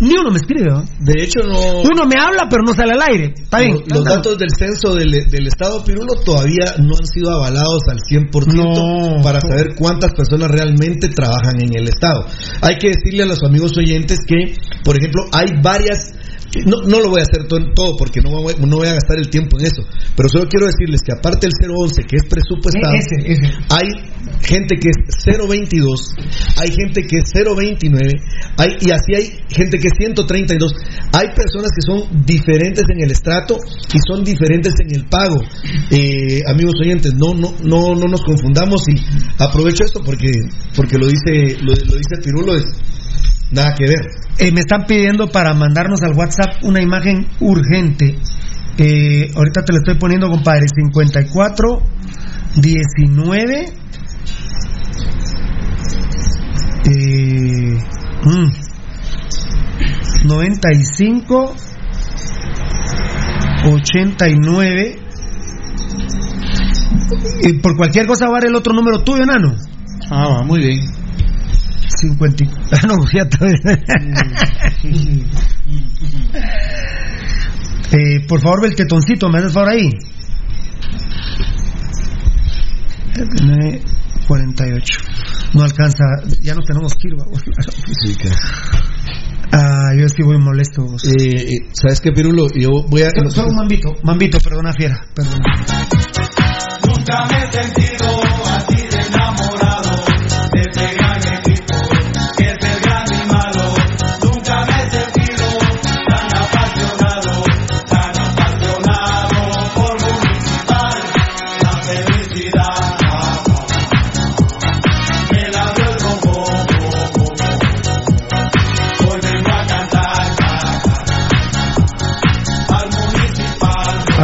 Ni 0.00 0.14
uno 0.16 0.30
me 0.30 0.38
escribe. 0.38 0.70
¿no? 0.70 0.82
De 0.98 1.22
hecho, 1.22 1.40
no. 1.40 1.82
Uno 1.82 2.06
me 2.06 2.18
habla, 2.18 2.48
pero 2.48 2.62
no 2.66 2.74
sale 2.74 2.92
al 2.94 3.02
aire. 3.02 3.34
Está 3.36 3.60
bien. 3.60 3.76
Los, 3.86 3.98
los 3.98 4.04
datos 4.04 4.38
del 4.38 4.48
censo 4.58 4.94
del, 4.94 5.10
del 5.10 5.46
Estado 5.46 5.84
Pirulo 5.84 6.14
todavía 6.24 6.74
no 6.78 6.96
han 6.98 7.06
sido 7.06 7.30
avalados 7.32 7.82
al 7.90 7.98
100% 7.98 8.46
No. 8.54 9.22
para 9.22 9.40
saber 9.40 9.74
cuántas 9.78 10.12
personas 10.14 10.50
realmente 10.50 11.08
trabajan 11.08 11.60
en 11.60 11.76
el 11.76 11.88
Estado. 11.88 12.24
Hay 12.62 12.76
que 12.76 12.88
decirle 12.88 13.22
a 13.24 13.26
los 13.26 13.42
amigos 13.44 13.76
oyentes 13.76 14.18
que, 14.26 14.56
por 14.84 14.96
ejemplo, 14.98 15.22
hay 15.32 15.52
varias. 15.62 16.12
No, 16.66 16.82
no 16.82 16.98
lo 17.00 17.10
voy 17.10 17.20
a 17.20 17.22
hacer 17.22 17.46
to- 17.46 17.72
todo 17.74 17.96
porque 17.96 18.20
no 18.20 18.30
voy, 18.30 18.54
no 18.58 18.76
voy 18.78 18.88
a 18.88 18.94
gastar 18.94 19.18
el 19.18 19.30
tiempo 19.30 19.58
en 19.58 19.66
eso, 19.66 19.82
pero 20.16 20.28
solo 20.28 20.46
quiero 20.48 20.66
decirles 20.66 21.00
que 21.04 21.12
aparte 21.12 21.46
del 21.46 21.54
011 21.70 22.02
que 22.08 22.16
es 22.16 22.24
presupuestado, 22.28 22.94
Ese, 22.98 23.32
ese. 23.32 23.46
hay 23.70 23.86
gente 24.42 24.76
que 24.76 24.88
es 24.90 24.98
022, 25.48 26.12
hay 26.56 26.70
gente 26.72 27.06
que 27.06 27.18
es 27.18 27.30
029, 27.32 28.08
hay, 28.58 28.68
y 28.80 28.90
así 28.90 29.14
hay 29.14 29.30
gente 29.48 29.78
que 29.78 29.86
es 29.88 29.94
132. 29.96 30.72
Hay 31.12 31.28
personas 31.36 31.70
que 31.70 31.82
son 31.86 32.24
diferentes 32.26 32.82
en 32.92 33.04
el 33.04 33.10
estrato 33.12 33.56
y 33.94 33.98
son 34.10 34.24
diferentes 34.24 34.74
en 34.80 34.94
el 34.96 35.04
pago. 35.06 35.36
Eh, 35.90 36.40
amigos 36.48 36.74
oyentes, 36.82 37.14
no, 37.14 37.32
no, 37.34 37.54
no, 37.62 37.94
no 37.94 38.06
nos 38.08 38.22
confundamos 38.22 38.82
y 38.88 38.96
aprovecho 39.38 39.84
esto 39.84 40.00
porque, 40.04 40.30
porque 40.74 40.98
lo 40.98 41.06
dice, 41.06 41.56
lo, 41.62 41.72
lo 41.74 41.94
dice 41.96 42.16
Pirulo, 42.24 42.56
es 42.56 42.64
nada 43.52 43.74
que 43.76 43.86
ver. 43.86 44.00
Eh, 44.38 44.52
me 44.52 44.60
están 44.60 44.86
pidiendo 44.86 45.28
para 45.28 45.54
mandarnos 45.54 46.02
al 46.02 46.14
WhatsApp 46.14 46.62
una 46.62 46.80
imagen 46.80 47.26
urgente. 47.40 48.16
Eh, 48.78 49.30
ahorita 49.34 49.62
te 49.64 49.72
lo 49.72 49.78
estoy 49.78 49.96
poniendo, 49.98 50.28
compadre. 50.30 50.66
54 50.74 51.82
19 52.56 53.66
eh, 56.86 57.78
mm, 58.24 58.50
95 60.26 61.54
89 63.64 64.98
y 67.42 67.52
por 67.54 67.76
cualquier 67.76 68.06
cosa 68.06 68.26
va 68.26 68.38
a 68.38 68.40
dar 68.40 68.48
el 68.48 68.54
otro 68.54 68.72
número 68.72 69.02
tuyo, 69.02 69.22
enano. 69.22 69.54
Ah, 70.10 70.28
va, 70.28 70.42
muy 70.42 70.60
bien. 70.60 70.99
50 71.98 72.44
y- 72.44 72.50
ah, 72.72 72.86
no, 72.86 72.94
ya 73.12 73.28
te- 73.28 73.36
Eh, 77.92 78.20
por 78.28 78.40
favor, 78.40 78.62
ve 78.62 78.68
el 78.68 78.76
tetoncito, 78.76 79.28
me 79.28 79.38
haces 79.38 79.52
favor 79.52 79.70
ahí. 79.70 79.90
39, 83.14 83.82
48. 84.28 84.98
No 85.54 85.62
alcanza, 85.64 86.04
ya 86.42 86.54
no 86.54 86.62
tenemos 86.62 86.94
kirba. 86.94 87.24
Ah, 89.52 89.92
yo 89.98 90.08
sí 90.08 90.22
voy 90.22 90.38
molesto. 90.38 90.82
vos. 90.84 91.02
Eh, 91.04 91.10
eh, 91.36 91.68
¿Sabes 91.72 92.00
qué, 92.00 92.12
Pirulo? 92.12 92.46
Yo 92.54 92.70
voy 92.88 93.02
a. 93.02 93.10
Solo, 93.10 93.30
solo 93.30 93.48
un 93.48 93.56
mambito, 93.56 93.92
mambito, 94.04 94.38
perdona 94.38 94.72
fiera, 94.72 95.00
perdón. 95.12 95.40
Nunca 96.86 97.26
me 97.26 97.38
he 97.42 97.52
sentido 97.52 98.09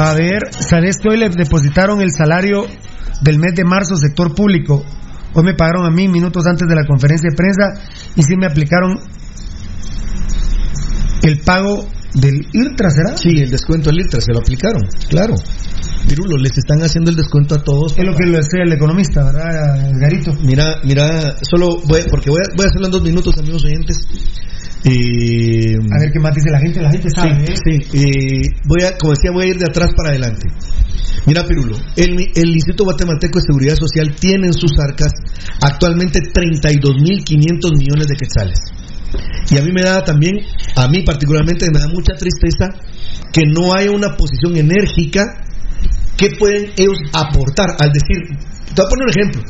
A 0.06 0.14
ver, 0.14 0.52
¿sabes 0.52 0.98
que 1.02 1.08
hoy 1.08 1.18
le 1.18 1.28
depositaron 1.30 2.00
el 2.00 2.12
salario 2.12 2.64
del 3.22 3.40
mes 3.40 3.56
de 3.56 3.64
marzo, 3.64 3.96
sector 3.96 4.36
público? 4.36 4.84
Hoy 5.34 5.42
me 5.42 5.54
pagaron 5.54 5.84
a 5.84 5.90
mí 5.90 6.06
minutos 6.06 6.46
antes 6.46 6.68
de 6.68 6.76
la 6.76 6.86
conferencia 6.86 7.28
de 7.28 7.34
prensa 7.34 7.90
y 8.14 8.22
sí 8.22 8.36
me 8.36 8.46
aplicaron 8.46 9.00
el 11.24 11.40
pago 11.40 11.88
del 12.14 12.46
IRTRA, 12.52 12.90
¿será? 12.90 13.16
Sí, 13.16 13.30
el 13.42 13.50
descuento 13.50 13.90
del 13.90 14.02
IRTRA 14.02 14.20
se 14.20 14.32
lo 14.32 14.38
aplicaron, 14.38 14.82
claro. 15.08 15.34
Pirulo, 16.08 16.36
les 16.36 16.56
están 16.56 16.80
haciendo 16.84 17.10
el 17.10 17.16
descuento 17.16 17.56
a 17.56 17.64
todos. 17.64 17.98
Es 17.98 18.04
lo 18.06 18.14
que 18.14 18.26
lo 18.26 18.36
decía 18.36 18.62
el 18.64 18.72
economista, 18.72 19.24
¿verdad, 19.24 19.90
Garito? 19.98 20.32
Mira, 20.40 20.76
mira, 20.84 21.34
solo 21.42 21.80
voy, 21.84 22.02
porque 22.08 22.30
voy 22.30 22.38
a, 22.38 22.54
voy 22.56 22.66
a 22.66 22.68
hacerlo 22.68 22.86
en 22.86 22.92
dos 22.92 23.02
minutos, 23.02 23.36
amigos 23.38 23.64
oyentes. 23.64 23.96
Eh, 24.88 25.74
a 25.74 25.98
ver 25.98 26.12
qué 26.12 26.20
más 26.20 26.32
dice 26.32 26.50
la 26.50 26.60
gente, 26.60 26.80
la 26.80 26.92
gente 26.92 27.08
sabe. 27.10 27.44
Sí, 27.44 27.52
¿eh? 27.52 27.80
sí. 27.90 27.98
Eh, 27.98 28.42
voy 28.64 28.84
a, 28.84 28.96
como 28.96 29.14
decía, 29.14 29.32
voy 29.32 29.46
a 29.46 29.48
ir 29.48 29.58
de 29.58 29.66
atrás 29.68 29.90
para 29.96 30.10
adelante. 30.10 30.46
Mira, 31.26 31.44
Pirulo, 31.44 31.76
el, 31.96 32.14
el 32.36 32.50
Instituto 32.50 32.84
Guatemalteco 32.84 33.40
de 33.40 33.46
Seguridad 33.46 33.74
Social 33.74 34.14
tiene 34.14 34.46
en 34.46 34.54
sus 34.54 34.70
arcas 34.78 35.12
actualmente 35.60 36.20
32.500 36.20 37.76
millones 37.76 38.06
de 38.06 38.14
quetzales. 38.14 38.60
Y 39.50 39.58
a 39.58 39.62
mí 39.62 39.72
me 39.72 39.82
da 39.82 40.04
también, 40.04 40.36
a 40.76 40.86
mí 40.86 41.02
particularmente 41.02 41.66
me 41.72 41.80
da 41.80 41.88
mucha 41.88 42.14
tristeza 42.14 42.70
que 43.32 43.42
no 43.44 43.74
haya 43.74 43.90
una 43.90 44.16
posición 44.16 44.56
enérgica 44.56 45.42
que 46.16 46.30
pueden 46.38 46.70
ellos 46.76 46.98
aportar 47.12 47.70
al 47.78 47.92
decir, 47.92 48.18
te 48.74 48.82
voy 48.82 48.86
a 48.86 48.88
poner 48.88 49.04
un 49.04 49.10
ejemplo, 49.10 49.42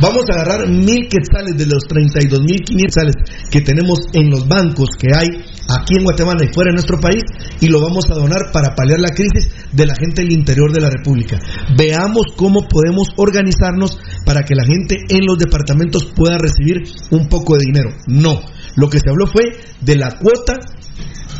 vamos 0.00 0.24
a 0.28 0.40
agarrar 0.40 0.68
mil 0.68 1.08
quetzales 1.08 1.56
de 1.56 1.66
los 1.66 1.84
32 1.88 2.40
mil 2.40 2.60
quetzales 2.64 3.14
que 3.50 3.60
tenemos 3.60 4.00
en 4.12 4.30
los 4.30 4.46
bancos 4.48 4.88
que 4.98 5.08
hay 5.14 5.28
aquí 5.68 5.96
en 5.96 6.04
Guatemala 6.04 6.44
y 6.44 6.52
fuera 6.52 6.70
de 6.70 6.74
nuestro 6.74 7.00
país 7.00 7.22
y 7.60 7.68
lo 7.68 7.80
vamos 7.80 8.04
a 8.10 8.14
donar 8.14 8.52
para 8.52 8.74
paliar 8.74 9.00
la 9.00 9.10
crisis 9.10 9.50
de 9.72 9.86
la 9.86 9.94
gente 9.94 10.22
del 10.22 10.32
interior 10.32 10.72
de 10.72 10.80
la 10.80 10.90
República. 10.90 11.38
Veamos 11.76 12.26
cómo 12.36 12.66
podemos 12.68 13.08
organizarnos 13.16 13.98
para 14.24 14.42
que 14.42 14.54
la 14.54 14.64
gente 14.64 14.96
en 15.08 15.26
los 15.26 15.38
departamentos 15.38 16.12
pueda 16.14 16.38
recibir 16.38 16.82
un 17.10 17.28
poco 17.28 17.54
de 17.54 17.64
dinero. 17.66 17.90
No, 18.06 18.40
lo 18.76 18.88
que 18.88 18.98
se 18.98 19.10
habló 19.10 19.26
fue 19.26 19.44
de 19.80 19.96
la 19.96 20.18
cuota 20.18 20.58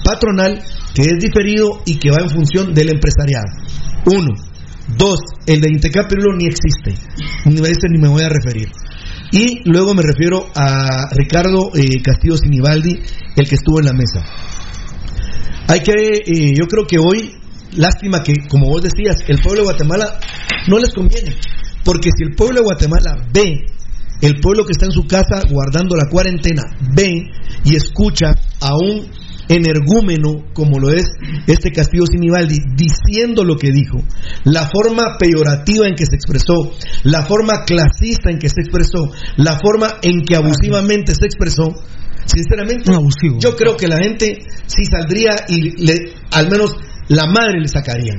patronal 0.04 0.62
que 0.94 1.02
es 1.02 1.18
diferido 1.18 1.82
y 1.86 1.98
que 1.98 2.10
va 2.10 2.22
en 2.22 2.30
función 2.30 2.74
del 2.74 2.90
empresariado. 2.90 3.46
Uno. 4.06 4.53
Dos, 4.88 5.18
el 5.46 5.60
de 5.60 5.68
Intecap 5.70 6.12
ni 6.36 6.46
existe. 6.46 6.94
Ni 7.46 7.58
a 7.58 7.70
este 7.70 7.88
ni 7.90 7.98
me 7.98 8.08
voy 8.08 8.22
a 8.22 8.28
referir. 8.28 8.68
Y 9.32 9.68
luego 9.68 9.94
me 9.94 10.02
refiero 10.02 10.46
a 10.54 11.08
Ricardo 11.10 11.70
eh, 11.74 12.02
Castillo 12.02 12.36
Sinibaldi, 12.36 13.00
el 13.36 13.48
que 13.48 13.54
estuvo 13.54 13.80
en 13.80 13.86
la 13.86 13.92
mesa. 13.92 14.24
Hay 15.68 15.80
que, 15.80 15.92
eh, 15.92 16.54
yo 16.54 16.66
creo 16.66 16.86
que 16.86 16.98
hoy, 16.98 17.32
lástima 17.76 18.22
que, 18.22 18.34
como 18.48 18.66
vos 18.66 18.82
decías, 18.82 19.24
el 19.26 19.40
pueblo 19.40 19.62
de 19.62 19.68
Guatemala 19.68 20.20
no 20.68 20.78
les 20.78 20.92
conviene. 20.92 21.34
Porque 21.82 22.10
si 22.16 22.24
el 22.24 22.34
pueblo 22.34 22.60
de 22.60 22.64
Guatemala 22.64 23.26
ve, 23.32 23.64
el 24.20 24.40
pueblo 24.40 24.64
que 24.64 24.72
está 24.72 24.86
en 24.86 24.92
su 24.92 25.06
casa 25.06 25.42
guardando 25.50 25.96
la 25.96 26.08
cuarentena, 26.10 26.62
ve 26.94 27.30
y 27.64 27.74
escucha 27.74 28.34
a 28.60 28.76
un 28.76 29.08
energúmeno 29.48 30.52
como 30.52 30.78
lo 30.78 30.90
es 30.90 31.04
este 31.46 31.70
Castillo 31.70 32.06
Sinibaldi, 32.06 32.58
diciendo 32.74 33.44
lo 33.44 33.56
que 33.56 33.70
dijo, 33.70 33.98
la 34.44 34.68
forma 34.68 35.16
peyorativa 35.18 35.86
en 35.86 35.94
que 35.94 36.06
se 36.06 36.16
expresó, 36.16 36.72
la 37.04 37.24
forma 37.24 37.64
clasista 37.64 38.30
en 38.30 38.38
que 38.38 38.48
se 38.48 38.60
expresó, 38.60 39.10
la 39.36 39.58
forma 39.58 39.98
en 40.02 40.24
que 40.24 40.36
abusivamente 40.36 41.14
se 41.14 41.26
expresó, 41.26 41.74
sinceramente, 42.24 42.90
yo 43.38 43.56
creo 43.56 43.76
que 43.76 43.88
la 43.88 43.98
gente 43.98 44.38
si 44.66 44.84
saldría 44.84 45.36
y 45.48 45.84
le, 45.84 46.12
al 46.30 46.50
menos 46.50 46.76
la 47.08 47.26
madre 47.26 47.60
le 47.60 47.68
sacaría 47.68 48.14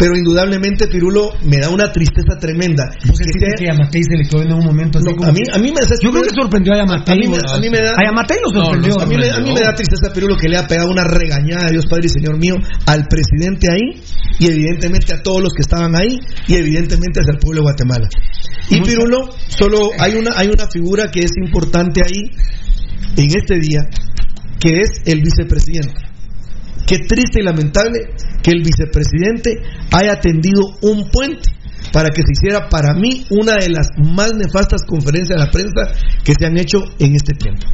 pero 0.00 0.16
indudablemente 0.16 0.88
Pirulo 0.88 1.36
me 1.44 1.58
da 1.60 1.68
una 1.68 1.92
tristeza 1.92 2.40
tremenda. 2.40 2.88
¿Vos 3.04 3.18
que, 3.18 3.28
que 3.36 3.68
a 3.68 3.68
Yamatei 3.68 4.00
se 4.02 4.16
le 4.16 4.24
quedó 4.24 4.40
en 4.40 4.54
un 4.54 4.64
momento 4.64 4.96
así 4.96 5.12
como... 5.12 5.28
A 5.28 5.30
mí, 5.30 5.40
a 5.52 5.58
mí 5.58 5.68
me 5.68 5.80
Yo 5.84 6.10
creo 6.10 6.24
que 6.24 6.30
sorprendió 6.32 6.72
a 6.72 6.78
Yamatei. 6.78 7.12
A 7.12 7.28
mí, 7.28 7.36
a 7.36 7.58
mí 7.60 7.68
me 7.68 7.80
da... 7.84 7.92
A 7.92 8.04
Yamatei 8.08 8.38
lo 8.40 8.48
sorprendió. 8.48 8.98
a, 8.98 9.04
mí 9.04 9.16
me, 9.18 9.28
a, 9.28 9.40
mí 9.40 9.52
me, 9.52 9.60
da 9.60 9.74
tristeza 9.74 10.10
Pirulo 10.10 10.38
que 10.40 10.48
le 10.48 10.56
ha 10.56 10.66
pegado 10.66 10.88
una 10.88 11.04
regañada, 11.04 11.68
Dios 11.68 11.84
Padre 11.84 12.06
y 12.06 12.08
Señor 12.08 12.38
mío, 12.38 12.54
al 12.86 13.08
presidente 13.08 13.68
ahí 13.70 14.00
y 14.38 14.46
evidentemente 14.48 15.12
a 15.12 15.22
todos 15.22 15.42
los 15.42 15.52
que 15.52 15.60
estaban 15.60 15.94
ahí 15.94 16.18
y 16.48 16.54
evidentemente 16.54 17.20
hacia 17.20 17.34
el 17.34 17.38
pueblo 17.38 17.60
de 17.60 17.64
Guatemala. 17.64 18.08
Y 18.70 18.80
Pirulo, 18.80 19.28
solo 19.48 19.90
hay 19.98 20.14
una, 20.14 20.30
hay 20.34 20.48
una 20.48 20.66
figura 20.66 21.10
que 21.10 21.20
es 21.20 21.32
importante 21.44 22.00
ahí 22.00 22.24
en 23.18 23.36
este 23.36 23.60
día, 23.60 23.84
que 24.58 24.80
es 24.80 25.02
el 25.04 25.20
vicepresidente. 25.20 26.09
Qué 26.90 26.98
triste 27.06 27.38
y 27.38 27.44
lamentable 27.44 28.00
que 28.42 28.50
el 28.50 28.64
vicepresidente 28.64 29.62
haya 29.92 30.18
tendido 30.18 30.62
un 30.82 31.08
puente 31.08 31.48
para 31.92 32.08
que 32.08 32.22
se 32.22 32.32
hiciera 32.32 32.68
para 32.68 32.94
mí 32.94 33.26
una 33.30 33.54
de 33.54 33.68
las 33.68 33.90
más 33.96 34.32
nefastas 34.34 34.82
conferencias 34.84 35.38
de 35.38 35.44
la 35.44 35.52
prensa 35.52 35.94
que 36.24 36.32
se 36.36 36.46
han 36.46 36.58
hecho 36.58 36.82
en 36.98 37.14
este 37.14 37.34
tiempo. 37.34 37.64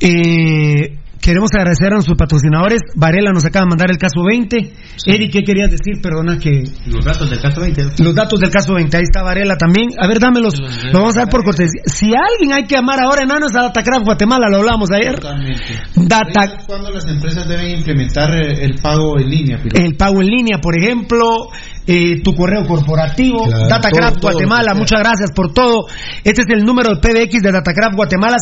Eh, 0.00 0.98
Queremos 1.20 1.50
agradecer 1.52 1.88
a 1.88 1.96
nuestros 1.96 2.16
patrocinadores. 2.16 2.80
Varela 2.94 3.32
nos 3.32 3.44
acaba 3.44 3.64
de 3.64 3.70
mandar 3.70 3.90
el 3.90 3.98
caso 3.98 4.22
20. 4.24 4.72
Eric, 5.06 5.32
¿qué 5.32 5.42
querías 5.42 5.70
decir? 5.70 6.00
Perdona 6.02 6.38
que. 6.38 6.64
Los 6.86 7.04
datos 7.04 7.28
del 7.30 7.40
caso 7.40 7.60
20. 7.60 8.02
Los 8.02 8.14
datos 8.14 8.40
del 8.40 8.50
caso 8.50 8.74
20. 8.74 8.96
Ahí 8.96 9.02
está 9.02 9.22
Varela 9.22 9.56
también. 9.56 9.88
A 9.98 10.06
ver, 10.06 10.18
dámelos. 10.20 10.58
Los 10.58 10.92
vamos 10.92 11.16
a 11.16 11.20
dar 11.20 11.28
por 11.28 11.44
cortesía. 11.44 11.82
Si 11.86 12.06
alguien 12.06 12.52
hay 12.52 12.64
que 12.64 12.76
amar 12.76 13.00
ahora 13.00 13.22
enanos 13.24 13.54
a 13.56 13.62
Datacraft 13.62 14.04
Guatemala, 14.04 14.48
lo 14.48 14.58
hablamos 14.58 14.90
ayer. 14.92 15.16
Totalmente. 15.16 15.82
Data... 15.96 16.64
cuando 16.66 16.90
las 16.90 17.06
empresas 17.06 17.48
deben 17.48 17.78
implementar 17.78 18.30
el 18.34 18.74
pago 18.80 19.18
en 19.18 19.28
línea? 19.28 19.58
El 19.74 19.96
pago 19.96 20.20
en 20.20 20.26
línea, 20.28 20.58
por 20.60 20.78
ejemplo, 20.78 21.50
eh, 21.90 22.20
tu 22.22 22.34
correo 22.34 22.66
corporativo, 22.66 23.44
claro, 23.44 23.66
Datacraft 23.66 24.20
todo, 24.20 24.32
Guatemala, 24.32 24.72
todo, 24.72 24.80
muchas 24.80 25.00
gracias 25.00 25.30
por 25.32 25.54
todo. 25.54 25.86
Este 26.22 26.42
es 26.42 26.48
el 26.50 26.64
número 26.64 26.94
de 26.94 27.00
PBX 27.00 27.40
de 27.40 27.50
Datacraft 27.50 27.96
Guatemala, 27.96 28.36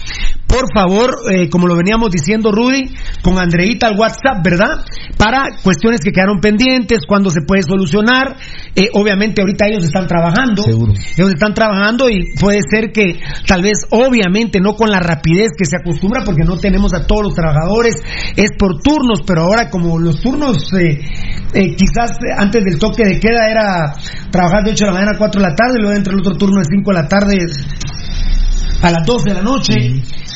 por 0.53 0.67
favor, 0.75 1.15
eh, 1.31 1.49
como 1.49 1.67
lo 1.67 1.77
veníamos 1.77 2.11
diciendo 2.11 2.53
Rudy, 2.53 2.95
con 3.23 3.39
Andreita 3.39 3.87
al 3.87 3.99
WhatsApp, 3.99 4.45
¿verdad? 4.45 4.85
Para 5.17 5.45
cuestiones 5.63 6.01
que 6.05 6.13
quedaron 6.13 6.41
pendientes, 6.41 7.07
cuando 7.09 7.31
se 7.31 7.41
puede 7.41 7.63
solucionar. 7.63 8.37
Eh, 8.77 8.91
obviamente 8.93 9.41
ahorita 9.41 9.69
ellos 9.69 9.85
están 9.85 10.07
trabajando. 10.07 10.63
Seguro. 10.63 10.93
Ellos 10.93 11.31
están 11.31 11.55
trabajando 11.55 12.11
y 12.11 12.35
puede 12.39 12.59
ser 12.71 12.93
que 12.93 13.19
tal 13.47 13.63
vez, 13.63 13.87
obviamente, 13.91 14.61
no 14.61 14.75
con 14.75 14.91
la 14.91 15.01
rapidez 15.01 15.53
que 15.57 15.65
se 15.65 15.77
acostumbra, 15.77 16.23
porque 16.23 16.45
no 16.45 16.59
tenemos 16.59 16.93
a 16.93 17.07
todos 17.07 17.23
los 17.23 17.35
trabajadores, 17.35 17.95
es 18.37 18.51
por 18.59 18.83
turnos, 18.83 19.23
pero 19.27 19.45
ahora 19.45 19.71
como 19.71 19.99
los 19.99 20.21
turnos, 20.21 20.71
eh, 20.75 21.01
quizás 21.53 22.19
antes 22.37 22.65
del 22.65 22.79
toque 22.79 23.05
de 23.05 23.21
queda 23.21 23.51
era 23.51 23.95
trabajar 24.31 24.65
de 24.65 24.71
8 24.73 24.85
de 24.85 24.91
la 24.91 24.93
mañana 24.93 25.13
a 25.15 25.19
4 25.19 25.41
de 25.41 25.49
la 25.49 25.55
tarde, 25.55 25.79
luego 25.79 25.95
entra 25.95 26.13
el 26.13 26.21
otro 26.21 26.35
turno 26.37 26.61
de 26.61 26.65
5 26.65 26.91
de 26.91 27.03
la 27.03 27.09
tarde 27.09 27.37
a 28.83 28.91
las 28.91 29.07
2 29.07 29.25
de 29.25 29.35
la 29.35 29.43
noche. 29.43 29.75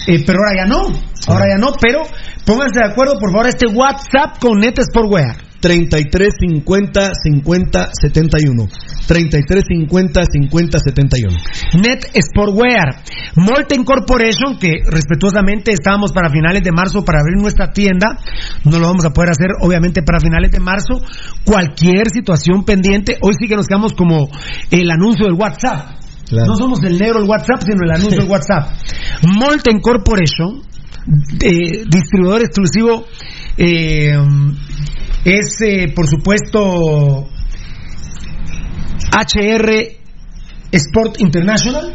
Eh, 0.08 0.22
pero 0.24 0.38
ahora 0.38 0.64
ya 0.64 0.66
no, 0.66 0.82
ahora 1.26 1.46
ya 1.48 1.58
no, 1.58 1.72
pero 1.80 2.02
pónganse 2.44 2.80
de 2.80 2.92
acuerdo 2.92 3.18
por 3.18 3.32
favor 3.32 3.48
este 3.48 3.66
WhatsApp 3.66 4.38
con 4.40 4.58
Net 4.60 4.78
Sportwear. 4.80 5.45
33 5.66 6.32
50 6.38 7.10
50 7.24 7.88
71 7.92 8.68
33 9.08 9.64
50 9.66 10.20
50 10.30 10.78
71 10.78 11.36
Net 11.82 12.06
Sportwear 12.22 13.02
Molten 13.34 13.82
Corporation 13.82 14.60
que 14.60 14.78
respetuosamente 14.86 15.72
estábamos 15.72 16.12
para 16.12 16.30
finales 16.30 16.62
de 16.62 16.70
marzo 16.70 17.04
para 17.04 17.18
abrir 17.18 17.36
nuestra 17.36 17.72
tienda. 17.72 18.16
No 18.64 18.78
lo 18.78 18.86
vamos 18.86 19.04
a 19.06 19.10
poder 19.10 19.30
hacer 19.30 19.48
obviamente 19.60 20.02
para 20.02 20.20
finales 20.20 20.52
de 20.52 20.60
marzo. 20.60 21.02
Cualquier 21.44 22.10
situación 22.10 22.64
pendiente. 22.64 23.18
Hoy 23.20 23.34
sí 23.36 23.48
que 23.48 23.56
nos 23.56 23.66
quedamos 23.66 23.92
como 23.94 24.28
el 24.70 24.88
anuncio 24.88 25.26
del 25.26 25.34
WhatsApp. 25.34 25.98
Claro. 26.28 26.46
No 26.46 26.56
somos 26.56 26.82
el 26.84 26.96
negro 26.96 27.18
del 27.18 27.28
WhatsApp, 27.28 27.62
sino 27.62 27.84
el 27.84 27.90
anuncio 27.90 28.20
del 28.20 28.30
WhatsApp. 28.30 28.70
Molten 29.22 29.80
Corporation, 29.80 30.62
eh, 31.42 31.84
distribuidor 31.88 32.42
exclusivo, 32.42 33.04
eh, 33.58 34.16
es 35.24 35.60
eh, 35.62 35.92
por 35.94 36.06
supuesto 36.06 37.28
HR 39.12 39.72
Sport 40.72 41.20
International, 41.20 41.94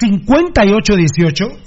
5818. 0.00 1.58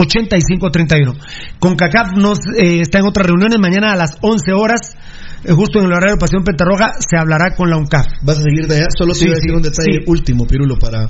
8531. 0.00 1.14
Con 1.58 1.74
CACAP 1.74 2.16
nos 2.16 2.38
eh, 2.56 2.80
está 2.82 3.00
en 3.00 3.06
otras 3.06 3.26
reuniones 3.26 3.58
mañana 3.58 3.92
a 3.92 3.96
las 3.96 4.16
11 4.20 4.52
horas 4.52 4.96
eh, 5.44 5.50
justo 5.52 5.80
en 5.80 5.86
el 5.86 5.92
horario 5.92 6.14
de 6.14 6.20
Pasión 6.20 6.44
Pentarroja, 6.44 6.92
se 7.00 7.16
hablará 7.16 7.56
con 7.56 7.68
la 7.68 7.78
UNCAF. 7.78 8.06
¿Vas 8.22 8.38
a 8.38 8.42
seguir 8.42 8.68
de 8.68 8.76
allá? 8.76 8.86
Solo 8.96 9.12
te 9.12 9.18
Sí, 9.18 9.24
iba 9.24 9.32
a 9.32 9.36
decir 9.36 9.50
sí, 9.50 9.56
un 9.56 9.62
detalle 9.62 9.98
sí. 9.98 10.04
último, 10.06 10.46
Pirulo, 10.46 10.78
para... 10.78 11.04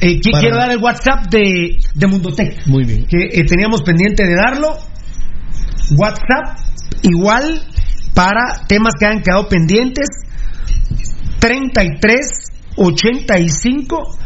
Eh, 0.00 0.20
para- 0.32 0.40
Quiero 0.40 0.56
dar 0.56 0.70
el 0.70 0.78
WhatsApp 0.78 1.26
de, 1.30 1.76
de 1.94 2.06
Mundotec. 2.06 2.66
Muy 2.66 2.84
bien. 2.84 3.04
Que 3.06 3.44
teníamos 3.44 3.82
pendiente 3.82 4.24
de 4.26 4.34
darlo. 4.34 4.78
WhatsApp, 5.96 6.58
igual, 7.02 7.62
para 8.14 8.66
temas 8.66 8.94
que 8.98 9.06
han 9.06 9.22
quedado 9.22 9.48
pendientes. 9.48 10.08
33 11.40 12.50
85 12.76 14.18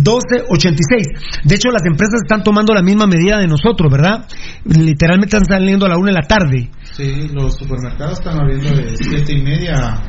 12 0.00 0.44
86. 0.48 1.06
De 1.44 1.54
hecho, 1.54 1.70
las 1.70 1.84
empresas 1.84 2.20
están 2.22 2.42
tomando 2.42 2.72
la 2.72 2.82
misma 2.82 3.06
medida 3.06 3.38
de 3.38 3.46
nosotros, 3.46 3.92
¿verdad? 3.92 4.26
Literalmente 4.64 5.36
están 5.36 5.44
saliendo 5.44 5.86
a 5.86 5.90
la 5.90 5.98
una 5.98 6.12
de 6.12 6.14
la 6.14 6.26
tarde. 6.26 6.70
Sí, 6.94 7.28
los 7.32 7.56
supermercados 7.56 8.18
están 8.18 8.40
abriendo 8.40 8.70
de 8.70 8.96
siete 8.96 9.32
y 9.34 9.42
media 9.42 10.00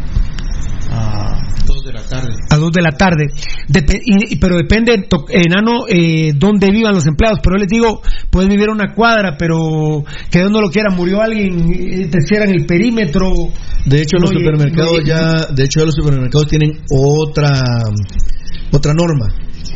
a 0.91 1.41
dos 1.65 1.83
de 1.85 1.93
la 1.93 2.01
tarde. 2.01 2.33
A 2.49 2.57
2 2.57 2.71
de 2.71 2.81
la 2.81 2.91
tarde. 2.91 3.25
Dep- 3.69 4.01
y- 4.03 4.35
pero 4.37 4.55
depende, 4.57 5.07
enano, 5.29 5.85
eh, 5.87 6.33
dónde 6.35 6.69
vivan 6.71 6.93
los 6.93 7.05
empleados. 7.07 7.39
Pero 7.43 7.55
yo 7.57 7.61
les 7.61 7.69
digo, 7.69 8.01
puedes 8.29 8.49
vivir 8.49 8.69
una 8.69 8.93
cuadra, 8.93 9.35
pero 9.37 10.03
que 10.29 10.39
Dios 10.39 10.51
no 10.51 10.61
lo 10.61 10.69
quiera, 10.69 10.89
murió 10.91 11.21
alguien, 11.21 11.71
eh, 11.73 12.07
te 12.11 12.21
cierran 12.21 12.49
el 12.49 12.65
perímetro. 12.65 13.31
De 13.85 14.01
hecho, 14.01 14.17
los 14.17 14.31
No, 14.31 14.39
supermercados 14.39 14.99
no, 14.99 15.05
ya, 15.05 15.45
de 15.53 15.63
hecho, 15.63 15.79
ya 15.81 15.85
los 15.85 15.95
supermercados 15.95 16.47
tienen 16.47 16.71
otra 16.91 17.49
otra 18.71 18.93
norma 18.93 19.27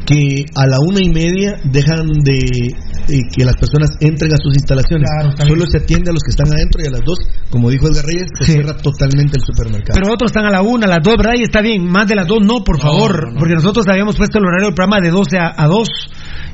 que 0.08 0.46
a 0.56 0.66
la 0.66 0.80
una 0.80 1.04
y 1.04 1.10
media 1.10 1.60
dejan 1.66 2.08
de 2.24 2.40
eh, 2.40 3.22
que 3.36 3.44
las 3.44 3.58
personas 3.58 3.92
entren 4.00 4.34
a 4.34 4.38
sus 4.38 4.56
instalaciones. 4.56 5.04
Claro, 5.04 5.36
Solo 5.36 5.66
se 5.68 5.80
atiende 5.80 6.12
a 6.12 6.14
los 6.14 6.24
que 6.24 6.32
están 6.32 6.48
adentro 6.48 6.82
y 6.82 6.88
a 6.88 6.92
las 6.92 7.04
dos, 7.04 7.20
como 7.50 7.70
dijo 7.70 7.90
Edgar 7.90 8.06
Reyes, 8.06 8.28
se 8.40 8.54
cierra 8.54 8.78
totalmente 8.78 9.36
el 9.36 9.44
supermercado. 9.44 10.00
Pero 10.00 10.14
otros 10.14 10.32
están 10.32 10.46
a 10.46 10.50
la 10.50 10.62
una, 10.62 10.86
a 10.86 10.90
las 10.90 11.04
dos, 11.04 11.16
¿verdad? 11.18 11.34
Y 11.38 11.44
está 11.44 11.62
bien, 11.62 11.86
más 11.86 12.08
de 12.08 12.16
las 12.16 12.26
dos 12.26 12.40
no, 12.42 12.64
por 12.64 12.80
favor, 12.80 13.36
porque 13.38 13.56
nosotros 13.56 13.86
habíamos 13.90 14.16
puesto 14.16 14.40
el 14.40 14.46
horario 14.46 14.68
del 14.68 14.76
programa 14.76 15.02
de 15.02 15.12
12 15.12 15.38
a, 15.40 15.54
a 15.62 15.68
2 15.68 15.90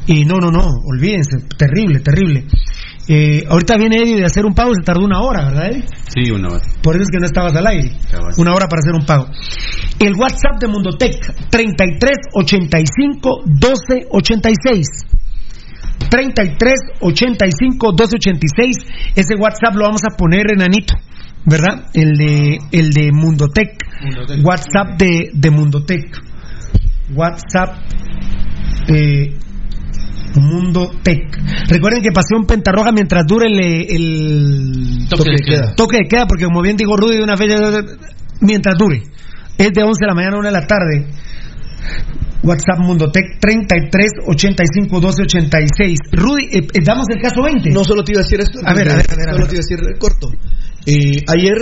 y 0.07 0.25
no, 0.25 0.37
no, 0.39 0.49
no, 0.49 0.65
olvídense, 0.85 1.37
terrible, 1.55 1.99
terrible. 1.99 2.47
Eh, 3.07 3.43
ahorita 3.49 3.77
viene 3.77 3.97
Eddie 3.97 4.17
de 4.17 4.25
hacer 4.25 4.45
un 4.45 4.53
pago, 4.53 4.73
se 4.73 4.81
tardó 4.81 5.03
una 5.03 5.19
hora, 5.21 5.45
¿verdad, 5.45 5.71
Eddie? 5.71 5.85
Sí, 6.07 6.31
una 6.31 6.49
hora. 6.49 6.61
Por 6.81 6.95
eso 6.95 7.03
es 7.03 7.09
que 7.11 7.19
no 7.19 7.25
estabas 7.25 7.55
al 7.55 7.67
aire. 7.67 7.91
Cabal. 8.09 8.33
Una 8.37 8.53
hora 8.53 8.67
para 8.67 8.79
hacer 8.79 8.93
un 8.93 9.05
pago. 9.05 9.27
El 9.99 10.13
WhatsApp 10.15 10.59
de 10.61 10.67
Mundotech, 10.67 11.49
33 11.49 12.11
85 12.33 13.43
12 13.45 14.07
86. 14.09 14.87
33 16.09 16.73
85 17.01 17.91
12 17.91 18.15
86. 18.15 18.75
Ese 19.15 19.35
WhatsApp 19.35 19.75
lo 19.75 19.85
vamos 19.85 20.03
a 20.05 20.15
poner 20.15 20.51
enanito, 20.51 20.95
¿verdad? 21.45 21.89
El 21.93 22.13
de, 22.17 22.59
el 22.71 22.91
de 22.91 23.11
Mundotech. 23.11 23.77
WhatsApp 24.43 24.97
de, 24.97 25.31
de 25.33 25.49
Mundotech. 25.51 26.21
WhatsApp 27.13 27.75
eh, 28.87 29.35
Mundo 30.35 30.91
Tech. 31.03 31.19
Recuerden 31.67 32.01
que 32.01 32.11
Pasión 32.11 32.45
Pentarroja 32.45 32.91
mientras 32.91 33.25
dure 33.27 33.47
el, 33.47 33.59
el 33.59 35.07
Toque 35.09 35.31
de 35.31 35.37
queda. 35.45 35.75
toque 35.75 35.97
de 35.97 36.07
queda, 36.09 36.25
porque 36.27 36.45
como 36.45 36.61
bien 36.61 36.75
dijo 36.75 36.95
Rudy 36.97 37.17
de 37.17 37.23
una 37.23 37.37
fecha, 37.37 37.55
mientras 38.41 38.75
dure. 38.77 39.01
Es 39.57 39.69
de 39.71 39.83
11 39.83 39.97
de 39.99 40.07
la 40.07 40.15
mañana 40.15 40.35
a 40.35 40.39
1 40.39 40.47
de 40.47 40.53
la 40.53 40.65
tarde. 40.67 41.07
WhatsApp 42.43 42.79
Mundotech 42.79 43.39
33 43.39 44.11
85 44.27 44.99
12 44.99 45.21
86. 45.23 45.99
Rudy, 46.11 46.43
eh, 46.45 46.67
eh, 46.73 46.79
damos 46.83 47.05
el 47.09 47.21
caso 47.21 47.41
20. 47.41 47.69
No 47.69 47.83
solo 47.83 48.03
te 48.03 48.11
iba 48.11 48.21
a 48.21 48.23
decir 48.23 48.39
esto. 48.41 48.59
A 48.65 48.73
ver, 48.73 48.89
a 48.89 48.95
ver, 48.95 49.05
a 49.09 49.15
ver, 49.15 49.29
a 49.29 49.33
Solo 49.33 49.45
ver. 49.45 49.47
te 49.47 49.55
iba 49.55 49.61
a 49.61 49.67
decir 49.67 49.99
corto. 49.99 50.29
Eh, 50.85 51.23
ayer 51.27 51.55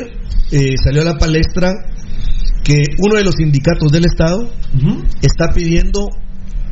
eh, 0.51 0.75
salió 0.83 1.01
a 1.03 1.05
la 1.05 1.17
palestra 1.17 1.71
que 2.63 2.73
uno 2.97 3.15
de 3.17 3.23
los 3.23 3.35
sindicatos 3.35 3.91
del 3.91 4.05
Estado 4.05 4.51
está 5.21 5.51
pidiendo 5.53 6.07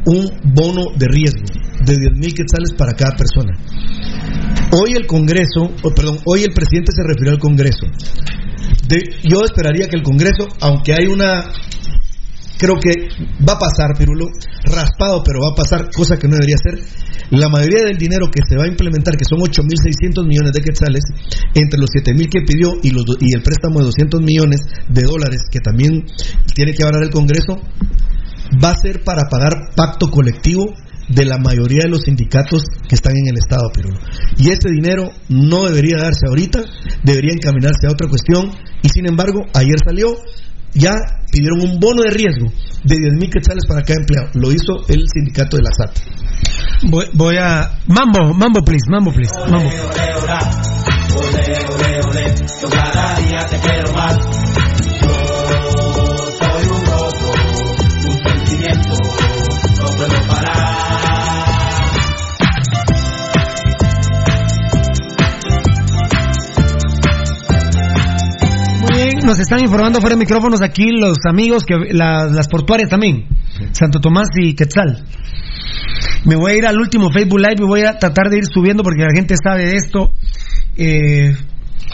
un 0.06 0.30
bono 0.54 0.92
de 0.98 1.08
riesgo 1.08 1.46
de 1.86 1.98
10 1.98 2.12
mil 2.18 2.34
quetzales 2.34 2.74
para 2.78 2.94
cada 2.94 3.16
persona. 3.16 3.58
Hoy 4.72 4.94
el 4.96 5.08
Congreso, 5.08 5.72
perdón, 5.96 6.20
hoy 6.26 6.44
el 6.44 6.54
presidente 6.54 6.92
se 6.92 7.04
refirió 7.04 7.32
al 7.32 7.40
Congreso. 7.40 7.88
Yo 9.24 9.44
esperaría 9.44 9.88
que 9.88 9.98
el 9.98 10.04
Congreso, 10.04 10.48
aunque 10.62 10.94
hay 10.94 11.08
una 11.08 11.46
creo 12.60 12.76
que 12.76 12.92
va 13.48 13.54
a 13.54 13.60
pasar, 13.60 13.96
Pirulo, 13.98 14.28
raspado, 14.66 15.24
pero 15.24 15.40
va 15.40 15.52
a 15.52 15.56
pasar, 15.56 15.90
cosa 15.96 16.18
que 16.18 16.28
no 16.28 16.36
debería 16.36 16.58
ser. 16.58 16.78
La 17.32 17.48
mayoría 17.48 17.88
del 17.88 17.98
dinero 17.98 18.28
que 18.30 18.42
se 18.48 18.58
va 18.58 18.66
a 18.66 18.68
implementar, 18.68 19.16
que 19.16 19.24
son 19.24 19.40
8.600 19.40 20.28
millones 20.28 20.52
de 20.52 20.62
quetzales, 20.62 21.04
entre 21.56 21.80
los 21.80 21.90
7.000 21.90 22.30
que 22.30 22.42
pidió 22.42 22.74
y, 22.84 22.92
los, 22.92 23.06
y 23.22 23.34
el 23.34 23.42
préstamo 23.42 23.80
de 23.80 23.86
200 23.86 24.22
millones 24.22 24.60
de 24.90 25.02
dólares 25.04 25.44
que 25.50 25.60
también 25.60 26.04
tiene 26.54 26.74
que 26.74 26.84
hablar 26.84 27.04
el 27.04 27.12
Congreso, 27.12 27.56
va 28.64 28.72
a 28.72 28.80
ser 28.82 29.04
para 29.04 29.30
pagar 29.30 29.54
pacto 29.76 30.10
colectivo 30.10 30.66
de 31.10 31.26
la 31.26 31.38
mayoría 31.38 31.84
de 31.84 31.90
los 31.90 32.02
sindicatos 32.02 32.64
que 32.88 32.96
están 32.96 33.14
en 33.18 33.28
el 33.30 33.38
Estado, 33.38 33.70
Pirulo. 33.74 34.00
Y 34.38 34.50
este 34.50 34.70
dinero 34.72 35.12
no 35.28 35.66
debería 35.66 35.98
darse 35.98 36.28
ahorita, 36.28 36.62
debería 37.04 37.34
encaminarse 37.34 37.88
a 37.88 37.92
otra 37.92 38.08
cuestión. 38.08 38.52
Y 38.84 38.90
sin 38.90 39.08
embargo, 39.08 39.42
ayer 39.54 39.78
salió, 39.84 40.16
ya 40.74 40.94
pidieron 41.32 41.62
un 41.62 41.80
bono 41.80 42.04
de 42.04 42.12
riesgo 42.12 42.46
de 42.84 42.96
10 42.96 43.14
mil 43.20 43.30
quetzales 43.30 43.66
para 43.68 43.82
cada 43.82 44.00
empleado. 44.00 44.30
Lo 44.36 44.52
hizo 44.52 44.86
el 44.88 45.06
sindicato 45.12 45.58
de 45.58 45.64
la 45.64 45.72
SAT. 45.72 45.98
Voy, 46.90 47.06
voy 47.14 47.38
a. 47.38 47.80
Mambo, 47.88 48.34
mambo, 48.34 48.62
please, 48.64 48.86
mambo, 48.90 49.12
please. 49.12 49.34
Mambo. 49.50 49.70
Yo 52.62 52.70
cada 52.70 53.16
día 53.20 53.46
te 53.46 53.58
quiero 53.58 53.94
más. 53.94 54.18
Nos 69.30 69.40
están 69.40 69.60
informando 69.62 70.02
fuera 70.02 70.16
de 70.16 70.20
micrófonos 70.22 70.60
aquí 70.64 70.88
los 70.90 71.18
amigos, 71.30 71.64
que 71.64 71.76
la- 71.94 72.26
las 72.26 72.48
portuarias 72.48 72.90
también, 72.90 73.28
Santo 73.74 74.00
Tomás 74.02 74.28
y 74.36 74.56
Quetzal. 74.56 75.06
Me 76.26 76.36
voy 76.36 76.52
a 76.54 76.56
ir 76.58 76.66
al 76.66 76.80
último 76.80 77.12
Facebook 77.12 77.38
Live 77.40 77.58
y 77.60 77.64
voy 77.64 77.82
a 77.82 78.00
tratar 78.00 78.30
de 78.32 78.38
ir 78.38 78.46
subiendo 78.52 78.82
porque 78.82 79.04
la 79.04 79.14
gente 79.14 79.36
sabe 79.42 79.68
de 79.68 79.76
esto. 79.76 80.12
Eh, 80.76 81.36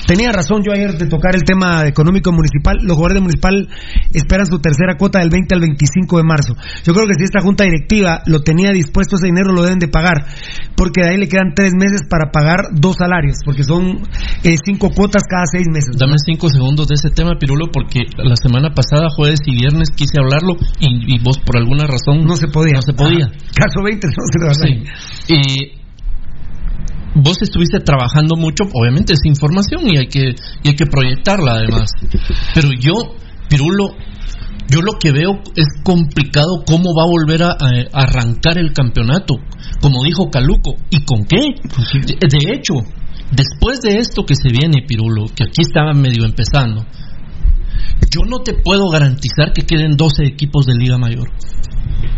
tenía 0.07 0.31
razón 0.31 0.63
yo 0.63 0.71
ayer 0.71 0.97
de 0.97 1.07
tocar 1.07 1.35
el 1.35 1.43
tema 1.43 1.85
económico 1.87 2.31
municipal. 2.31 2.77
Los 2.81 2.95
jugadores 2.95 3.15
de 3.15 3.21
municipal 3.21 3.67
esperan 4.13 4.45
su 4.45 4.59
tercera 4.59 4.97
cuota 4.97 5.19
del 5.19 5.29
20 5.29 5.55
al 5.55 5.61
25 5.61 6.17
de 6.17 6.23
marzo. 6.23 6.55
Yo 6.83 6.93
creo 6.93 7.07
que 7.07 7.15
si 7.17 7.23
esta 7.23 7.41
junta 7.41 7.63
directiva 7.63 8.21
lo 8.25 8.39
tenía 8.41 8.71
dispuesto 8.71 9.15
ese 9.15 9.27
dinero 9.27 9.53
lo 9.53 9.63
deben 9.63 9.79
de 9.79 9.87
pagar 9.87 10.25
porque 10.75 11.01
de 11.01 11.09
ahí 11.09 11.17
le 11.17 11.27
quedan 11.27 11.53
tres 11.55 11.73
meses 11.73 12.03
para 12.09 12.31
pagar 12.31 12.67
dos 12.73 12.95
salarios 12.97 13.37
porque 13.45 13.63
son 13.63 14.03
eh, 14.43 14.55
cinco 14.63 14.91
cuotas 14.91 15.23
cada 15.29 15.45
seis 15.45 15.67
meses. 15.71 15.97
Dame 15.97 16.15
cinco 16.23 16.49
segundos 16.49 16.87
de 16.87 16.95
ese 16.95 17.09
tema, 17.09 17.37
Pirulo, 17.39 17.67
porque 17.71 18.01
la 18.17 18.35
semana 18.35 18.73
pasada, 18.73 19.07
jueves 19.15 19.39
y 19.45 19.55
viernes, 19.55 19.89
quise 19.95 20.19
hablarlo 20.19 20.55
y, 20.79 21.15
y 21.15 21.19
vos 21.23 21.37
por 21.39 21.57
alguna 21.57 21.87
razón 21.87 22.25
no 22.25 22.35
se 22.35 22.47
podía. 22.47 22.75
No 22.75 22.81
se 22.81 22.93
podía. 22.93 23.25
Ah, 23.25 23.51
caso 23.55 23.83
20 23.83 24.07
no 24.07 24.13
se 24.13 24.39
lo 24.39 24.53
Sí. 24.55 24.83
Y 25.27 25.84
vos 27.15 27.41
estuviste 27.41 27.79
trabajando 27.79 28.35
mucho, 28.35 28.65
obviamente 28.73 29.13
es 29.13 29.25
información 29.25 29.87
y 29.87 29.97
hay 29.97 30.07
que 30.07 30.35
y 30.63 30.69
hay 30.69 30.75
que 30.75 30.85
proyectarla 30.85 31.53
además. 31.53 31.89
Pero 32.53 32.69
yo, 32.79 32.93
Pirulo, 33.49 33.95
yo 34.69 34.81
lo 34.81 34.93
que 34.99 35.11
veo 35.11 35.41
es 35.55 35.67
complicado 35.83 36.63
cómo 36.65 36.93
va 36.95 37.03
a 37.03 37.09
volver 37.09 37.43
a, 37.43 37.51
a 37.51 38.03
arrancar 38.03 38.57
el 38.57 38.73
campeonato, 38.73 39.35
como 39.81 40.03
dijo 40.03 40.29
Caluco, 40.29 40.75
¿y 40.89 41.03
con 41.03 41.25
qué? 41.25 41.55
De, 42.05 42.27
de 42.27 42.53
hecho, 42.53 42.73
después 43.31 43.81
de 43.81 43.97
esto 43.99 44.25
que 44.25 44.35
se 44.35 44.49
viene, 44.49 44.85
Pirulo, 44.87 45.25
que 45.35 45.45
aquí 45.45 45.61
estaba 45.61 45.93
medio 45.93 46.25
empezando, 46.25 46.85
yo 48.11 48.21
no 48.27 48.39
te 48.39 48.53
puedo 48.53 48.89
garantizar 48.89 49.53
que 49.53 49.65
queden 49.65 49.95
12 49.95 50.23
equipos 50.25 50.65
de 50.65 50.75
Liga 50.75 50.97
Mayor. 50.97 51.29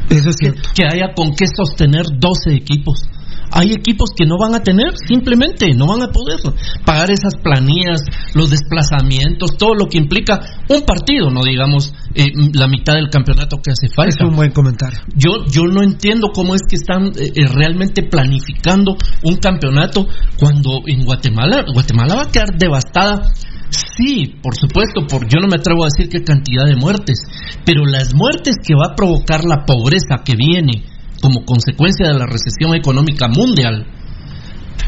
Eso 0.09 0.29
es 0.29 0.35
cierto. 0.39 0.61
Que 0.73 0.85
haya 0.85 1.13
con 1.13 1.33
qué 1.35 1.45
sostener 1.47 2.05
12 2.19 2.55
equipos. 2.55 3.03
Hay 3.51 3.71
equipos 3.71 4.11
que 4.15 4.25
no 4.25 4.37
van 4.37 4.55
a 4.55 4.61
tener, 4.61 4.93
simplemente 5.07 5.73
no 5.73 5.87
van 5.87 6.03
a 6.03 6.11
poder 6.11 6.39
pagar 6.85 7.11
esas 7.11 7.35
planillas, 7.41 8.01
los 8.33 8.49
desplazamientos, 8.49 9.57
todo 9.57 9.73
lo 9.73 9.85
que 9.85 9.97
implica 9.97 10.39
un 10.69 10.81
partido, 10.81 11.29
no 11.29 11.43
digamos 11.43 11.93
eh, 12.13 12.31
la 12.53 12.67
mitad 12.67 12.93
del 12.93 13.09
campeonato 13.09 13.57
que 13.63 13.71
hace 13.71 13.87
falta. 13.93 14.15
Es 14.23 14.29
un 14.29 14.35
buen 14.35 14.51
comentario. 14.51 14.99
Yo, 15.15 15.45
yo 15.49 15.63
no 15.63 15.83
entiendo 15.83 16.31
cómo 16.33 16.55
es 16.55 16.61
que 16.67 16.75
están 16.75 17.07
eh, 17.07 17.31
eh, 17.35 17.47
realmente 17.47 18.03
planificando 18.03 18.97
un 19.23 19.37
campeonato 19.37 20.07
cuando 20.39 20.81
en 20.85 21.05
Guatemala, 21.05 21.65
Guatemala 21.73 22.15
va 22.15 22.21
a 22.23 22.31
quedar 22.31 22.57
devastada. 22.57 23.31
Sí, 23.69 24.35
por 24.41 24.55
supuesto, 24.55 25.05
por, 25.07 25.27
yo 25.27 25.39
no 25.41 25.47
me 25.47 25.57
atrevo 25.57 25.83
a 25.83 25.89
decir 25.91 26.09
qué 26.09 26.23
cantidad 26.23 26.65
de 26.65 26.75
muertes, 26.75 27.19
pero 27.65 27.85
las 27.85 28.13
muertes 28.15 28.55
que 28.65 28.75
va 28.75 28.93
a 28.93 28.95
provocar 28.95 29.43
la 29.43 29.65
pobreza 29.65 30.23
que 30.23 30.35
viene 30.37 30.85
como 31.21 31.45
consecuencia 31.45 32.07
de 32.07 32.13
la 32.13 32.25
recesión 32.25 32.75
económica 32.75 33.27
mundial, 33.27 33.85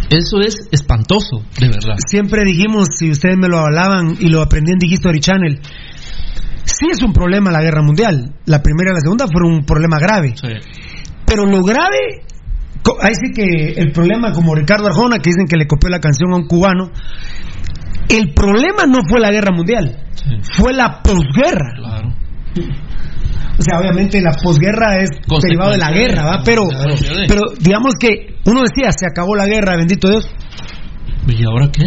eso 0.09 0.39
es 0.41 0.67
espantoso, 0.71 1.43
de 1.59 1.67
verdad. 1.67 1.97
Siempre 2.07 2.43
dijimos, 2.43 2.87
si 2.97 3.11
ustedes 3.11 3.37
me 3.37 3.47
lo 3.47 3.59
hablaban 3.59 4.17
y 4.19 4.29
lo 4.29 4.41
aprendí 4.41 4.71
en 4.71 4.79
History 4.81 5.19
Channel, 5.19 5.59
sí 6.63 6.87
es 6.91 7.03
un 7.03 7.13
problema 7.13 7.51
la 7.51 7.61
guerra 7.61 7.83
mundial. 7.83 8.33
La 8.45 8.61
primera 8.61 8.91
y 8.91 8.95
la 8.95 9.01
segunda 9.01 9.27
fueron 9.31 9.53
un 9.53 9.65
problema 9.65 9.99
grave. 9.99 10.33
Pero 11.25 11.45
lo 11.45 11.61
grave, 11.63 12.23
ahí 13.01 13.13
sí 13.13 13.31
que 13.33 13.73
el 13.79 13.91
problema, 13.91 14.31
como 14.31 14.55
Ricardo 14.55 14.87
Arjona, 14.87 15.19
que 15.19 15.29
dicen 15.29 15.47
que 15.47 15.57
le 15.57 15.67
copió 15.67 15.89
la 15.89 15.99
canción 15.99 16.33
a 16.33 16.37
un 16.37 16.47
cubano, 16.47 16.91
el 18.09 18.33
problema 18.33 18.85
no 18.87 18.99
fue 19.07 19.19
la 19.19 19.31
guerra 19.31 19.55
mundial, 19.55 20.07
fue 20.53 20.73
la 20.73 21.03
posguerra. 21.03 21.75
O 23.59 23.61
sea, 23.61 23.79
obviamente 23.79 24.21
la 24.21 24.31
posguerra 24.41 24.97
es 25.03 25.09
derivado 25.43 25.71
de 25.71 25.77
la 25.77 25.91
guerra, 25.91 26.23
¿va? 26.25 26.41
Pero, 26.45 26.63
pero 27.27 27.41
digamos 27.59 27.93
que 27.99 28.35
uno 28.45 28.61
decía, 28.61 28.89
se 28.91 29.05
acabó 29.05 29.35
la 29.35 29.45
guerra, 29.45 29.75
bendito 29.75 30.09
Dios. 30.09 30.29
¿Y 31.27 31.43
ahora 31.45 31.69
qué? 31.71 31.83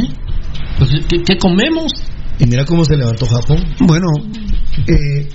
Pues, 0.78 0.90
¿qué, 1.08 1.22
qué 1.22 1.38
comemos? 1.38 1.92
Y 2.38 2.46
mira 2.46 2.64
cómo 2.64 2.84
se 2.84 2.96
levantó 2.96 3.26
Japón. 3.26 3.64
Bueno, 3.80 4.06
eh, 4.86 5.28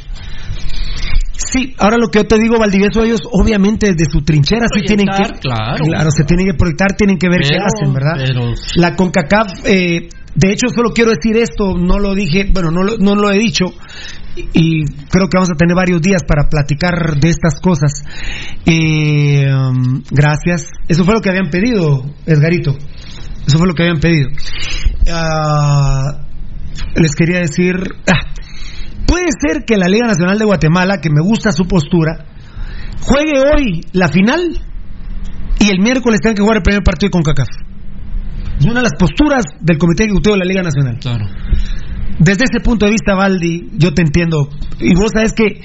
sí, 1.34 1.74
ahora 1.80 1.98
lo 1.98 2.08
que 2.10 2.20
yo 2.20 2.26
te 2.28 2.38
digo, 2.38 2.58
Valdivieso, 2.60 3.04
ellos 3.04 3.22
obviamente 3.32 3.88
desde 3.88 4.06
su 4.12 4.22
trinchera 4.22 4.66
sí 4.74 4.82
tienen 4.86 5.08
que. 5.08 5.40
Claro. 5.40 5.84
Claro, 5.86 6.10
se 6.12 6.24
tienen 6.24 6.48
que 6.48 6.54
proyectar, 6.54 6.96
tienen 6.98 7.18
que 7.18 7.30
ver 7.30 7.42
qué 7.42 7.56
hacen, 7.58 7.94
¿verdad? 7.94 8.14
pero- 8.18 8.54
La 8.76 8.96
CONCACAF, 8.96 9.66
eh, 9.66 10.10
de 10.38 10.52
hecho, 10.52 10.68
solo 10.70 10.92
quiero 10.92 11.10
decir 11.12 11.36
esto, 11.36 11.76
no 11.76 11.98
lo 11.98 12.14
dije, 12.14 12.48
bueno, 12.54 12.70
no 12.70 12.84
lo, 12.84 12.98
no 12.98 13.16
lo 13.16 13.32
he 13.32 13.40
dicho, 13.40 13.74
y, 14.54 14.86
creo 15.10 15.28
que 15.30 15.38
vamos 15.38 15.50
a 15.50 15.56
tener 15.56 15.76
varios 15.76 16.00
días 16.00 16.22
para 16.28 16.48
platicar 16.48 17.20
de 17.20 17.30
estas 17.30 17.60
cosas. 17.60 18.04
Eh, 18.66 19.48
um, 19.52 20.04
gracias. 20.12 20.70
Eso 20.88 21.04
fue 21.04 21.16
lo 21.16 21.22
que 21.22 21.30
habían 21.30 21.50
pedido, 21.50 22.04
Edgarito. 22.26 22.78
Eso 23.48 23.58
fue 23.58 23.68
lo 23.68 23.74
que 23.74 23.84
habían 23.84 24.00
pedido. 24.00 24.30
Ah, 25.12 26.22
les 26.96 27.16
quería 27.16 27.40
decir, 27.40 27.76
ah, 28.08 28.32
puede 29.08 29.30
ser 29.40 29.66
que 29.66 29.78
la 29.78 29.88
Liga 29.88 30.06
Nacional 30.06 30.38
de 30.38 30.46
Guatemala, 30.46 31.00
que 31.02 31.10
me 31.10 31.22
gusta 31.22 31.52
su 31.52 31.66
postura, 31.66 32.26
juegue 33.02 33.40
hoy 33.40 33.82
la 33.94 34.10
final 34.10 34.62
y 35.60 35.70
el 35.70 35.80
miércoles 35.80 36.20
tengan 36.22 36.36
que 36.36 36.42
jugar 36.42 36.58
el 36.58 36.64
primer 36.64 36.84
partido 36.84 37.10
con 37.10 37.24
CACAF. 37.24 37.48
Es 38.60 38.66
una 38.66 38.76
de 38.76 38.84
las 38.84 38.96
posturas 38.98 39.46
del 39.62 39.78
Comité 39.78 40.04
Ejecutivo 40.06 40.36
de 40.36 40.40
la 40.40 40.46
Liga 40.46 40.64
Nacional. 40.64 40.98
Claro. 41.00 41.26
Desde 42.20 42.46
ese 42.46 42.64
punto 42.64 42.86
de 42.86 42.92
vista, 42.92 43.14
Valdi, 43.14 43.70
yo 43.74 43.94
te 43.94 44.02
entiendo. 44.02 44.50
Y 44.80 44.96
vos 44.96 45.12
sabes 45.14 45.34
que 45.34 45.62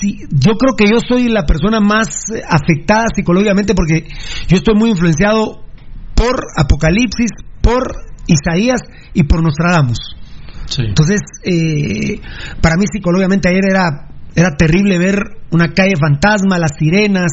si, 0.00 0.20
yo 0.30 0.54
creo 0.54 0.74
que 0.76 0.86
yo 0.86 0.98
soy 1.06 1.28
la 1.28 1.44
persona 1.44 1.80
más 1.80 2.30
eh, 2.34 2.42
afectada 2.48 3.04
psicológicamente 3.14 3.74
porque 3.74 4.06
yo 4.48 4.56
estoy 4.56 4.74
muy 4.74 4.90
influenciado 4.90 5.64
por 6.14 6.40
Apocalipsis, 6.56 7.30
por 7.60 7.82
Isaías 8.26 8.80
y 9.12 9.24
por 9.24 9.42
Nostradamus. 9.42 9.98
Entonces, 10.78 11.20
eh, 11.44 12.20
para 12.62 12.76
mí 12.76 12.86
psicológicamente 12.90 13.50
ayer 13.50 13.64
era, 13.70 14.08
era 14.34 14.56
terrible 14.56 14.98
ver 14.98 15.16
una 15.50 15.68
calle 15.74 15.94
fantasma, 16.00 16.58
las 16.58 16.76
sirenas, 16.78 17.30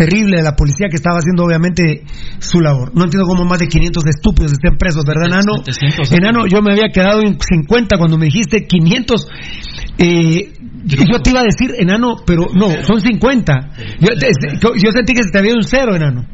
terrible 0.00 0.38
de 0.38 0.42
la 0.42 0.56
policía 0.56 0.88
que 0.88 0.96
estaba 0.96 1.18
haciendo 1.18 1.44
obviamente 1.44 2.04
su 2.38 2.60
labor. 2.60 2.90
No 2.94 3.04
entiendo 3.04 3.28
cómo 3.28 3.44
más 3.44 3.58
de 3.58 3.68
500 3.68 4.02
estúpidos 4.06 4.52
estén 4.52 4.78
presos, 4.78 5.04
¿verdad, 5.04 5.26
Enano? 5.26 5.60
700. 5.62 6.12
Enano, 6.12 6.46
yo 6.46 6.62
me 6.62 6.72
había 6.72 6.88
quedado 6.90 7.20
en 7.20 7.36
50 7.38 7.98
cuando 7.98 8.16
me 8.16 8.24
dijiste 8.24 8.66
500. 8.66 9.28
Eh, 9.98 10.52
yo 10.86 11.20
te 11.20 11.30
iba 11.30 11.40
a 11.40 11.44
decir, 11.44 11.74
enano, 11.78 12.16
pero 12.24 12.46
no, 12.54 12.70
son 12.84 12.98
50. 13.02 13.52
Yo, 14.00 14.70
yo 14.74 14.90
sentí 14.90 15.12
que 15.12 15.22
se 15.22 15.30
te 15.30 15.38
había 15.38 15.54
un 15.54 15.64
cero, 15.64 15.94
enano. 15.94 16.24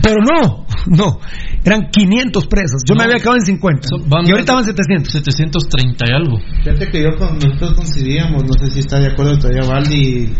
Pero 0.00 0.16
no, 0.22 0.66
no, 0.86 1.18
eran 1.64 1.88
500 1.90 2.46
presos. 2.46 2.82
Yo 2.88 2.94
me 2.94 3.02
había 3.02 3.16
quedado 3.16 3.38
en 3.38 3.44
50. 3.46 3.88
Van- 4.06 4.24
y 4.26 4.30
ahorita 4.30 4.54
van 4.54 4.64
700. 4.64 5.12
730 5.12 6.04
y 6.06 6.12
algo. 6.12 6.38
Fíjate 6.62 6.90
que 6.92 7.02
yo 7.02 7.10
con, 7.18 7.34
nosotros 7.40 7.74
coincidíamos, 7.74 8.44
no 8.44 8.52
sé 8.54 8.70
si 8.70 8.78
está 8.78 9.00
de 9.00 9.08
acuerdo 9.08 9.36
todavía 9.38 9.62
Valdi, 9.68 10.32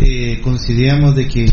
eh, 0.00 0.40
coincidíamos 0.42 1.14
de 1.14 1.26
que 1.28 1.46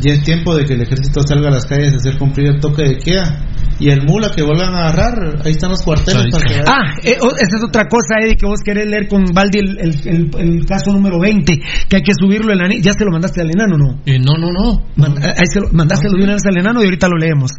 ya 0.00 0.12
es 0.12 0.22
tiempo 0.22 0.56
de 0.56 0.64
que 0.64 0.74
el 0.74 0.82
ejército 0.82 1.20
salga 1.22 1.48
a 1.48 1.52
las 1.52 1.66
calles 1.66 1.92
a 1.92 1.96
hacer 1.96 2.16
cumplir 2.18 2.48
el 2.48 2.60
toque 2.60 2.82
de 2.84 2.98
queda. 2.98 3.46
Y 3.78 3.88
el 3.88 4.02
mula 4.04 4.30
que 4.34 4.42
vuelvan 4.42 4.74
a 4.74 4.88
agarrar, 4.88 5.40
ahí 5.42 5.52
están 5.52 5.70
los 5.70 5.80
cuarteles 5.82 6.26
para 6.30 6.44
que 6.44 6.54
Ah, 6.66 6.92
eh, 7.02 7.16
oh, 7.22 7.30
esa 7.32 7.56
es 7.56 7.64
otra 7.66 7.84
cosa, 7.88 8.16
Eddie, 8.20 8.36
que 8.36 8.44
vos 8.46 8.60
querés 8.62 8.86
leer 8.86 9.08
con 9.08 9.24
Valdi 9.32 9.58
el, 9.58 9.78
el- 9.78 10.00
el- 10.04 10.30
el 10.38 10.66
caso 10.66 10.92
número 10.92 11.18
20, 11.18 11.58
que 11.88 11.96
hay 11.96 12.02
que 12.02 12.12
subirlo 12.18 12.52
el 12.52 12.58
enano. 12.60 12.74
¿Ya 12.82 12.92
se 12.92 13.04
lo 13.06 13.10
mandaste 13.10 13.40
al 13.40 13.50
enano 13.50 13.78
no? 13.78 14.00
Eh, 14.04 14.18
no, 14.18 14.34
no, 14.38 14.48
no. 14.52 14.84
Man- 14.96 15.16
ahí 15.22 15.46
se 15.50 15.60
lo, 15.60 15.68
mandástelo 15.72 16.18
de 16.18 16.24
una 16.24 16.34
vez 16.34 16.42
al 16.46 16.58
enano 16.58 16.82
y 16.82 16.84
ahorita 16.84 17.08
lo 17.08 17.16
leemos. 17.16 17.52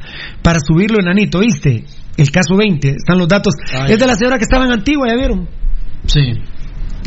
Para 0.44 0.60
subirlo, 0.60 1.00
enanito, 1.00 1.40
¿viste? 1.40 1.86
El 2.18 2.30
caso 2.30 2.56
20, 2.56 2.90
están 2.90 3.18
los 3.18 3.28
datos. 3.28 3.56
Ay. 3.74 3.94
Es 3.94 4.00
de 4.00 4.06
la 4.06 4.14
señora 4.16 4.38
que 4.38 4.44
estaba 4.44 4.66
en 4.66 4.74
Antigua, 4.74 5.08
¿ya 5.10 5.16
vieron? 5.16 5.50
Sí. 6.06 6.22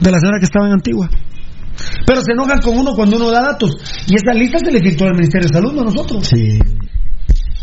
De 0.02 0.11
la 0.11 0.19
señora 0.19 0.39
que 0.40 0.47
estaba 0.47 0.66
en 0.66 0.73
Antigua. 0.73 1.09
Pero 2.07 2.21
se 2.23 2.33
enojan 2.33 2.61
con 2.61 2.79
uno 2.79 2.93
cuando 2.95 3.17
uno 3.17 3.31
da 3.31 3.43
datos. 3.43 3.77
Y 4.07 4.15
esa 4.15 4.35
lista 4.35 4.59
se 4.59 4.71
le 4.71 4.81
filtró 4.81 5.07
al 5.07 5.15
Ministerio 5.15 5.49
de 5.49 5.55
Salud, 5.55 5.73
no 5.73 5.83
a 5.83 5.85
nosotros. 5.85 6.27
Sí. 6.27 6.59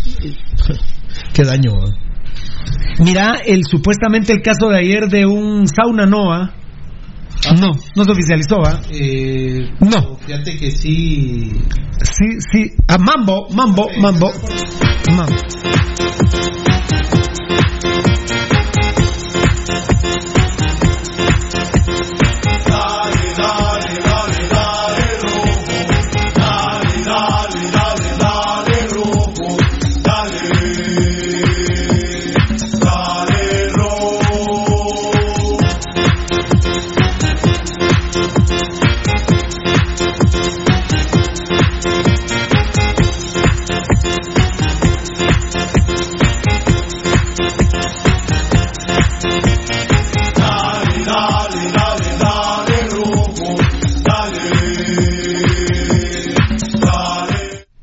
Qué 1.34 1.44
daño. 1.44 1.72
¿eh? 1.72 1.92
Mira, 3.00 3.36
el 3.46 3.64
supuestamente 3.66 4.34
el 4.34 4.42
caso 4.42 4.70
de 4.70 4.80
ayer 4.80 5.08
de 5.08 5.26
un 5.26 5.66
sauna 5.68 6.06
Noa. 6.06 6.56
No, 7.60 7.72
no 7.96 8.04
se 8.04 8.12
oficializó, 8.12 8.58
¿ah? 8.64 8.82
Eh, 8.92 9.68
No. 9.80 10.18
Fíjate 10.18 10.58
que 10.58 10.70
sí. 10.72 11.52
Sí, 12.04 12.40
sí. 12.52 12.72
A 12.88 12.98
Mambo, 13.00 13.48
Mambo, 13.50 13.88
Mambo. 14.00 14.32
Mambo. 15.16 15.36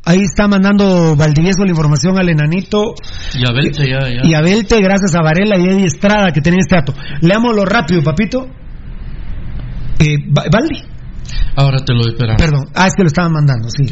Ahí 0.08 0.22
está 0.22 0.48
mandando 0.48 1.14
Valdivieso 1.16 1.64
la 1.64 1.70
información 1.70 2.18
al 2.18 2.28
enanito 2.30 2.94
Y 3.34 3.46
a 3.46 3.52
Belte 3.52 3.86
ya, 3.86 4.00
ya. 4.08 4.20
y 4.26 4.32
a 4.32 4.40
Belte, 4.40 4.80
gracias 4.80 5.14
a 5.14 5.20
Varela 5.22 5.58
y 5.58 5.64
Eddie 5.66 5.84
Estrada 5.84 6.32
que 6.32 6.40
tienen 6.40 6.60
este 6.60 6.76
dato. 6.76 6.94
Leámoslo 7.20 7.66
rápido, 7.66 8.02
papito. 8.02 8.48
Eh, 9.98 10.16
Va- 10.34 10.44
Valdi. 10.50 10.82
Ahora 11.56 11.78
te 11.84 11.92
lo 11.92 12.02
esperamos. 12.08 12.40
Perdón, 12.40 12.64
ah, 12.74 12.86
es 12.86 12.94
que 12.96 13.02
lo 13.02 13.08
estaban 13.08 13.32
mandando, 13.32 13.68
sí. 13.70 13.84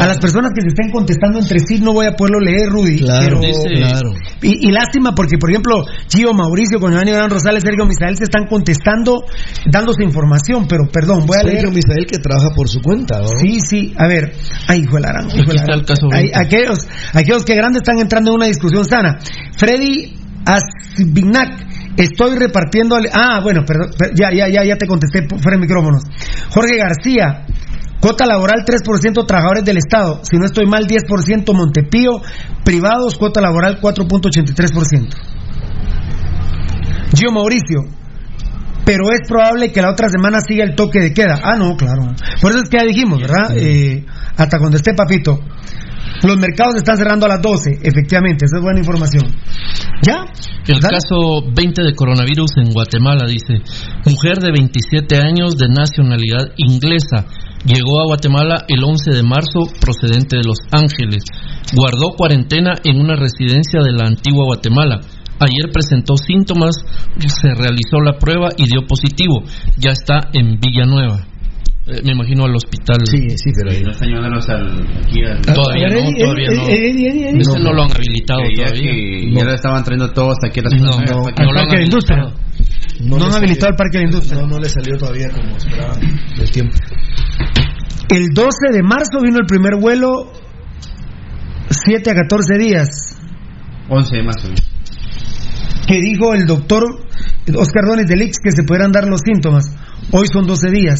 A 0.00 0.06
las 0.06 0.18
personas 0.18 0.52
que 0.54 0.62
se 0.62 0.68
estén 0.68 0.90
contestando 0.90 1.38
entre 1.38 1.58
sí 1.60 1.78
no 1.80 1.92
voy 1.92 2.06
a 2.06 2.12
poderlo 2.12 2.40
leer, 2.40 2.68
Rudy. 2.68 2.98
Claro, 2.98 3.40
pero- 3.40 3.62
claro. 3.76 4.10
Y, 4.42 4.68
y 4.68 4.72
lástima 4.72 5.14
porque, 5.14 5.38
por 5.38 5.50
ejemplo, 5.50 5.84
Gio, 6.08 6.32
Mauricio, 6.34 6.80
con 6.80 6.90
Giovanni 6.92 7.12
Gran 7.12 7.30
Rosales, 7.30 7.62
Sergio 7.62 7.86
Misael 7.86 8.16
se 8.16 8.24
están 8.24 8.46
contestando, 8.46 9.24
dándose 9.70 10.02
información, 10.02 10.66
pero 10.68 10.84
perdón, 10.92 11.26
voy 11.26 11.38
a 11.38 11.42
leer. 11.42 11.60
Sergio 11.60 11.74
Misael 11.74 12.06
que 12.06 12.18
trabaja 12.18 12.50
por 12.54 12.68
su 12.68 12.80
cuenta, 12.80 13.20
¿no? 13.20 13.28
Sí, 13.40 13.60
sí, 13.60 13.94
a 13.96 14.06
ver, 14.06 14.34
ay, 14.68 14.80
hijo 14.80 14.98
de 14.98 15.04
Aquí 15.08 15.40
está 15.54 15.74
el 15.74 15.84
caso 15.84 16.08
Ay, 16.12 16.30
20. 16.32 16.38
aquellos, 16.38 16.78
aquellos 17.12 17.44
que 17.44 17.54
grandes 17.54 17.82
están 17.82 17.98
entrando 17.98 18.30
en 18.30 18.36
una 18.36 18.46
discusión 18.46 18.84
sana. 18.84 19.18
Freddy 19.56 20.14
Asbinac, 20.46 21.83
estoy 21.96 22.36
repartiendo. 22.38 22.96
Ah, 23.12 23.40
bueno, 23.42 23.64
perdón, 23.66 23.90
per- 23.98 24.12
ya, 24.14 24.30
ya, 24.34 24.48
ya, 24.48 24.64
ya 24.64 24.76
te 24.76 24.86
contesté 24.86 25.26
fuera 25.28 25.56
de 25.56 25.62
micrófonos. 25.62 26.02
Jorge 26.50 26.76
García, 26.76 27.46
cuota 28.00 28.26
laboral 28.26 28.64
3% 28.64 29.26
trabajadores 29.26 29.64
del 29.64 29.78
Estado. 29.78 30.20
Si 30.24 30.36
no 30.36 30.44
estoy 30.46 30.66
mal, 30.66 30.86
10% 30.86 31.52
Montepío, 31.54 32.20
privados, 32.64 33.16
cuota 33.18 33.40
laboral 33.40 33.80
4.83%. 33.80 35.08
Gio 37.16 37.30
Mauricio, 37.30 37.80
pero 38.84 39.10
es 39.12 39.20
probable 39.28 39.70
que 39.72 39.80
la 39.80 39.90
otra 39.90 40.08
semana 40.08 40.40
siga 40.40 40.64
el 40.64 40.74
toque 40.74 41.00
de 41.00 41.12
queda. 41.14 41.38
Ah, 41.42 41.56
no, 41.56 41.76
claro. 41.76 42.12
Por 42.40 42.50
eso 42.50 42.60
es 42.64 42.68
que 42.68 42.78
ya 42.78 42.84
dijimos, 42.84 43.20
¿verdad? 43.20 43.56
Eh, 43.56 44.04
hasta 44.36 44.58
cuando 44.58 44.76
esté 44.76 44.94
papito. 44.94 45.38
Los 46.22 46.36
mercados 46.38 46.76
están 46.76 46.96
cerrando 46.96 47.26
a 47.26 47.30
las 47.30 47.42
12, 47.42 47.80
efectivamente, 47.82 48.46
esa 48.46 48.56
es 48.58 48.62
buena 48.62 48.78
información. 48.78 49.24
¿Ya? 50.02 50.24
El 50.66 50.80
caso 50.80 51.42
20 51.52 51.82
de 51.82 51.94
coronavirus 51.94 52.52
en 52.56 52.72
Guatemala 52.72 53.26
dice, 53.26 53.60
mujer 54.06 54.38
de 54.38 54.52
27 54.52 55.16
años 55.16 55.56
de 55.56 55.68
nacionalidad 55.68 56.52
inglesa 56.56 57.26
llegó 57.66 58.00
a 58.00 58.06
Guatemala 58.06 58.64
el 58.68 58.82
11 58.82 59.10
de 59.10 59.22
marzo 59.22 59.68
procedente 59.80 60.36
de 60.36 60.44
Los 60.44 60.58
Ángeles. 60.70 61.24
Guardó 61.74 62.16
cuarentena 62.16 62.74
en 62.84 63.00
una 63.00 63.16
residencia 63.16 63.80
de 63.82 63.92
la 63.92 64.06
antigua 64.06 64.46
Guatemala. 64.46 65.00
Ayer 65.40 65.70
presentó 65.72 66.16
síntomas, 66.16 66.76
se 67.18 67.48
realizó 67.54 68.00
la 68.00 68.18
prueba 68.18 68.50
y 68.56 68.66
dio 68.66 68.86
positivo. 68.86 69.42
Ya 69.76 69.90
está 69.90 70.30
en 70.32 70.58
Villanueva. 70.60 71.26
Eh, 71.86 72.00
me 72.02 72.12
imagino 72.12 72.44
al 72.44 72.54
hospital. 72.56 72.96
Sí, 73.04 73.28
sí, 73.36 73.50
pero 73.56 73.70
ahí. 73.70 73.82
No 73.82 73.90
están 73.90 74.08
llevándolos 74.08 74.48
al, 74.48 74.86
aquí 75.04 75.22
al... 75.22 75.40
Todavía 75.42 75.86
A 75.86 75.90
ver, 75.90 76.02
no, 76.02 76.08
Eddie, 76.08 76.24
todavía 76.24 76.46
Eddie, 76.48 76.56
no. 76.56 76.62
Eddie, 76.68 76.88
Eddie, 76.88 77.28
Eddie. 77.28 77.40
Ese 77.40 77.58
no 77.60 77.72
lo 77.74 77.82
han 77.82 77.90
habilitado 77.92 78.40
Creía 78.40 78.64
todavía. 78.64 78.90
que 78.90 79.26
No. 79.26 79.38
ya 79.38 79.44
lo 79.44 79.52
estaban 79.54 79.84
trayendo 79.84 80.12
todos 80.12 80.36
aquí 80.46 80.60
a 80.60 80.62
la 80.62 80.76
No, 80.78 80.86
no, 80.86 80.90
Hasta 81.28 81.44
Parque 81.44 81.72
de 81.72 81.76
la 81.76 81.84
Industria. 81.84 82.16
No, 83.00 83.18
le 83.18 83.24
han 83.24 83.34
habilitado 83.34 83.70
el 83.70 83.76
Parque 83.76 83.98
de 83.98 84.04
Industria. 84.04 84.40
No, 84.40 84.46
no 84.46 84.58
le 84.58 84.68
salió 84.70 84.96
todavía 84.96 85.28
como 85.30 85.56
esperaban 85.56 85.98
el 86.40 86.50
tiempo. 86.50 86.74
El 88.08 88.28
12 88.32 88.48
de 88.72 88.82
marzo 88.82 89.20
vino 89.22 89.38
el 89.40 89.46
primer 89.46 89.76
vuelo, 89.80 90.32
7 91.68 92.10
a 92.10 92.14
14 92.14 92.58
días. 92.58 92.88
11 93.90 94.22
más 94.22 94.36
o 94.44 94.48
menos. 94.48 94.60
que 95.86 96.00
dijo 96.00 96.32
el 96.32 96.46
doctor 96.46 96.82
Oscar 97.54 97.84
Dones 97.86 98.06
del 98.06 98.22
Ix 98.22 98.38
que 98.42 98.52
se 98.52 98.62
podrán 98.62 98.90
dar 98.92 99.06
los 99.06 99.20
síntomas. 99.20 99.64
Hoy 100.12 100.26
son 100.32 100.46
12 100.46 100.70
días. 100.70 100.98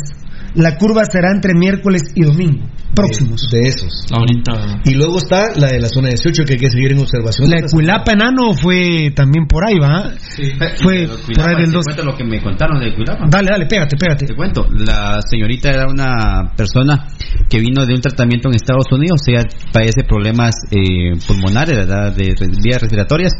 La 0.55 0.77
curva 0.77 1.05
será 1.05 1.33
entre 1.33 1.53
miércoles 1.55 2.03
y 2.15 2.23
domingo. 2.23 2.65
Próximos. 2.95 3.49
De, 3.51 3.59
de 3.59 3.69
esos. 3.69 4.07
Ahorita. 4.13 4.81
Y 4.85 4.95
luego 4.95 5.19
está 5.19 5.49
la 5.57 5.67
de 5.67 5.81
la 5.81 5.89
zona 5.89 6.11
18 6.11 6.45
que 6.45 6.53
hay 6.53 6.59
que 6.61 6.71
seguir 6.71 6.93
en 6.93 7.01
observación. 7.01 7.51
La 7.51 7.57
de 7.57 7.67
Cuilapa 7.69 8.13
enano 8.13 8.53
fue 8.55 9.11
también 9.17 9.47
por 9.49 9.65
ahí, 9.67 9.81
¿va? 9.81 10.13
Sí. 10.19 10.53
Fue 10.77 10.99
Pero 10.99 11.17
por 11.17 11.25
Cuilapa, 11.25 11.51
ahí 11.51 11.57
del 11.57 11.67
te 11.67 11.73
2. 11.73 11.85
cuento 11.87 12.05
lo 12.05 12.17
que 12.17 12.23
me 12.25 12.41
contaron 12.41 12.79
de 12.79 12.95
Cuilapa. 12.95 13.25
Dale, 13.29 13.51
dale, 13.51 13.67
pégate, 13.67 13.97
pégate. 13.97 14.27
Te 14.27 14.35
cuento, 14.37 14.65
la 14.71 15.19
señorita 15.29 15.71
era 15.71 15.87
una 15.89 16.53
persona 16.57 17.09
que 17.51 17.59
vino 17.59 17.85
de 17.85 17.95
un 17.95 18.01
tratamiento 18.01 18.49
en 18.49 18.55
Estados 18.55 18.87
Unidos, 18.93 19.23
ella 19.27 19.43
padece 19.73 20.05
problemas 20.05 20.55
eh, 20.71 21.19
pulmonares, 21.27 21.77
¿verdad? 21.77 22.15
de 22.15 22.27
re- 22.39 22.49
vías 22.63 22.81
respiratorias, 22.81 23.33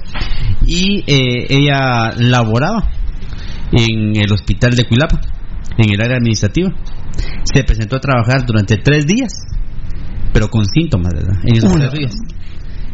y 0.67 1.05
eh, 1.07 1.47
ella 1.49 2.13
laboraba 2.19 2.91
en 3.71 4.17
el 4.17 4.33
hospital 4.33 4.73
de 4.75 4.85
Cuilapa, 4.85 5.21
en 5.79 5.93
el 5.95 6.01
área 6.01 6.17
administrativa. 6.17 6.71
Se 7.45 7.65
presentó 7.65 7.97
a 7.97 8.01
trabajar 8.01 8.45
durante 8.47 8.77
tres 8.77 9.07
días, 9.07 9.33
pero 10.33 10.49
con 10.49 10.65
síntomas, 10.65 11.13
¿verdad? 11.15 11.37
En 11.45 11.57
esos 11.57 11.73
tres 11.73 11.93
días. 11.93 12.15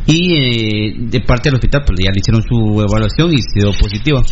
Y 0.06 0.34
eh, 0.34 0.94
de 0.98 1.20
parte 1.20 1.48
del 1.50 1.54
hospital, 1.54 1.82
pues 1.86 1.98
ya 2.02 2.10
le 2.10 2.18
hicieron 2.18 2.42
su 2.42 2.80
evaluación 2.80 3.32
y 3.32 3.36
quedó 3.54 3.72
positiva. 3.78 4.22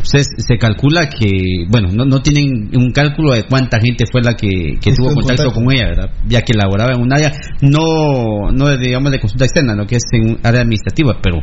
Entonces 0.00 0.26
se 0.38 0.56
calcula 0.58 1.08
que, 1.08 1.28
bueno, 1.68 1.88
no, 1.92 2.04
no 2.04 2.20
tienen 2.22 2.70
un 2.74 2.90
cálculo 2.92 3.32
de 3.32 3.44
cuánta 3.44 3.78
gente 3.80 4.04
fue 4.10 4.22
la 4.22 4.34
que, 4.34 4.78
que 4.80 4.92
tuvo 4.92 5.12
contacto, 5.14 5.44
contacto. 5.44 5.52
con 5.52 5.72
ella, 5.72 5.86
¿verdad? 5.86 6.10
Ya 6.26 6.42
que 6.42 6.54
laboraba 6.54 6.92
en 6.94 7.02
un 7.02 7.12
área, 7.12 7.32
no, 7.62 8.50
no 8.52 8.66
de, 8.68 8.78
digamos 8.78 9.12
de 9.12 9.18
consulta 9.20 9.44
externa, 9.44 9.74
lo 9.74 9.86
que 9.86 9.96
es 9.96 10.02
en 10.12 10.30
un 10.30 10.38
área 10.42 10.62
administrativa, 10.62 11.16
pero 11.22 11.38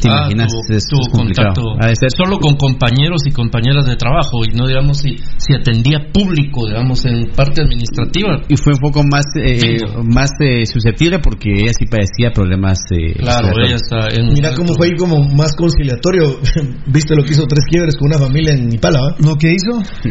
te 0.00 0.08
Ah, 0.08 0.28
imaginas, 0.28 0.48
tuvo, 0.52 0.76
es, 0.76 0.84
tuvo 0.88 1.00
es 1.02 1.08
complicado. 1.08 1.54
contacto 1.54 1.94
ser- 1.98 2.10
solo 2.16 2.38
con 2.38 2.56
compañeros 2.56 3.22
y 3.26 3.30
compañeras 3.32 3.86
de 3.86 3.96
trabajo 3.96 4.44
y 4.44 4.54
no 4.56 4.66
digamos 4.66 4.98
si, 4.98 5.16
si 5.38 5.54
atendía 5.54 5.98
público 6.12 6.66
digamos 6.68 7.04
en 7.06 7.30
parte 7.34 7.62
administrativa 7.62 8.40
y 8.48 8.56
fue 8.56 8.74
un 8.74 8.80
poco 8.80 9.02
más 9.04 9.24
eh, 9.40 9.78
más 10.04 10.30
eh, 10.40 10.66
susceptible 10.66 11.18
porque 11.20 11.50
ella 11.52 11.72
sí 11.78 11.86
padecía 11.86 12.30
problemas 12.34 12.78
eh, 12.90 13.14
claro 13.18 13.48
ella 13.64 13.76
está 13.76 14.08
en 14.14 14.32
Mira 14.32 14.54
cómo 14.54 14.74
fue 14.74 14.88
ahí 14.88 14.96
como 14.96 15.22
más 15.34 15.54
conciliatorio. 15.56 16.38
Viste 16.86 17.14
lo 17.14 17.22
que 17.24 17.32
hizo 17.32 17.46
Tres 17.46 17.64
Quiebres 17.70 17.96
con 18.02 18.10
una 18.10 18.18
familia 18.18 18.54
en 18.54 18.72
Ipala, 18.72 18.98
¿va? 19.00 19.14
¿Lo 19.20 19.36
que 19.36 19.52
hizo? 19.54 19.78
Y 20.04 20.08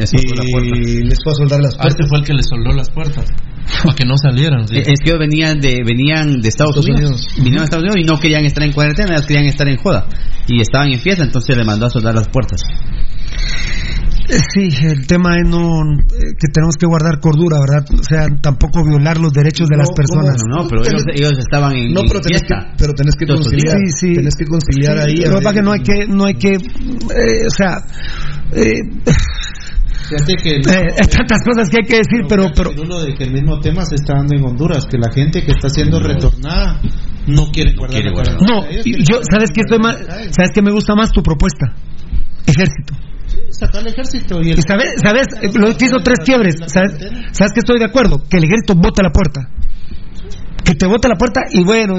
les 1.03 1.17
fue 1.23 1.33
a 1.33 1.35
soldar 1.35 1.59
las 1.61 1.75
Ah, 1.75 1.87
este 1.87 2.03
puertas. 2.03 2.07
fue 2.09 2.19
el 2.19 2.25
que 2.25 2.33
le 2.33 2.43
soldó 2.43 2.71
las 2.71 2.89
puertas 2.89 3.25
para 3.83 3.95
que 3.95 4.05
no 4.05 4.15
salieran 4.17 4.67
sí. 4.67 4.77
Eh, 4.77 4.83
Es 4.87 4.99
que 5.03 5.09
ellos 5.11 5.19
venían 5.19 5.59
de, 5.59 5.81
venían 5.85 6.39
de 6.41 6.47
Estados, 6.47 6.77
Estados 6.77 6.87
Unidos. 6.87 7.11
Unidos. 7.11 7.35
Vinieron 7.35 7.59
de 7.59 7.63
Estados 7.65 7.83
Unidos 7.83 7.99
y 7.99 8.07
no 8.07 8.19
querían 8.19 8.45
estar 8.45 8.63
en 8.63 8.71
cuarentena, 8.71 9.15
ellos 9.15 9.27
querían 9.27 9.45
estar 9.45 9.67
en 9.67 9.77
joda. 9.77 10.07
Y 10.47 10.61
estaban 10.61 10.87
en 10.91 10.99
fiesta, 10.99 11.23
entonces 11.23 11.55
le 11.57 11.63
mandó 11.63 11.85
a 11.85 11.89
soldar 11.89 12.15
las 12.15 12.27
puertas. 12.29 12.61
Eh, 14.31 14.39
Sí, 14.53 14.69
el 14.85 15.05
tema 15.07 15.35
es 15.37 15.47
no 15.47 15.81
eh, 15.83 16.33
que 16.39 16.47
tenemos 16.53 16.75
que 16.77 16.85
guardar 16.85 17.19
cordura, 17.19 17.57
¿verdad? 17.59 17.85
O 17.99 18.03
sea, 18.03 18.27
tampoco 18.41 18.83
violar 18.85 19.19
los 19.19 19.33
derechos 19.33 19.67
de 19.67 19.75
No, 19.75 19.83
las 19.83 19.89
personas. 19.91 20.37
No, 20.47 20.63
no, 20.63 20.67
pero 20.69 20.81
ellos, 20.85 21.03
ellos 21.13 21.33
estaban 21.37 21.73
en, 21.75 21.93
No, 21.93 22.01
pero 22.07 22.21
tenés 22.21 22.41
que, 22.43 22.55
pero 22.77 22.93
tenés 22.93 23.15
que 23.15 23.25
conciliar. 23.27 23.77
Sí, 23.77 23.91
sí. 24.09 24.13
Tenés 24.15 24.35
que 24.35 24.45
conciliar 24.45 24.97
ahí. 24.99 25.15
Lo 25.17 25.37
que 25.39 25.43
pasa 25.43 25.49
es 25.49 25.55
que 25.55 25.61
no 25.61 25.71
hay 25.73 25.79
que, 25.81 26.07
no 26.07 26.25
hay 26.25 26.33
que, 26.35 26.53
eh, 26.53 27.47
o 27.47 27.49
sea, 27.49 27.77
eh, 28.53 28.79
que 30.43 30.55
el- 30.55 30.67
eh, 30.67 30.95
hay 31.01 31.07
tantas 31.07 31.39
cosas 31.45 31.69
que 31.69 31.77
hay 31.81 31.87
que 31.87 31.97
decir, 31.97 32.25
pero, 32.27 32.51
pero 32.55 32.71
uno 32.81 32.99
de 33.01 33.13
que 33.13 33.23
el 33.25 33.31
mismo 33.33 33.59
tema 33.59 33.85
se 33.85 33.95
está 33.95 34.15
dando 34.15 34.35
en 34.35 34.43
Honduras, 34.43 34.85
que 34.85 34.97
la 34.97 35.11
gente 35.11 35.43
que 35.43 35.51
está 35.51 35.69
siendo 35.69 35.99
retornada 35.99 36.81
no 37.27 37.51
quiere 37.51 37.73
guardar 37.75 38.01
quiere 38.01 38.11
guardar. 38.13 38.41
no, 38.41 38.63
yo, 38.69 39.21
sabes 39.29 39.51
que 39.53 39.61
estoy 39.61 39.79
más, 39.79 39.97
sabes 40.31 40.51
que 40.53 40.61
me 40.61 40.71
gusta 40.71 40.95
más 40.95 41.11
tu 41.11 41.21
propuesta, 41.21 41.75
ejército. 42.45 42.93
Sacar 43.51 43.81
el 43.81 43.87
ejército 43.87 44.39
y 44.41 44.51
el 44.51 44.59
Y 44.59 44.61
sabes, 44.61 44.89
sabes, 45.03 45.27
Eh, 45.41 45.49
lo 45.53 45.75
que 45.77 45.85
hizo 45.85 45.97
tres 46.03 46.19
quiebres, 46.25 46.55
sabes, 46.67 46.93
sabes 47.31 47.51
que 47.53 47.59
estoy 47.59 47.79
de 47.79 47.85
acuerdo, 47.85 48.21
que 48.29 48.37
el 48.37 48.43
ejército 48.45 48.75
bote 48.75 49.01
la 49.03 49.11
puerta. 49.11 49.49
Que 50.63 50.75
te 50.75 50.85
bote 50.85 51.07
la 51.09 51.15
puerta 51.15 51.41
y 51.51 51.63
bueno, 51.63 51.95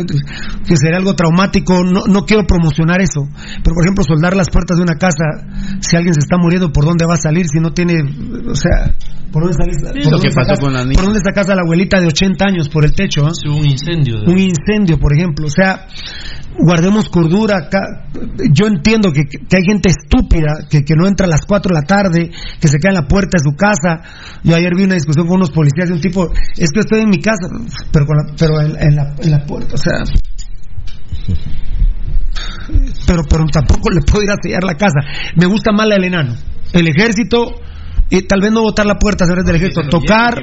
que 0.67 0.77
sería 0.77 0.99
algo 0.99 1.15
traumático, 1.15 1.83
no, 1.83 2.05
no 2.07 2.25
quiero 2.25 2.47
promocionar 2.47 3.01
eso. 3.01 3.23
Pero 3.63 3.75
por 3.75 3.85
ejemplo, 3.85 4.05
soldar 4.05 4.37
las 4.37 4.49
puertas 4.51 4.77
de 4.77 4.83
una 4.85 4.95
casa, 4.95 5.25
si 5.81 5.97
alguien 5.97 6.15
se 6.15 6.21
está 6.21 6.37
muriendo, 6.39 6.71
¿por 6.73 6.85
dónde 6.85 7.05
va 7.05 7.15
a 7.15 7.19
salir? 7.19 7.47
Si 7.49 7.59
no 7.59 7.73
tiene, 7.73 7.95
o 8.49 8.55
sea, 8.55 8.95
¿por 9.33 9.43
dónde 9.43 9.57
salís? 9.59 9.77
Sí, 9.79 10.03
¿Por 10.09 10.13
dónde 10.13 10.31
sacas- 10.31 10.61
con 10.61 10.73
la 10.73 10.85
niña. 10.85 10.95
¿Por 10.95 11.05
dónde 11.07 11.21
sacas 11.21 11.51
a 11.51 11.57
la 11.57 11.63
abuelita 11.63 12.01
de 12.01 12.07
80 12.07 12.45
años 12.47 12.69
por 12.69 12.85
el 12.85 12.93
techo? 12.93 13.29
Sí, 13.35 13.49
un 13.49 13.67
incendio 13.67 14.23
un 14.25 14.39
incendio, 14.39 14.97
por 14.97 15.13
ejemplo. 15.13 15.47
O 15.49 15.51
sea, 15.51 15.87
guardemos 16.59 17.09
cordura. 17.09 17.69
Yo 18.53 18.67
entiendo 18.67 19.13
que, 19.13 19.23
que 19.25 19.57
hay 19.57 19.63
gente 19.65 19.91
estúpida 19.91 20.67
que, 20.69 20.83
que 20.85 20.95
no 20.95 21.07
entra 21.07 21.27
a 21.27 21.31
las 21.31 21.41
4 21.47 21.75
de 21.75 21.81
la 21.81 21.87
tarde, 21.87 22.31
que 22.61 22.69
se 22.69 22.79
queda 22.79 22.91
en 22.91 23.03
la 23.03 23.09
puerta 23.09 23.39
de 23.39 23.51
su 23.51 23.57
casa. 23.57 24.03
Yo 24.45 24.55
ayer 24.57 24.73
vi 24.77 24.85
una 24.85 24.95
discusión 24.95 25.27
con 25.27 25.37
unos 25.37 25.51
policías 25.51 25.89
de 25.89 25.95
un 25.95 26.01
tipo, 26.01 26.31
es 26.57 26.71
que 26.73 26.81
estoy 26.81 27.01
en 27.01 27.11
mi 27.11 27.21
casa, 27.21 27.49
pero, 27.93 28.07
con 28.07 28.17
la- 28.17 28.35
pero 28.39 28.61
en, 28.61 28.97
la, 28.97 29.15
en 29.19 29.31
la 29.31 29.45
puerta, 29.47 29.75
o 29.75 29.79
sea... 29.79 29.93
Pero, 33.07 33.23
pero 33.29 33.45
tampoco 33.53 33.91
le 33.91 34.01
puedo 34.03 34.23
ir 34.25 34.31
a 34.31 34.37
sellar 34.41 34.63
la 34.65 34.75
casa. 34.75 35.01
Me 35.37 35.47
gusta 35.47 35.73
más 35.73 35.87
la 35.87 35.97
enano. 35.97 36.35
El 36.73 36.89
ejército, 36.89 37.55
y 38.13 38.23
tal 38.29 38.41
vez 38.43 38.53
no 38.53 38.61
botar 38.61 38.85
la 38.85 38.97
puerta, 39.01 39.25
señores 39.25 39.45
del 39.47 39.57
ejército, 39.57 39.81
tocar... 39.89 40.35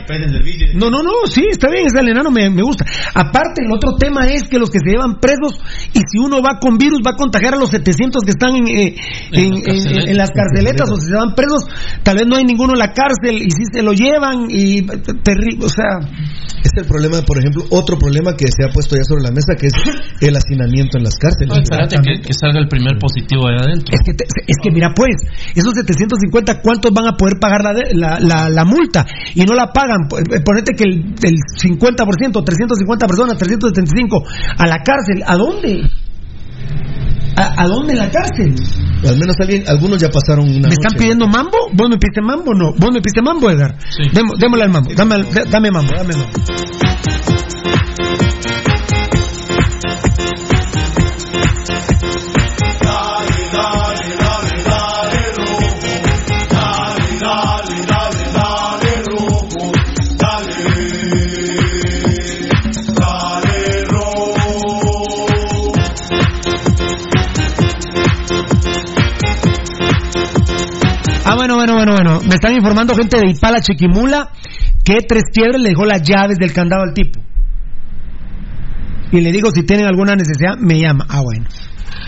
No, 0.75 0.89
no, 0.89 1.03
no, 1.03 1.11
sí, 1.29 1.45
está 1.49 1.69
bien, 1.69 1.85
ese 1.85 1.97
del 1.97 2.09
enano 2.09 2.31
me, 2.31 2.49
me 2.49 2.63
gusta. 2.63 2.83
Aparte, 3.13 3.61
el 3.63 3.71
otro 3.71 3.95
tema 3.97 4.25
es 4.27 4.43
que 4.49 4.57
los 4.57 4.69
que 4.71 4.79
se 4.83 4.89
llevan 4.91 5.19
presos, 5.19 5.61
y 5.93 5.99
si 5.99 6.17
uno 6.17 6.41
va 6.41 6.59
con 6.59 6.77
virus, 6.77 6.99
va 7.05 7.11
a 7.11 7.15
contagiar 7.15 7.53
a 7.53 7.57
los 7.57 7.69
700 7.69 8.23
que 8.23 8.31
están 8.31 8.55
en, 8.55 8.67
eh, 8.67 8.95
en, 9.31 9.53
En 9.53 9.53
las 9.53 9.61
en- 9.61 9.61
carceletas. 9.63 10.09
en 10.09 10.17
las 10.17 10.31
carceletas, 10.31 10.89
o 10.91 10.95
si 10.97 11.05
se 11.07 11.13
van 11.15 11.35
presos, 11.35 11.63
tal 12.03 12.17
vez 12.17 12.25
no 12.27 12.35
hay 12.37 12.43
ninguno 12.43 12.73
en 12.73 12.79
la 12.79 12.91
cárcel, 12.91 13.37
y 13.37 13.51
si 13.51 13.63
se 13.71 13.83
lo 13.83 13.93
llevan, 13.93 14.47
y 14.49 14.81
terrible, 15.23 15.65
o 15.65 15.69
sea... 15.69 15.99
Este 16.59 16.81
es 16.81 16.83
el 16.83 16.89
problema, 16.91 17.21
por 17.21 17.37
ejemplo, 17.39 17.63
otro 17.71 17.97
problema 17.97 18.35
que 18.35 18.45
se 18.51 18.65
ha 18.67 18.73
puesto 18.73 18.95
ya 18.97 19.03
sobre 19.07 19.23
la 19.23 19.31
mesa, 19.31 19.55
que 19.55 19.67
es 19.67 19.73
el 20.19 20.35
hacinamiento 20.35 20.97
en 20.97 21.05
las 21.05 21.15
cárceles. 21.15 21.47
No, 21.47 21.61
espérate 21.61 21.95
que, 22.03 22.19
que 22.21 22.33
salga 22.33 22.59
el 22.59 22.67
primer 22.67 22.97
positivo 22.99 23.47
allá 23.47 23.63
adentro 23.63 23.95
Es 23.95 24.01
que, 24.03 24.13
te- 24.13 24.25
es 24.25 24.57
que 24.61 24.69
mira, 24.71 24.91
pues, 24.93 25.15
esos 25.55 25.71
750, 25.73 26.59
¿cuántos 26.61 26.91
van 26.91 27.07
a 27.07 27.13
poder 27.15 27.39
pagar 27.39 27.58
la, 27.63 27.73
de- 27.73 27.93
la, 27.95 28.19
la, 28.19 28.49
la 28.49 28.65
multa? 28.65 29.05
Y 29.35 29.43
no 29.45 29.53
la 29.55 29.67
pagan. 29.71 30.07
Pues, 30.09 30.23
eh, 30.31 30.39
Ponete 30.41 30.73
que 30.75 30.83
el, 30.83 31.15
el 31.23 31.35
50%, 31.61 32.43
350 32.43 33.07
personas, 33.07 33.37
375, 33.37 34.23
a 34.57 34.67
la 34.67 34.83
cárcel. 34.83 35.23
¿A 35.25 35.35
dónde? 35.35 35.81
¿A, 37.37 37.63
a 37.63 37.67
dónde 37.67 37.93
en 37.93 37.99
la 37.99 38.09
cárcel? 38.09 38.55
Al 39.07 39.17
menos 39.17 39.35
alguien, 39.39 39.63
algunos 39.67 39.97
ya 40.01 40.09
pasaron 40.09 40.45
una 40.45 40.67
¿Me 40.67 40.73
están 40.73 40.91
noche. 40.91 40.97
pidiendo 40.99 41.25
mambo? 41.27 41.57
¿Vos 41.73 41.89
me 41.89 41.97
piste 41.97 42.21
mambo 42.21 42.51
o 42.51 42.53
no? 42.53 42.73
¿Vos 42.77 42.91
me 42.93 43.01
piste 43.01 43.21
mambo, 43.21 43.49
Edgar? 43.49 43.75
Demo- 44.13 44.35
démosle 44.37 44.63
al 44.65 44.71
mambo. 44.71 44.91
Dame, 44.93 45.23
dame 45.49 45.71
mambo, 45.71 45.91
dame 45.95 46.13
mambo. 46.15 47.39
Ah, 71.29 71.35
bueno, 71.35 71.55
bueno, 71.55 71.73
bueno, 71.75 71.91
bueno. 71.93 72.19
Me 72.27 72.35
están 72.35 72.53
informando 72.53 72.95
gente 72.95 73.19
de 73.19 73.29
Ipala 73.31 73.61
Chiquimula 73.61 74.31
que 74.83 74.97
Tres 75.07 75.23
Piedras 75.31 75.61
le 75.61 75.69
dejó 75.69 75.85
las 75.85 76.01
llaves 76.01 76.37
del 76.39 76.51
candado 76.51 76.83
al 76.83 76.93
tipo. 76.93 77.19
Y 79.11 79.21
le 79.21 79.31
digo, 79.31 79.49
si 79.51 79.63
tienen 79.63 79.85
alguna 79.85 80.15
necesidad, 80.15 80.57
me 80.59 80.79
llama. 80.79 81.05
Ah, 81.07 81.21
bueno. 81.21 81.45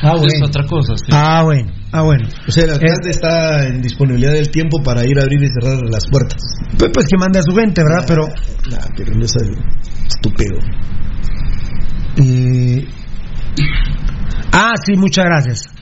Ah, 0.04 0.14
es 0.16 0.22
bueno. 0.22 0.46
otra 0.48 0.66
cosa 0.66 0.94
sí. 0.98 1.12
Ah, 1.12 1.44
bueno. 1.44 1.72
Ah, 1.92 2.02
bueno. 2.02 2.28
O 2.48 2.52
sea, 2.52 2.64
el 2.64 2.72
alcalde 2.72 3.10
está 3.12 3.68
en 3.68 3.82
disponibilidad 3.82 4.34
del 4.34 4.50
tiempo 4.50 4.82
para 4.82 5.06
ir 5.06 5.20
a 5.20 5.24
abrir 5.24 5.44
y 5.44 5.48
cerrar 5.48 5.80
las 5.92 6.08
puertas. 6.08 6.42
Pues, 6.80 6.92
pues 6.92 7.06
que 7.08 7.18
mande 7.20 7.40
a 7.40 7.44
su 7.44 7.54
gente, 7.56 7.84
¿verdad? 7.84 8.06
Pero... 8.08 8.28
Nah, 8.72 8.88
pero 8.96 9.14
no 9.14 9.26
es 9.26 9.34
estúpido. 10.08 10.58
eh, 12.18 12.88
Ah, 14.52 14.74
sí, 14.84 14.94
muchas 14.98 15.26
gracias. 15.26 15.81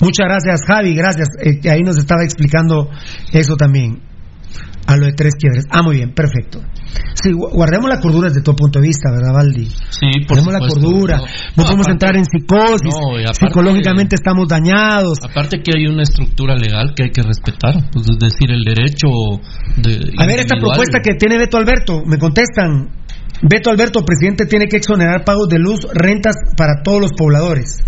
Muchas 0.00 0.26
gracias, 0.26 0.60
Javi, 0.66 0.94
gracias. 0.94 1.28
Eh, 1.42 1.60
que 1.60 1.70
ahí 1.70 1.82
nos 1.82 1.96
estaba 1.98 2.22
explicando 2.24 2.88
eso 3.32 3.56
también. 3.56 4.02
A 4.88 4.96
lo 4.96 5.06
de 5.06 5.12
tres 5.14 5.32
quiebres. 5.36 5.64
Ah, 5.68 5.82
muy 5.82 5.96
bien, 5.96 6.14
perfecto. 6.14 6.60
Sí, 7.20 7.30
gu- 7.30 7.50
guardemos 7.52 7.88
la 7.90 7.98
cordura 8.00 8.28
desde 8.28 8.40
todo 8.42 8.54
punto 8.54 8.78
de 8.78 8.86
vista, 8.86 9.10
¿verdad, 9.10 9.34
Valdi? 9.34 9.66
Sí, 9.66 10.06
por 10.28 10.38
Guardemos 10.38 10.52
la 10.52 10.58
supuesto. 10.60 10.80
cordura. 10.80 11.16
No, 11.18 11.64
podemos 11.64 11.86
aparte- 11.88 11.90
entrar 11.90 12.16
en 12.16 12.24
psicosis. 12.24 12.94
No, 12.94 13.18
y 13.18 13.24
aparte- 13.24 13.46
Psicológicamente 13.48 14.14
estamos 14.14 14.46
dañados. 14.46 15.18
Aparte 15.28 15.60
que 15.60 15.72
hay 15.76 15.86
una 15.88 16.04
estructura 16.04 16.54
legal 16.54 16.94
que 16.94 17.02
hay 17.04 17.10
que 17.10 17.22
respetar, 17.22 17.74
pues 17.90 18.06
es 18.08 18.18
decir, 18.20 18.48
el 18.52 18.62
derecho 18.62 19.08
de 19.82 20.12
A 20.18 20.26
ver, 20.26 20.38
esta 20.38 20.56
propuesta 20.56 21.00
que 21.02 21.14
tiene 21.18 21.36
Beto 21.36 21.56
Alberto, 21.56 22.02
me 22.06 22.16
contestan. 22.18 22.88
Beto 23.42 23.70
Alberto, 23.70 24.04
presidente, 24.04 24.46
tiene 24.46 24.68
que 24.68 24.76
exonerar 24.76 25.24
pagos 25.24 25.48
de 25.48 25.58
luz, 25.58 25.80
rentas 25.92 26.36
para 26.56 26.82
todos 26.84 27.00
los 27.00 27.12
pobladores. 27.12 27.82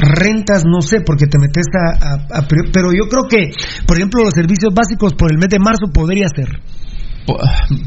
Rentas, 0.00 0.64
no 0.64 0.80
sé, 0.80 1.02
porque 1.04 1.26
te 1.26 1.38
metes 1.38 1.66
a, 1.76 2.46
Pero 2.72 2.92
yo 2.92 3.08
creo 3.08 3.24
que, 3.28 3.52
por 3.86 3.96
ejemplo, 3.96 4.24
los 4.24 4.34
servicios 4.34 4.72
básicos 4.74 5.14
por 5.14 5.30
el 5.30 5.38
mes 5.38 5.48
de 5.50 5.58
marzo 5.58 5.92
podría 5.92 6.26
ser. 6.28 6.60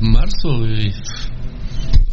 Marzo, 0.01 0.65
y 0.67 0.93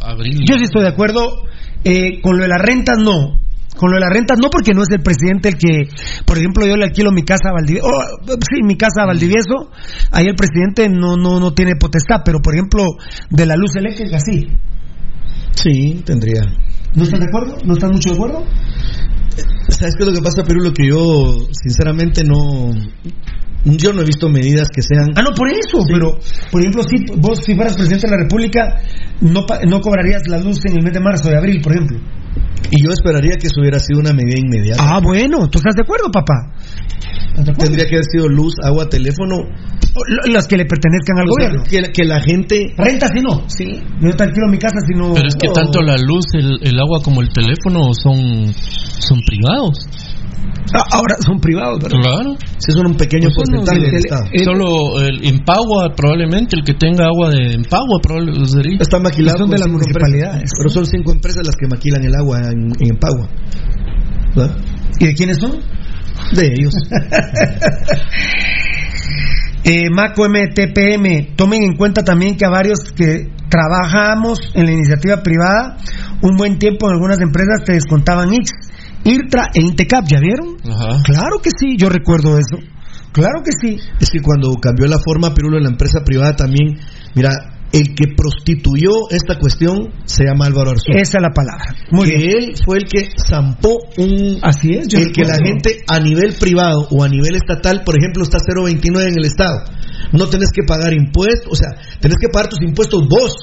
abril. 0.01 0.43
Yo 0.47 0.57
sí 0.57 0.63
estoy 0.63 0.83
de 0.83 0.89
acuerdo. 0.89 1.45
Eh, 1.83 2.21
con 2.21 2.37
lo 2.37 2.43
de 2.43 2.49
las 2.49 2.61
rentas, 2.61 2.97
no. 2.97 3.39
Con 3.75 3.89
lo 3.89 3.95
de 3.95 4.01
las 4.01 4.13
rentas, 4.13 4.37
no 4.41 4.49
porque 4.49 4.73
no 4.73 4.83
es 4.83 4.89
el 4.91 5.01
presidente 5.01 5.49
el 5.49 5.57
que, 5.57 5.89
por 6.25 6.37
ejemplo, 6.37 6.67
yo 6.67 6.75
le 6.75 6.85
alquilo 6.85 7.11
mi 7.11 7.23
casa 7.23 7.49
a 7.49 7.53
Valdivieso, 7.53 7.87
oh, 7.87 8.33
sí, 8.33 8.61
mi 8.63 8.75
casa 8.75 9.03
a 9.03 9.05
Valdivieso, 9.07 9.71
ahí 10.11 10.25
el 10.27 10.35
presidente 10.35 10.89
no, 10.89 11.15
no, 11.15 11.39
no 11.39 11.53
tiene 11.53 11.75
potestad, 11.79 12.17
pero 12.23 12.41
por 12.41 12.53
ejemplo, 12.53 12.83
de 13.29 13.45
la 13.45 13.55
luz 13.55 13.75
eléctrica 13.77 14.19
sí. 14.19 14.49
Sí, 15.51 16.03
tendría. 16.05 16.41
¿No 16.93 17.03
están 17.03 17.21
de 17.21 17.27
acuerdo? 17.27 17.57
¿No 17.65 17.73
están 17.73 17.91
mucho 17.91 18.09
de 18.09 18.15
acuerdo? 18.15 18.45
¿Sabes 19.69 19.95
qué 19.95 20.03
es 20.03 20.09
lo 20.09 20.13
que 20.13 20.21
pasa, 20.21 20.43
Perú? 20.43 20.61
Lo 20.61 20.73
que 20.73 20.87
yo, 20.87 21.47
sinceramente, 21.51 22.23
no. 22.23 22.71
Yo 23.63 23.93
no 23.93 24.01
he 24.01 24.05
visto 24.05 24.27
medidas 24.27 24.69
que 24.73 24.81
sean. 24.81 25.11
Ah, 25.15 25.21
no, 25.21 25.35
por 25.35 25.47
eso, 25.49 25.85
pero, 25.87 26.17
por 26.51 26.61
ejemplo, 26.61 26.83
si 26.83 27.05
vos, 27.17 27.39
si 27.45 27.53
fueras 27.53 27.75
presidente 27.75 28.07
de 28.07 28.11
la 28.11 28.23
República, 28.23 28.81
no, 29.21 29.45
no 29.67 29.81
cobrarías 29.81 30.27
la 30.27 30.39
luz 30.39 30.59
en 30.65 30.77
el 30.77 30.83
mes 30.83 30.93
de 30.93 30.99
marzo, 30.99 31.29
de 31.29 31.37
abril, 31.37 31.61
por 31.61 31.73
ejemplo. 31.73 31.99
Y 32.71 32.83
yo 32.83 32.91
esperaría 32.91 33.37
que 33.37 33.47
eso 33.47 33.61
hubiera 33.61 33.79
sido 33.79 33.99
una 33.99 34.13
medida 34.13 34.39
inmediata. 34.39 34.81
Ah, 34.81 34.99
bueno, 35.03 35.47
¿tú 35.47 35.59
estás 35.59 35.75
de 35.75 35.83
acuerdo, 35.83 36.09
papá? 36.11 36.53
Tendría 37.57 37.85
que 37.85 37.95
haber 37.95 38.05
sido 38.05 38.27
luz, 38.27 38.55
agua, 38.63 38.89
teléfono. 38.89 39.37
Las 40.31 40.47
que 40.47 40.57
le 40.57 40.65
pertenezcan 40.65 41.19
al 41.19 41.27
gobierno. 41.27 41.63
Que, 41.69 42.05
la 42.05 42.21
gente. 42.21 42.73
Renta 42.77 43.07
si 43.13 43.21
no. 43.21 43.43
Sí. 43.47 43.65
No 43.99 44.11
tranquilo 44.15 44.45
en 44.45 44.51
mi 44.51 44.57
casa 44.57 44.79
si 44.87 44.97
no. 44.97 45.13
Pero 45.13 45.27
es 45.27 45.35
que 45.35 45.49
tanto 45.49 45.81
la 45.81 45.97
luz, 45.97 46.25
el, 46.33 46.79
agua 46.79 47.01
como 47.03 47.21
el 47.21 47.29
teléfono 47.29 47.93
son, 47.93 48.53
son 48.53 49.19
privados. 49.25 49.87
Ah, 50.73 50.85
ahora 50.91 51.17
son 51.25 51.39
privados, 51.39 51.79
¿verdad? 51.79 51.99
Claro. 52.01 52.35
Si 52.57 52.71
son 52.71 52.87
un 52.87 52.95
pequeño 52.95 53.29
pues 53.35 53.49
porcentaje 53.49 53.81
del 53.81 53.95
Estado. 53.95 54.25
Solo 54.45 55.01
el 55.01 55.27
Empagua, 55.27 55.93
probablemente, 55.95 56.55
el 56.55 56.63
que 56.63 56.73
tenga 56.75 57.07
agua 57.07 57.29
de 57.29 57.53
Empagua, 57.55 57.99
probablemente 58.01 58.47
sería. 58.47 58.77
Está 58.79 58.99
maquilado. 58.99 59.39
Son 59.39 59.49
de 59.49 59.57
las 59.57 59.67
municipalidades. 59.67 60.49
pero 60.57 60.69
son 60.69 60.85
cinco 60.85 61.11
empresas 61.11 61.45
las 61.45 61.55
que 61.55 61.67
maquilan 61.67 62.03
el 62.05 62.15
agua 62.15 62.39
en, 62.51 62.71
en 62.79 62.89
Empagua. 62.89 63.27
¿verdad? 64.35 64.55
¿Y 64.99 65.05
de 65.07 65.13
quiénes 65.13 65.37
son? 65.37 65.59
De 66.33 66.47
ellos. 66.47 66.73
eh, 69.63 69.89
Maco 69.91 70.27
MTPM, 70.27 71.35
tomen 71.35 71.63
en 71.63 71.75
cuenta 71.75 72.03
también 72.03 72.35
que 72.35 72.45
a 72.45 72.49
varios 72.49 72.79
que 72.95 73.29
trabajamos 73.49 74.39
en 74.53 74.65
la 74.65 74.71
iniciativa 74.71 75.21
privada, 75.21 75.77
un 76.21 76.35
buen 76.37 76.57
tiempo 76.57 76.87
en 76.87 76.93
algunas 76.93 77.19
empresas 77.19 77.63
te 77.65 77.73
descontaban 77.73 78.33
X, 78.33 78.51
IRTRA 79.03 79.47
e 79.53 79.61
INTECAP, 79.61 80.07
¿ya 80.07 80.19
vieron? 80.19 80.57
Claro 81.03 81.39
que 81.43 81.49
sí, 81.51 81.75
yo 81.77 81.89
recuerdo 81.89 82.37
eso. 82.37 82.57
Claro 83.11 83.41
que 83.43 83.51
sí. 83.51 83.77
Es 83.99 84.09
que 84.09 84.21
cuando 84.21 84.53
cambió 84.55 84.87
la 84.87 84.99
forma 84.99 85.33
Pirulo 85.33 85.57
en 85.57 85.63
la 85.63 85.69
empresa 85.69 85.99
privada 86.05 86.35
también, 86.35 86.79
mira, 87.13 87.31
el 87.71 87.95
que 87.95 88.13
prostituyó 88.15 89.09
esta 89.09 89.39
cuestión 89.39 89.93
se 90.05 90.25
llama 90.25 90.45
Álvaro 90.45 90.71
Arzú. 90.71 90.91
Esa 90.91 91.17
es 91.17 91.21
la 91.21 91.31
palabra. 91.31 91.75
Muy 91.91 92.09
que 92.09 92.15
él 92.15 92.53
fue 92.65 92.79
el 92.79 92.85
que 92.85 93.09
zampó 93.27 93.77
un. 93.97 94.39
Así 94.41 94.71
es, 94.71 94.93
El 94.93 95.11
que 95.11 95.23
la 95.23 95.37
gente 95.43 95.83
a 95.87 95.99
nivel 95.99 96.33
privado 96.39 96.87
o 96.91 97.03
a 97.03 97.09
nivel 97.09 97.35
estatal, 97.35 97.83
por 97.85 97.97
ejemplo, 97.97 98.23
está 98.23 98.37
0.29 98.39 99.07
en 99.07 99.17
el 99.17 99.25
Estado. 99.25 99.63
No 100.11 100.27
tenés 100.27 100.51
que 100.51 100.63
pagar 100.63 100.93
impuestos, 100.93 101.47
o 101.51 101.55
sea, 101.55 101.69
tenés 101.99 102.17
que 102.19 102.27
pagar 102.27 102.49
tus 102.49 102.61
impuestos 102.61 103.07
vos. 103.07 103.35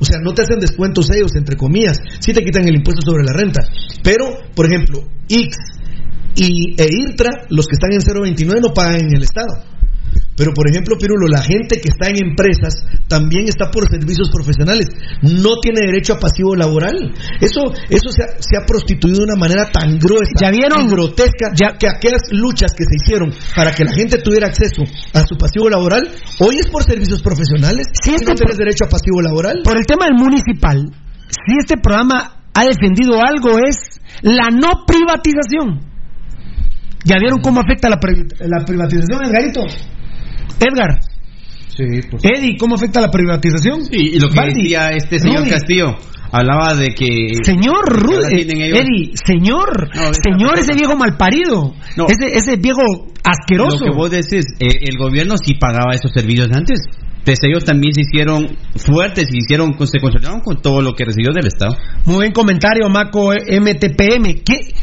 O 0.00 0.04
sea, 0.04 0.18
no 0.20 0.34
te 0.34 0.42
hacen 0.42 0.58
descuentos 0.58 1.08
ellos, 1.10 1.30
entre 1.36 1.56
comillas. 1.56 1.98
Sí 2.18 2.32
te 2.32 2.42
quitan 2.42 2.66
el 2.66 2.76
impuesto 2.76 3.02
sobre 3.04 3.24
la 3.24 3.32
renta. 3.32 3.62
Pero, 4.02 4.26
por 4.54 4.66
ejemplo, 4.66 5.04
X 5.28 5.56
y, 6.36 6.74
e 6.80 6.88
IRTRA, 6.90 7.46
los 7.50 7.66
que 7.66 7.74
están 7.74 7.92
en 7.92 8.00
0.29 8.00 8.60
no 8.60 8.74
pagan 8.74 9.00
en 9.00 9.16
el 9.16 9.22
Estado. 9.22 9.73
Pero, 10.36 10.52
por 10.52 10.68
ejemplo, 10.68 10.96
Pirulo, 10.98 11.28
la 11.28 11.42
gente 11.42 11.80
que 11.80 11.88
está 11.88 12.10
en 12.10 12.30
empresas 12.30 12.74
también 13.06 13.46
está 13.46 13.70
por 13.70 13.88
servicios 13.88 14.30
profesionales. 14.30 14.86
No 15.22 15.60
tiene 15.62 15.86
derecho 15.86 16.14
a 16.14 16.18
pasivo 16.18 16.56
laboral. 16.56 17.14
Eso, 17.40 17.62
eso 17.88 18.10
se 18.10 18.22
ha, 18.22 18.42
se 18.42 18.56
ha 18.58 18.66
prostituido 18.66 19.18
de 19.18 19.30
una 19.30 19.38
manera 19.38 19.70
tan 19.70 19.98
gruesa, 19.98 20.34
¿Ya 20.40 20.50
vieron? 20.50 20.88
grotesca, 20.88 21.54
ya, 21.54 21.78
que 21.78 21.86
aquellas 21.86 22.22
luchas 22.32 22.72
que 22.74 22.84
se 22.84 22.96
hicieron 22.96 23.32
para 23.54 23.72
que 23.72 23.84
la 23.84 23.92
gente 23.94 24.18
tuviera 24.18 24.48
acceso 24.48 24.82
a 25.12 25.22
su 25.22 25.36
pasivo 25.38 25.70
laboral, 25.70 26.02
hoy 26.40 26.58
es 26.58 26.66
por 26.66 26.82
servicios 26.82 27.22
profesionales. 27.22 27.86
Si 28.02 28.14
este 28.14 28.30
no 28.30 28.34
tienes 28.34 28.56
derecho 28.56 28.86
a 28.86 28.88
pasivo 28.88 29.22
laboral. 29.22 29.60
Por 29.62 29.78
el 29.78 29.86
tema 29.86 30.06
del 30.06 30.18
municipal, 30.18 30.82
si 31.30 31.52
este 31.60 31.76
programa 31.78 32.42
ha 32.54 32.64
defendido 32.64 33.20
algo 33.22 33.58
es 33.58 34.00
la 34.22 34.50
no 34.50 34.84
privatización. 34.86 35.94
¿Ya 37.04 37.18
vieron 37.20 37.40
cómo 37.40 37.60
afecta 37.60 37.88
la, 37.88 38.00
la 38.00 38.64
privatización, 38.64 39.24
Edgarito? 39.24 39.60
Edgar. 40.60 41.00
Sí, 41.68 41.84
pues. 42.08 42.22
Eddie, 42.24 42.56
¿cómo 42.56 42.76
afecta 42.76 43.00
la 43.00 43.10
privatización? 43.10 43.80
y 43.90 44.18
lo 44.20 44.28
que 44.28 44.40
decía 44.40 44.90
este 44.90 45.18
señor 45.18 45.48
Castillo 45.48 45.96
hablaba 46.34 46.74
de 46.74 46.94
que 46.94 47.34
señor 47.44 47.84
Rudy, 47.86 48.42
Eddie 48.42 49.12
señor 49.14 49.90
señor 50.22 50.58
ese 50.58 50.74
viejo 50.74 50.96
malparido 50.96 51.74
ese 52.08 52.36
ese 52.36 52.56
viejo 52.56 52.82
asqueroso 53.22 53.86
lo 53.86 53.92
que 53.92 53.96
vos 53.96 54.10
decís 54.10 54.46
eh, 54.58 54.66
el 54.82 54.98
gobierno 54.98 55.36
sí 55.36 55.54
pagaba 55.54 55.94
esos 55.94 56.12
servicios 56.12 56.48
antes 56.52 56.80
pues 57.24 57.38
ellos 57.42 57.64
también 57.64 57.94
se 57.94 58.02
hicieron 58.02 58.56
fuertes 58.76 59.28
y 59.32 59.38
hicieron 59.38 59.74
se 59.86 60.00
consolidaron 60.00 60.40
con 60.40 60.60
todo 60.60 60.80
lo 60.80 60.94
que 60.94 61.04
recibió 61.04 61.32
del 61.32 61.46
Estado 61.46 61.76
muy 62.04 62.16
buen 62.16 62.32
comentario 62.32 62.88
Maco 62.88 63.30
MTPM 63.30 64.42
¿Qué? 64.44 64.74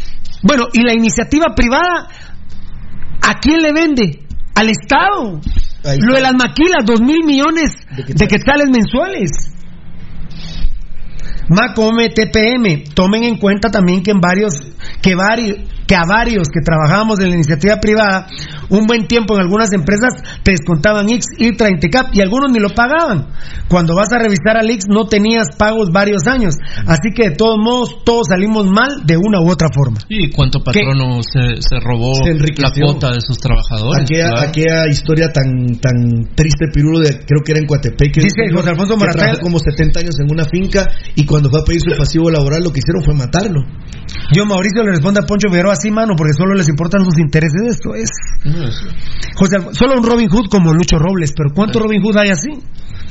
bueno 0.43 0.67
y 0.73 0.83
la 0.83 0.93
iniciativa 0.93 1.47
privada 1.53 2.07
¿a 3.21 3.39
quién 3.39 3.61
le 3.61 3.73
vende? 3.73 4.19
Al 4.55 4.69
Estado. 4.69 5.41
Lo 5.99 6.13
de 6.13 6.21
las 6.21 6.33
maquilas, 6.33 6.85
dos 6.85 7.01
mil 7.01 7.23
millones 7.25 7.71
de 8.07 8.27
quetzales 8.27 8.69
mensuales. 8.69 9.31
Macome 11.49 12.09
TPM, 12.09 12.93
tomen 12.93 13.23
en 13.23 13.37
cuenta 13.37 13.69
también 13.69 14.03
que 14.03 14.11
en 14.11 14.21
varios, 14.21 14.53
que 15.01 15.15
varios, 15.15 15.57
que 15.87 15.95
a 15.95 16.05
varios 16.07 16.47
que 16.47 16.61
trabajábamos 16.63 17.19
en 17.19 17.29
la 17.29 17.35
iniciativa 17.35 17.77
privada, 17.77 18.27
un 18.69 18.85
buen 18.85 19.07
tiempo 19.07 19.35
en 19.35 19.41
algunas 19.41 19.73
empresas 19.73 20.13
te 20.43 20.51
descontaban 20.51 21.09
X, 21.09 21.25
y 21.37 21.55
30 21.55 21.89
cap 21.89 22.07
y 22.13 22.21
algunos 22.21 22.51
ni 22.51 22.59
lo 22.59 22.69
pagaban. 22.69 23.27
Cuando 23.67 23.95
vas 23.95 24.11
a 24.11 24.19
revisar 24.19 24.57
al 24.57 24.69
X 24.69 24.85
no 24.89 25.05
tenías 25.05 25.47
pagos 25.57 25.91
varios 25.91 26.23
años. 26.27 26.55
Así 26.85 27.11
que 27.15 27.29
de 27.29 27.35
todos 27.35 27.57
modos 27.57 28.03
todos 28.05 28.27
salimos 28.29 28.65
mal 28.67 29.05
de 29.05 29.17
una 29.17 29.41
u 29.41 29.49
otra 29.49 29.69
forma. 29.73 29.99
¿Y 30.09 30.29
cuánto 30.31 30.63
patrono 30.63 31.21
se, 31.23 31.61
se, 31.61 31.79
robó 31.79 32.13
la 32.57 32.71
cuota 32.71 33.11
de 33.11 33.21
sus 33.21 33.37
trabajadores? 33.37 34.03
Aquella, 34.03 34.41
aquella 34.41 34.87
historia 34.89 35.31
tan 35.31 35.79
tan 35.79 36.35
triste, 36.35 36.67
Pirulo, 36.73 36.99
de, 36.99 37.25
creo 37.25 37.41
que 37.43 37.51
era 37.51 37.59
en 37.59 37.67
Coatepec. 37.67 38.15
Dice 38.15 38.51
José 38.53 38.69
Alfonso 38.69 38.95
Trabajó 38.97 39.39
como 39.41 39.59
70 39.59 39.99
años 39.99 40.15
en 40.19 40.31
una 40.31 40.45
finca 40.45 40.87
y 41.15 41.25
cuando 41.25 41.49
fue 41.49 41.61
a 41.61 41.63
pedir 41.63 41.81
su 41.81 41.97
pasivo 41.97 42.29
laboral 42.29 42.63
lo 42.63 42.71
que 42.71 42.79
hicieron 42.79 43.03
fue 43.03 43.13
matarlo. 43.15 43.61
Yo, 44.33 44.45
Mauricio, 44.45 44.83
le 44.83 44.91
responde 44.91 45.19
a 45.21 45.23
Poncho 45.23 45.49
Figueroa 45.49 45.75
así, 45.81 45.89
mano, 45.89 46.13
porque 46.15 46.33
solo 46.37 46.53
les 46.53 46.69
importan 46.69 47.03
sus 47.03 47.17
intereses. 47.17 47.61
Esto 47.65 47.95
es. 47.95 48.09
José, 49.35 49.57
solo 49.73 49.97
un 49.97 50.05
Robin 50.05 50.29
Hood 50.29 50.49
como 50.49 50.73
Lucho 50.73 50.97
Robles, 50.97 51.33
pero 51.35 51.49
¿cuánto 51.53 51.79
Robin 51.79 52.01
Hood 52.01 52.17
hay 52.17 52.29
así? 52.29 52.49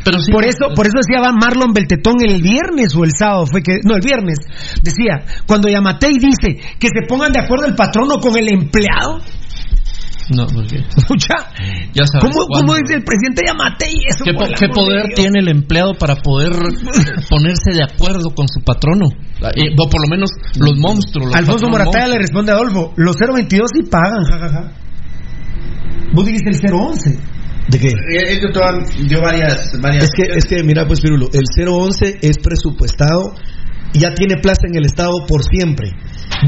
Pero 0.05 0.17
por 0.33 0.45
eso, 0.45 0.73
por 0.75 0.87
eso 0.87 0.97
decía 0.97 1.21
Marlon 1.33 1.73
Beltetón 1.75 2.17
el 2.25 2.41
viernes 2.41 2.95
o 2.97 3.05
el 3.05 3.11
sábado 3.17 3.45
fue 3.47 3.63
que 3.63 3.81
no 3.85 3.95
el 3.95 4.01
viernes 4.01 4.39
decía 4.83 5.27
cuando 5.47 5.69
Yamatei 5.69 6.15
dice 6.15 6.57
que 6.79 6.89
se 6.89 7.07
pongan 7.07 7.33
de 7.33 7.41
acuerdo 7.41 7.67
el 7.67 7.75
patrono 7.75 8.17
con 8.19 8.37
el 8.39 8.49
empleado. 8.49 9.21
No, 10.31 10.47
no 10.47 10.63
Escucha. 10.97 11.35
Ya 11.93 12.07
sabes 12.07 12.23
¿Cómo, 12.23 12.47
¿Cómo, 12.47 12.75
dice 12.75 12.95
el 12.95 13.05
presidente 13.05 13.43
Yamatei 13.47 13.95
eso? 14.09 14.25
¿Qué, 14.25 14.33
¿qué 14.33 14.69
poder 14.69 15.13
tiene 15.15 15.41
el 15.41 15.49
empleado 15.49 15.95
para 15.95 16.17
poder 16.17 16.53
ponerse 17.31 17.73
de 17.73 17.83
acuerdo 17.83 18.31
con 18.35 18.47
su 18.49 18.61
patrono? 18.65 19.09
Eh, 19.57 19.75
o 19.77 19.89
por 19.89 20.01
lo 20.03 20.09
menos 20.09 20.31
los 20.59 20.79
monstruos. 20.79 21.35
Alfonso 21.35 21.69
Morataya 21.69 22.09
le 22.09 22.19
responde 22.19 22.53
a 22.53 22.55
Adolfo: 22.55 22.93
Los 22.97 23.17
022 23.17 23.71
sí 23.75 23.83
pagan, 23.91 24.25
jajaja. 24.25 24.73
Vos 26.13 26.27
dijiste 26.27 26.51
el 26.51 26.73
011. 26.73 27.19
¿De 27.69 27.79
qué? 27.79 27.93
dio 29.07 29.21
varias, 29.23 29.81
varias. 29.81 30.05
Es 30.05 30.11
que, 30.11 30.23
es 30.37 30.45
que, 30.45 30.63
mira, 30.65 30.87
pues, 30.87 31.01
Pirulo, 31.01 31.29
el 31.33 31.45
011 31.69 32.19
es 32.21 32.39
presupuestado, 32.39 33.35
ya 33.93 34.13
tiene 34.13 34.39
plaza 34.39 34.67
en 34.67 34.77
el 34.77 34.87
Estado 34.87 35.25
por 35.27 35.45
siempre. 35.45 35.93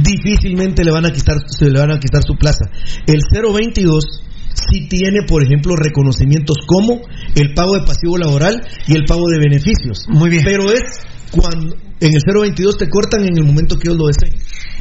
Difícilmente 0.02 0.84
le 0.84 0.90
van 0.90 1.06
a 1.06 1.12
quitar, 1.12 1.36
se 1.46 1.70
le 1.70 1.78
van 1.78 1.92
a 1.92 1.98
quitar 2.00 2.22
su 2.22 2.36
plaza. 2.36 2.70
El 3.06 3.20
022 3.30 4.22
sí 4.54 4.88
tiene, 4.88 5.24
por 5.26 5.42
ejemplo, 5.42 5.74
reconocimientos 5.76 6.56
como 6.66 7.02
el 7.34 7.54
pago 7.54 7.74
de 7.74 7.86
pasivo 7.86 8.18
laboral 8.18 8.60
y 8.86 8.94
el 8.94 9.04
pago 9.04 9.28
de 9.28 9.38
beneficios. 9.38 10.06
Muy 10.09 10.30
bien. 10.30 10.44
Pero 10.44 10.70
es 10.72 10.82
cuando 11.30 11.76
En 12.02 12.12
el 12.12 12.20
022 12.26 12.76
te 12.76 12.88
cortan 12.88 13.22
en 13.22 13.38
el 13.38 13.44
momento 13.44 13.78
que 13.78 13.88
ellos 13.88 13.96
lo 13.96 14.06
deseen. 14.08 14.34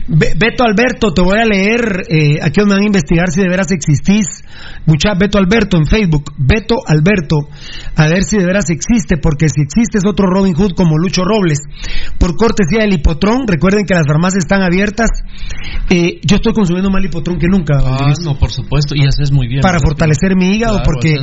Beto 0.08 0.64
Alberto, 0.64 1.14
te 1.14 1.22
voy 1.22 1.38
a 1.38 1.46
leer, 1.46 2.04
eh, 2.10 2.40
aquí 2.42 2.60
os 2.60 2.68
van 2.68 2.82
a 2.82 2.86
investigar 2.86 3.30
si 3.30 3.40
de 3.42 3.48
veras 3.48 3.72
existís. 3.72 4.26
Mucha 4.88 5.14
Beto 5.14 5.38
Alberto 5.38 5.78
en 5.78 5.86
Facebook, 5.86 6.34
Beto 6.38 6.78
Alberto, 6.86 7.48
a 7.96 8.08
ver 8.08 8.24
si 8.24 8.38
de 8.38 8.46
veras 8.46 8.72
existe, 8.72 9.18
porque 9.22 9.48
si 9.50 9.62
existe 9.62 10.00
es 10.00 10.06
otro 10.06 10.26
Robin 10.28 10.56
Hood 10.56 10.72
como 10.76 10.98
Lucho 10.98 11.22
Robles. 11.24 11.60
Por 12.18 12.36
cortesía 12.36 12.82
del 12.82 12.94
hipotrón, 12.94 13.48
recuerden 13.48 13.86
que 13.86 13.94
las 13.94 14.08
farmacias 14.08 14.44
están 14.44 14.64
abiertas. 14.64 15.10
Eh, 15.90 16.20
yo 16.26 16.38
estoy 16.38 16.54
consumiendo 16.54 16.90
más 16.90 17.06
hipotrón 17.06 17.38
que 17.38 17.48
nunca. 17.48 17.78
Ah, 17.84 18.14
no, 18.26 18.40
por 18.40 18.52
supuesto, 18.52 18.96
y 18.96 19.06
haces 19.06 19.32
muy 19.32 19.48
bien. 19.48 19.62
Para 19.62 19.80
fortalecer 19.80 20.36
mi 20.36 20.56
hígado, 20.56 20.82
porque 20.84 21.14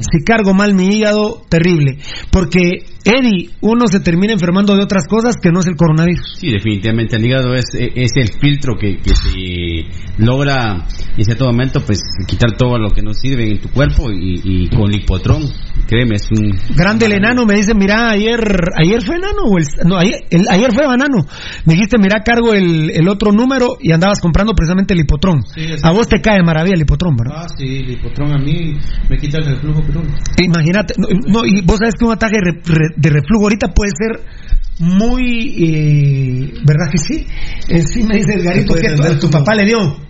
si 0.00 0.24
cargo 0.24 0.52
mal 0.52 0.74
mi 0.74 0.94
hígado, 0.94 1.42
terrible. 1.48 1.98
Porque 2.30 2.84
Eddie, 3.04 3.50
uno 3.60 3.86
se 3.86 4.00
termina 4.00 4.32
enfermando 4.32 4.74
de 4.76 4.82
otras 4.82 5.06
cosas 5.08 5.36
que 5.40 5.45
no 5.50 5.60
es 5.60 5.66
el 5.66 5.76
coronavirus. 5.76 6.36
Sí, 6.38 6.50
definitivamente 6.50 7.16
el 7.16 7.24
hígado 7.24 7.54
es, 7.54 7.66
es 7.74 8.12
el 8.16 8.28
filtro 8.40 8.76
que, 8.76 8.98
que 8.98 9.10
se 9.10 9.86
logra 10.18 10.86
en 11.16 11.24
cierto 11.24 11.46
momento 11.46 11.80
pues 11.84 12.00
quitar 12.26 12.56
todo 12.56 12.78
lo 12.78 12.90
que 12.90 13.02
no 13.02 13.12
sirve 13.14 13.50
en 13.50 13.60
tu 13.60 13.70
cuerpo 13.70 14.10
y, 14.10 14.68
con 14.68 14.90
lipotrón, 14.90 15.42
créeme, 15.88 16.16
es 16.16 16.28
un... 16.30 16.58
Grande 16.76 17.06
el 17.06 17.12
enano, 17.12 17.46
me 17.46 17.54
dice, 17.54 17.74
mira, 17.74 18.10
ayer 18.10 18.38
ayer 18.76 19.02
fue 19.02 19.16
enano, 19.16 19.44
o 19.50 19.58
el, 19.58 19.64
no, 19.86 19.96
ayer, 19.96 20.20
ayer 20.50 20.72
fue 20.72 20.86
banano, 20.86 21.24
me 21.64 21.74
dijiste, 21.74 21.98
mira, 21.98 22.22
cargo 22.22 22.52
el, 22.52 22.90
el 22.90 23.08
otro 23.08 23.32
número 23.32 23.78
y 23.80 23.92
andabas 23.92 24.20
comprando 24.20 24.52
precisamente 24.52 24.94
el 24.94 24.98
lipotrón. 24.98 25.42
a 25.82 25.92
vos 25.92 26.08
te 26.08 26.20
cae 26.20 26.42
maravilla 26.42 26.74
el 26.74 26.80
lipotrón, 26.80 27.16
¿verdad? 27.16 27.44
Ah, 27.44 27.46
sí, 27.56 27.64
el 27.64 27.86
lipotrón 27.86 28.34
a 28.34 28.38
mí 28.38 28.76
me 29.08 29.16
quita 29.16 29.38
el 29.38 29.46
reflujo, 29.46 29.82
pero... 29.86 30.02
Imagínate, 30.42 30.94
no, 30.98 31.44
y 31.46 31.62
vos 31.62 31.78
sabes 31.78 31.94
que 31.98 32.04
un 32.04 32.12
ataque 32.12 32.36
de 32.96 33.10
reflujo 33.10 33.44
ahorita 33.44 33.68
puede 33.68 33.90
ser 33.96 34.20
muy, 34.78 35.54
eh, 35.58 36.54
¿verdad 36.64 36.90
que 36.90 36.98
sí? 36.98 37.26
Eh, 37.68 37.82
sí 37.82 38.02
me 38.02 38.16
dice 38.16 38.34
Edgarito 38.34 38.74
que 38.74 38.88
a 38.88 39.18
tu 39.18 39.30
papá 39.30 39.54
le 39.54 39.64
dio. 39.64 40.06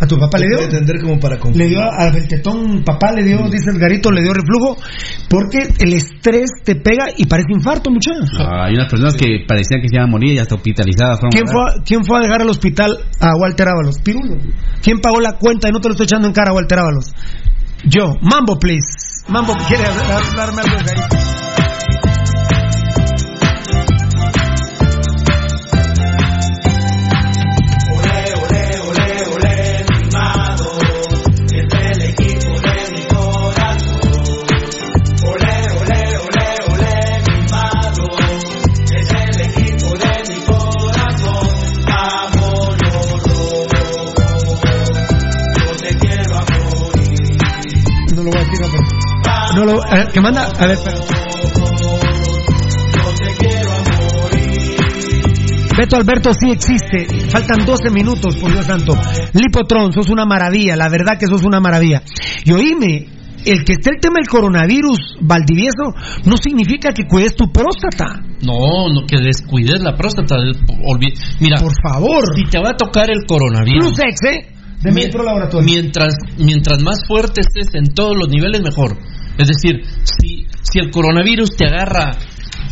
¿A 0.00 0.06
tu 0.06 0.16
papá 0.16 0.38
le 0.38 0.46
dio? 0.46 0.60
entender 0.60 1.00
como 1.00 1.18
para 1.18 1.38
Le 1.54 1.66
dio 1.66 1.80
al 1.80 2.28
tetón, 2.28 2.84
papá 2.84 3.10
le 3.12 3.24
dio, 3.24 3.38
dice 3.50 3.70
Edgarito, 3.74 4.12
le 4.12 4.22
dio 4.22 4.32
reflujo, 4.32 4.76
porque 5.28 5.58
el 5.80 5.92
estrés 5.92 6.50
te 6.64 6.76
pega 6.76 7.06
y 7.16 7.26
parece 7.26 7.48
infarto, 7.52 7.90
muchachos. 7.90 8.30
Ah, 8.38 8.66
hay 8.66 8.74
unas 8.74 8.88
personas 8.88 9.16
que 9.16 9.44
parecían 9.46 9.80
que 9.80 9.88
se 9.88 9.96
iban 9.96 10.08
a 10.08 10.10
morir 10.10 10.34
y 10.34 10.38
hasta 10.38 10.54
hospitalizadas. 10.54 11.18
¿Quién 11.30 11.48
fue, 11.48 11.82
¿Quién 11.84 12.04
fue 12.04 12.18
a 12.18 12.22
dejar 12.22 12.42
al 12.42 12.50
hospital 12.50 12.96
a 13.20 13.34
Walter 13.36 13.68
Ábalos? 13.68 13.98
Pirulo. 13.98 14.36
¿Quién 14.82 15.00
pagó 15.00 15.20
la 15.20 15.32
cuenta 15.32 15.68
y 15.68 15.72
no 15.72 15.80
te 15.80 15.88
lo 15.88 15.94
estoy 15.94 16.04
echando 16.04 16.28
en 16.28 16.32
cara 16.32 16.50
a 16.50 16.54
Walter 16.54 16.78
Ábalos? 16.78 17.12
Yo. 17.84 18.14
Mambo, 18.20 18.56
please. 18.58 19.24
Mambo, 19.26 19.54
¿quiere 19.66 19.84
hablarme 19.84 20.62
algo, 20.62 20.76
Edgarito? 20.76 21.16
No 49.58 49.64
lo, 49.64 49.82
a 49.82 49.92
ver, 49.92 50.06
que 50.12 50.20
manda, 50.20 50.44
a 50.44 50.66
ver, 50.68 50.78
Beto 55.76 55.96
Alberto 55.96 56.30
sí 56.32 56.52
existe. 56.52 57.28
Faltan 57.28 57.66
12 57.66 57.90
minutos, 57.90 58.36
por 58.36 58.52
Dios 58.52 58.66
santo. 58.66 58.94
Lipotron, 59.32 59.92
sos 59.92 60.10
una 60.10 60.24
maravilla. 60.24 60.76
La 60.76 60.88
verdad 60.88 61.18
que 61.18 61.26
sos 61.26 61.42
una 61.42 61.58
maravilla. 61.58 62.04
Y 62.44 62.52
oíme, 62.52 63.08
el 63.44 63.64
que 63.64 63.72
esté 63.72 63.90
el 63.90 64.00
tema 64.00 64.18
del 64.20 64.28
coronavirus, 64.28 65.16
Valdivieso, 65.22 65.92
no 66.24 66.36
significa 66.36 66.92
que 66.92 67.08
cuides 67.08 67.34
tu 67.34 67.50
próstata. 67.50 68.22
No, 68.42 68.88
no 68.94 69.06
que 69.08 69.18
descuides 69.18 69.82
la 69.82 69.96
próstata. 69.96 70.36
Mira, 71.40 71.60
por 71.60 71.72
favor. 71.82 72.36
Si 72.36 72.44
te 72.44 72.60
va 72.60 72.70
a 72.70 72.76
tocar 72.76 73.10
el 73.10 73.26
coronavirus. 73.26 73.88
Plus 73.88 73.98
ex, 73.98 74.20
¿eh? 74.22 74.54
De 74.82 74.92
laboratorio. 75.24 75.66
Mientras, 75.66 76.14
mientras 76.38 76.80
más 76.80 77.00
fuerte 77.08 77.40
estés 77.40 77.74
en 77.74 77.92
todos 77.92 78.16
los 78.16 78.28
niveles, 78.28 78.62
mejor. 78.62 78.96
Es 79.38 79.48
decir, 79.48 79.84
si, 80.02 80.46
si 80.62 80.78
el 80.80 80.90
coronavirus 80.90 81.56
te 81.56 81.66
agarra 81.66 82.10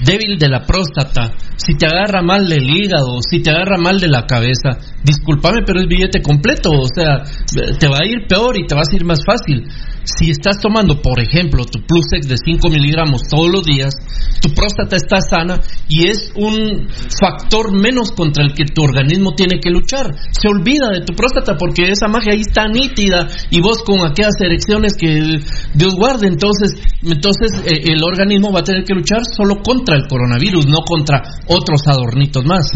débil 0.05 0.39
de 0.39 0.49
la 0.49 0.65
próstata, 0.65 1.33
si 1.57 1.75
te 1.75 1.87
agarra 1.87 2.23
mal 2.23 2.49
del 2.49 2.69
hígado, 2.69 3.21
si 3.29 3.41
te 3.41 3.51
agarra 3.51 3.79
mal 3.79 3.99
de 3.99 4.09
la 4.09 4.27
cabeza, 4.27 4.79
discúlpame, 5.03 5.63
pero 5.67 5.81
es 5.81 5.87
billete 5.89 6.23
completo, 6.23 6.71
o 6.71 6.87
sea, 6.87 7.23
te 7.79 7.89
va 7.89 7.99
a 8.03 8.07
ir 8.07 8.27
peor 8.29 8.59
y 8.59 8.67
te 8.67 8.75
va 8.75 8.83
a 8.83 8.95
ir 8.95 9.05
más 9.05 9.21
fácil. 9.25 9.65
Si 10.07 10.31
estás 10.31 10.61
tomando, 10.61 11.03
por 11.03 11.19
ejemplo, 11.19 11.65
tu 11.65 11.81
Plusex 11.85 12.29
de 12.29 12.37
5 12.37 12.69
miligramos 12.69 13.23
todos 13.29 13.51
los 13.51 13.65
días, 13.65 13.93
tu 14.41 14.55
próstata 14.55 14.95
está 14.95 15.21
sana 15.21 15.61
y 15.89 16.07
es 16.07 16.31
un 16.37 16.89
factor 17.19 17.73
menos 17.73 18.13
contra 18.13 18.45
el 18.45 18.53
que 18.55 18.67
tu 18.67 18.83
organismo 18.83 19.35
tiene 19.35 19.59
que 19.59 19.71
luchar. 19.71 20.15
Se 20.31 20.49
olvida 20.49 20.91
de 20.91 21.01
tu 21.01 21.15
próstata 21.15 21.57
porque 21.59 21.91
esa 21.91 22.07
magia 22.07 22.35
ahí 22.35 22.43
está 22.43 22.69
nítida 22.69 23.27
y 23.51 23.61
vos 23.61 23.83
con 23.83 23.99
aquellas 24.07 24.39
erecciones 24.41 24.95
que 24.97 25.41
Dios 25.75 25.95
guarde, 25.97 26.29
entonces, 26.29 26.75
entonces 27.03 27.51
eh, 27.67 27.93
el 27.93 28.05
organismo 28.05 28.53
va 28.53 28.61
a 28.61 28.65
tener 28.65 28.85
que 28.85 28.95
luchar 28.95 29.23
solo 29.37 29.61
contra 29.87 29.97
el 29.97 30.09
coronavirus, 30.09 30.67
no 30.67 30.79
contra 30.85 31.23
otros 31.47 31.87
adornitos 31.87 32.45
más. 32.45 32.73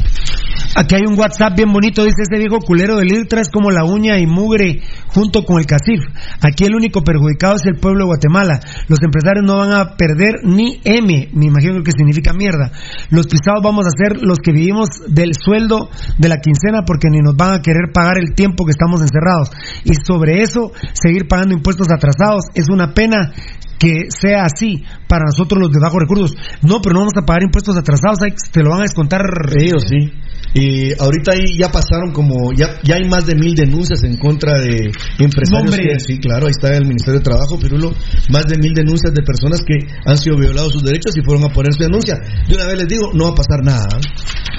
Aquí 0.76 0.94
hay 0.94 1.02
un 1.02 1.18
WhatsApp 1.18 1.56
bien 1.56 1.72
bonito, 1.72 2.04
dice 2.04 2.22
este 2.22 2.38
viejo 2.38 2.60
culero 2.60 2.96
del 2.96 3.10
IRTRA 3.10 3.40
es 3.40 3.50
como 3.50 3.70
la 3.70 3.84
uña 3.84 4.18
y 4.20 4.26
mugre 4.26 4.82
junto 5.08 5.44
con 5.44 5.58
el 5.58 5.66
CACIF. 5.66 6.00
Aquí 6.40 6.64
el 6.64 6.76
único 6.76 7.02
perjudicado 7.02 7.56
es 7.56 7.66
el 7.66 7.80
pueblo 7.80 8.04
de 8.04 8.06
Guatemala. 8.06 8.60
Los 8.86 9.02
empresarios 9.02 9.44
no 9.44 9.58
van 9.58 9.72
a 9.72 9.96
perder 9.96 10.44
ni 10.44 10.80
M, 10.84 11.30
me 11.32 11.46
imagino 11.46 11.82
que 11.82 11.90
significa 11.90 12.32
mierda. 12.32 12.70
Los 13.10 13.26
pisados 13.26 13.62
vamos 13.64 13.86
a 13.86 13.90
ser 13.90 14.22
los 14.22 14.38
que 14.38 14.52
vivimos 14.52 14.88
del 15.08 15.32
sueldo 15.34 15.90
de 16.18 16.28
la 16.28 16.38
quincena 16.38 16.82
porque 16.86 17.08
ni 17.10 17.18
nos 17.18 17.34
van 17.34 17.54
a 17.54 17.62
querer 17.62 17.90
pagar 17.92 18.18
el 18.18 18.34
tiempo 18.34 18.64
que 18.64 18.70
estamos 18.70 19.00
encerrados. 19.00 19.50
Y 19.84 19.94
sobre 20.06 20.42
eso, 20.42 20.70
seguir 20.92 21.26
pagando 21.26 21.54
impuestos 21.54 21.88
atrasados 21.90 22.44
es 22.54 22.68
una 22.70 22.94
pena 22.94 23.32
que 23.80 24.12
sea 24.12 24.44
así 24.44 24.84
para 25.08 25.24
nosotros 25.24 25.58
los 25.58 25.72
de 25.72 25.80
bajos 25.80 26.00
recursos. 26.00 26.36
No, 26.60 26.82
pero 26.82 26.92
no 26.92 27.00
vamos 27.00 27.16
a 27.16 27.24
pagar 27.24 27.42
impuestos 27.42 27.76
atrasados, 27.76 28.18
te 28.52 28.62
lo 28.62 28.70
van 28.70 28.80
a 28.80 28.82
descontar. 28.82 29.22
Ellos 29.56 29.84
sí. 29.88 30.12
Y 30.52 30.92
ahorita 31.00 31.32
ahí 31.32 31.56
ya 31.58 31.70
pasaron 31.72 32.12
como, 32.12 32.52
ya, 32.52 32.76
ya 32.82 32.96
hay 32.96 33.08
más 33.08 33.24
de 33.24 33.36
mil 33.36 33.54
denuncias 33.54 34.02
en 34.04 34.18
contra 34.18 34.58
de 34.60 34.90
empresarios. 35.18 36.02
sí, 36.04 36.18
claro, 36.18 36.46
ahí 36.46 36.50
está 36.50 36.76
el 36.76 36.84
Ministerio 36.84 37.20
de 37.20 37.24
Trabajo, 37.24 37.58
Pirulo, 37.58 37.92
más 38.30 38.44
de 38.46 38.58
mil 38.58 38.74
denuncias 38.74 39.14
de 39.14 39.22
personas 39.22 39.60
que 39.64 39.78
han 40.04 40.18
sido 40.18 40.36
violados 40.36 40.72
sus 40.72 40.82
derechos 40.82 41.16
y 41.16 41.22
fueron 41.24 41.44
a 41.44 41.52
poner 41.52 41.72
su 41.72 41.82
denuncia. 41.82 42.16
De 42.48 42.54
una 42.54 42.66
vez 42.66 42.78
les 42.78 42.88
digo, 42.88 43.10
no 43.14 43.24
va 43.26 43.30
a 43.30 43.34
pasar 43.34 43.64
nada. 43.64 43.88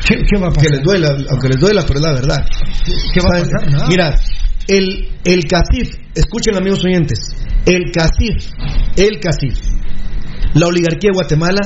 ¿Qué, 0.07 0.39
va 0.39 0.47
a 0.47 0.49
pasar? 0.49 0.63
Que 0.63 0.77
les 0.77 0.83
duela, 0.83 1.09
aunque 1.29 1.49
les 1.49 1.59
duela, 1.59 1.83
pero 1.85 1.99
es 1.99 2.05
la 2.05 2.13
verdad. 2.13 2.45
¿Qué 3.13 3.21
va 3.21 3.37
a 3.37 3.41
pasar? 3.41 3.89
Mira, 3.89 4.17
el, 4.67 5.09
el 5.23 5.45
CACIF, 5.45 5.89
escuchen 6.15 6.55
amigos 6.55 6.83
oyentes, 6.83 7.19
el 7.65 7.91
CACIF, 7.91 8.51
el 8.97 9.19
CACIF, 9.19 9.57
la 10.53 10.67
oligarquía 10.67 11.11
de 11.11 11.15
Guatemala 11.15 11.61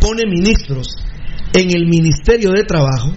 pone 0.00 0.24
ministros 0.26 0.88
en 1.54 1.70
el 1.70 1.86
Ministerio 1.86 2.50
de 2.50 2.64
Trabajo 2.64 3.12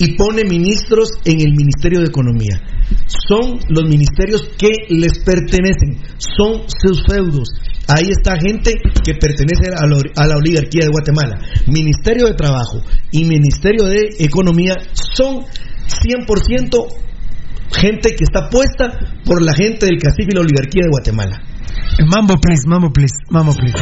y 0.00 0.16
pone 0.16 0.42
ministros 0.44 1.10
en 1.24 1.40
el 1.40 1.52
Ministerio 1.54 2.00
de 2.00 2.06
Economía. 2.06 2.60
Son 3.06 3.60
los 3.68 3.84
ministerios 3.84 4.50
que 4.58 4.70
les 4.88 5.18
pertenecen, 5.20 6.00
son 6.18 6.62
sus 6.66 7.04
feudos. 7.06 7.50
Ahí 7.86 8.08
está 8.08 8.38
gente 8.40 8.72
que 9.04 9.14
pertenece 9.14 9.68
a 9.76 10.26
la, 10.26 10.36
oligarquía 10.36 10.84
de 10.84 10.90
Guatemala. 10.90 11.38
Ministerio 11.66 12.26
de 12.26 12.34
Trabajo 12.34 12.80
y 13.12 13.24
Ministerio 13.24 13.84
de 13.84 14.08
Economía 14.18 14.74
son 14.92 15.44
100% 15.44 17.09
gente 17.72 18.10
que 18.16 18.24
está 18.24 18.48
puesta 18.48 18.98
por 19.24 19.42
la 19.42 19.52
gente 19.54 19.86
del 19.86 19.98
cacique 19.98 20.30
y 20.30 20.34
la 20.34 20.40
oligarquía 20.40 20.82
de 20.84 20.90
Guatemala. 20.90 21.42
Mambo, 22.06 22.36
please, 22.40 22.66
mambo, 22.66 22.90
please, 22.92 23.14
mambo, 23.30 23.54
please. 23.54 23.76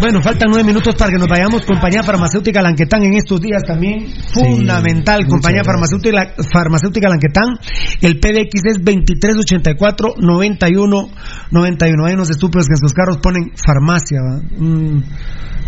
Bueno, 0.00 0.22
faltan 0.22 0.48
nueve 0.50 0.64
minutos 0.64 0.94
para 0.96 1.12
que 1.12 1.18
nos 1.18 1.28
vayamos. 1.28 1.64
Compañía 1.64 2.02
Farmacéutica 2.02 2.60
Lanquetán 2.60 3.02
en 3.04 3.14
estos 3.14 3.40
días 3.40 3.62
también. 3.66 4.12
Fundamental. 4.32 5.26
Compañía 5.26 5.62
farmacéutica, 5.64 6.34
farmacéutica 6.52 7.08
Lanquetán. 7.08 7.58
El 8.00 8.18
PBX 8.18 8.60
es 8.64 8.84
2384 8.84 10.14
91 10.18 11.08
91. 11.50 12.06
Hay 12.06 12.14
unos 12.14 12.30
estúpidos 12.30 12.66
que 12.66 12.74
en 12.74 12.78
sus 12.78 12.92
carros 12.92 13.18
ponen 13.18 13.52
farmacia. 13.56 14.20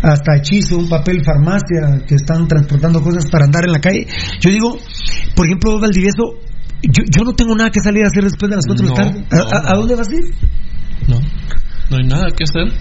hasta 0.01 0.35
hechizo, 0.37 0.77
un 0.77 0.89
papel 0.89 1.23
farmacia 1.23 2.05
que 2.05 2.15
están 2.15 2.47
transportando 2.47 3.01
cosas 3.01 3.29
para 3.31 3.45
andar 3.45 3.65
en 3.65 3.71
la 3.71 3.79
calle. 3.79 4.07
Yo 4.39 4.51
digo, 4.51 4.77
por 5.35 5.45
ejemplo, 5.45 5.79
Valdivieso, 5.79 6.39
yo, 6.83 7.03
yo 7.09 7.23
no 7.23 7.33
tengo 7.33 7.55
nada 7.55 7.71
que 7.71 7.79
salir 7.79 8.03
a 8.03 8.07
hacer 8.07 8.23
después 8.23 8.49
de 8.49 8.55
las 8.55 8.65
4 8.67 8.85
de 8.85 8.89
la 8.91 8.95
tarde. 8.95 9.25
¿A, 9.31 9.75
dónde 9.75 9.95
vas 9.95 10.09
a 10.09 10.13
ir? 10.13 10.25
No, 11.07 11.19
no 11.89 11.97
hay 11.97 12.07
nada 12.07 12.27
que 12.35 12.43
hacer. 12.43 12.71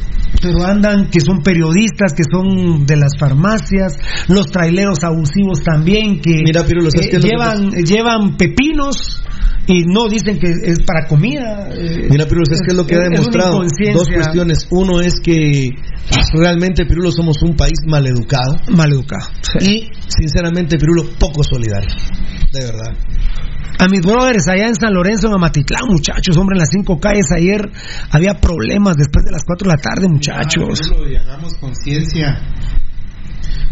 Pero 0.43 0.65
andan 0.65 1.09
que 1.09 1.21
son 1.21 1.43
periodistas, 1.43 2.13
que 2.13 2.25
son 2.31 2.85
de 2.85 2.97
las 2.97 3.13
farmacias, 3.19 3.97
los 4.29 4.47
traileros 4.47 5.03
abusivos 5.05 5.63
también, 5.63 6.21
que, 6.21 6.43
Mira, 6.45 6.63
eh, 6.63 7.19
llevan, 7.21 7.71
llevan 7.71 8.37
pepinos 8.37 9.23
y 9.69 9.85
no 9.85 10.09
dicen 10.09 10.39
que 10.39 10.49
es 10.49 10.81
para 10.81 11.07
comida. 11.07 11.69
Eh, 11.73 12.09
Mira, 12.11 12.27
Pirulo, 12.27 12.45
es 12.51 12.61
que 12.61 12.73
es 12.73 12.77
lo 12.77 12.87
que 12.87 12.95
ha 12.97 13.01
demostrado? 13.01 13.63
Dos 13.93 14.09
cuestiones. 14.09 14.67
Uno 14.71 15.01
es 15.01 15.21
que 15.21 15.71
realmente, 16.35 16.87
Pirulo, 16.87 17.11
somos 17.11 17.43
un 17.43 17.57
país 17.57 17.79
maleducado. 17.87 18.57
Maleducado. 18.69 19.27
Y, 19.61 19.89
sinceramente, 20.07 20.79
Pirulo, 20.79 21.05
poco 21.19 21.43
solidario. 21.43 21.89
De 22.53 22.65
verdad. 22.65 22.95
A 23.79 23.89
mis 23.89 24.01
brothers 24.01 24.49
allá 24.49 24.69
en 24.69 24.75
San 24.75 24.95
Lorenzo, 24.95 25.29
en 25.29 25.35
Amatitlán, 25.35 25.89
muchachos, 25.89 26.37
hombre, 26.37 26.55
en 26.57 26.61
las 26.61 26.71
cinco 26.71 26.99
calles 26.99 27.27
ayer 27.37 27.61
había 28.11 28.35
problemas 28.35 28.97
después 28.97 29.25
de 29.25 29.33
las 29.33 29.43
cuatro 29.45 29.69
de 29.69 29.77
la 29.77 29.83
tarde, 29.83 30.09
muchachos. 30.09 30.81
y 31.11 31.17
hagamos 31.17 31.55
conciencia. 31.61 32.41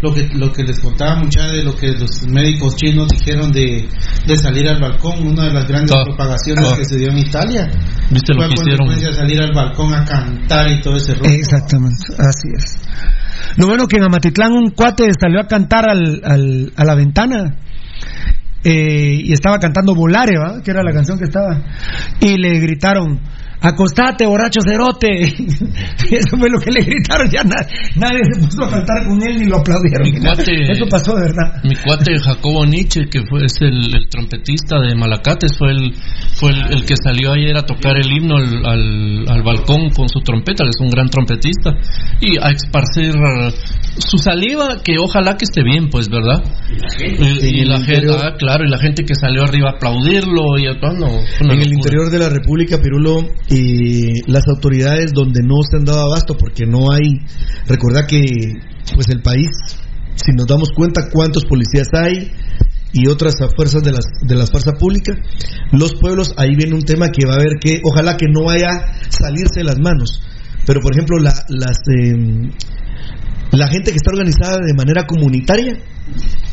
Lo 0.02 0.12
que, 0.12 0.28
lo 0.34 0.52
que 0.52 0.64
les 0.64 0.80
contaba 0.80 1.16
mucha 1.16 1.46
de 1.46 1.62
lo 1.64 1.74
que 1.74 1.92
los 1.92 2.28
médicos 2.28 2.76
chinos 2.76 3.08
dijeron 3.08 3.50
de, 3.52 3.88
de 4.26 4.36
salir 4.36 4.68
al 4.68 4.78
balcón, 4.78 5.26
una 5.26 5.44
de 5.46 5.52
las 5.54 5.66
grandes 5.66 5.96
propagaciones 6.04 6.72
que 6.74 6.84
se 6.84 6.98
dio 6.98 7.08
en 7.10 7.18
Italia. 7.18 7.70
¿Viste 8.10 8.34
lo 8.34 8.46
que 8.46 8.52
hicieron? 8.52 9.14
salir 9.14 9.40
al 9.40 9.54
balcón 9.54 9.94
a 9.94 10.04
cantar 10.04 10.70
y 10.70 10.82
todo 10.82 10.96
ese 10.96 11.14
rollo. 11.14 11.30
Exactamente, 11.30 12.04
así 12.18 12.48
es. 12.54 12.76
Lo 13.56 13.66
bueno 13.66 13.86
que 13.86 13.96
en 13.96 14.02
Amatitlán 14.02 14.52
un 14.52 14.70
cuate 14.70 15.06
salió 15.18 15.40
a 15.40 15.46
cantar 15.46 15.88
al, 15.88 16.20
al, 16.22 16.72
a 16.76 16.84
la 16.84 16.94
ventana 16.94 17.56
eh, 18.64 19.20
y 19.24 19.32
estaba 19.32 19.58
cantando 19.58 19.94
Volare, 19.94 20.38
¿va? 20.38 20.62
que 20.62 20.70
era 20.70 20.82
la 20.82 20.92
canción 20.92 21.18
que 21.18 21.24
estaba, 21.24 21.62
y 22.20 22.38
le 22.38 22.60
gritaron, 22.60 23.20
acostate, 23.60 24.26
borracho 24.26 24.60
cerote. 24.66 25.08
eso 26.10 26.36
fue 26.38 26.48
lo 26.48 26.58
que 26.58 26.70
le 26.70 26.80
gritaron, 26.80 27.28
ya 27.30 27.42
nadie 27.44 28.20
se 28.32 28.40
puso 28.40 28.64
a 28.64 28.70
cantar 28.70 29.06
con 29.06 29.22
él 29.22 29.38
ni 29.38 29.46
lo 29.46 29.58
aplaudieron. 29.58 30.08
eso 30.70 30.86
pasó, 30.90 31.14
¿verdad? 31.14 31.62
Mi 31.62 31.74
cuate 31.76 32.18
Jacobo 32.18 32.64
Nietzsche, 32.64 33.06
que 33.10 33.20
fue, 33.28 33.44
es 33.44 33.56
el, 33.60 34.08
trompetista 34.08 34.80
de 34.80 34.94
Malacates, 34.94 35.56
fue 35.58 35.72
el 35.72 35.94
fue 36.34 36.50
el, 36.50 36.84
que 36.84 36.94
salió 36.96 37.32
ayer 37.32 37.56
a 37.56 37.62
tocar 37.62 37.96
el 37.96 38.10
himno 38.10 38.36
al, 38.36 39.24
al, 39.28 39.42
balcón 39.42 39.90
con 39.90 40.08
su 40.08 40.20
trompeta, 40.20 40.64
que 40.64 40.70
es 40.70 40.80
un 40.80 40.90
gran 40.90 41.08
trompetista, 41.08 41.70
y 42.20 42.38
a 42.38 42.50
esparcir 42.50 43.14
su 43.98 44.18
saliva, 44.18 44.80
que 44.82 44.96
ojalá 44.98 45.36
que 45.36 45.44
esté 45.44 45.62
bien, 45.62 45.88
pues, 45.90 46.08
¿verdad? 46.08 46.42
Y 47.40 47.64
la 47.64 47.80
gente, 47.80 48.08
ah, 48.10 48.34
claro, 48.38 48.64
y 48.64 48.70
la 48.70 48.78
gente 48.78 49.04
que 49.04 49.14
salió 49.14 49.44
arriba 49.44 49.70
a 49.70 49.76
aplaudirlo 49.76 50.58
y 50.58 50.64
todo, 50.80 51.20
En 51.40 51.60
el 51.60 51.72
interior 51.72 52.10
de 52.10 52.18
la 52.18 52.28
República, 52.28 52.78
Pirulo, 52.80 53.28
y 53.48 54.30
las 54.30 54.42
autoridades 54.48 55.12
donde 55.12 55.42
no 55.42 55.56
se 55.68 55.76
han 55.76 55.84
dado 55.84 56.06
abasto 56.06 56.36
porque 56.36 56.66
no 56.66 56.90
hay, 56.90 57.20
recuerda 57.66 58.06
que 58.06 58.20
pues 58.94 59.08
el 59.08 59.22
país, 59.22 59.48
si 60.16 60.32
nos 60.32 60.46
damos 60.46 60.70
cuenta 60.74 61.08
cuántos 61.12 61.44
policías 61.44 61.88
hay 61.92 62.30
y 62.92 63.08
otras 63.08 63.34
fuerzas 63.56 63.82
de 63.82 63.92
las 63.92 64.04
de 64.22 64.34
las 64.34 64.50
fuerzas 64.50 64.74
públicas, 64.78 65.16
los 65.72 65.94
pueblos 65.94 66.34
ahí 66.36 66.54
viene 66.54 66.74
un 66.74 66.82
tema 66.82 67.08
que 67.08 67.26
va 67.26 67.32
a 67.32 67.36
haber 67.36 67.58
que 67.60 67.80
ojalá 67.84 68.16
que 68.16 68.26
no 68.28 68.44
vaya 68.44 68.68
a 68.68 69.10
salirse 69.10 69.60
de 69.60 69.64
las 69.64 69.78
manos. 69.78 70.22
Pero 70.66 70.80
por 70.80 70.94
ejemplo 70.94 71.18
la, 71.18 71.32
las 71.48 71.78
em, 71.98 72.50
la 73.56 73.68
gente 73.68 73.90
que 73.90 73.96
está 73.96 74.10
organizada 74.10 74.58
de 74.64 74.74
manera 74.74 75.06
comunitaria 75.06 75.74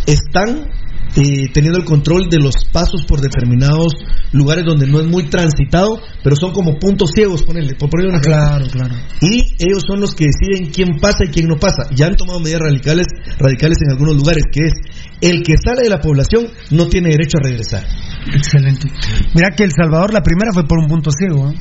están 0.06 0.68
eh, 1.16 1.50
teniendo 1.54 1.78
el 1.78 1.84
control 1.86 2.30
de 2.30 2.40
los 2.40 2.56
pasos 2.72 3.04
por 3.06 3.20
determinados 3.20 3.94
lugares 4.32 4.64
donde 4.64 4.88
no 4.88 5.02
es 5.02 5.08
muy 5.08 5.24
transitado, 5.24 6.00
pero 6.24 6.38
son 6.38 6.54
como 6.54 6.80
puntos 6.80 7.12
ciegos, 7.14 7.44
ponele, 7.44 7.76
por 7.76 7.90
ponerle 7.90 8.14
una 8.14 8.22
Claro, 8.22 8.66
claro. 8.68 8.96
Y 9.20 9.56
ellos 9.60 9.84
son 9.86 10.00
los 10.00 10.16
que 10.16 10.28
deciden 10.28 10.72
quién 10.72 11.00
pasa 11.02 11.26
y 11.26 11.32
quién 11.32 11.48
no 11.48 11.58
pasa. 11.58 11.90
Ya 11.94 12.08
han 12.08 12.16
tomado 12.16 12.40
medidas 12.40 12.62
radicales, 12.62 13.08
radicales 13.38 13.80
en 13.82 13.92
algunos 13.92 14.16
lugares, 14.16 14.46
que 14.52 14.68
es 14.68 14.74
el 15.20 15.44
que 15.44 15.56
sale 15.58 15.84
de 15.84 15.90
la 15.90 16.00
población 16.00 16.48
no 16.72 16.88
tiene 16.88 17.10
derecho 17.10 17.38
a 17.40 17.48
regresar. 17.48 17.84
Excelente. 18.34 18.88
Mira 19.36 19.50
que 19.56 19.64
El 19.64 19.72
Salvador, 19.72 20.14
la 20.14 20.22
primera 20.22 20.52
fue 20.54 20.66
por 20.66 20.80
un 20.80 20.88
punto 20.88 21.12
ciego. 21.12 21.52
¿eh? 21.52 21.56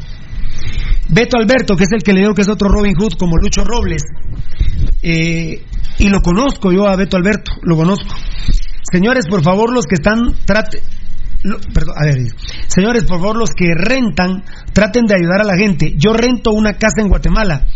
Beto 1.08 1.38
Alberto, 1.38 1.76
que 1.76 1.84
es 1.84 1.92
el 1.92 2.02
que 2.02 2.12
le 2.12 2.20
dio 2.20 2.34
que 2.34 2.42
es 2.42 2.48
otro 2.48 2.68
Robin 2.68 2.94
Hood, 2.94 3.14
como 3.18 3.36
Lucho 3.36 3.64
Robles. 3.64 4.02
Eh, 5.02 5.62
y 5.98 6.08
lo 6.08 6.20
conozco 6.20 6.72
yo 6.72 6.86
a 6.86 6.96
Beto 6.96 7.16
Alberto, 7.16 7.52
lo 7.62 7.76
conozco. 7.76 8.14
Señores, 8.90 9.26
por 9.28 9.42
favor, 9.42 9.72
los 9.72 9.86
que 9.86 9.94
están, 9.94 10.34
trate, 10.44 10.82
perdón, 11.72 11.94
a 11.96 12.04
ver, 12.04 12.18
señores, 12.66 13.04
por 13.04 13.18
favor, 13.18 13.36
los 13.36 13.50
que 13.50 13.72
rentan, 13.74 14.44
traten 14.72 15.06
de 15.06 15.14
ayudar 15.14 15.40
a 15.40 15.44
la 15.44 15.56
gente. 15.56 15.94
Yo 15.96 16.12
rento 16.12 16.52
una 16.52 16.74
casa 16.74 17.00
en 17.00 17.08
Guatemala. 17.08 17.66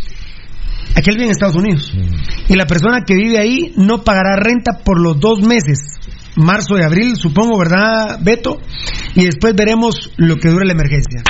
Aquel 0.96 1.14
vive 1.14 1.26
en 1.26 1.30
Estados 1.30 1.56
Unidos. 1.56 1.92
Mm. 1.94 2.52
Y 2.52 2.56
la 2.56 2.66
persona 2.66 3.04
que 3.04 3.14
vive 3.14 3.38
ahí 3.38 3.72
no 3.76 4.04
pagará 4.04 4.36
renta 4.36 4.78
por 4.84 5.00
los 5.00 5.18
dos 5.18 5.40
meses. 5.40 5.78
Marzo 6.36 6.78
y 6.78 6.82
abril, 6.82 7.16
supongo, 7.16 7.58
¿verdad, 7.58 8.18
Beto? 8.20 8.60
Y 9.14 9.24
después 9.24 9.54
veremos 9.54 10.12
lo 10.16 10.36
que 10.36 10.48
dure 10.48 10.66
la 10.66 10.72
emergencia. 10.72 11.22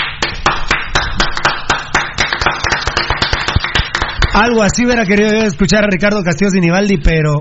Algo 4.34 4.64
así 4.64 4.84
hubiera 4.84 5.06
querido 5.06 5.30
escuchar 5.44 5.84
a 5.84 5.86
Ricardo 5.86 6.24
Castillo 6.24 6.50
Sinibaldi, 6.50 6.96
pero 6.98 7.40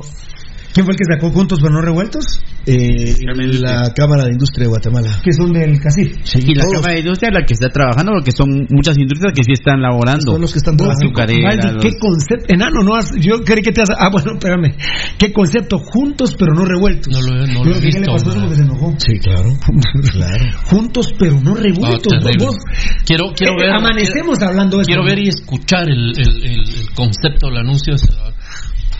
¿quién 0.73 0.85
fue 0.85 0.93
el 0.93 0.97
que 0.97 1.05
sacó 1.05 1.31
Juntos 1.31 1.59
pero 1.61 1.73
no 1.73 1.81
revueltos? 1.81 2.41
eh, 2.65 3.15
la 3.59 3.91
Cámara 3.93 4.25
de 4.25 4.31
Industria 4.31 4.65
de 4.65 4.69
Guatemala. 4.69 5.19
Que 5.23 5.33
son 5.33 5.51
del 5.51 5.79
CACIF. 5.79 6.15
y 6.35 6.55
la 6.55 6.65
Cámara 6.65 6.93
de 6.93 6.99
Industria 6.99 7.29
es 7.29 7.33
la 7.33 7.45
que 7.45 7.53
está 7.53 7.69
trabajando, 7.69 8.13
porque 8.13 8.31
son 8.31 8.67
muchas 8.69 8.97
industrias 8.97 9.33
que 9.35 9.43
sí 9.43 9.51
están 9.51 9.81
laborando. 9.81 10.31
Son 10.31 10.41
los 10.41 10.51
que 10.51 10.59
están 10.59 10.77
trabajando. 10.77 11.11
¿Qué 11.81 11.91
concepto? 11.99 12.53
Enano, 12.53 12.83
no 12.83 12.95
has, 12.95 13.11
yo 13.19 13.43
creí 13.43 13.61
que 13.61 13.71
te 13.71 13.81
has... 13.81 13.89
Ah, 13.89 14.09
bueno, 14.11 14.33
espérame. 14.33 14.75
¿Qué 15.17 15.33
concepto? 15.33 15.79
Juntos 15.79 16.35
pero 16.37 16.53
no 16.53 16.65
revueltos. 16.65 17.11
No 17.11 17.21
lo, 17.21 17.45
no 17.47 17.63
lo 17.63 17.75
he 17.75 17.79
visto. 17.79 17.99
¿Qué 18.01 18.05
le 18.05 18.05
pasó 18.05 18.29
eso 18.29 18.39
porque 18.39 18.55
se 18.55 18.61
enojó? 18.63 18.93
Sí, 18.97 19.19
claro. 19.19 19.49
claro. 20.11 20.45
Juntos 20.65 21.13
pero 21.19 21.39
no 21.41 21.55
revueltos. 21.55 22.13
quiero, 23.05 23.33
quiero 23.35 23.53
eh, 23.53 23.57
ver... 23.59 23.71
Amanecemos 23.73 24.41
hablando 24.41 24.77
de 24.77 24.85
Quiero 24.85 25.03
ver 25.03 25.19
y 25.19 25.27
escuchar 25.27 25.89
el, 25.89 26.13
el, 26.17 26.45
el, 26.45 26.89
concepto, 26.95 27.47
el 27.49 27.57
anuncio. 27.57 27.95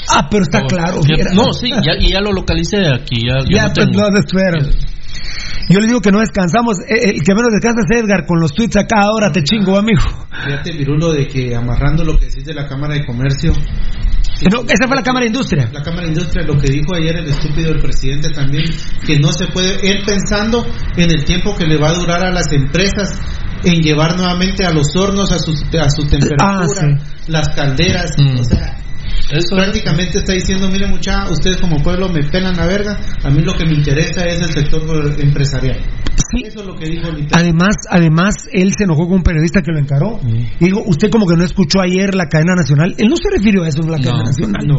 Ah, 0.10 0.28
pero 0.30 0.44
está 0.44 0.62
claro. 0.64 1.02
no, 1.34 1.54
sí, 1.54 1.70
ya, 1.70 1.94
ya 2.00 2.20
lo 2.20 2.32
localicé 2.32 2.88
aquí. 2.88 3.22
Ya, 3.28 3.40
ya, 3.50 3.68
ya 3.68 3.74
pues, 3.74 3.88
Yo 5.70 5.80
le 5.80 5.88
digo 5.88 6.02
que 6.02 6.12
no 6.12 6.20
descansamos. 6.20 6.80
Eh, 6.88 7.16
el 7.16 7.24
que 7.24 7.34
menos 7.34 7.52
descansa 7.52 7.82
es 7.90 8.04
Edgar 8.04 8.26
con 8.26 8.40
los 8.40 8.54
tweets 8.54 8.78
acá 8.78 9.04
ahora, 9.04 9.32
te 9.32 9.44
chingo, 9.44 9.78
amigo. 9.78 10.02
Fíjate, 10.46 10.72
Virulo, 10.74 11.14
de 11.14 11.28
que 11.28 11.56
amarrando 11.56 12.04
lo 12.04 12.18
que 12.18 12.26
decís 12.26 12.46
de 12.46 12.54
la 12.54 12.68
Cámara 12.68 12.96
de 12.96 13.06
Comercio. 13.06 13.54
No, 14.52 14.62
esa 14.62 14.88
fue 14.88 14.96
la 14.98 15.04
Cámara 15.04 15.24
de 15.24 15.28
Industria. 15.28 15.70
La 15.72 15.82
Cámara 15.82 16.04
de 16.04 16.10
Industria, 16.10 16.44
lo 16.46 16.58
que 16.58 16.70
dijo 16.70 16.96
ayer 16.96 17.16
el 17.16 17.28
estúpido 17.28 17.72
del 17.72 17.82
presidente 17.82 18.30
también, 18.30 18.66
que 19.06 19.18
no 19.20 19.32
se 19.32 19.48
puede, 19.48 19.76
él 19.88 20.04
pensando 20.06 20.66
en 20.98 21.12
el 21.12 21.24
tiempo 21.24 21.56
que 21.56 21.66
le 21.66 21.78
va 21.78 21.90
a 21.90 21.94
durar 21.94 22.26
a 22.26 22.32
las 22.32 22.52
empresas 22.52 23.22
en 23.64 23.82
llevar 23.82 24.18
nuevamente 24.18 24.66
a 24.66 24.72
los 24.72 24.94
hornos 24.96 25.32
a 25.32 25.40
su, 25.40 25.52
a 25.52 25.90
su 25.90 26.04
temperatura, 26.08 26.82
ah, 26.82 27.04
las 27.28 27.50
calderas, 27.50 28.12
mm. 28.18 28.40
o 28.40 28.44
sea, 28.44 28.78
eso 29.32 29.56
prácticamente 29.56 30.20
está 30.20 30.34
diciendo, 30.34 30.70
mire 30.70 30.88
mucha, 30.88 31.30
ustedes 31.30 31.58
como 31.58 31.78
pueblo 31.82 32.10
me 32.10 32.24
pelan 32.24 32.56
la 32.56 32.66
verga, 32.66 33.00
a 33.24 33.30
mí 33.30 33.42
lo 33.42 33.54
que 33.54 33.66
me 33.66 33.74
interesa 33.74 34.26
es 34.26 34.42
el 34.42 34.52
sector 34.52 34.82
empresarial. 35.20 35.78
Eso 36.44 36.62
es 36.62 36.66
lo 36.66 36.76
que 36.76 36.90
dijo 36.90 37.10
Además, 37.32 37.76
además, 37.90 38.34
él 38.52 38.74
se 38.76 38.86
enojó 38.86 39.06
con 39.06 39.18
un 39.18 39.24
periodista 39.24 39.62
que 39.62 39.72
lo 39.72 39.80
encaró. 39.80 40.18
Mm. 40.18 40.36
Y 40.60 40.66
dijo, 40.66 40.82
usted 40.86 41.10
como 41.12 41.28
que 41.28 41.36
no 41.36 41.44
escuchó 41.44 41.80
ayer 41.80 42.16
la 42.16 42.28
cadena 42.28 42.56
nacional. 42.56 42.96
Él 42.98 43.08
no 43.08 43.16
se 43.18 43.30
refirió 43.30 43.64
a 43.64 43.68
eso 43.68 43.84
en 43.84 43.92
la 43.92 44.00
cadena 44.00 44.24
nacional. 44.24 44.66
No. 44.66 44.78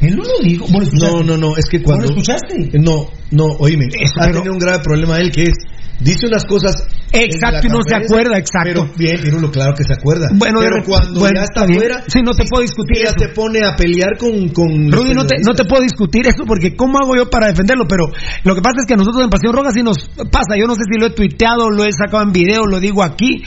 Él 0.00 0.16
no 0.16 0.22
lo 0.24 0.38
dijo. 0.42 0.66
no, 0.68 1.22
no, 1.22 1.36
no, 1.38 1.56
es 1.56 1.64
que 1.70 1.82
cuando... 1.82 2.06
¿No 2.06 2.12
lo 2.12 2.20
escuchaste? 2.20 2.78
No, 2.78 3.08
no, 3.30 3.44
oíme. 3.58 3.88
ha 4.18 4.30
tenido 4.30 4.52
un 4.52 4.58
grave 4.58 4.82
problema 4.84 5.16
él 5.16 5.30
que 5.30 5.42
es 5.44 5.56
dice 6.00 6.26
unas 6.26 6.44
cosas. 6.44 6.74
Exacto, 7.12 7.66
y 7.66 7.70
no 7.70 7.82
se 7.82 7.94
acuerda, 7.94 8.38
exacto. 8.38 8.86
Pero 8.86 8.90
bien, 8.96 9.20
Pirulo, 9.20 9.50
claro 9.50 9.74
que 9.76 9.84
se 9.84 9.94
acuerda. 9.94 10.28
Bueno, 10.32 10.60
pero 10.60 10.84
cuando 10.84 11.20
ya 11.28 11.42
está 11.42 11.64
afuera. 11.64 12.04
Sí, 12.06 12.20
no 12.22 12.32
te 12.32 12.44
puedo 12.48 12.62
discutir. 12.62 13.04
Ya 13.04 13.12
se 13.12 13.28
pone 13.28 13.66
a 13.66 13.74
pelear 13.76 14.16
con. 14.18 14.48
con 14.50 14.90
Rudy, 14.90 15.14
no 15.14 15.26
te, 15.26 15.36
no 15.44 15.54
te 15.54 15.64
puedo 15.64 15.82
discutir 15.82 16.26
eso 16.26 16.44
porque 16.46 16.76
¿cómo 16.76 16.98
hago 16.98 17.16
yo 17.16 17.28
para 17.28 17.48
defenderlo? 17.48 17.86
Pero 17.88 18.06
lo 18.44 18.54
que 18.54 18.62
pasa 18.62 18.76
es 18.80 18.86
que 18.86 18.94
a 18.94 18.96
nosotros 18.96 19.24
en 19.24 19.30
Pasión 19.30 19.54
Roja 19.54 19.70
sí 19.72 19.82
nos 19.82 19.98
pasa. 20.30 20.56
Yo 20.58 20.66
no 20.66 20.74
sé 20.74 20.82
si 20.90 20.98
lo 20.98 21.06
he 21.06 21.10
tuiteado, 21.10 21.70
lo 21.70 21.84
he 21.84 21.92
sacado 21.92 22.22
en 22.22 22.32
video, 22.32 22.66
lo 22.66 22.80
digo 22.80 23.02
aquí 23.02 23.42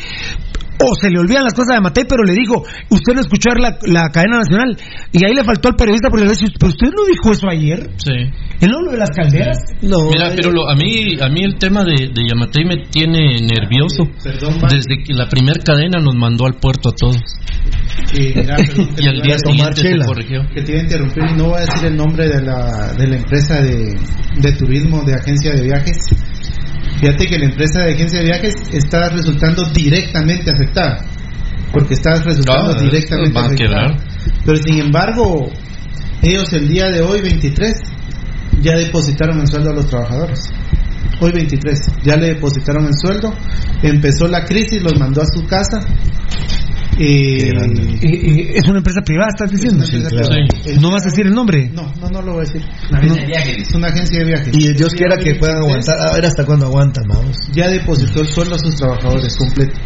o 0.79 0.95
se 0.99 1.09
le 1.09 1.19
olvidan 1.19 1.43
las 1.43 1.53
cosas 1.53 1.75
de 1.75 1.81
Matei, 1.81 2.05
pero 2.07 2.23
le 2.23 2.33
dijo, 2.33 2.63
usted 2.89 3.13
no 3.13 3.21
escuchó 3.21 3.49
la, 3.55 3.77
la 3.83 4.09
cadena 4.09 4.39
nacional. 4.39 4.77
Y 5.11 5.23
ahí 5.25 5.33
le 5.33 5.43
faltó 5.43 5.69
al 5.69 5.75
periodista 5.75 6.09
porque 6.09 6.25
le 6.25 6.31
dijo, 6.31 6.45
pero 6.59 6.69
usted 6.71 6.87
no 6.95 7.05
dijo 7.05 7.31
eso 7.31 7.47
ayer. 7.49 7.89
Sí. 7.97 8.11
¿Él 8.61 8.69
no 8.71 8.81
lo 8.81 8.91
de 8.91 8.97
las 8.97 9.09
calderas? 9.11 9.57
No. 9.81 10.09
Mira, 10.09 10.31
pero 10.35 10.51
lo- 10.51 10.69
a 10.69 10.75
mí 10.75 11.17
a 11.21 11.29
mí 11.29 11.43
el 11.43 11.55
tema 11.57 11.83
de, 11.83 12.07
de 12.13 12.21
Yamatei 12.29 12.65
me 12.65 12.77
tiene 12.89 13.35
nervioso. 13.41 14.03
Desde 14.69 15.03
que 15.03 15.13
la 15.13 15.27
primera 15.29 15.59
cadena 15.63 15.99
nos 16.01 16.15
mandó 16.15 16.45
al 16.45 16.55
puerto 16.55 16.89
a 16.89 16.93
todos. 16.95 17.17
Y, 18.13 18.33
mira, 18.35 18.55
perdón, 18.57 18.95
que 18.95 19.03
Y 19.03 19.07
al 19.07 19.21
día 19.21 19.35
siguiente 19.37 19.81
se 19.81 20.05
corrigió. 20.05 20.41
Que 20.53 20.61
te 20.61 20.71
iba 20.71 20.81
a 20.81 20.83
interrumpir 20.83 21.23
y 21.31 21.33
no 21.37 21.45
voy 21.49 21.57
a 21.57 21.65
decir 21.65 21.85
el 21.87 21.95
nombre 21.97 22.27
de 22.27 22.41
la, 22.41 22.93
de 22.97 23.07
la 23.07 23.15
empresa 23.17 23.61
de, 23.61 23.93
de 24.41 24.51
turismo, 24.57 25.03
de 25.03 25.13
agencia 25.15 25.51
de 25.53 25.61
viajes. 25.63 25.97
Fíjate 27.03 27.27
que 27.27 27.37
la 27.37 27.45
empresa 27.47 27.83
de 27.83 27.93
agencia 27.95 28.19
de 28.19 28.25
viajes 28.25 28.53
está 28.71 29.09
resultando 29.09 29.61
directamente 29.73 30.49
afectada. 30.49 31.03
Porque 31.73 31.95
está 31.95 32.13
resultando 32.15 32.71
Ah, 32.71 32.81
directamente 32.81 33.37
afectada. 33.37 33.97
Pero 34.45 34.57
sin 34.57 34.79
embargo, 34.79 35.51
ellos 36.21 36.53
el 36.53 36.69
día 36.69 36.85
de 36.85 37.01
hoy, 37.01 37.19
23, 37.19 37.73
ya 38.61 38.77
depositaron 38.77 39.41
el 39.41 39.47
sueldo 39.47 39.71
a 39.71 39.73
los 39.73 39.87
trabajadores. 39.87 40.49
Hoy 41.19 41.31
23, 41.33 41.77
ya 42.03 42.15
le 42.15 42.35
depositaron 42.35 42.85
el 42.85 42.93
sueldo. 42.93 43.33
Empezó 43.81 44.29
la 44.29 44.45
crisis, 44.45 44.81
los 44.81 44.97
mandó 44.97 45.23
a 45.23 45.25
su 45.25 45.45
casa. 45.45 45.85
Eh, 46.99 47.51
Y- 48.01 48.07
y- 48.07 48.41
¿Es 48.55 48.67
una 48.67 48.77
empresa 48.79 49.01
privada, 49.01 49.29
estás 49.29 49.49
diciendo? 49.51 49.83
¿No 50.81 50.91
vas 50.91 51.03
a 51.03 51.05
decir 51.09 51.25
el 51.25 51.33
nombre? 51.33 51.69
No, 51.73 51.91
no, 51.99 52.09
no 52.09 52.21
lo 52.21 52.33
voy 52.33 52.45
a 52.45 52.45
decir. 52.45 52.61
Una 52.89 52.99
agencia 52.99 53.15
No, 53.15 53.21
de 53.21 53.27
viajes. 53.27 53.57
Es 53.69 53.75
una 53.75 53.87
agencia 53.87 54.19
de 54.19 54.25
viajes. 54.25 54.53
Y 54.57 54.73
Dios 54.73 54.93
quiera 54.93 55.17
que 55.17 55.35
puedan 55.35 55.57
aguantar. 55.57 55.95
A 55.99 56.13
ver 56.13 56.25
hasta 56.25 56.45
cuándo 56.45 56.65
aguantan, 56.67 57.03
vamos. 57.07 57.37
Ya 57.53 57.67
depositó 57.69 58.21
el 58.21 58.27
sueldo 58.27 58.55
a 58.55 58.59
sus 58.59 58.75
trabajadores 58.75 59.35
completo. 59.37 59.79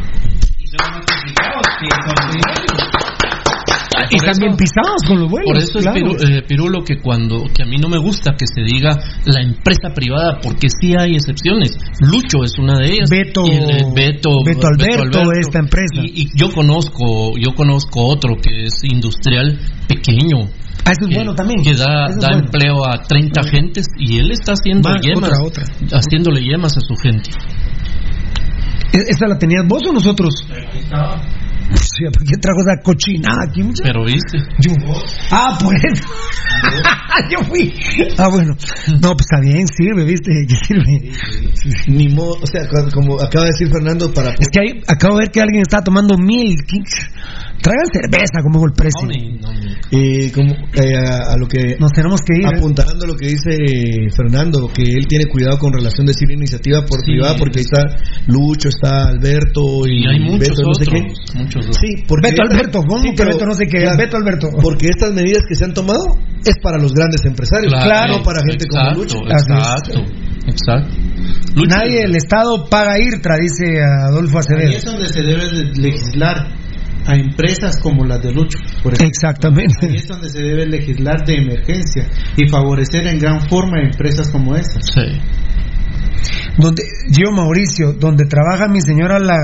Y 4.12 4.16
están 4.16 4.36
bien 4.40 4.56
pisados 4.56 5.02
con 5.08 5.20
los 5.20 5.30
vuelos. 5.30 5.48
Por 5.48 5.58
eso 5.58 5.80
claro. 5.80 5.98
es 5.98 6.04
Piru- 6.04 6.38
eh, 6.38 6.42
Pirulo 6.48 6.84
que 6.84 6.98
cuando 7.00 7.44
que 7.54 7.64
a 7.64 7.66
mí 7.66 7.78
no 7.78 7.90
me 7.90 7.98
gusta 7.98 8.34
que 8.38 8.46
se 8.48 8.62
diga 8.64 8.98
la 9.26 9.42
empresa 9.42 9.90
privada 9.94 10.40
porque 10.42 10.68
sí 10.70 10.94
hay 10.98 11.16
excepciones. 11.16 11.78
Lucho 12.02 12.44
es 12.44 12.58
una 12.60 12.78
de 12.80 12.94
ellas. 12.94 13.10
Beto- 13.10 13.46
Y, 13.48 13.52
eh, 13.56 13.86
Beto, 13.96 14.30
Beto 14.46 14.68
Alberto, 14.68 15.32
esta 15.40 15.60
empresa. 15.60 15.96
Y, 16.02 16.24
y 16.24 16.28
yo 16.36 16.52
conozco 16.54 17.38
yo 17.38 17.54
conozco 17.56 18.06
otro 18.06 18.36
que 18.42 18.66
es 18.66 18.84
industrial 18.84 19.60
pequeño. 19.88 20.50
Ah, 20.86 20.92
eso 20.92 21.02
es 21.04 21.08
que- 21.10 21.16
bueno 21.16 21.36
también. 21.36 21.62
Que 21.64 21.76
da, 21.76 22.08
da 22.08 22.30
bueno. 22.32 22.38
empleo 22.46 22.86
a 22.88 23.02
30 23.04 23.44
gentes 23.44 23.88
y 24.00 24.18
él 24.20 24.32
está 24.32 24.54
haciendo 24.54 24.90
Va, 24.90 24.96
yemas, 25.02 25.32
otra, 25.44 25.64
otra. 25.64 25.98
haciéndole 26.00 26.42
yemas 26.42 26.78
a 26.78 26.82
su 26.82 26.96
gente. 26.96 27.30
¿E- 28.94 29.04
¿Esa 29.10 29.28
la 29.28 29.38
tenías 29.38 29.64
vos 29.68 29.82
o 29.90 29.92
nosotros? 29.94 30.34
Sí, 31.76 32.06
¿por 32.06 32.24
qué 32.24 32.38
trajo 32.38 32.62
esa 32.62 32.82
cochinada 32.82 33.44
aquí? 33.44 33.64
muchacho? 33.64 33.84
Pero 33.84 34.06
viste. 34.06 34.38
Yo. 34.60 34.72
Ah, 35.32 35.58
por 35.62 35.76
eso. 35.76 36.08
Yo 37.32 37.44
fui. 37.46 37.74
Ah, 38.18 38.30
bueno. 38.30 38.56
No, 39.02 39.14
pues 39.14 39.26
está 39.30 39.42
bien, 39.42 39.68
sirve, 39.68 40.06
¿viste? 40.06 40.32
Que 40.48 40.56
sirve. 40.66 41.12
Ni 41.88 42.10
modo, 42.10 42.38
o 42.42 42.46
sea, 42.46 42.62
como 42.94 43.20
acaba 43.20 43.46
de 43.46 43.52
decir 43.52 43.70
Fernando, 43.70 44.14
para. 44.14 44.32
Es 44.40 44.50
que 44.50 44.60
ahí, 44.60 44.82
acabo 44.88 45.16
de 45.16 45.26
ver 45.26 45.32
que 45.32 45.42
alguien 45.42 45.62
está 45.62 45.84
tomando 45.84 46.18
mil. 46.18 46.56
Traigan 47.62 47.88
cerveza, 47.92 48.40
como 48.44 48.66
el 48.66 48.74
precio. 48.74 49.08
Eh, 49.92 50.32
como, 50.34 50.52
eh, 50.52 50.96
a, 50.96 51.34
a 51.34 51.38
lo 51.38 51.48
que. 51.48 51.76
Nos 51.80 51.92
tenemos 51.92 52.22
que 52.22 52.36
ir. 52.38 52.46
¿eh? 52.46 52.58
Apuntando 52.58 53.06
a 53.06 53.08
lo 53.08 53.16
que 53.16 53.28
dice 53.28 53.56
Fernando, 54.16 54.68
que 54.74 54.84
él 54.84 55.08
tiene 55.08 55.26
cuidado 55.26 55.58
con 55.58 55.74
relación 55.74 56.06
de 56.06 56.12
decir 56.14 56.30
iniciativa 56.32 56.82
por 56.86 57.00
Sí. 57.02 57.12
privada, 57.14 57.36
porque 57.38 57.60
ahí 57.60 57.66
está 57.66 57.82
Lucho, 58.28 58.70
está 58.70 59.08
Alberto 59.08 59.86
y, 59.88 60.04
Y 60.04 60.08
hay 60.08 60.20
muchos 60.20 60.40
Beto, 60.50 60.62
no 60.64 60.74
sé 60.74 60.84
otros, 60.84 60.94
qué. 60.94 61.38
muchos 61.40 61.66
otros. 61.68 61.78
Sí, 61.82 62.04
porque 62.08 62.30
Beto 62.32 62.42
Alberto, 62.44 62.80
¿cómo 62.88 63.04
que 63.04 63.14
pero- 63.18 63.32
Beto 63.34 63.46
no 63.46 63.54
sé 63.56 63.66
qué? 63.66 63.78
claro, 63.82 63.98
Beto 63.98 64.18
Alberto. 64.18 64.48
Porque 64.62 64.88
estas 64.88 65.14
medidas 65.14 65.44
que 65.48 65.56
se 65.56 65.66
han 65.66 65.74
tomado 65.74 66.04
es 66.46 66.56
para 66.62 66.78
los 66.78 66.94
grandes 66.94 67.24
empresarios, 67.26 67.72
no 67.74 68.24
para 68.24 68.40
gente 68.48 68.66
exacto, 68.66 68.90
como 68.90 69.04
Lucho. 69.04 69.18
Exacto, 69.28 70.00
exacto. 70.48 70.96
Lucho- 71.56 71.70
Nadie 71.76 72.02
del 72.02 72.16
Estado 72.16 72.68
paga 72.70 73.00
IRTRA, 73.00 73.38
dice 73.38 73.82
Adolfo 73.82 74.38
Ahí 74.38 74.44
Acevedo. 74.46 74.70
es 74.78 74.84
donde 74.86 75.08
se 75.08 75.22
debe 75.24 75.44
de 75.50 75.82
legislar 75.82 76.48
a 77.08 77.16
empresas 77.16 77.80
como 77.82 78.06
las 78.06 78.22
de 78.22 78.32
Lucho. 78.32 78.60
Por 78.84 78.94
ejemplo. 78.94 79.08
Exactamente. 79.08 79.88
Ahí 79.88 79.96
es 79.96 80.08
donde 80.08 80.30
se 80.30 80.42
debe 80.42 80.66
legislar 80.68 81.26
de 81.26 81.36
emergencia 81.36 82.08
y 82.36 82.48
favorecer 82.48 83.08
en 83.08 83.18
gran 83.18 83.48
forma 83.50 83.80
a 83.80 83.86
empresas 83.86 84.30
como 84.30 84.56
esas. 84.56 84.84
Sí. 84.94 85.20
Donde 86.58 86.84
yo, 87.10 87.32
Mauricio, 87.32 87.94
donde 87.94 88.26
trabaja 88.26 88.68
mi 88.68 88.82
señora, 88.82 89.20
la 89.20 89.38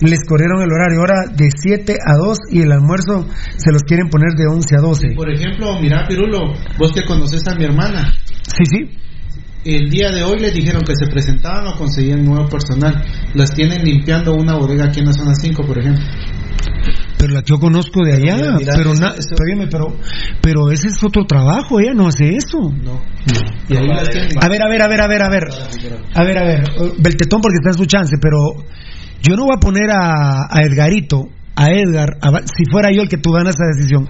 les 0.00 0.18
corrieron 0.28 0.60
el 0.60 0.72
horario 0.72 0.98
ahora 1.00 1.30
de 1.32 1.48
7 1.54 1.96
a 2.04 2.16
2 2.16 2.38
y 2.50 2.62
el 2.62 2.72
almuerzo 2.72 3.28
se 3.56 3.72
los 3.72 3.82
quieren 3.84 4.08
poner 4.08 4.34
de 4.36 4.46
11 4.46 4.76
a 4.76 4.80
12. 4.80 5.08
Por 5.14 5.32
ejemplo, 5.32 5.78
mira, 5.80 6.04
Pirulo, 6.08 6.52
vos 6.78 6.92
que 6.92 7.04
conoces 7.04 7.46
a 7.46 7.54
mi 7.54 7.64
hermana. 7.64 8.12
Sí, 8.42 8.64
sí. 8.66 8.98
El 9.64 9.88
día 9.88 10.10
de 10.10 10.22
hoy 10.22 10.40
les 10.40 10.52
dijeron 10.52 10.82
que 10.82 10.94
se 10.94 11.06
presentaban 11.06 11.66
o 11.68 11.76
conseguían 11.76 12.22
nuevo 12.22 12.46
personal. 12.48 13.02
Las 13.32 13.54
tienen 13.54 13.82
limpiando 13.82 14.34
una 14.34 14.56
bodega 14.56 14.86
aquí 14.86 15.00
en 15.00 15.06
la 15.06 15.14
zona 15.14 15.32
5, 15.34 15.64
por 15.64 15.78
ejemplo. 15.78 16.04
Pero 17.24 17.34
la 17.34 17.42
que 17.42 17.50
yo 17.54 17.58
conozco 17.58 18.04
de 18.04 18.12
allá, 18.12 18.36
Pero 18.36 18.52
mira, 18.58 18.72
pero, 18.76 18.92
eso- 18.92 19.00
na- 19.02 19.14
espérame, 19.14 19.68
pero 19.70 19.96
pero 20.42 20.70
ese 20.70 20.88
es 20.88 21.02
otro 21.02 21.24
trabajo, 21.24 21.80
ella 21.80 21.94
no 21.94 22.08
hace 22.08 22.28
eso. 22.36 22.58
No. 22.60 23.00
Y 23.68 23.76
ahí 23.76 23.86
las 23.88 24.08
tienen. 24.10 24.30
A 24.42 24.48
ver, 24.48 24.62
a 24.62 24.68
ver, 24.68 24.82
a 24.82 24.88
ver, 24.88 25.00
a 25.00 25.08
ver, 25.08 25.22
a 25.22 25.28
ver. 25.30 25.44
A 26.14 26.22
ver, 26.22 26.38
a 26.38 26.44
ver. 26.44 26.60
eh, 26.60 26.92
Beltetón 26.98 27.40
porque 27.40 27.56
está 27.56 27.70
en 27.70 27.78
su 27.78 27.86
chance, 27.86 28.16
pero 28.20 28.36
yo 29.22 29.36
no 29.36 29.44
voy 29.44 29.54
a 29.56 29.60
poner 29.60 29.90
a, 29.90 30.46
a 30.50 30.60
Edgarito, 30.62 31.28
a 31.56 31.70
Edgar, 31.70 32.18
a 32.20 32.30
si 32.44 32.64
fuera 32.70 32.90
yo 32.92 33.00
el 33.02 33.08
que 33.08 33.16
tuviera 33.16 33.48
esa 33.48 33.64
decisión. 33.74 34.06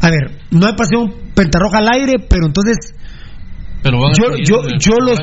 A 0.00 0.08
ver, 0.08 0.38
no 0.50 0.66
hay 0.66 0.72
pasión 0.74 1.12
pentarroja 1.34 1.78
al 1.78 1.88
aire, 1.92 2.14
pero 2.26 2.46
entonces 2.46 2.94
Pero 3.82 3.98
van 3.98 4.12
a 4.12 4.14
yo, 4.14 4.36
yo, 4.44 4.56
yo 4.78 4.92
los, 5.00 5.18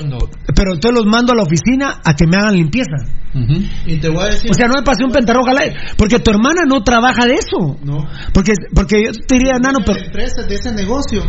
pero 0.56 0.74
entonces 0.74 0.92
los 1.00 1.06
mando 1.06 1.34
a 1.34 1.36
la 1.36 1.44
oficina 1.44 2.02
a 2.04 2.16
que 2.16 2.26
me 2.26 2.38
hagan 2.38 2.56
limpieza. 2.56 2.96
Ujú. 3.36 3.62
Y 3.86 3.98
te 3.98 4.10
voy 4.10 4.24
a 4.24 4.26
decir. 4.32 4.50
O 4.50 4.54
sea, 4.54 4.68
no 4.68 4.76
hay 4.78 4.84
pasión 4.84 5.12
pentarroja 5.12 5.52
al 5.52 5.58
aire, 5.60 5.76
porque 5.98 6.18
tu 6.20 6.32
hermana 6.32 6.62
no 6.68 6.82
trabaja 6.84 7.26
de 7.28 7.36
eso. 7.36 7.78
No. 7.84 7.98
Porque, 8.34 8.54
porque 8.74 9.04
yo 9.06 9.12
te 9.12 9.36
diría, 9.36 9.54
nano, 9.62 9.80
pero 9.86 10.00
La 10.00 10.06
empresa 10.06 10.42
de 10.48 10.56
ese 10.56 10.72
negocio 10.74 11.22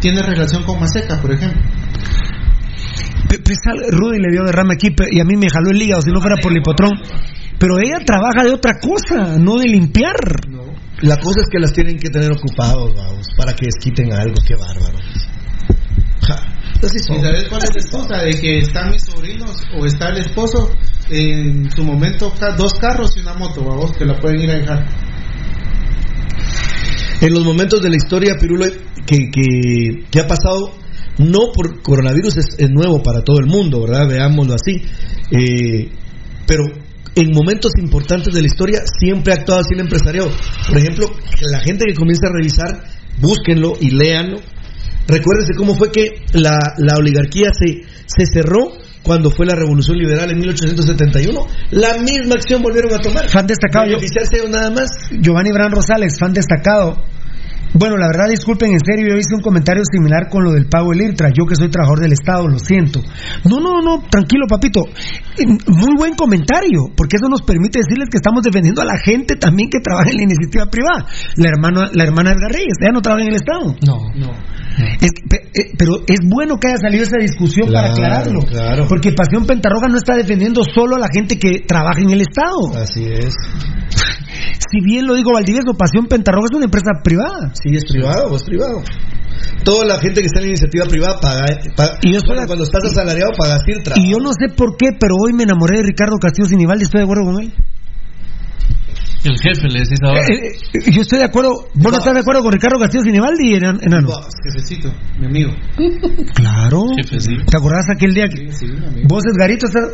tiene 0.00 0.22
relación 0.22 0.64
con 0.64 0.80
Maseca, 0.80 1.20
por 1.20 1.32
ejemplo. 1.32 1.60
Sal- 3.64 3.84
Rudy 3.90 4.18
le 4.18 4.30
dio 4.30 4.44
derrame 4.44 4.74
aquí 4.74 4.88
y 5.10 5.20
a 5.20 5.24
mí 5.24 5.36
me 5.36 5.48
jaló 5.48 5.70
el 5.70 5.80
hígado 5.82 6.02
si 6.02 6.10
no 6.10 6.20
fuera 6.20 6.36
por 6.42 6.52
Lipotrón. 6.52 6.92
Pero 7.58 7.78
ella 7.78 8.04
trabaja 8.04 8.44
de 8.44 8.50
otra 8.52 8.72
cosa, 8.80 9.38
no 9.38 9.56
de 9.56 9.68
limpiar. 9.68 10.14
La 11.02 11.16
cosa 11.16 11.40
es 11.40 11.46
que 11.50 11.58
las 11.58 11.72
tienen 11.72 11.96
que 11.98 12.10
tener 12.10 12.30
ocupados, 12.32 12.92
vamos, 12.94 13.26
para 13.36 13.52
que 13.54 13.66
desquiten 13.66 14.12
algo, 14.12 14.34
qué 14.46 14.54
bárbaro. 14.54 14.98
Así 16.82 16.98
¿Y 16.98 17.22
sabes 17.22 17.48
cuál 17.48 17.62
es 17.62 17.70
la 17.74 17.80
excusa? 17.80 18.22
De 18.24 18.30
que 18.40 18.58
están 18.58 18.90
mis 18.90 19.02
sobrinos 19.02 19.56
o 19.78 19.86
está 19.86 20.08
el 20.08 20.18
esposo 20.18 20.70
en 21.10 21.70
su 21.70 21.84
momento 21.84 22.32
dos 22.58 22.74
carros 22.74 23.16
y 23.16 23.20
una 23.20 23.34
moto, 23.34 23.62
vamos, 23.64 23.92
que 23.92 24.04
la 24.04 24.18
pueden 24.18 24.40
ir 24.40 24.50
a 24.50 24.58
dejar. 24.58 24.88
En 27.20 27.32
los 27.32 27.44
momentos 27.44 27.80
de 27.82 27.88
la 27.88 27.96
historia, 27.96 28.34
Pirulo, 28.38 28.66
que, 29.06 29.30
que, 29.30 30.04
que 30.10 30.20
ha 30.20 30.26
pasado, 30.26 30.74
no 31.18 31.52
por 31.52 31.82
coronavirus, 31.82 32.38
es, 32.38 32.46
es 32.58 32.70
nuevo 32.70 33.00
para 33.00 33.22
todo 33.22 33.38
el 33.38 33.46
mundo, 33.46 33.82
¿verdad? 33.82 34.08
Veámoslo 34.08 34.54
así. 34.54 34.82
Eh, 35.30 35.88
pero 36.46 36.64
en 37.14 37.30
momentos 37.30 37.72
importantes 37.78 38.34
de 38.34 38.40
la 38.40 38.46
historia 38.46 38.80
siempre 38.98 39.32
ha 39.32 39.36
actuado 39.36 39.60
así 39.60 39.74
el 39.74 39.80
empresariado. 39.80 40.30
Por 40.68 40.78
ejemplo, 40.78 41.06
la 41.42 41.60
gente 41.60 41.84
que 41.86 41.94
comienza 41.94 42.26
a 42.26 42.32
revisar, 42.32 42.84
búsquenlo 43.20 43.74
y 43.80 43.90
léanlo. 43.90 44.40
Recuérdense 45.06 45.54
cómo 45.56 45.74
fue 45.74 45.90
que 45.90 46.10
la, 46.32 46.58
la 46.78 46.94
oligarquía 46.98 47.50
se, 47.52 47.82
se 48.06 48.26
cerró 48.32 48.72
cuando 49.02 49.30
fue 49.30 49.46
la 49.46 49.54
revolución 49.54 49.98
liberal 49.98 50.30
en 50.30 50.38
1871. 50.38 51.46
La 51.72 51.98
misma 51.98 52.34
acción 52.36 52.62
volvieron 52.62 52.92
a 52.94 52.98
tomar. 52.98 53.28
Fan 53.28 53.46
destacado, 53.46 53.86
yo- 53.86 53.96
Beneficiarse 53.96 54.48
nada 54.48 54.70
más. 54.70 54.90
Giovanni 55.10 55.50
Bran 55.52 55.72
Rosales, 55.72 56.18
fan 56.18 56.32
destacado. 56.32 57.04
Bueno, 57.74 57.96
la 57.96 58.06
verdad, 58.06 58.28
disculpen, 58.28 58.72
en 58.72 58.80
serio, 58.84 59.06
yo 59.12 59.16
hice 59.18 59.34
un 59.34 59.40
comentario 59.40 59.82
similar 59.90 60.28
con 60.28 60.44
lo 60.44 60.52
del 60.52 60.66
pago 60.66 60.90
del 60.90 61.02
IRTRA. 61.08 61.30
Yo 61.36 61.46
que 61.46 61.56
soy 61.56 61.68
trabajador 61.70 62.00
del 62.00 62.12
Estado, 62.12 62.46
lo 62.48 62.58
siento. 62.58 63.00
No, 63.48 63.60
no, 63.60 63.80
no, 63.80 64.02
tranquilo, 64.10 64.46
papito. 64.48 64.82
Eh, 65.38 65.46
Muy 65.66 65.96
buen 65.96 66.14
comentario, 66.14 66.92
porque 66.96 67.16
eso 67.16 67.28
nos 67.28 67.42
permite 67.42 67.78
decirles 67.80 68.08
que 68.10 68.18
estamos 68.18 68.42
defendiendo 68.42 68.82
a 68.82 68.84
la 68.84 68.98
gente 69.02 69.36
también 69.36 69.70
que 69.70 69.80
trabaja 69.80 70.10
en 70.10 70.16
la 70.18 70.22
iniciativa 70.24 70.66
privada. 70.66 71.06
La 71.36 71.48
hermana, 71.48 71.90
la 71.92 72.04
hermana 72.04 72.30
Edgar 72.32 72.52
Reyes, 72.52 72.76
ella 72.80 72.92
no 72.92 73.00
trabaja 73.00 73.22
en 73.24 73.28
el 73.30 73.36
Estado. 73.36 73.74
No. 73.86 73.96
No. 74.16 74.30
Es 75.00 75.10
que- 75.28 75.36
eh, 75.60 75.72
pero 75.78 75.96
es 76.06 76.18
bueno 76.28 76.56
que 76.58 76.68
haya 76.68 76.78
salido 76.78 77.04
esa 77.04 77.18
discusión 77.18 77.70
para 77.72 77.90
aclararlo. 77.92 78.40
claro. 78.40 78.86
Porque 78.88 79.12
Pasión 79.12 79.44
Pentarroja 79.46 79.88
no 79.88 79.96
está 79.96 80.14
defendiendo 80.16 80.62
solo 80.74 80.96
a 80.96 80.98
la 80.98 81.08
gente 81.12 81.38
que 81.38 81.60
trabaja 81.66 82.00
en 82.00 82.10
el 82.10 82.20
Estado. 82.22 82.76
Así 82.82 83.04
es. 83.04 83.34
Si 84.70 84.80
bien 84.84 85.06
lo 85.06 85.14
digo 85.14 85.32
Valdivieso, 85.32 85.74
Pasión 85.74 86.06
Pentarroja 86.06 86.46
es 86.50 86.56
una 86.56 86.64
empresa 86.66 86.90
privada. 87.02 87.52
Sí, 87.54 87.74
es 87.76 87.84
privado, 87.84 88.34
es 88.36 88.42
privado. 88.44 88.82
Toda 89.64 89.84
la 89.86 89.98
gente 89.98 90.20
que 90.20 90.26
está 90.26 90.38
en 90.40 90.44
la 90.46 90.48
iniciativa 90.50 90.84
privada 90.86 91.20
paga. 91.20 91.46
paga- 91.76 91.98
Y 92.02 92.12
yo 92.12 92.20
bueno, 92.26 92.42
cuando 92.46 92.64
estás 92.64 92.84
asalariado 92.84 93.32
pagas 93.38 93.62
IRTRA. 93.66 93.94
Y 93.98 94.10
yo 94.10 94.18
no 94.18 94.32
sé 94.32 94.48
por 94.54 94.76
qué, 94.76 94.90
pero 94.98 95.14
hoy 95.22 95.32
me 95.32 95.44
enamoré 95.44 95.78
de 95.78 95.84
Ricardo 95.84 96.16
Castillo 96.18 96.46
Sinibaldi, 96.48 96.84
estoy 96.84 97.00
de 97.00 97.04
acuerdo 97.04 97.24
con 97.24 97.42
él. 97.42 97.52
El 99.24 99.38
jefe 99.38 99.68
le 99.68 99.80
decís 99.80 99.98
ahora. 100.04 100.20
Eh, 100.22 100.52
eh, 100.74 100.90
yo 100.92 101.02
estoy 101.02 101.18
de 101.20 101.24
acuerdo. 101.26 101.68
¿Vos 101.74 101.92
no 101.92 101.98
estás 101.98 102.12
de 102.14 102.20
acuerdo 102.20 102.42
con 102.42 102.52
Ricardo 102.52 102.78
Castillo 102.80 103.04
Sinibaldi, 103.04 103.54
enan- 103.54 103.78
enano? 103.80 104.08
Jefecito, 104.42 104.92
mi 105.20 105.26
amigo. 105.26 105.52
Claro. 106.34 106.82
Jefecito. 106.96 107.44
¿Te 107.46 107.56
acordás 107.56 107.84
aquel 107.94 108.14
día 108.14 108.26
que 108.28 108.50
vos, 109.08 109.22
Edgarito, 109.32 109.66
estás... 109.66 109.84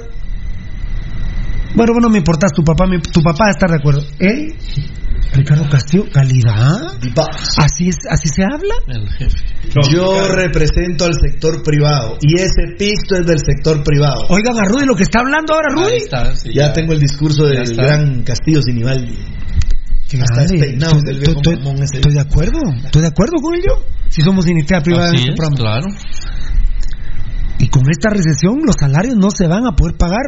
Bueno, 1.74 1.92
bueno, 1.92 2.08
me 2.08 2.18
importas, 2.18 2.52
tu 2.52 2.62
papá, 2.64 2.86
mi- 2.86 3.00
tu 3.00 3.20
papá 3.22 3.50
está 3.50 3.66
de 3.68 3.76
acuerdo. 3.76 4.02
¿Él? 4.18 4.54
Ricardo 5.34 5.68
Castillo, 5.68 6.04
calidad. 6.12 6.96
Así 7.58 7.88
es, 7.88 7.96
así 8.10 8.28
se 8.28 8.42
habla. 8.42 8.74
El 8.88 9.08
jefe. 9.10 9.36
Yo 9.92 10.26
represento 10.28 11.04
al 11.04 11.14
sector 11.14 11.62
privado 11.62 12.16
y 12.22 12.40
ese 12.40 12.74
picto 12.78 13.16
es 13.16 13.26
del 13.26 13.38
sector 13.38 13.82
privado. 13.84 14.22
Oigan 14.30 14.56
a 14.58 14.64
Rudy 14.66 14.86
lo 14.86 14.94
que 14.96 15.02
está 15.02 15.20
hablando 15.20 15.54
ahora, 15.54 15.68
Rudy. 15.74 15.92
Ahí 15.92 15.98
está, 15.98 16.34
sí, 16.34 16.50
Ya 16.54 16.72
tengo 16.72 16.94
el 16.94 17.00
discurso 17.00 17.44
del 17.44 17.62
está. 17.62 17.82
gran 17.84 18.22
Castillo 18.22 18.62
Sinibaldi. 18.62 19.18
Hasta 20.22 20.40
despeinado 20.46 20.96
Estoy, 20.96 21.12
del 21.12 21.18
viejo 21.20 21.40
estoy- 21.42 21.56
mamón 21.58 21.82
ese. 21.82 21.96
estoy 21.96 22.14
de 22.14 22.20
acuerdo. 22.20 22.58
Estoy 22.86 23.02
de 23.02 23.08
acuerdo 23.08 23.36
con 23.42 23.54
ello. 23.54 23.84
Si 24.08 24.22
somos 24.22 24.46
iniciativa 24.48 24.80
privada 24.82 25.08
en 25.10 25.14
este 25.16 25.32
programa. 25.36 25.56
claro. 25.56 25.86
Y 27.58 27.68
con 27.68 27.82
esta 27.90 28.08
recesión 28.08 28.60
los 28.64 28.76
salarios 28.80 29.16
no 29.16 29.30
se 29.30 29.46
van 29.46 29.66
a 29.66 29.72
poder 29.72 29.96
pagar. 29.98 30.24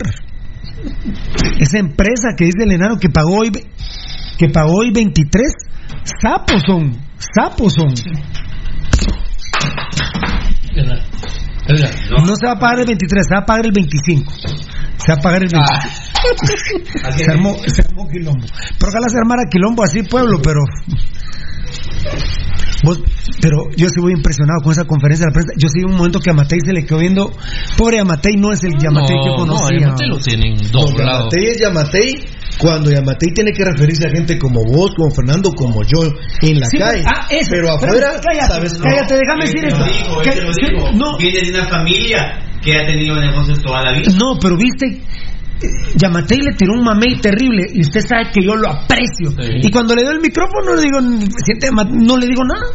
Esa 1.59 1.79
empresa 1.79 2.35
que 2.37 2.47
dice 2.47 2.65
el 2.65 2.73
enano 2.73 2.99
que 2.99 3.09
pagó 3.09 3.39
hoy 3.41 3.51
que 4.39 4.49
pagó 4.49 4.79
hoy 4.79 4.91
23 4.93 5.53
sapos 6.21 6.63
son, 6.67 6.97
sapos 7.19 7.75
son. 7.75 7.95
No 12.25 12.37
se 12.37 12.47
va 12.47 12.53
a 12.53 12.59
pagar 12.59 12.81
el 12.81 12.87
23, 12.87 13.27
se 13.27 13.35
va 13.35 13.41
a 13.41 13.47
pagar 13.47 13.67
el 13.67 13.73
25. 13.73 14.33
Se 14.97 15.13
va 15.13 15.19
a 15.19 15.23
pagar 15.23 15.43
el 15.43 15.49
25. 15.51 15.67
se, 17.17 17.31
armó, 17.31 17.57
se 17.67 17.83
armó 17.83 18.09
quilombo. 18.09 18.47
Pero 18.79 18.91
ojalá 18.91 19.09
se 19.09 19.19
armara 19.19 19.43
quilombo 19.51 19.85
así, 19.85 20.03
pueblo, 20.03 20.41
pero. 20.43 20.61
Vos- 22.83 23.01
pero 23.43 23.57
yo 23.77 23.89
sí 23.91 24.01
voy 24.01 24.13
impresionado 24.13 24.61
con 24.63 24.73
esa 24.73 24.85
conferencia 24.85 25.27
de 25.27 25.33
prensa. 25.33 25.53
Yo 25.59 25.69
sí 25.69 25.85
un 25.85 25.97
momento 25.97 26.19
que 26.21 26.31
a 26.31 26.33
Matei 26.33 26.61
se 26.65 26.73
le 26.73 26.85
quedó 26.85 26.99
viendo. 26.99 27.31
Pobre 27.77 28.01
Amatei 28.01 28.37
no 28.37 28.53
es 28.53 28.65
el 28.65 28.73
Yamatei 28.79 29.17
que 29.17 29.27
yo 29.27 29.37
No, 29.37 29.47
conocía. 29.47 29.79
Yamatei 29.81 30.09
lo 30.09 30.19
tienen 30.19 30.55
No, 30.73 30.81
doblado. 30.87 31.29
Yamatei 31.31 31.45
es 31.47 31.61
Yamatei 31.61 32.25
cuando 32.59 32.91
Yamatei 32.91 33.33
tiene 33.35 33.53
que 33.53 33.65
referirse 33.65 34.07
a 34.07 34.11
gente 34.11 34.39
como 34.39 34.65
vos, 34.65 34.93
como 34.97 35.11
Fernando, 35.15 35.53
como 35.53 35.83
yo 35.83 36.01
en 36.43 36.61
la 36.61 36.67
Sí, 36.67 36.79
calle. 36.79 37.03
ah, 37.07 37.27
eso. 37.31 37.49
pero 37.51 37.73
afuera, 37.75 38.13
cállate, 38.23 38.55
¿sabes? 38.55 38.79
cállate, 38.83 39.15
déjame 39.15 39.45
decir 39.45 39.65
esto. 39.67 39.85
Que- 40.23 40.31
que- 40.31 40.97
no, 40.97 41.17
Viene 41.19 41.41
de 41.51 41.59
una 41.61 41.69
familia 41.69 42.39
que 42.63 42.77
ha 42.77 42.87
tenido 42.87 43.17
negocios 43.21 43.63
toda 43.63 43.83
la 43.85 43.93
vida. 43.93 44.11
no, 44.19 44.39
pero 44.41 44.57
viste, 44.57 45.01
Yamatei 45.97 46.39
le 46.39 46.53
tiró 46.57 46.75
un 46.75 46.85
mamey 46.85 47.21
terrible 47.21 47.67
y 47.73 47.81
usted 47.81 48.01
sabe 48.01 48.31
que 48.33 48.43
yo 48.45 48.57
lo 48.57 48.69
aprecio. 48.69 49.31
Sí. 49.31 49.61
Y 49.63 49.71
cuando 49.71 49.95
le 49.95 50.05
doy 50.05 50.15
el 50.15 50.21
micrófono 50.21 50.75
le 50.75 50.83
digo, 50.83 51.01
no 51.01 52.17
le 52.17 52.27
digo 52.27 52.45
nada. 52.45 52.67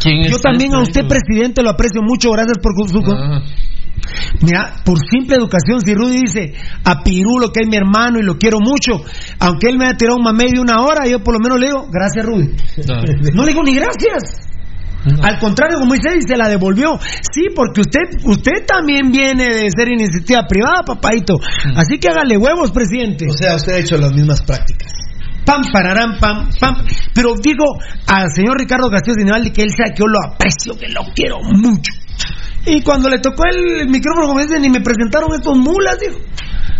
¿Quién 0.00 0.22
es 0.22 0.30
Yo 0.30 0.38
también 0.38 0.74
a 0.74 0.82
este? 0.82 1.00
usted, 1.00 1.08
presidente, 1.08 1.62
lo 1.62 1.70
aprecio 1.70 2.02
mucho. 2.02 2.30
Gracias 2.30 2.58
por 2.62 2.72
su. 2.88 3.00
Ah, 3.12 3.42
Mira, 4.42 4.76
por 4.84 4.98
simple 4.98 5.36
educación, 5.36 5.80
si 5.80 5.94
Rudy 5.94 6.22
dice 6.22 6.54
a 6.84 7.02
Pirulo 7.02 7.52
que 7.52 7.60
es 7.62 7.68
mi 7.68 7.76
hermano 7.76 8.18
y 8.18 8.22
lo 8.22 8.38
quiero 8.38 8.58
mucho, 8.58 9.04
aunque 9.38 9.68
él 9.68 9.76
me 9.78 9.86
haya 9.86 9.96
tirado 9.96 10.16
un 10.16 10.24
mamey 10.24 10.50
de 10.52 10.60
una 10.60 10.82
hora, 10.82 11.06
yo 11.06 11.22
por 11.22 11.34
lo 11.34 11.40
menos 11.40 11.60
le 11.60 11.66
digo, 11.66 11.86
gracias 11.90 12.24
Rudy. 12.24 12.48
no. 12.88 13.02
No 13.34 13.42
le 13.44 13.52
digo 13.52 13.62
ni 13.62 13.74
gracias. 13.74 14.50
No. 15.04 15.22
Al 15.22 15.38
contrario, 15.38 15.78
como 15.78 15.94
dice, 15.94 16.18
y 16.18 16.22
se 16.22 16.36
la 16.36 16.48
devolvió. 16.48 16.98
Sí, 17.00 17.48
porque 17.54 17.80
usted 17.80 18.20
usted 18.24 18.66
también 18.66 19.10
viene 19.10 19.44
de 19.44 19.70
ser 19.70 19.88
iniciativa 19.88 20.46
privada, 20.46 20.82
papadito. 20.84 21.38
Así 21.74 21.98
que 21.98 22.08
hágale 22.08 22.36
huevos, 22.36 22.70
presidente. 22.70 23.26
O 23.28 23.32
sea, 23.32 23.56
usted 23.56 23.72
ha 23.74 23.78
hecho 23.78 23.96
las 23.96 24.12
mismas 24.12 24.42
prácticas. 24.42 24.92
Pam, 25.44 25.64
pararán, 25.72 26.18
pam, 26.18 26.50
pam. 26.60 26.76
Pero 27.14 27.34
digo 27.42 27.64
al 28.06 28.30
señor 28.34 28.58
Ricardo 28.58 28.90
Castillo 28.90 29.14
Sinibaldi 29.14 29.50
que 29.50 29.62
él 29.62 29.70
sabe 29.70 29.94
que 29.94 30.00
yo 30.00 30.06
lo 30.06 30.18
aprecio, 30.22 30.78
que 30.78 30.88
lo 30.88 31.00
quiero 31.14 31.38
mucho. 31.40 31.92
Y 32.66 32.82
cuando 32.82 33.08
le 33.08 33.20
tocó 33.20 33.44
el 33.46 33.88
micrófono, 33.88 34.28
como 34.28 34.40
dicen, 34.40 34.60
ni 34.60 34.68
me 34.68 34.80
presentaron 34.80 35.32
estos 35.32 35.56
mulas, 35.56 35.98
dijo. 35.98 36.18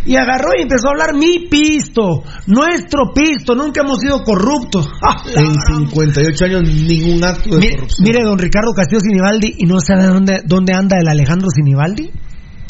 Y 0.06 0.16
agarró 0.16 0.50
y 0.58 0.62
empezó 0.62 0.88
a 0.88 0.90
hablar 0.92 1.14
mi 1.14 1.46
pisto, 1.50 2.22
nuestro 2.46 3.12
pisto, 3.14 3.54
nunca 3.54 3.82
hemos 3.82 3.98
sido 3.98 4.22
corruptos. 4.22 4.88
¡Ah, 5.02 5.22
En 5.26 5.52
gran 5.52 5.88
58 5.90 6.44
años 6.46 6.62
ningún 6.62 7.22
acto 7.22 7.50
de 7.50 7.58
Mire, 7.58 7.74
corrupción. 7.76 8.04
mire, 8.08 8.24
don 8.24 8.38
Ricardo 8.38 8.72
Castillo 8.74 9.00
Sinibaldi, 9.00 9.54
¿y 9.58 9.66
no 9.66 9.78
sabe 9.80 10.06
dónde, 10.06 10.40
dónde 10.46 10.72
anda 10.72 10.96
el 10.98 11.06
Alejandro 11.08 11.48
Sinibaldi? 11.50 12.10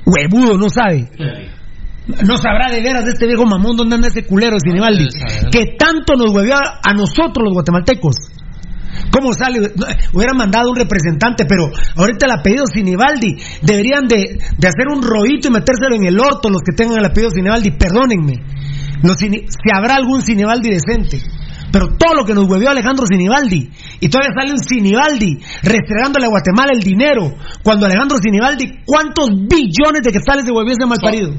Huevudo, 0.07 0.59
no 0.59 0.69
sabe. 0.71 1.09
No 2.27 2.37
sabrá 2.39 2.73
de 2.73 2.81
veras 2.83 3.05
de 3.05 3.13
este 3.13 3.27
viejo 3.27 3.47
mamón 3.47 3.77
dónde 3.77 3.95
anda 3.95 4.09
ese 4.09 4.25
culero 4.27 4.55
de 4.57 4.61
Sinibaldi. 4.61 5.07
Que 5.53 5.77
tanto 5.79 6.15
nos 6.17 6.35
huevió 6.35 6.57
a 6.57 6.93
nosotros 6.95 7.45
los 7.45 7.53
guatemaltecos. 7.53 8.17
¿Cómo 9.11 9.33
sale? 9.33 9.61
No, 9.61 9.87
Hubiera 10.13 10.35
mandado 10.35 10.71
un 10.71 10.77
representante, 10.77 11.45
pero 11.47 11.71
ahorita 11.97 12.27
el 12.27 12.33
apellido 12.33 12.65
Sinibaldi 12.67 13.37
deberían 13.63 14.07
de, 14.07 14.39
de 14.57 14.69
hacer 14.69 14.89
un 14.89 15.03
rollito 15.03 15.49
y 15.49 15.51
metérselo 15.51 15.95
en 15.95 16.05
el 16.05 16.19
orto 16.19 16.51
los 16.51 16.63
que 16.63 16.75
tengan 16.77 16.99
el 16.99 17.05
apellido 17.05 17.31
Sinibaldi. 17.31 17.71
Perdónenme. 17.73 18.35
Los 19.03 19.17
si 19.19 19.29
habrá 19.75 19.97
algún 19.97 20.23
Sinibaldi 20.23 20.71
decente. 20.71 21.23
Pero 21.73 21.97
todo 21.97 22.15
lo 22.15 22.25
que 22.25 22.35
nos 22.35 22.49
huevió 22.49 22.71
Alejandro 22.71 23.07
Sinibaldi, 23.07 23.71
y 24.01 24.09
todavía 24.09 24.35
sale 24.37 24.53
un 24.53 24.59
Sinibaldi 24.59 25.39
restregándole 25.63 26.27
a 26.27 26.29
Guatemala 26.29 26.73
el 26.75 26.83
dinero, 26.83 27.33
cuando 27.63 27.87
Alejandro 27.87 28.19
Sinibaldi, 28.19 28.83
¿cuántos 28.85 29.29
billones 29.29 30.03
de 30.03 30.13
quetzales 30.13 30.45
se 30.45 30.51
huevió 30.51 30.73
ese 30.73 30.87
malparido? 30.87 31.33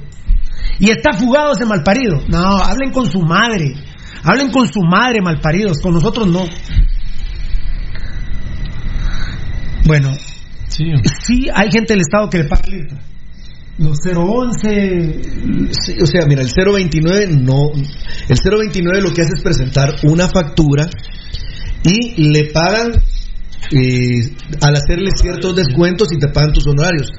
Y 0.80 0.90
está 0.90 1.14
fugado 1.14 1.52
ese 1.52 1.66
malparido. 1.66 2.22
No, 2.30 2.58
hablen 2.58 2.92
con 2.92 3.12
su 3.12 3.22
madre. 3.22 3.76
Hablen 4.24 4.52
con 4.52 4.68
su 4.68 4.82
madre, 4.82 5.22
malparidos. 5.22 5.80
Con 5.82 5.94
nosotros 5.94 6.28
no. 6.28 6.46
Bueno, 9.92 10.14
Sí. 10.70 10.86
sí 11.26 11.48
hay 11.54 11.70
gente 11.70 11.92
del 11.92 12.00
Estado 12.00 12.30
que 12.30 12.38
le 12.38 12.46
paga 12.46 12.62
el 12.68 12.76
IRTA. 12.76 12.96
Los 13.78 13.98
011. 14.06 15.22
Sí, 15.72 15.96
o 16.02 16.06
sea, 16.06 16.26
mira, 16.26 16.44
el 16.44 16.50
029 16.50 17.28
no. 17.28 17.72
El 18.30 18.38
029 18.42 19.02
lo 19.02 19.12
que 19.12 19.22
hace 19.22 19.34
es 19.36 19.44
presentar 19.44 19.94
una 20.04 20.30
factura 20.30 20.90
y 21.84 22.24
le 22.32 22.52
pagan 22.54 23.04
eh, 23.74 24.32
al 24.62 24.76
hacerle 24.78 25.10
ciertos 25.14 25.58
descuentos 25.58 26.08
y 26.14 26.20
te 26.20 26.30
pagan 26.30 26.54
tus 26.54 26.66
honorarios. 26.68 27.10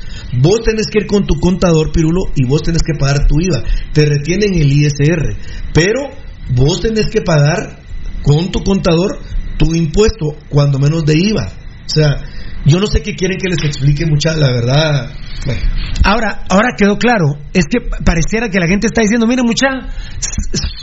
Vos 0.40 0.62
tenés 0.65 0.86
que 0.86 1.01
ir 1.01 1.07
con 1.07 1.27
tu 1.27 1.35
contador, 1.40 1.93
Pirulo, 1.93 2.23
y 2.35 2.47
vos 2.47 2.62
tenés 2.62 2.82
que 2.82 2.99
pagar 2.99 3.27
tu 3.27 3.39
IVA. 3.39 3.65
Te 3.93 4.07
retienen 4.07 4.55
el 4.55 4.73
ISR, 4.73 5.36
pero 5.74 6.09
vos 6.55 6.81
tenés 6.81 7.11
que 7.12 7.20
pagar 7.20 7.81
con 8.23 8.51
tu 8.51 8.65
contador 8.65 9.19
tu 9.59 9.74
impuesto, 9.74 10.36
cuando 10.49 10.78
menos 10.78 11.05
de 11.05 11.19
IVA. 11.19 11.53
O 11.85 11.89
sea, 11.94 12.24
yo 12.64 12.78
no 12.80 12.86
sé 12.86 13.02
qué 13.02 13.14
quieren 13.14 13.39
que 13.39 13.48
les 13.48 13.62
explique 13.64 14.06
mucha, 14.06 14.34
la 14.36 14.51
verdad. 14.52 15.10
Bueno. 15.44 15.60
Ahora, 16.05 16.44
ahora 16.48 16.68
quedó 16.76 16.97
claro. 16.98 17.26
Es 17.52 17.64
que 17.66 17.78
pareciera 18.05 18.48
que 18.48 18.59
la 18.60 18.66
gente 18.68 18.86
está 18.86 19.01
diciendo, 19.02 19.26
miren 19.26 19.44
mucha, 19.44 19.68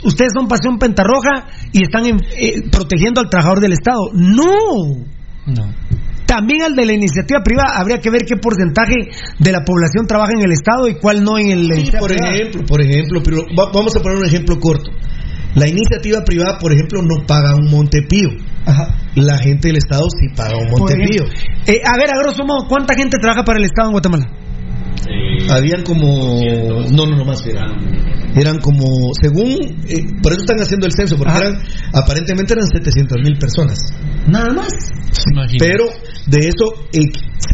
ustedes 0.04 0.32
son 0.34 0.48
pasión 0.48 0.78
pentarroja 0.78 1.46
y 1.72 1.82
están 1.84 2.06
en- 2.06 2.20
eh, 2.38 2.62
protegiendo 2.70 3.20
al 3.20 3.28
trabajador 3.30 3.60
del 3.60 3.72
Estado. 3.72 4.10
No. 4.12 5.04
No. 5.46 5.74
También 6.26 6.62
al 6.62 6.76
de 6.76 6.86
la 6.86 6.92
iniciativa 6.92 7.40
privada 7.42 7.78
habría 7.80 7.98
que 7.98 8.08
ver 8.10 8.22
qué 8.24 8.36
porcentaje 8.36 8.94
de 9.38 9.52
la 9.52 9.64
población 9.64 10.06
trabaja 10.06 10.32
en 10.36 10.44
el 10.44 10.52
Estado 10.52 10.86
y 10.88 10.94
cuál 10.94 11.24
no 11.24 11.38
en 11.38 11.50
el 11.50 11.64
Sí, 11.86 11.90
por 11.98 12.08
privada. 12.10 12.34
ejemplo, 12.34 12.62
por 12.66 12.80
ejemplo, 12.80 13.20
pero 13.24 13.38
va- 13.58 13.72
vamos 13.72 13.96
a 13.96 14.00
poner 14.00 14.18
un 14.18 14.26
ejemplo 14.26 14.60
corto. 14.60 14.90
La 15.56 15.66
iniciativa 15.66 16.20
privada, 16.24 16.58
por 16.58 16.72
ejemplo, 16.72 17.02
no 17.02 17.26
paga 17.26 17.56
un 17.56 17.68
Montepío. 17.68 18.28
La 19.16 19.38
gente 19.38 19.68
del 19.68 19.76
Estado 19.76 20.06
sí 20.10 20.34
paga 20.36 20.56
un 20.56 20.70
Montepío. 20.70 21.24
Eh, 21.66 21.80
a 21.84 21.96
ver, 21.96 22.10
a 22.14 22.18
grosso 22.22 22.44
modo, 22.44 22.66
¿cuánta 22.68 22.94
gente 22.94 23.18
trabaja 23.18 23.44
para 23.44 23.58
el 23.58 23.64
Estado 23.64 23.88
en 23.88 23.92
Guatemala? 23.92 24.26
Habían 25.50 25.82
como. 25.82 26.40
No, 26.92 27.06
no, 27.06 27.16
no 27.16 27.24
más. 27.24 27.44
Eran, 27.46 27.70
eran 28.36 28.58
como. 28.58 29.10
Según. 29.20 29.48
eh, 29.88 30.04
por 30.22 30.32
eso 30.32 30.42
están 30.42 30.60
haciendo 30.60 30.86
el 30.86 30.92
censo, 30.92 31.16
porque 31.16 31.32
Ajá. 31.32 31.40
eran. 31.40 31.62
Aparentemente 31.94 32.52
eran 32.52 32.66
700 32.68 33.18
mil 33.24 33.38
personas. 33.38 33.78
Nada 34.28 34.52
más. 34.54 34.72
Imagínate. 35.32 35.58
Pero 35.58 35.84
de 36.26 36.48
eso, 36.48 36.86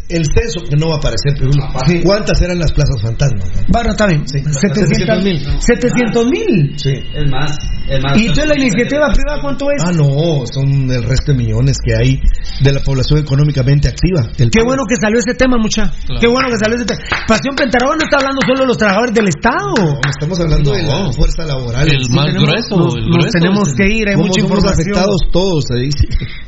el, 0.09 0.25
censo, 0.27 0.61
que 0.69 0.77
no 0.77 0.89
va 0.89 0.95
a 0.95 0.99
aparecer, 0.99 1.35
pero 1.39 1.51
Sí. 1.87 2.01
¿cuántas 2.05 2.41
eran 2.43 2.59
las 2.59 2.73
plazas 2.73 3.01
fantasmas? 3.03 3.51
Bueno, 3.69 3.91
está 3.91 4.07
bien. 4.07 4.27
Sí, 4.27 4.39
700 4.41 5.23
mil. 5.25 5.41
700 5.61 6.27
mil. 6.31 6.75
Sí. 6.79 6.93
Es 7.15 7.31
más, 7.31 7.57
es 7.89 8.03
más. 8.03 8.17
¿Y 8.17 8.27
entonces 8.27 8.47
la 8.49 8.57
iniciativa 8.57 9.09
privada 9.09 9.41
cuánto 9.43 9.67
es? 9.71 9.83
Ah, 9.87 9.93
no, 9.93 10.45
son 10.53 10.91
el 10.91 11.03
resto 11.05 11.33
de 11.33 11.39
millones 11.39 11.77
que 11.85 11.95
hay 11.95 12.21
de 12.63 12.73
la 12.73 12.81
población 12.81 13.21
económicamente 13.21 13.89
activa. 13.89 14.23
El 14.39 14.51
Qué 14.51 14.63
bueno 14.63 14.83
que 14.89 14.97
salió 15.01 15.19
ese 15.19 15.35
tema, 15.35 15.57
mucha. 15.59 15.91
Qué 16.21 16.27
bueno 16.29 16.49
que 16.51 16.57
salió 16.59 16.77
ese 16.77 16.87
tema. 16.87 17.01
Pasión 17.29 17.55
Pentarroja 17.57 17.97
no 17.97 18.05
está 18.05 18.17
hablando 18.19 18.41
solo 18.47 18.61
de 18.63 18.67
los 18.67 18.77
trabajadores 18.79 19.15
del 19.15 19.29
Estado. 19.29 19.75
No, 19.79 20.01
estamos 20.09 20.41
hablando 20.41 20.73
de 20.73 20.83
la 20.83 21.13
fuerza 21.13 21.45
laboral. 21.45 21.89
El 21.89 22.05
Sí, 22.05 22.13
más 22.15 22.27
tenemos- 22.27 22.49
grueso, 22.49 22.77
Nos, 22.77 22.95
el 22.97 23.01
nos 23.07 23.17
grueso 23.19 23.39
tenemos 23.39 23.75
que 23.75 23.87
ir, 23.89 24.09
hay 24.09 24.15
¿Cómo 24.15 24.27
mucha 24.29 24.41
información. 24.41 24.73
afectados 24.81 25.21
todos 25.33 25.65
ahí. 25.75 25.89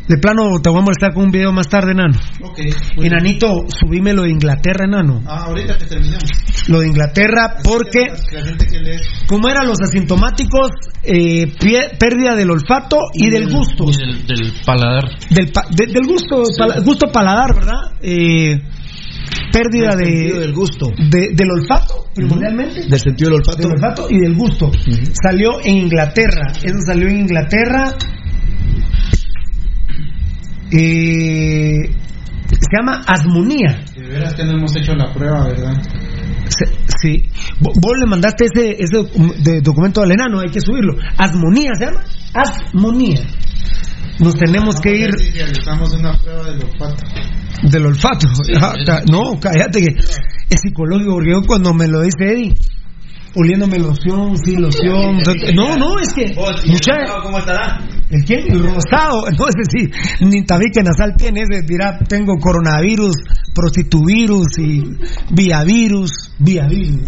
De 0.09 0.16
plano, 0.19 0.60
te 0.62 0.70
voy 0.70 0.78
a 0.78 0.82
molestar 0.82 1.12
con 1.12 1.24
un 1.24 1.31
video 1.31 1.52
más 1.52 1.69
tarde, 1.69 1.93
enano. 1.93 2.19
Ok. 2.43 2.59
Enanito, 3.28 3.64
subime 3.68 4.12
lo 4.14 4.22
de 4.22 4.30
Inglaterra, 4.30 4.84
enano. 4.86 5.22
Ah, 5.26 5.44
ahorita 5.46 5.76
que 5.78 5.86
terminamos. 5.86 6.28
Lo 6.68 6.80
de 6.80 6.88
Inglaterra, 6.88 7.56
porque, 7.62 8.06
La 8.32 8.44
gente 8.44 8.66
que 8.66 8.78
lee. 8.78 8.96
como 9.26 9.48
eran 9.48 9.66
los 9.66 9.78
asintomáticos, 9.80 10.70
eh, 11.02 11.46
pie- 11.59 11.96
pérdida 11.98 12.34
del 12.34 12.50
olfato 12.50 12.96
y 13.14 13.30
del 13.30 13.50
gusto. 13.52 13.84
Y 13.90 13.96
del, 13.96 14.26
del 14.26 14.52
paladar. 14.64 15.05
Del, 15.30 15.50
pa- 15.52 15.66
de- 15.70 15.86
del 15.92 16.06
gusto, 16.06 16.42
pala- 16.59 16.80
gusto 16.80 17.06
paladar, 17.12 17.55
¿verdad? 17.55 17.92
Eh, 18.02 18.59
pérdida 19.52 19.94
Del 19.96 19.98
de, 19.98 20.05
sentido 20.06 20.40
del 20.40 20.52
gusto. 20.55 20.86
de- 21.10 21.30
del 21.34 21.50
olfato, 21.50 22.05
primordialmente. 22.14 22.86
Del 22.88 22.98
sentido 23.00 23.30
del 23.30 23.38
olfato. 23.40 23.59
Del 23.59 23.72
olfato 23.72 24.06
y 24.10 24.18
del 24.20 24.34
gusto. 24.34 24.70
Salió 25.22 25.60
en 25.64 25.76
Inglaterra. 25.76 26.52
Eso 26.55 26.76
salió 26.86 27.09
en 27.09 27.20
Inglaterra. 27.20 27.92
Eh, 30.70 31.90
se 32.56 32.76
llama 32.76 33.02
asmonía. 33.06 33.84
De 33.94 34.06
veras 34.08 34.34
que 34.34 34.44
no 34.44 34.52
hemos 34.52 34.74
hecho 34.76 34.94
la 34.94 35.12
prueba, 35.12 35.44
¿verdad? 35.48 35.74
Sí. 37.00 37.24
Vo- 37.60 37.72
Vos 37.80 37.92
le 38.00 38.06
mandaste 38.06 38.46
ese, 38.46 38.76
ese 38.82 38.98
de 39.42 39.60
documento 39.60 40.02
al 40.02 40.10
enano, 40.12 40.40
hay 40.40 40.50
que 40.50 40.60
subirlo. 40.60 40.94
Asmonía 41.16 41.70
se 41.78 41.86
llama. 41.86 42.02
Asmonía. 42.34 43.20
Nos 44.20 44.34
tenemos 44.34 44.80
que 44.80 44.96
ir 44.96 45.10
realizamos 45.34 45.94
una 45.94 46.12
prueba 46.18 46.44
del 46.50 46.64
olfato. 46.64 47.04
del 47.62 47.86
olfato. 47.86 48.26
Ah, 48.60 48.72
no, 49.10 49.38
cállate 49.40 49.80
que 49.80 49.94
es 50.50 50.60
psicológico, 50.60 51.12
porque 51.12 51.30
yo 51.30 51.42
cuando 51.46 51.72
me 51.74 51.86
lo 51.86 52.00
dice 52.00 52.24
Eddie, 52.32 52.54
oliéndome 53.34 53.78
loción, 53.78 54.36
sí, 54.36 54.56
loción. 54.56 55.18
No, 55.55 55.76
no, 55.76 55.98
es 55.98 56.12
que. 56.12 56.34
Mucha, 56.66 56.94
¿Cómo 57.22 57.38
estará? 57.38 57.78
¿El 58.10 58.24
quién? 58.24 58.50
El 58.50 58.62
rosado. 58.62 59.26
Ese 59.28 59.64
sí, 59.70 59.90
ni 60.24 60.44
tabique 60.44 60.82
nasal 60.82 61.14
tiene 61.16 61.42
ese. 61.42 61.62
Dirá, 61.66 61.98
tengo 62.09 62.36
coronavirus, 62.38 63.16
prostituvirus 63.55 64.46
y 64.59 64.82
viavirus. 65.30 66.10
Viavirus. 66.38 67.02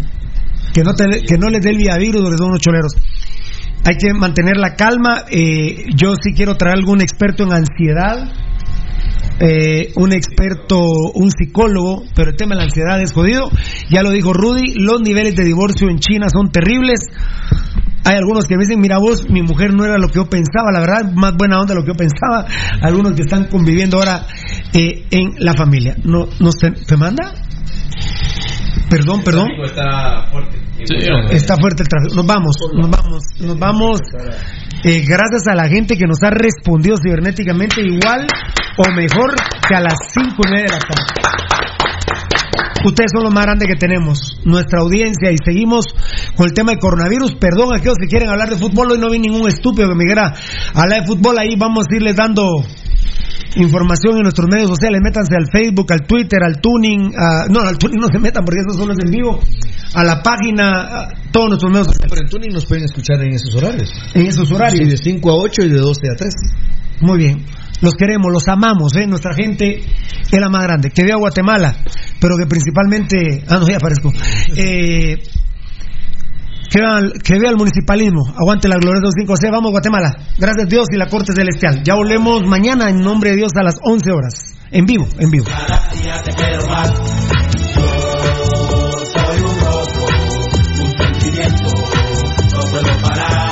Que 0.73 0.83
no, 0.83 0.93
te, 0.93 1.05
que 1.27 1.37
no 1.37 1.49
les 1.49 1.61
dé 1.61 1.71
el 1.71 1.77
viavirus 1.77 2.21
porque 2.21 2.37
son 2.37 2.49
unos 2.49 2.61
choleros. 2.61 2.93
Hay 3.83 3.95
que 3.97 4.13
mantener 4.13 4.57
la 4.57 4.75
calma. 4.75 5.25
eh, 5.29 5.85
yo 5.95 6.13
sí 6.21 6.33
quiero 6.33 6.55
traer 6.55 6.77
algún 6.77 7.01
experto 7.01 7.43
en 7.43 7.53
ansiedad. 7.53 8.31
Eh, 9.43 9.91
un 9.95 10.13
experto, 10.13 10.77
un 11.15 11.31
psicólogo, 11.31 12.03
pero 12.15 12.29
el 12.29 12.35
tema 12.35 12.53
de 12.53 12.57
la 12.57 12.63
ansiedad 12.65 13.01
es 13.01 13.11
jodido. 13.11 13.49
Ya 13.89 14.03
lo 14.03 14.11
dijo 14.11 14.33
Rudy, 14.33 14.75
los 14.75 15.01
niveles 15.01 15.35
de 15.35 15.43
divorcio 15.43 15.89
en 15.89 15.97
China 15.97 16.27
son 16.29 16.51
terribles. 16.51 16.99
Hay 18.03 18.15
algunos 18.15 18.45
que 18.45 18.55
dicen, 18.57 18.79
mira 18.79 18.99
vos, 18.99 19.29
mi 19.29 19.41
mujer 19.41 19.73
no 19.73 19.83
era 19.83 19.97
lo 19.97 20.07
que 20.07 20.15
yo 20.15 20.29
pensaba, 20.29 20.71
la 20.71 20.79
verdad, 20.79 21.11
más 21.13 21.35
buena 21.37 21.59
onda 21.59 21.73
lo 21.73 21.81
que 21.81 21.91
yo 21.91 21.95
pensaba. 21.95 22.45
Algunos 22.81 23.13
que 23.13 23.21
están 23.21 23.45
conviviendo 23.45 23.97
ahora 23.97 24.27
eh, 24.73 25.05
en 25.09 25.33
la 25.39 25.53
familia. 25.53 25.95
No, 26.03 26.27
no 26.39 26.51
se, 26.51 26.71
¿Te 26.71 26.95
manda? 26.97 27.33
Perdón, 28.91 29.23
perdón. 29.23 29.47
Está 29.63 30.27
fuerte. 30.29 30.57
Está 31.31 31.55
fuerte 31.55 31.83
el 31.83 31.87
tráfico. 31.87 32.15
Nos 32.15 32.25
vamos, 32.25 32.55
nos 32.73 32.89
vamos, 32.89 33.23
nos 33.39 33.57
vamos. 33.57 33.99
eh, 34.83 35.01
gracias 35.07 35.47
a 35.47 35.55
la 35.55 35.69
gente 35.69 35.95
que 35.95 36.05
nos 36.05 36.21
ha 36.23 36.29
respondido 36.29 36.97
cibernéticamente 36.97 37.81
igual 37.81 38.27
o 38.77 38.91
mejor 38.91 39.33
que 39.65 39.75
a 39.75 39.79
las 39.79 39.95
cinco 40.13 40.41
y 40.45 40.51
media 40.51 40.65
de 40.65 40.71
la 40.71 40.79
tarde. 40.79 41.21
Ustedes 42.83 43.11
son 43.13 43.23
los 43.23 43.33
más 43.33 43.45
grandes 43.45 43.67
que 43.69 43.75
tenemos, 43.75 44.39
nuestra 44.43 44.81
audiencia, 44.81 45.31
y 45.31 45.37
seguimos 45.45 45.85
con 46.35 46.47
el 46.47 46.53
tema 46.53 46.71
de 46.73 46.79
coronavirus. 46.79 47.35
Perdón 47.35 47.73
a 47.73 47.77
aquellos 47.77 47.97
que 47.97 48.07
quieren 48.07 48.27
hablar 48.27 48.49
de 48.49 48.57
fútbol, 48.57 48.91
hoy 48.91 48.97
no 48.97 49.09
vi 49.09 49.19
ningún 49.19 49.47
estúpido 49.47 49.87
que 49.87 49.95
me 49.95 50.03
quiera 50.03 50.33
hablar 50.73 51.01
de 51.01 51.07
fútbol, 51.07 51.37
ahí 51.37 51.55
vamos 51.57 51.85
a 51.89 51.95
irles 51.95 52.15
dando 52.17 52.43
información 53.55 54.17
en 54.17 54.23
nuestros 54.23 54.47
medios 54.49 54.69
sociales, 54.69 55.01
métanse 55.03 55.35
al 55.35 55.47
Facebook, 55.51 55.91
al 55.91 56.05
Twitter, 56.07 56.39
al 56.43 56.59
Tuning, 56.61 57.13
a- 57.17 57.47
no, 57.49 57.59
al 57.61 57.77
Tuning 57.77 57.99
no 57.99 58.07
se 58.07 58.19
metan 58.19 58.43
porque 58.45 58.61
eso 58.61 58.77
solo 58.77 58.93
es 58.93 58.99
en 59.03 59.11
vivo, 59.11 59.39
a 59.93 60.03
la 60.03 60.21
página, 60.23 60.81
a 60.81 61.07
todos 61.31 61.49
nuestros 61.49 61.71
medios 61.71 61.87
sociales. 61.87 62.09
Pero 62.11 62.21
en 62.25 62.29
Tuning 62.29 62.53
nos 62.53 62.65
pueden 62.65 62.85
escuchar 62.85 63.21
en 63.21 63.33
esos 63.33 63.53
horarios. 63.55 63.91
En 64.13 64.25
esos 64.25 64.51
horarios. 64.51 64.79
Sí, 64.83 64.89
de 64.89 64.97
5 64.97 65.29
a 65.31 65.35
8 65.35 65.63
y 65.63 65.69
de 65.69 65.77
12 65.77 66.01
a 66.11 66.15
3. 66.17 66.33
Muy 67.01 67.17
bien. 67.17 67.43
Los 67.81 67.95
queremos, 67.95 68.31
los 68.31 68.47
amamos, 68.47 68.95
¿eh? 68.95 69.07
Nuestra 69.07 69.33
gente 69.33 69.81
es 70.31 70.39
la 70.39 70.49
más 70.49 70.63
grande. 70.63 70.91
Que 70.91 71.03
vea 71.03 71.15
Guatemala, 71.15 71.75
pero 72.19 72.37
que 72.37 72.45
principalmente. 72.45 73.43
Ah, 73.49 73.57
no, 73.59 73.67
ya 73.67 73.77
aparezco. 73.77 74.11
Eh, 74.55 75.17
que, 76.71 76.79
vea, 76.79 77.01
que 77.21 77.33
vea 77.39 77.51
el 77.51 77.57
municipalismo. 77.57 78.21
Aguante 78.35 78.69
la 78.69 78.77
gloria 78.77 79.01
de 79.01 79.07
los 79.07 79.13
5C. 79.15 79.51
Vamos, 79.51 79.71
Guatemala. 79.71 80.15
Gracias 80.37 80.69
Dios 80.69 80.87
y 80.91 80.97
la 80.97 81.07
Corte 81.07 81.33
Celestial. 81.33 81.83
Ya 81.83 81.95
volvemos 81.95 82.43
mañana 82.47 82.89
en 82.89 83.01
nombre 83.01 83.31
de 83.31 83.35
Dios 83.35 83.51
a 83.55 83.63
las 83.63 83.75
11 83.83 84.11
horas. 84.11 84.33
En 84.71 84.85
vivo, 84.85 85.05
en 85.19 85.29
vivo. 85.29 85.45
día 86.01 86.23
te 86.23 86.31
quiero 86.31 86.65
más. 86.67 86.93
Yo 87.75 87.81
soy 89.03 89.41
un 89.41 89.59
loco, 89.59 90.07
un 90.81 90.91
sentimiento, 90.97 91.71
no 92.53 92.61
puedo 92.71 93.01
parar. 93.01 93.51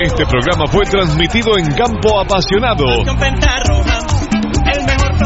Este 0.00 0.24
programa 0.26 0.64
fue 0.68 0.84
transmitido 0.84 1.58
en 1.58 1.66
Campo 1.74 2.20
Apasionado. 2.20 2.84